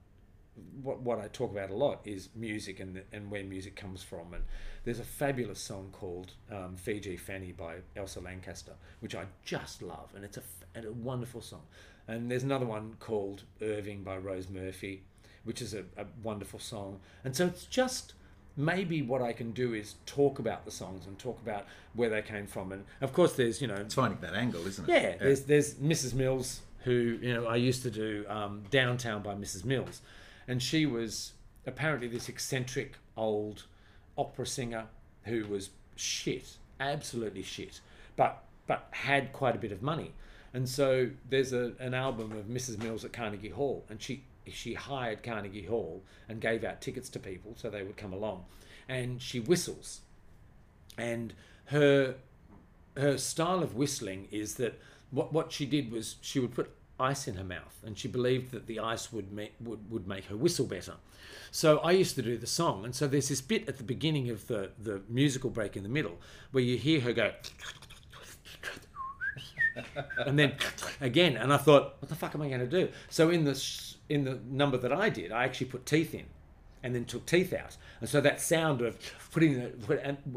what, 0.83 1.01
what 1.01 1.19
I 1.19 1.29
talk 1.29 1.51
about 1.51 1.71
a 1.71 1.75
lot 1.75 2.01
is 2.05 2.29
music 2.35 2.81
and, 2.81 3.03
and 3.13 3.31
where 3.31 3.45
music 3.45 3.77
comes 3.77 4.03
from. 4.03 4.35
And 4.35 4.45
there's 4.85 5.01
a 5.01 5.05
fabulous 5.05 5.61
song 5.61 5.89
called 5.93 6.33
um, 6.51 6.77
Fiji 6.77 7.17
Fanny 7.17 7.53
by 7.53 7.77
Elsa 7.97 8.21
Lanchester, 8.21 8.73
which 9.01 9.15
I 9.15 9.25
just 9.45 9.83
love. 9.83 10.13
And 10.15 10.25
it's 10.25 10.37
a, 10.37 10.43
a 10.77 10.93
wonderful 10.93 11.41
song. 11.41 11.63
And 12.07 12.31
there's 12.31 12.43
another 12.43 12.67
one 12.67 12.97
called 13.01 13.45
Irving 13.63 14.03
by 14.03 14.17
Rose 14.17 14.49
Murphy, 14.49 15.03
which 15.45 15.63
is 15.63 15.75
a, 15.75 15.85
a 15.97 16.07
wonderful 16.23 16.59
song. 16.59 17.01
And 17.25 17.35
so 17.35 17.47
it's 17.47 17.65
just 17.65 18.15
maybe 18.57 19.03
what 19.03 19.23
I 19.23 19.33
can 19.33 19.53
do 19.53 19.75
is 19.75 19.97
talk 20.07 20.39
about 20.39 20.65
the 20.65 20.71
songs 20.71 21.07
and 21.07 21.19
talk 21.19 21.41
about 21.41 21.67
where 21.95 22.09
they 22.09 22.23
came 22.23 22.47
from. 22.47 22.73
And 22.73 22.85
of 23.01 23.13
course, 23.13 23.35
there's 23.35 23.61
you 23.61 23.67
know 23.67 23.75
it's 23.75 23.95
finding 23.95 24.21
that 24.21 24.35
angle, 24.35 24.67
isn't 24.67 24.89
it? 24.89 24.93
Yeah, 24.93 25.09
yeah. 25.09 25.17
there's 25.19 25.43
there's 25.43 25.75
Mrs. 25.75 26.15
Mills 26.15 26.61
who 26.85 27.19
you 27.21 27.35
know 27.35 27.47
I 27.47 27.57
used 27.57 27.83
to 27.83 27.91
do 27.91 28.25
um, 28.29 28.63
Downtown 28.71 29.23
by 29.23 29.35
Mrs. 29.35 29.65
Mills, 29.65 30.01
and 30.47 30.63
she 30.63 30.87
was 30.87 31.33
apparently 31.67 32.09
this 32.09 32.29
eccentric 32.29 32.95
old 33.17 33.65
opera 34.17 34.47
singer 34.47 34.87
who 35.25 35.47
was 35.47 35.71
shit, 35.97 36.57
absolutely 36.81 37.43
shit, 37.43 37.81
but 38.17 38.45
but 38.67 38.89
had 38.93 39.33
quite 39.33 39.55
a 39.55 39.59
bit 39.59 39.73
of 39.73 39.83
money. 39.83 40.13
And 40.55 40.69
so 40.69 41.11
there's 41.29 41.53
a, 41.53 41.73
an 41.79 41.95
album 41.95 42.33
of 42.33 42.47
Mrs. 42.47 42.83
Mills 42.83 43.05
at 43.05 43.13
Carnegie 43.13 43.51
Hall, 43.51 43.85
and 43.89 44.01
she 44.01 44.25
she 44.47 44.75
hired 44.75 45.23
Carnegie 45.23 45.67
Hall 45.67 46.03
and 46.29 46.41
gave 46.41 46.65
out 46.65 46.81
tickets 46.81 47.09
to 47.11 47.19
people 47.19 47.55
so 47.57 47.71
they 47.71 47.83
would 47.83 47.97
come 47.97 48.13
along, 48.13 48.45
and 48.89 49.21
she 49.21 49.41
whistles, 49.41 50.01
and 50.97 51.35
her 51.67 52.17
her 52.97 53.19
style 53.19 53.63
of 53.63 53.75
whistling 53.75 54.29
is 54.31 54.55
that 54.55 54.79
what 55.11 55.33
what 55.33 55.53
she 55.53 55.67
did 55.67 55.91
was 55.91 56.17
she 56.21 56.39
would 56.39 56.55
put 56.55 56.71
ice 56.99 57.27
in 57.27 57.35
her 57.35 57.45
mouth 57.45 57.83
and 57.85 57.99
she 57.99 58.09
believed 58.09 58.53
that 58.53 58.67
the 58.67 58.79
ice 58.79 59.13
would 59.13 59.37
would, 59.61 59.91
would 59.91 60.07
make 60.07 60.27
her 60.27 60.37
whistle 60.37 60.67
better. 60.67 60.95
So 61.51 61.79
i 61.79 61.93
used 61.93 62.15
to 62.17 62.23
do 62.23 62.37
the 62.37 62.47
song 62.47 62.85
and 62.85 62.95
so 62.95 63.07
there's 63.07 63.29
this 63.29 63.41
bit 63.41 63.69
at 63.69 63.79
the 63.79 63.85
beginning 63.85 64.31
of 64.31 64.47
the 64.47 64.71
the 64.79 65.03
musical 65.09 65.51
break 65.51 65.77
in 65.77 65.83
the 65.83 65.89
middle 65.89 66.19
where 66.53 66.63
you 66.63 66.77
hear 66.77 67.01
her 67.01 67.13
go 67.13 67.33
and 70.27 70.39
then 70.39 70.55
again 71.01 71.37
and 71.37 71.53
i 71.53 71.57
thought 71.57 71.97
what 72.01 72.09
the 72.09 72.15
fuck 72.15 72.35
am 72.35 72.43
i 72.43 72.49
going 72.49 72.61
to 72.61 72.67
do? 72.67 72.89
So 73.09 73.31
in 73.31 73.45
the 73.45 73.55
in 74.09 74.25
the 74.25 74.39
number 74.49 74.77
that 74.79 74.93
I 74.93 75.09
did, 75.09 75.33
I 75.33 75.45
actually 75.45 75.69
put 75.69 75.87
teeth 75.87 76.15
in, 76.15 76.27
and 76.85 76.95
then 76.95 77.07
took 77.07 77.25
teeth 77.25 77.53
out. 77.53 77.77
And 78.01 78.09
so 78.09 78.21
that 78.21 78.41
sound 78.41 78.83
of 78.83 78.99
putting 79.33 79.73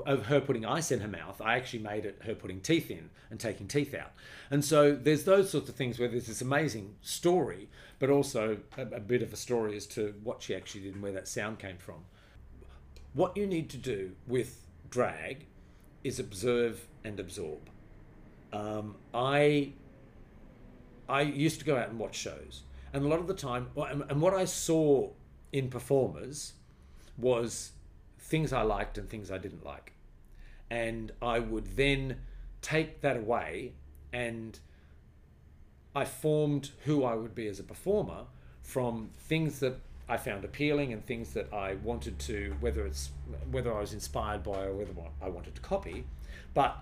of 0.05 0.25
her 0.27 0.39
putting 0.39 0.65
ice 0.65 0.91
in 0.91 1.01
her 1.01 1.07
mouth, 1.07 1.41
I 1.41 1.57
actually 1.57 1.83
made 1.83 2.05
it 2.05 2.21
her 2.25 2.33
putting 2.33 2.61
teeth 2.61 2.89
in 2.89 3.09
and 3.29 3.39
taking 3.39 3.67
teeth 3.67 3.93
out. 3.93 4.13
And 4.49 4.63
so 4.63 4.95
there's 4.95 5.25
those 5.25 5.49
sorts 5.51 5.67
of 5.67 5.75
things 5.75 5.99
where 5.99 6.07
there's 6.07 6.27
this 6.27 6.41
amazing 6.41 6.95
story, 7.01 7.67
but 7.99 8.09
also 8.09 8.57
a, 8.77 8.83
a 8.83 8.99
bit 9.01 9.21
of 9.21 9.33
a 9.33 9.35
story 9.35 9.75
as 9.75 9.85
to 9.87 10.15
what 10.23 10.41
she 10.41 10.55
actually 10.55 10.81
did 10.81 10.93
and 10.93 11.03
where 11.03 11.11
that 11.11 11.27
sound 11.27 11.59
came 11.59 11.77
from. 11.77 12.05
What 13.13 13.35
you 13.35 13.45
need 13.45 13.69
to 13.71 13.77
do 13.77 14.13
with 14.25 14.65
drag 14.89 15.45
is 16.05 16.17
observe 16.17 16.87
and 17.03 17.19
absorb. 17.19 17.69
Um, 18.53 18.95
I 19.13 19.73
I 21.09 21.21
used 21.21 21.59
to 21.59 21.65
go 21.65 21.75
out 21.75 21.89
and 21.89 21.99
watch 21.99 22.15
shows 22.15 22.63
and 22.93 23.03
a 23.03 23.07
lot 23.07 23.19
of 23.19 23.27
the 23.27 23.33
time, 23.33 23.67
and, 23.75 24.03
and 24.09 24.21
what 24.21 24.33
I 24.33 24.45
saw 24.45 25.09
in 25.51 25.69
performers 25.69 26.53
was 27.17 27.71
things 28.19 28.51
I 28.53 28.61
liked 28.61 28.97
and 28.97 29.09
things 29.09 29.31
I 29.31 29.37
didn't 29.37 29.65
like. 29.65 29.93
And 30.69 31.11
I 31.21 31.39
would 31.39 31.77
then 31.77 32.17
take 32.61 33.01
that 33.01 33.17
away 33.17 33.73
and 34.11 34.59
I 35.95 36.05
formed 36.05 36.71
who 36.85 37.03
I 37.03 37.15
would 37.15 37.33
be 37.33 37.47
as 37.47 37.59
a 37.59 37.63
performer 37.63 38.25
from 38.61 39.09
things 39.17 39.59
that 39.59 39.79
I 40.09 40.17
found 40.17 40.45
appealing 40.45 40.93
and 40.93 41.05
things 41.05 41.33
that 41.33 41.51
I 41.53 41.75
wanted 41.75 42.19
to, 42.19 42.55
whether 42.59 42.85
it's 42.85 43.09
whether 43.51 43.73
I 43.73 43.81
was 43.81 43.93
inspired 43.93 44.43
by 44.43 44.65
or 44.65 44.73
whether 44.73 44.93
I 45.21 45.29
wanted 45.29 45.55
to 45.55 45.61
copy. 45.61 46.05
But 46.53 46.77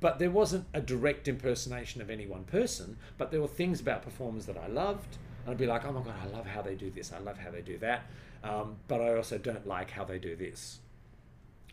but 0.00 0.18
there 0.18 0.30
wasn't 0.30 0.66
a 0.74 0.80
direct 0.80 1.28
impersonation 1.28 2.00
of 2.00 2.10
any 2.10 2.26
one 2.26 2.44
person, 2.44 2.96
but 3.18 3.30
there 3.30 3.40
were 3.40 3.48
things 3.48 3.80
about 3.80 4.02
performers 4.02 4.46
that 4.46 4.56
I 4.56 4.66
loved. 4.66 5.16
And 5.44 5.52
I'd 5.52 5.58
be 5.58 5.66
like, 5.66 5.84
oh 5.84 5.92
my 5.92 6.02
God, 6.02 6.14
I 6.22 6.26
love 6.26 6.46
how 6.46 6.62
they 6.62 6.74
do 6.74 6.90
this. 6.90 7.12
I 7.12 7.18
love 7.18 7.38
how 7.38 7.50
they 7.50 7.62
do 7.62 7.78
that. 7.78 8.04
Um, 8.44 8.76
but 8.88 9.00
I 9.00 9.16
also 9.16 9.38
don't 9.38 9.66
like 9.66 9.90
how 9.90 10.04
they 10.04 10.18
do 10.18 10.36
this. 10.36 10.78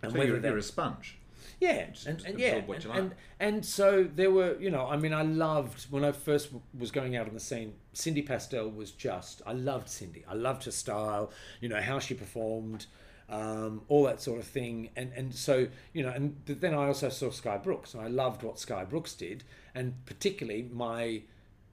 And 0.02 0.12
so 0.12 0.22
you're, 0.22 0.40
you're 0.40 0.58
a 0.58 0.64
sponge. 0.64 1.18
Yeah, 1.60 1.88
and, 2.06 2.24
and 2.26 2.40
yeah, 2.40 2.56
and, 2.56 2.68
like. 2.68 2.86
and, 2.98 3.16
and 3.40 3.66
so 3.66 4.08
there 4.16 4.32
were, 4.32 4.58
you 4.60 4.70
know, 4.70 4.88
I 4.88 4.96
mean, 4.96 5.14
I 5.14 5.24
loved 5.24 5.92
when 5.92 6.06
I 6.06 6.14
first 6.14 6.50
was 6.78 6.92
going 6.92 7.18
out 7.18 7.28
on 7.28 7.34
the 7.34 7.40
scene. 7.40 7.74
Cindy 7.94 8.22
Pastel 8.22 8.70
was 8.70 8.92
just, 8.92 9.42
I 9.46 9.54
loved 9.54 9.90
Cindy. 9.90 10.24
I 10.28 10.36
loved 10.36 10.64
her 10.66 10.72
style, 10.72 11.32
you 11.60 11.68
know, 11.68 11.82
how 11.82 12.00
she 12.00 12.14
performed 12.14 12.86
um, 13.30 13.82
all 13.88 14.04
that 14.04 14.22
sort 14.22 14.40
of 14.40 14.46
thing. 14.46 14.90
And 14.96 15.12
and 15.16 15.34
so 15.34 15.68
you 15.94 16.04
know, 16.04 16.10
and 16.10 16.36
then 16.46 16.74
I 16.74 16.88
also 16.88 17.10
saw 17.10 17.30
Sky 17.30 17.58
Brooks, 17.58 17.94
and 17.94 18.04
I 18.04 18.08
loved 18.08 18.44
what 18.44 18.60
Sky 18.60 18.84
Brooks 18.84 19.14
did, 19.14 19.44
and 19.76 19.94
particularly 20.06 20.68
my 20.72 21.22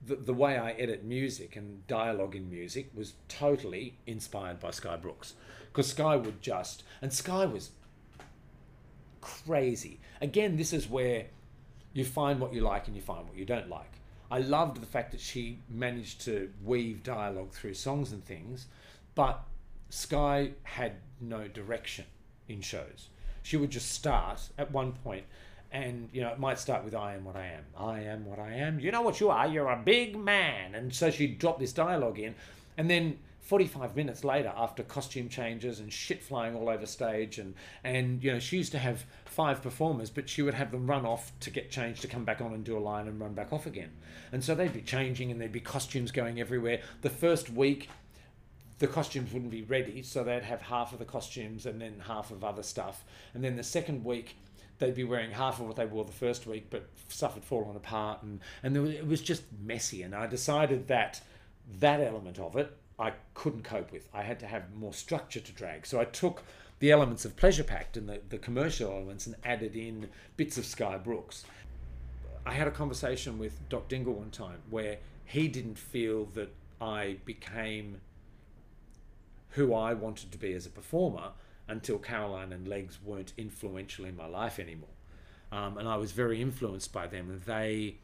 the, 0.07 0.15
the 0.15 0.33
way 0.33 0.57
I 0.57 0.71
edit 0.71 1.03
music 1.03 1.55
and 1.55 1.85
dialogue 1.87 2.35
in 2.35 2.49
music 2.49 2.89
was 2.95 3.13
totally 3.27 3.97
inspired 4.07 4.59
by 4.59 4.71
Sky 4.71 4.95
Brooks, 4.95 5.33
because 5.67 5.87
Sky 5.87 6.15
would 6.15 6.41
just 6.41 6.83
and 7.01 7.13
Sky 7.13 7.45
was 7.45 7.71
crazy. 9.21 9.99
Again, 10.21 10.57
this 10.57 10.73
is 10.73 10.89
where 10.89 11.27
you 11.93 12.05
find 12.05 12.39
what 12.39 12.53
you 12.53 12.61
like 12.61 12.87
and 12.87 12.95
you 12.95 13.01
find 13.01 13.27
what 13.27 13.37
you 13.37 13.45
don't 13.45 13.69
like. 13.69 13.91
I 14.29 14.39
loved 14.39 14.81
the 14.81 14.85
fact 14.85 15.11
that 15.11 15.21
she 15.21 15.59
managed 15.69 16.21
to 16.21 16.51
weave 16.63 17.03
dialogue 17.03 17.53
through 17.53 17.75
songs 17.75 18.11
and 18.11 18.23
things, 18.23 18.67
but 19.15 19.43
Sky 19.89 20.51
had 20.63 20.93
no 21.21 21.47
direction 21.47 22.05
in 22.47 22.61
shows. 22.61 23.09
She 23.43 23.57
would 23.57 23.69
just 23.69 23.91
start 23.91 24.49
at 24.57 24.71
one 24.71 24.91
point 24.91 25.23
and 25.71 26.09
you 26.13 26.21
know 26.21 26.29
it 26.29 26.39
might 26.39 26.57
start 26.59 26.83
with 26.83 26.95
i 26.95 27.13
am 27.13 27.25
what 27.25 27.35
i 27.35 27.45
am. 27.45 27.63
I 27.77 27.99
am 28.01 28.25
what 28.25 28.39
i 28.39 28.53
am. 28.53 28.79
You 28.79 28.91
know 28.91 29.01
what 29.01 29.19
you 29.19 29.29
are? 29.29 29.47
You're 29.47 29.69
a 29.69 29.81
big 29.83 30.17
man. 30.17 30.75
And 30.75 30.93
so 30.93 31.11
she'd 31.11 31.39
drop 31.39 31.59
this 31.59 31.73
dialogue 31.73 32.19
in. 32.19 32.35
And 32.77 32.89
then 32.89 33.17
45 33.41 33.95
minutes 33.95 34.23
later 34.23 34.51
after 34.55 34.83
costume 34.83 35.29
changes 35.29 35.79
and 35.79 35.91
shit 35.91 36.21
flying 36.21 36.53
all 36.53 36.67
over 36.67 36.85
stage 36.85 37.39
and 37.39 37.53
and 37.83 38.21
you 38.21 38.31
know 38.31 38.39
she 38.39 38.57
used 38.57 38.73
to 38.73 38.79
have 38.79 39.05
five 39.23 39.61
performers 39.61 40.09
but 40.09 40.27
she 40.27 40.41
would 40.41 40.53
have 40.53 40.69
them 40.71 40.85
run 40.85 41.05
off 41.05 41.31
to 41.39 41.49
get 41.49 41.71
changed 41.71 42.01
to 42.01 42.09
come 42.09 42.25
back 42.25 42.41
on 42.41 42.53
and 42.53 42.65
do 42.65 42.77
a 42.77 42.79
line 42.79 43.07
and 43.07 43.19
run 43.19 43.33
back 43.33 43.53
off 43.53 43.65
again. 43.65 43.91
And 44.31 44.43
so 44.43 44.53
they'd 44.53 44.73
be 44.73 44.81
changing 44.81 45.31
and 45.31 45.39
there'd 45.39 45.51
be 45.51 45.61
costumes 45.61 46.11
going 46.11 46.39
everywhere. 46.39 46.81
The 47.01 47.09
first 47.09 47.49
week 47.49 47.89
the 48.79 48.87
costumes 48.87 49.33
wouldn't 49.33 49.51
be 49.51 49.63
ready, 49.63 50.03
so 50.03 50.23
they'd 50.23 50.43
have 50.43 50.61
half 50.61 50.93
of 50.93 50.99
the 50.99 51.05
costumes 51.05 51.65
and 51.65 51.81
then 51.81 52.01
half 52.05 52.29
of 52.31 52.43
other 52.43 52.61
stuff. 52.61 53.03
And 53.33 53.43
then 53.43 53.55
the 53.55 53.63
second 53.63 54.05
week, 54.05 54.37
they'd 54.79 54.95
be 54.95 55.03
wearing 55.03 55.31
half 55.31 55.59
of 55.59 55.67
what 55.67 55.75
they 55.75 55.85
wore 55.85 56.05
the 56.05 56.11
first 56.11 56.47
week, 56.47 56.67
but 56.69 56.87
stuff 57.07 57.33
had 57.33 57.43
fallen 57.43 57.75
apart, 57.75 58.23
and 58.23 58.39
and 58.63 58.77
was, 58.81 58.91
it 58.91 59.07
was 59.07 59.21
just 59.21 59.43
messy. 59.63 60.03
And 60.03 60.15
I 60.15 60.27
decided 60.27 60.87
that 60.87 61.21
that 61.79 61.99
element 62.01 62.39
of 62.39 62.55
it 62.55 62.75
I 62.99 63.13
couldn't 63.33 63.63
cope 63.63 63.91
with. 63.91 64.07
I 64.13 64.23
had 64.23 64.39
to 64.39 64.47
have 64.47 64.73
more 64.73 64.93
structure 64.93 65.39
to 65.39 65.51
drag. 65.51 65.85
So 65.85 65.99
I 65.99 66.05
took 66.05 66.43
the 66.79 66.91
elements 66.91 67.25
of 67.25 67.35
Pleasure 67.35 67.63
Pact 67.63 67.97
and 67.97 68.09
the, 68.09 68.21
the 68.29 68.37
commercial 68.37 68.91
elements 68.91 69.27
and 69.27 69.35
added 69.43 69.75
in 69.75 70.09
bits 70.35 70.57
of 70.57 70.65
Sky 70.65 70.97
Brooks. 70.97 71.43
I 72.45 72.53
had 72.53 72.67
a 72.67 72.71
conversation 72.71 73.37
with 73.37 73.67
Doc 73.69 73.87
Dingle 73.87 74.13
one 74.13 74.31
time 74.31 74.59
where 74.69 74.97
he 75.25 75.47
didn't 75.47 75.77
feel 75.77 76.25
that 76.33 76.53
I 76.79 77.17
became 77.25 78.01
who 79.51 79.73
I 79.73 79.93
wanted 79.93 80.31
to 80.31 80.37
be 80.37 80.53
as 80.53 80.65
a 80.65 80.69
performer 80.69 81.31
until 81.67 81.97
Caroline 81.97 82.53
and 82.53 82.67
Legs 82.67 82.99
weren't 83.03 83.33
influential 83.37 84.05
in 84.05 84.15
my 84.15 84.27
life 84.27 84.59
anymore. 84.59 84.89
Um, 85.51 85.77
and 85.77 85.87
I 85.87 85.97
was 85.97 86.11
very 86.11 86.41
influenced 86.41 86.91
by 86.91 87.07
them. 87.07 87.29
And 87.29 87.41
They, 87.41 87.97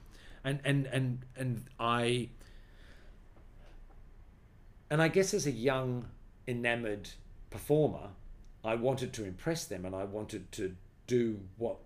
and 0.44 0.60
and 0.64 0.86
and 0.88 1.20
and 1.36 1.66
I 1.80 2.30
and 4.90 5.02
I 5.02 5.08
guess 5.08 5.34
as 5.34 5.48
a 5.48 5.52
young 5.52 6.06
enamored 6.48 7.10
performer, 7.50 8.10
I 8.64 8.76
wanted 8.76 9.14
to 9.14 9.26
impress 9.26 9.66
them 9.66 9.86
and 9.86 9.96
I 9.96 10.04
wanted 10.04 10.52
to 10.54 10.76
do 11.08 11.40
what 11.58 11.78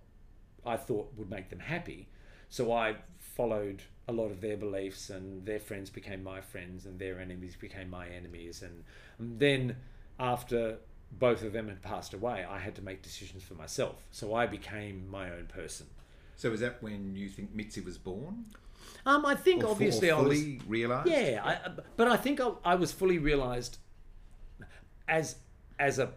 I 0.66 0.78
thought 0.78 1.14
would 1.16 1.30
make 1.30 1.50
them 1.50 1.60
happy. 1.60 2.08
So 2.50 2.72
I 2.72 2.96
followed 3.18 3.84
a 4.08 4.14
lot 4.14 4.32
of 4.32 4.42
their 4.42 4.58
beliefs 4.58 5.10
and 5.10 5.46
their 5.46 5.60
friends 5.60 5.90
became 5.90 6.24
my 6.24 6.42
friends 6.42 6.86
and 6.86 7.00
their 7.00 7.20
enemies 7.20 7.56
became 7.56 7.90
my 7.90 8.08
enemies 8.08 8.62
and, 8.62 8.84
and 9.20 9.40
then 9.40 9.76
after 10.20 10.78
both 11.12 11.44
of 11.44 11.54
them 11.54 11.68
had 11.68 11.82
passed 11.82 12.14
away, 12.14 12.46
I 12.48 12.60
had 12.60 12.76
to 12.76 12.82
make 12.82 13.02
decisions 13.02 13.44
for 13.44 13.54
myself. 13.56 14.06
So 14.12 14.34
I 14.34 14.46
became 14.46 15.10
my 15.10 15.32
own 15.32 15.46
person. 15.48 15.88
So 16.36 16.52
is 16.52 16.60
that 16.60 16.82
when 16.84 17.16
you 17.16 17.30
think 17.30 17.54
Mitzi 17.56 17.82
was 17.82 17.98
born? 17.98 18.46
Um, 19.06 19.26
I 19.26 19.36
think 19.36 19.64
Or 19.64 19.72
obviously 19.72 20.12
I 20.12 20.20
was 20.20 20.38
fully 20.38 20.62
realised? 20.68 21.10
Yeah, 21.10 21.42
I, 21.44 21.72
but 21.96 22.08
I 22.08 22.18
think 22.18 22.40
I, 22.40 22.52
I 22.64 22.76
was 22.76 22.92
fully 22.92 23.18
realised 23.18 23.78
as 25.08 25.38
as 25.80 26.00
a 26.00 26.12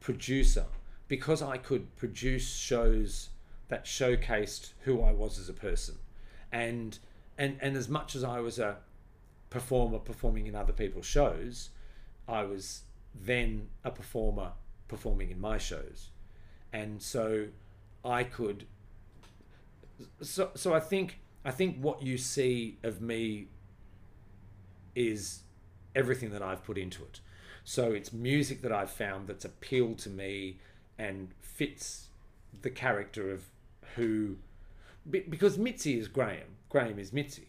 producer 0.00 0.64
because 1.08 1.42
I 1.42 1.56
could 1.58 1.94
produce 1.96 2.54
shows 2.54 3.30
that 3.68 3.84
showcased 3.84 4.72
who 4.84 5.02
I 5.02 5.12
was 5.12 5.38
as 5.38 5.48
a 5.48 5.52
person, 5.52 5.96
and 6.52 6.98
and 7.36 7.58
and 7.60 7.76
as 7.76 7.88
much 7.88 8.14
as 8.14 8.24
I 8.24 8.40
was 8.40 8.58
a 8.58 8.76
performer 9.50 9.98
performing 9.98 10.46
in 10.46 10.54
other 10.54 10.72
people's 10.72 11.06
shows, 11.06 11.70
I 12.28 12.44
was 12.44 12.82
then 13.22 13.68
a 13.84 13.90
performer 13.90 14.52
performing 14.88 15.30
in 15.30 15.40
my 15.40 15.58
shows, 15.58 16.10
and 16.72 17.02
so 17.02 17.46
I 18.04 18.24
could 18.24 18.66
so 20.20 20.50
so 20.54 20.74
I 20.74 20.80
think 20.80 21.18
I 21.44 21.50
think 21.50 21.78
what 21.80 22.02
you 22.02 22.18
see 22.18 22.78
of 22.82 23.00
me 23.00 23.48
is 24.94 25.40
everything 25.94 26.30
that 26.30 26.42
I've 26.42 26.64
put 26.64 26.78
into 26.78 27.02
it. 27.04 27.20
So 27.64 27.92
it's 27.92 28.12
music 28.12 28.62
that 28.62 28.72
I've 28.72 28.90
found 28.90 29.26
that's 29.26 29.44
appealed 29.44 29.98
to 29.98 30.10
me 30.10 30.58
and 30.98 31.30
fits 31.40 32.08
the 32.62 32.70
character 32.70 33.30
of 33.30 33.44
who 33.94 34.36
because 35.08 35.56
Mitzi 35.56 35.98
is 35.98 36.08
Graham, 36.08 36.56
Graham 36.68 36.98
is 36.98 37.12
Mitzi. 37.12 37.48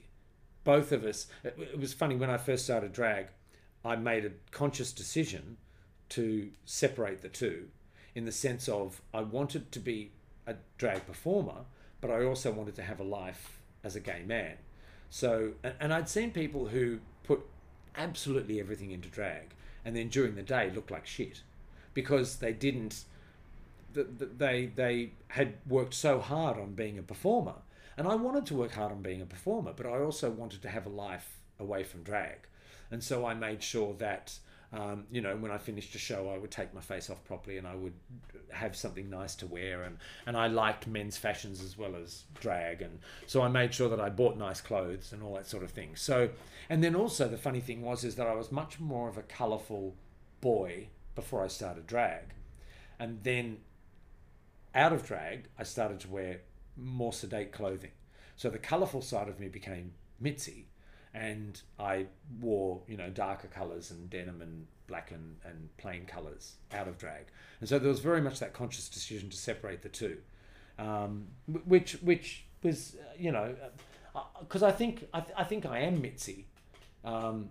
Both 0.64 0.92
of 0.92 1.04
us 1.04 1.28
it 1.44 1.80
was 1.80 1.94
funny 1.94 2.16
when 2.16 2.30
I 2.30 2.38
first 2.38 2.66
started 2.66 2.94
drag, 2.94 3.28
I 3.88 3.96
made 3.96 4.26
a 4.26 4.32
conscious 4.52 4.92
decision 4.92 5.58
to 6.10 6.50
separate 6.66 7.22
the 7.22 7.30
two 7.30 7.70
in 8.16 8.26
the 8.26 8.32
sense 8.32 8.68
of 8.68 9.02
I 9.14 9.22
wanted 9.22 9.72
to 9.72 9.80
be 9.80 10.12
a 10.46 10.56
drag 10.78 11.06
performer, 11.06 11.66
but 12.02 12.12
I 12.12 12.24
also 12.26 12.52
wanted 12.52 12.76
to 12.76 12.82
have 12.82 13.00
a 13.00 13.04
life 13.04 13.62
as 13.84 13.96
a 13.96 14.00
gay 14.00 14.24
man. 14.26 14.56
So, 15.10 15.54
and, 15.64 15.74
and 15.80 15.94
I'd 15.94 16.10
seen 16.10 16.32
people 16.32 16.68
who 16.68 17.00
put 17.24 17.42
absolutely 17.96 18.60
everything 18.60 18.92
into 18.92 19.08
drag 19.08 19.54
and 19.86 19.96
then 19.96 20.10
during 20.10 20.36
the 20.36 20.44
day 20.44 20.70
looked 20.70 20.92
like 20.92 21.06
shit 21.06 21.42
because 21.94 22.38
they 22.38 22.52
didn't, 22.52 23.06
th- 23.94 24.08
th- 24.20 24.32
they, 24.38 24.66
they 24.66 25.12
had 25.30 25.54
worked 25.68 25.94
so 25.94 26.20
hard 26.20 26.58
on 26.58 26.74
being 26.74 27.00
a 27.00 27.04
performer. 27.04 27.56
And 27.96 28.08
I 28.08 28.16
wanted 28.16 28.46
to 28.48 28.54
work 28.56 28.74
hard 28.74 28.92
on 28.92 29.02
being 29.02 29.22
a 29.22 29.26
performer, 29.26 29.74
but 29.76 29.86
I 29.86 30.00
also 30.00 30.30
wanted 30.30 30.62
to 30.64 30.70
have 30.70 30.86
a 30.86 30.90
life 30.90 31.40
away 31.58 31.84
from 31.84 32.04
drag. 32.04 32.48
And 32.92 33.04
so 33.04 33.26
I 33.26 33.34
made 33.34 33.62
sure 33.62 33.94
that 33.96 34.38
um, 34.74 35.06
you 35.12 35.22
know, 35.22 35.36
when 35.38 35.52
I 35.52 35.58
finished 35.58 35.96
a 35.96 35.98
show, 35.98 36.30
I 36.30 36.38
would 36.38 36.52
take 36.52 36.74
my 36.74 36.82
face 36.82 37.10
off 37.10 37.24
properly 37.24 37.58
and 37.58 37.66
I 37.66 37.76
would 37.76 37.94
have 38.52 38.76
something 38.76 39.10
nice 39.10 39.34
to 39.36 39.48
wear. 39.48 39.84
And, 39.84 39.98
and 40.26 40.36
I 40.36 40.48
liked 40.48 40.88
men's 40.88 41.16
fashions 41.16 41.64
as 41.64 41.78
well 41.78 41.96
as 41.96 42.24
drag. 42.40 42.82
And 42.82 43.00
so 43.28 43.42
I 43.42 43.48
made 43.48 43.74
sure 43.74 43.88
that 43.90 44.02
I 44.02 44.10
bought 44.10 44.38
nice 44.38 44.60
clothes 44.60 45.14
and 45.14 45.24
all 45.24 45.36
that 45.36 45.48
sort 45.48 45.64
of 45.64 45.72
thing. 45.72 45.96
So, 45.96 46.30
and 46.70 46.84
then 46.84 46.96
also 46.96 47.30
the 47.30 47.38
funny 47.38 47.62
thing 47.62 47.82
was, 47.82 48.04
is 48.04 48.16
that 48.16 48.28
I 48.28 48.36
was 48.36 48.52
much 48.52 48.80
more 48.80 49.08
of 49.08 49.18
a 49.18 49.22
colourful 49.22 49.96
boy 50.42 50.90
before 51.16 51.44
I 51.44 51.48
started 51.48 51.88
drag. 51.88 52.34
And 53.00 53.24
then 53.24 53.60
out 54.76 54.92
of 54.92 55.06
drag, 55.06 55.48
I 55.58 55.64
started 55.64 56.02
to 56.02 56.10
wear 56.10 56.42
more 56.76 57.14
sedate 57.14 57.54
clothing. 57.54 57.92
So 58.36 58.50
the 58.50 58.60
colourful 58.60 59.02
side 59.02 59.30
of 59.30 59.40
me 59.40 59.48
became 59.48 59.94
Mitzi 60.20 60.68
and 61.14 61.62
I 61.80 62.06
wore 62.40 62.82
you 62.88 62.98
know 62.98 63.10
darker 63.10 63.48
colours 63.48 63.92
and 63.92 64.10
denim 64.10 64.42
and 64.42 64.68
black 64.88 65.12
and, 65.12 65.36
and 65.44 65.76
plain 65.78 66.06
colours 66.06 66.54
out 66.74 66.88
of 66.88 66.98
drag, 66.98 67.26
and 67.60 67.70
so 67.70 67.80
there 67.80 67.90
was 67.90 68.00
very 68.00 68.22
much 68.22 68.40
that 68.40 68.54
conscious 68.54 68.90
decision 68.90 69.30
to 69.30 69.38
separate 69.38 69.82
the 69.82 69.90
two, 69.90 70.18
um, 70.80 71.28
which 71.66 71.94
which 72.02 72.46
was 72.64 72.96
uh, 73.00 73.14
you 73.18 73.32
know 73.32 73.56
because 74.40 74.64
I 74.64 74.72
think 74.72 75.08
I, 75.14 75.20
th- 75.20 75.34
I 75.38 75.44
think 75.44 75.66
I 75.66 75.80
am 75.80 76.02
Mitzi, 76.02 76.46
um, 77.04 77.50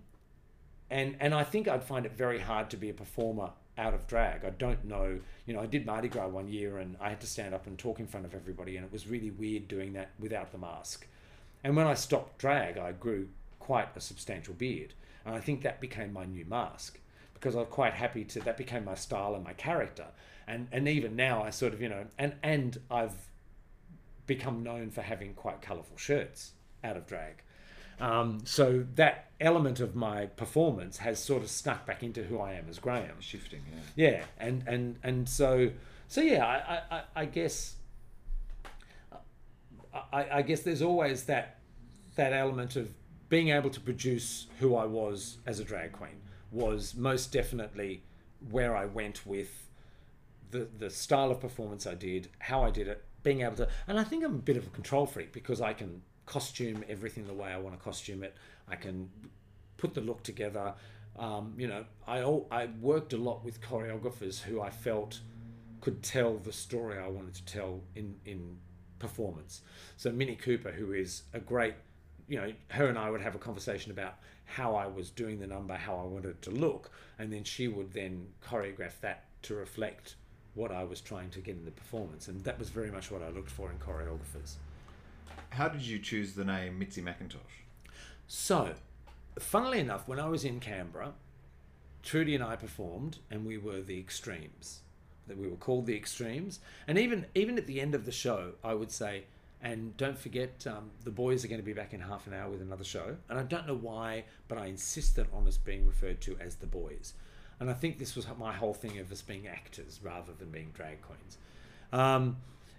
and 0.90 1.16
and 1.20 1.34
I 1.34 1.44
think 1.44 1.68
I'd 1.68 1.84
find 1.84 2.06
it 2.06 2.12
very 2.12 2.40
hard 2.40 2.70
to 2.70 2.76
be 2.76 2.90
a 2.90 2.94
performer 2.94 3.50
out 3.78 3.94
of 3.94 4.06
drag. 4.06 4.44
I 4.44 4.50
don't 4.50 4.84
know, 4.84 5.18
you 5.44 5.54
know, 5.54 5.60
I 5.60 5.66
did 5.66 5.84
Mardi 5.84 6.08
Gras 6.08 6.28
one 6.28 6.48
year 6.48 6.78
and 6.78 6.96
I 7.00 7.10
had 7.10 7.20
to 7.20 7.26
stand 7.26 7.54
up 7.54 7.66
and 7.66 7.78
talk 7.78 8.00
in 8.00 8.06
front 8.06 8.26
of 8.26 8.34
everybody, 8.34 8.76
and 8.76 8.84
it 8.84 8.92
was 8.92 9.06
really 9.06 9.30
weird 9.30 9.68
doing 9.68 9.92
that 9.94 10.10
without 10.18 10.52
the 10.52 10.58
mask. 10.58 11.06
And 11.62 11.76
when 11.76 11.86
I 11.86 11.94
stopped 11.94 12.38
drag, 12.38 12.78
I 12.78 12.92
grew 12.92 13.28
quite 13.66 13.88
a 13.96 14.00
substantial 14.00 14.54
beard. 14.54 14.94
And 15.24 15.34
I 15.34 15.40
think 15.40 15.62
that 15.62 15.80
became 15.80 16.12
my 16.12 16.24
new 16.24 16.44
mask 16.44 17.00
because 17.34 17.56
I 17.56 17.58
was 17.58 17.68
quite 17.68 17.94
happy 17.94 18.24
to, 18.24 18.40
that 18.40 18.56
became 18.56 18.84
my 18.84 18.94
style 18.94 19.34
and 19.34 19.42
my 19.42 19.54
character. 19.54 20.06
And, 20.46 20.68
and 20.70 20.86
even 20.86 21.16
now, 21.16 21.42
I 21.42 21.50
sort 21.50 21.74
of, 21.74 21.82
you 21.82 21.88
know, 21.88 22.04
and, 22.16 22.34
and 22.44 22.78
I've 22.88 23.16
become 24.28 24.62
known 24.62 24.90
for 24.90 25.02
having 25.02 25.34
quite 25.34 25.62
colourful 25.62 25.96
shirts 25.96 26.52
out 26.84 26.96
of 26.96 27.08
drag. 27.08 27.42
Um, 27.98 28.42
so 28.44 28.84
that 28.94 29.30
element 29.40 29.80
of 29.80 29.96
my 29.96 30.26
performance 30.26 30.98
has 30.98 31.18
sort 31.18 31.42
of 31.42 31.50
snuck 31.50 31.86
back 31.86 32.04
into 32.04 32.22
who 32.22 32.38
I 32.38 32.52
am 32.52 32.66
as 32.68 32.78
Graham. 32.78 33.20
Shifting, 33.20 33.62
yeah. 33.96 34.10
Yeah, 34.10 34.24
and 34.38 34.62
and 34.66 34.98
and 35.02 35.28
so 35.28 35.70
so 36.06 36.20
yeah, 36.20 36.44
I 36.44 36.96
I, 36.96 37.02
I 37.22 37.24
guess 37.24 37.74
I, 40.12 40.26
I 40.30 40.42
guess 40.42 40.60
there's 40.60 40.82
always 40.82 41.24
that 41.24 41.58
that 42.16 42.32
element 42.32 42.76
of 42.76 42.90
being 43.28 43.48
able 43.48 43.70
to 43.70 43.80
produce 43.80 44.46
who 44.60 44.76
I 44.76 44.86
was 44.86 45.38
as 45.46 45.60
a 45.60 45.64
drag 45.64 45.92
queen 45.92 46.20
was 46.52 46.94
most 46.94 47.32
definitely 47.32 48.02
where 48.50 48.76
I 48.76 48.86
went 48.86 49.26
with 49.26 49.68
the 50.50 50.68
the 50.78 50.90
style 50.90 51.30
of 51.30 51.40
performance 51.40 51.86
I 51.86 51.94
did, 51.94 52.28
how 52.38 52.62
I 52.62 52.70
did 52.70 52.88
it, 52.88 53.04
being 53.22 53.42
able 53.42 53.56
to, 53.56 53.68
and 53.88 53.98
I 53.98 54.04
think 54.04 54.24
I'm 54.24 54.34
a 54.34 54.38
bit 54.38 54.56
of 54.56 54.66
a 54.66 54.70
control 54.70 55.06
freak 55.06 55.32
because 55.32 55.60
I 55.60 55.72
can 55.72 56.02
costume 56.26 56.84
everything 56.88 57.26
the 57.26 57.34
way 57.34 57.50
I 57.52 57.58
want 57.58 57.76
to 57.76 57.82
costume 57.82 58.22
it. 58.22 58.36
I 58.68 58.76
can 58.76 59.10
put 59.76 59.94
the 59.94 60.00
look 60.00 60.22
together. 60.22 60.74
Um, 61.18 61.54
you 61.56 61.66
know, 61.66 61.84
I 62.06 62.18
al- 62.18 62.46
I 62.50 62.68
worked 62.80 63.12
a 63.12 63.16
lot 63.16 63.44
with 63.44 63.60
choreographers 63.60 64.42
who 64.42 64.60
I 64.60 64.70
felt 64.70 65.20
could 65.80 66.02
tell 66.02 66.36
the 66.36 66.52
story 66.52 66.98
I 66.98 67.08
wanted 67.08 67.34
to 67.34 67.44
tell 67.44 67.80
in 67.94 68.16
in 68.24 68.58
performance. 68.98 69.62
So 69.96 70.10
Minnie 70.10 70.36
Cooper, 70.36 70.72
who 70.72 70.92
is 70.92 71.22
a 71.32 71.40
great, 71.40 71.74
you 72.28 72.36
know, 72.36 72.52
her 72.68 72.86
and 72.86 72.98
I 72.98 73.10
would 73.10 73.20
have 73.20 73.34
a 73.34 73.38
conversation 73.38 73.90
about 73.90 74.14
how 74.44 74.74
I 74.74 74.86
was 74.86 75.10
doing 75.10 75.38
the 75.38 75.46
number, 75.46 75.74
how 75.74 75.96
I 75.96 76.04
wanted 76.04 76.30
it 76.30 76.42
to 76.42 76.50
look, 76.50 76.90
and 77.18 77.32
then 77.32 77.44
she 77.44 77.68
would 77.68 77.92
then 77.92 78.28
choreograph 78.44 79.00
that 79.00 79.24
to 79.42 79.54
reflect 79.54 80.16
what 80.54 80.72
I 80.72 80.84
was 80.84 81.00
trying 81.00 81.30
to 81.30 81.40
get 81.40 81.56
in 81.56 81.64
the 81.64 81.70
performance, 81.70 82.28
and 82.28 82.42
that 82.44 82.58
was 82.58 82.70
very 82.70 82.90
much 82.90 83.10
what 83.10 83.22
I 83.22 83.28
looked 83.28 83.50
for 83.50 83.70
in 83.70 83.78
choreographers. 83.78 84.54
How 85.50 85.68
did 85.68 85.82
you 85.82 85.98
choose 85.98 86.34
the 86.34 86.44
name 86.44 86.78
Mitzi 86.78 87.02
McIntosh? 87.02 87.64
So, 88.26 88.74
funnily 89.38 89.78
enough, 89.78 90.08
when 90.08 90.18
I 90.18 90.28
was 90.28 90.44
in 90.44 90.60
Canberra, 90.60 91.12
Trudy 92.02 92.34
and 92.34 92.42
I 92.42 92.56
performed, 92.56 93.18
and 93.30 93.44
we 93.44 93.58
were 93.58 93.80
the 93.80 93.98
Extremes. 93.98 94.80
That 95.26 95.36
we 95.36 95.48
were 95.48 95.56
called 95.56 95.86
the 95.86 95.96
Extremes, 95.96 96.60
and 96.86 96.98
even 96.98 97.26
even 97.34 97.58
at 97.58 97.66
the 97.66 97.80
end 97.80 97.96
of 97.96 98.06
the 98.06 98.12
show, 98.12 98.52
I 98.62 98.74
would 98.74 98.92
say, 98.92 99.24
and 99.62 99.96
don't 99.96 100.18
forget, 100.18 100.66
um, 100.66 100.90
the 101.04 101.10
boys 101.10 101.44
are 101.44 101.48
going 101.48 101.60
to 101.60 101.64
be 101.64 101.72
back 101.72 101.94
in 101.94 102.00
half 102.00 102.26
an 102.26 102.34
hour 102.34 102.50
with 102.50 102.60
another 102.60 102.84
show. 102.84 103.16
And 103.28 103.38
I 103.38 103.42
don't 103.42 103.66
know 103.66 103.76
why, 103.76 104.24
but 104.48 104.58
I 104.58 104.66
insisted 104.66 105.26
on 105.32 105.48
us 105.48 105.56
being 105.56 105.86
referred 105.86 106.20
to 106.22 106.36
as 106.40 106.56
the 106.56 106.66
boys. 106.66 107.14
And 107.58 107.70
I 107.70 107.72
think 107.72 107.98
this 107.98 108.14
was 108.14 108.26
my 108.38 108.52
whole 108.52 108.74
thing 108.74 108.98
of 108.98 109.10
us 109.10 109.22
being 109.22 109.48
actors 109.48 110.00
rather 110.02 110.32
than 110.32 110.50
being 110.50 110.70
drag 110.74 111.00
queens. 111.00 111.38
Um, 111.92 112.36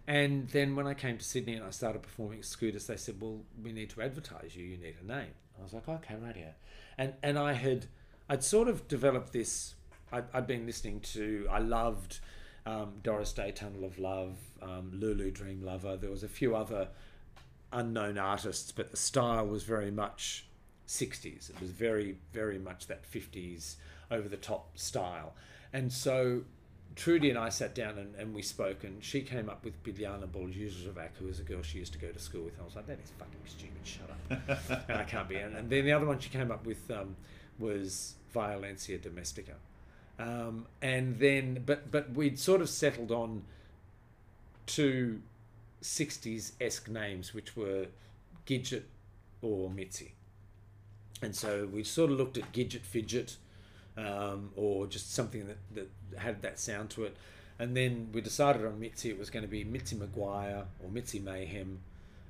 and 0.08 0.48
then 0.49 0.76
when 0.76 0.88
I 0.88 0.94
came 0.94 1.18
to 1.18 1.24
Sydney 1.24 1.56
and 1.56 1.66
I 1.66 1.72
started 1.72 2.02
performing 2.02 2.44
Scooters, 2.44 2.88
they 2.88 2.95
said, 2.95 3.20
"Well, 3.20 3.41
we 3.62 3.74
need 3.74 3.90
to 3.91 4.02
advertise 4.02 4.56
you. 4.56 4.64
You 4.66 4.78
need 4.78 4.95
a 5.04 5.06
name." 5.06 5.34
I 5.60 5.64
was 5.64 5.74
like, 5.74 5.90
"Okay, 5.90 6.16
radio." 6.16 6.54
And 6.98 7.14
and 7.22 7.38
I 7.38 7.54
had, 7.54 7.88
I'd 8.30 8.44
sort 8.44 8.70
of 8.70 8.88
developed 8.88 9.34
this. 9.34 9.76
I'd, 10.12 10.26
I'd 10.34 10.48
been 10.48 10.66
listening 10.66 11.02
to. 11.02 11.48
I 11.52 11.60
loved 11.60 12.20
um, 12.68 12.94
Doris 13.02 13.31
Day, 13.31 13.52
Tunnel 13.52 13.85
of 13.85 13.98
Love, 13.98 14.38
um, 14.61 14.91
Lulu 14.94 15.31
Dream 15.31 15.64
Lover. 15.64 15.95
There 15.95 16.11
was 16.11 16.23
a 16.23 16.27
few 16.27 16.56
other 16.56 16.89
unknown 17.72 18.18
artists, 18.18 18.72
but 18.73 18.91
the 18.91 18.98
style 18.98 19.48
was 19.48 19.64
very 19.64 19.89
much 19.89 20.45
60s. 20.85 21.49
It 21.49 21.61
was 21.61 21.72
very, 21.72 22.18
very 22.34 22.60
much 22.60 22.88
that 22.88 23.10
50s 23.10 23.76
over 24.11 24.27
the 24.27 24.38
top 24.38 24.77
style. 24.77 25.34
And 25.72 25.91
so 25.94 26.44
Trudy 26.95 27.30
and 27.30 27.39
I 27.39 27.49
sat 27.49 27.73
down 27.73 27.98
and, 27.98 28.15
and 28.15 28.35
we 28.35 28.41
spoke, 28.41 28.84
and 28.84 29.02
she 29.02 29.22
came 29.22 29.49
up 29.49 29.64
with 29.64 29.81
Biljana 29.84 30.27
Boljuzovac, 30.27 31.15
who 31.19 31.26
was 31.26 31.39
a 31.39 31.44
girl 31.44 31.61
she 31.61 31.77
used 31.77 31.94
to 31.94 31.99
go 31.99 32.11
to 32.11 32.19
school 32.19 32.44
with. 32.44 32.53
And 32.53 32.64
I 32.64 32.65
was 32.65 32.76
like, 32.76 32.88
that 32.88 32.99
is 33.02 33.11
fucking 33.18 33.39
stupid, 33.45 33.85
shut 33.85 34.10
up. 34.10 34.84
and 34.89 34.98
I 34.98 35.03
can't 35.03 35.30
be. 35.30 35.38
And, 35.38 35.56
and 35.56 35.69
then 35.69 35.85
the 35.85 35.94
other 35.94 36.06
one 36.06 36.19
she 36.19 36.30
came 36.30 36.52
up 36.52 36.65
with 36.65 36.91
um, 36.91 37.15
was 37.60 38.15
Violencia 38.34 39.02
Domestica. 39.02 39.53
Um, 40.19 40.65
and 40.81 41.19
then, 41.19 41.64
but 41.65 41.91
but 41.91 42.11
we'd 42.14 42.39
sort 42.39 42.61
of 42.61 42.69
settled 42.69 43.11
on 43.11 43.44
two 44.65 45.22
60s 45.81 46.52
esque 46.60 46.89
names, 46.89 47.34
which 47.34 47.56
were 47.56 47.88
Gidget 48.45 48.84
or 49.41 49.69
Mitzi. 49.69 50.14
And 51.22 51.35
so 51.35 51.68
we 51.72 51.84
sort 51.84 52.11
of 52.11 52.18
looked 52.18 52.38
at 52.38 52.52
Gidget 52.52 52.81
Fidget 52.81 53.38
um, 53.98 54.52
or 54.56 54.85
just 54.88 55.14
something 55.14 55.48
that, 55.48 55.57
that 55.73 55.89
had 56.19 56.41
that 56.44 56.60
sound 56.60 56.89
to 56.91 57.06
it. 57.06 57.15
And 57.60 57.76
then 57.76 58.10
we 58.14 58.22
decided 58.22 58.65
on 58.65 58.80
Mitzi, 58.80 59.10
it 59.10 59.18
was 59.18 59.31
going 59.31 59.44
to 59.44 59.49
be 59.49 59.64
Mitzi 59.64 59.95
Maguire 59.95 60.65
or 60.80 60.89
Mitzi 60.91 61.19
Mayhem. 61.19 61.80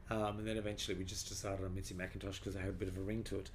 Um, 0.09 0.39
and 0.39 0.47
then 0.47 0.55
eventually 0.55 0.97
we 0.97 1.03
just 1.03 1.27
decided 1.27 1.65
on 1.65 1.75
Mitzi 1.75 1.93
McIntosh 1.93 2.39
because 2.39 2.55
I 2.55 2.61
had 2.61 2.69
a 2.69 2.73
bit 2.73 2.87
of 2.87 2.97
a 2.97 3.01
ring 3.01 3.23
to 3.23 3.39
it. 3.39 3.49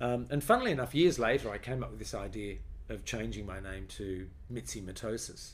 Um, 0.00 0.26
and 0.30 0.44
funnily 0.44 0.72
enough, 0.72 0.94
years 0.94 1.18
later, 1.18 1.50
I 1.50 1.56
came 1.56 1.82
up 1.82 1.90
with 1.90 1.98
this 1.98 2.14
idea 2.14 2.56
of 2.88 3.04
changing 3.04 3.46
my 3.46 3.60
name 3.60 3.86
to 3.88 4.28
Mitzi 4.50 4.80
Mitosis. 4.80 5.52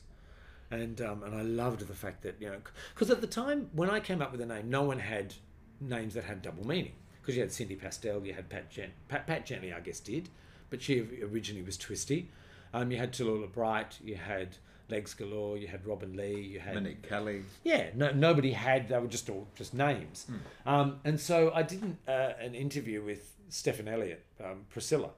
And, 0.70 1.01
um, 1.01 1.23
and 1.23 1.35
I 1.35 1.43
loved 1.43 1.81
the 1.81 1.94
fact 1.94 2.23
that, 2.23 2.36
you 2.40 2.48
know, 2.48 2.59
because 2.94 3.11
at 3.11 3.20
the 3.20 3.27
time 3.27 3.70
when 3.73 3.90
I 3.90 4.01
came 4.01 4.23
up 4.23 4.31
with 4.31 4.40
the 4.40 4.47
name, 4.47 4.70
no 4.70 4.82
one 4.82 4.98
had 4.98 5.35
names 5.81 6.15
that 6.15 6.24
had 6.24 6.43
double 6.43 6.66
meaning. 6.66 6.93
Because 7.20 7.36
you 7.36 7.43
had 7.43 7.52
Cindy 7.52 7.77
Pastel, 7.77 8.24
you 8.24 8.32
had 8.32 8.48
Pat, 8.48 8.70
Gen- 8.70 8.93
Pat, 9.09 9.27
Pat 9.27 9.44
Gently, 9.44 9.73
I 9.73 9.81
guess, 9.81 10.01
did, 10.01 10.28
but 10.70 10.81
she 10.81 11.01
originally 11.23 11.62
was 11.62 11.77
Twisty. 11.77 12.31
Um, 12.73 12.90
you 12.90 12.97
had 12.98 13.12
Tallulah 13.12 13.52
Bright, 13.52 13.98
you 14.02 14.15
had 14.15 14.57
Legs 14.89 15.12
Galore, 15.15 15.59
you 15.59 15.66
had 15.66 15.85
Robin 15.86 16.16
Lee, 16.16 16.40
you 16.40 16.61
had 16.61 16.74
Monique 16.74 17.07
Kelly. 17.07 17.43
Yeah, 17.62 17.90
no, 17.94 18.11
nobody 18.12 18.52
had. 18.52 18.89
They 18.89 18.98
were 18.98 19.07
just 19.07 19.28
all 19.28 19.47
just 19.55 19.74
names. 19.74 20.27
Um, 20.65 21.01
and 21.05 21.20
so 21.20 21.52
I 21.55 21.62
did 21.62 21.82
an, 21.82 21.98
uh, 22.09 22.32
an 22.40 22.55
interview 22.55 23.02
with 23.02 23.35
Stephen 23.48 23.86
Elliott, 23.86 24.24
um, 24.43 24.65
Priscilla, 24.70 25.11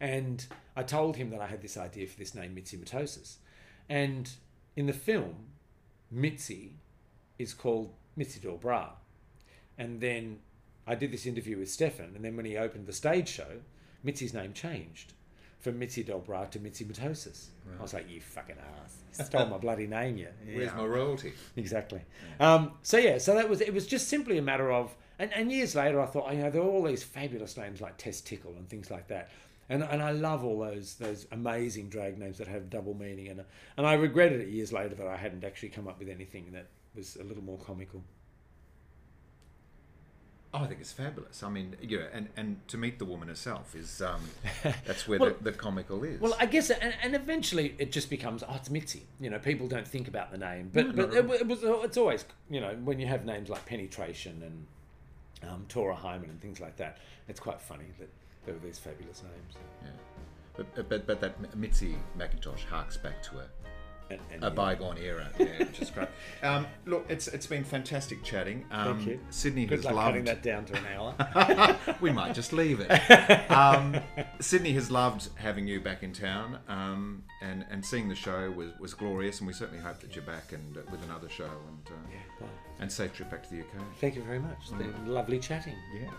and 0.00 0.46
I 0.76 0.82
told 0.82 1.16
him 1.16 1.30
that 1.30 1.40
I 1.40 1.46
had 1.46 1.62
this 1.62 1.76
idea 1.76 2.06
for 2.06 2.18
this 2.18 2.34
name, 2.34 2.54
Mitzi 2.54 2.76
Mitosis. 2.76 3.36
And 3.88 4.28
in 4.74 4.86
the 4.86 4.92
film, 4.92 5.46
Mitzi 6.10 6.74
is 7.38 7.54
called 7.54 7.92
Mitzi 8.16 8.40
Del 8.40 8.56
Bra. 8.56 8.90
And 9.78 10.00
then 10.00 10.38
I 10.86 10.94
did 10.94 11.12
this 11.12 11.26
interview 11.26 11.58
with 11.58 11.70
Stefan, 11.70 12.12
and 12.14 12.24
then 12.24 12.36
when 12.36 12.46
he 12.46 12.56
opened 12.56 12.86
the 12.86 12.92
stage 12.92 13.28
show, 13.28 13.60
Mitzi's 14.04 14.32
name 14.32 14.52
changed 14.52 15.14
from 15.58 15.78
Mitzi 15.78 16.04
Del 16.04 16.20
Bra 16.20 16.44
to 16.44 16.60
Mitzi 16.60 16.84
Mitosis. 16.84 17.46
I 17.78 17.82
was 17.82 17.92
like, 17.92 18.08
you 18.08 18.20
fucking 18.20 18.56
ass. 18.84 18.98
You 19.18 19.24
stole 19.24 19.46
my 19.46 19.58
bloody 19.58 19.86
name, 19.86 20.16
you. 20.16 20.28
Where's 20.54 20.72
my 20.72 20.84
royalty? 20.84 21.32
Exactly. 21.56 22.02
Um, 22.38 22.72
so 22.82 22.98
yeah, 22.98 23.18
so 23.18 23.34
that 23.34 23.48
was 23.48 23.60
it. 23.60 23.74
Was 23.74 23.86
just 23.86 24.08
simply 24.08 24.38
a 24.38 24.42
matter 24.42 24.70
of, 24.70 24.94
and, 25.18 25.32
and 25.32 25.50
years 25.50 25.74
later, 25.74 26.00
I 26.00 26.06
thought, 26.06 26.32
you 26.32 26.40
know, 26.42 26.50
there 26.50 26.62
are 26.62 26.68
all 26.68 26.84
these 26.84 27.02
fabulous 27.02 27.56
names 27.56 27.80
like 27.80 27.96
Testicle 27.96 28.54
and 28.56 28.68
things 28.68 28.90
like 28.90 29.08
that, 29.08 29.30
and 29.68 29.82
and 29.82 30.02
I 30.02 30.12
love 30.12 30.44
all 30.44 30.58
those 30.58 30.94
those 30.94 31.26
amazing 31.32 31.88
drag 31.88 32.18
names 32.18 32.38
that 32.38 32.48
have 32.48 32.70
double 32.70 32.94
meaning, 32.94 33.28
and 33.28 33.44
and 33.76 33.86
I 33.86 33.94
regretted 33.94 34.40
it 34.40 34.48
years 34.48 34.72
later 34.72 34.94
that 34.94 35.06
I 35.06 35.16
hadn't 35.16 35.44
actually 35.44 35.70
come 35.70 35.88
up 35.88 35.98
with 35.98 36.08
anything 36.08 36.52
that 36.52 36.66
was 36.94 37.16
a 37.16 37.24
little 37.24 37.42
more 37.42 37.58
comical. 37.58 38.02
Oh, 40.54 40.60
I 40.60 40.68
think 40.68 40.80
it's 40.80 40.92
fabulous. 40.92 41.42
I 41.42 41.50
mean, 41.50 41.76
know, 41.98 42.06
and, 42.14 42.28
and 42.34 42.66
to 42.68 42.78
meet 42.78 42.98
the 42.98 43.04
woman 43.04 43.28
herself 43.28 43.74
is 43.74 44.00
um, 44.00 44.22
that's 44.86 45.06
where 45.06 45.18
Well- 45.18 45.34
the, 45.42 45.50
the 45.50 45.52
comical 45.52 46.02
is. 46.02 46.18
Well, 46.18 46.34
I 46.40 46.46
guess, 46.46 46.70
and, 46.70 46.94
and 47.02 47.14
eventually 47.14 47.74
it 47.78 47.92
just 47.92 48.08
becomes, 48.08 48.42
oh, 48.42 48.54
it's 48.54 48.70
Mitzi. 48.70 49.02
You 49.20 49.28
know, 49.28 49.38
people 49.38 49.66
don't 49.68 49.86
think 49.86 50.08
about 50.08 50.30
the 50.30 50.38
name, 50.38 50.70
but 50.72 50.86
No, 50.86 50.92
but 50.92 51.08
not 51.10 51.18
at 51.18 51.40
it, 51.40 51.46
was 51.46 51.58
it's 51.84 51.98
always, 51.98 52.24
you 52.48 52.60
know, 52.60 52.74
when 52.84 52.98
you 52.98 53.06
have 53.06 53.26
names 53.26 53.50
like 53.50 53.66
Penetration 53.66 54.42
and 55.42 55.50
um, 55.50 55.66
Tora 55.68 55.94
Hyman 55.94 56.30
and 56.30 56.40
things 56.40 56.58
like 56.58 56.76
that, 56.76 56.98
it's 57.28 57.40
quite 57.40 57.60
funny 57.60 57.86
that 57.98 58.08
there 58.46 58.54
these 58.64 58.78
fabulous 58.78 59.22
names. 59.22 59.54
Yeah. 59.82 59.90
But, 60.74 60.88
but 60.88 61.06
but 61.06 61.20
that 61.20 61.56
Mitzi 61.56 61.96
McIntosh 62.18 62.64
harks 62.64 62.96
back 62.96 63.22
to 63.24 63.38
a 63.40 63.44
And- 64.08 64.20
and 64.32 64.44
a 64.44 64.50
bygone 64.50 64.98
era, 64.98 65.28
yeah, 65.38 65.58
which 65.58 65.80
is 65.82 65.90
great. 65.90 66.08
Um, 66.42 66.66
look, 66.86 67.04
it's 67.08 67.26
it's 67.28 67.46
been 67.46 67.64
fantastic 67.64 68.22
chatting. 68.22 68.64
Um, 68.70 68.96
Thank 68.98 69.08
you. 69.08 69.20
Sydney 69.30 69.66
Good 69.66 69.78
has 69.78 69.84
luck 69.86 69.94
loved. 69.96 70.08
cutting 70.10 70.24
that 70.26 70.42
down 70.44 70.64
to 70.66 70.74
an 70.76 70.86
hour. 70.94 71.76
we 72.00 72.10
might 72.12 72.32
just 72.34 72.52
leave 72.52 72.78
it. 72.80 72.90
Um, 73.50 73.96
Sydney 74.40 74.72
has 74.74 74.90
loved 74.90 75.28
having 75.36 75.66
you 75.66 75.80
back 75.80 76.02
in 76.02 76.12
town, 76.12 76.58
um, 76.68 77.24
and 77.42 77.64
and 77.70 77.84
seeing 77.84 78.08
the 78.08 78.14
show 78.14 78.50
was, 78.50 78.70
was 78.78 78.94
glorious, 78.94 79.38
and 79.40 79.46
we 79.46 79.52
certainly 79.54 79.82
hope 79.82 79.98
that 80.00 80.14
you're 80.14 80.24
back 80.24 80.52
and 80.52 80.76
uh, 80.76 80.80
with 80.90 81.02
another 81.04 81.28
show 81.28 81.44
and 81.68 81.86
uh, 81.88 82.16
well. 82.40 82.50
and 82.80 82.90
safe 82.92 83.12
trip 83.14 83.30
back 83.30 83.42
to 83.48 83.50
the 83.50 83.60
UK. 83.60 83.82
Thank 84.00 84.14
you 84.14 84.22
very 84.22 84.38
much. 84.38 84.58
It's 84.70 84.98
lovely 85.06 85.38
chatting. 85.40 85.74
Yeah. 85.94 86.10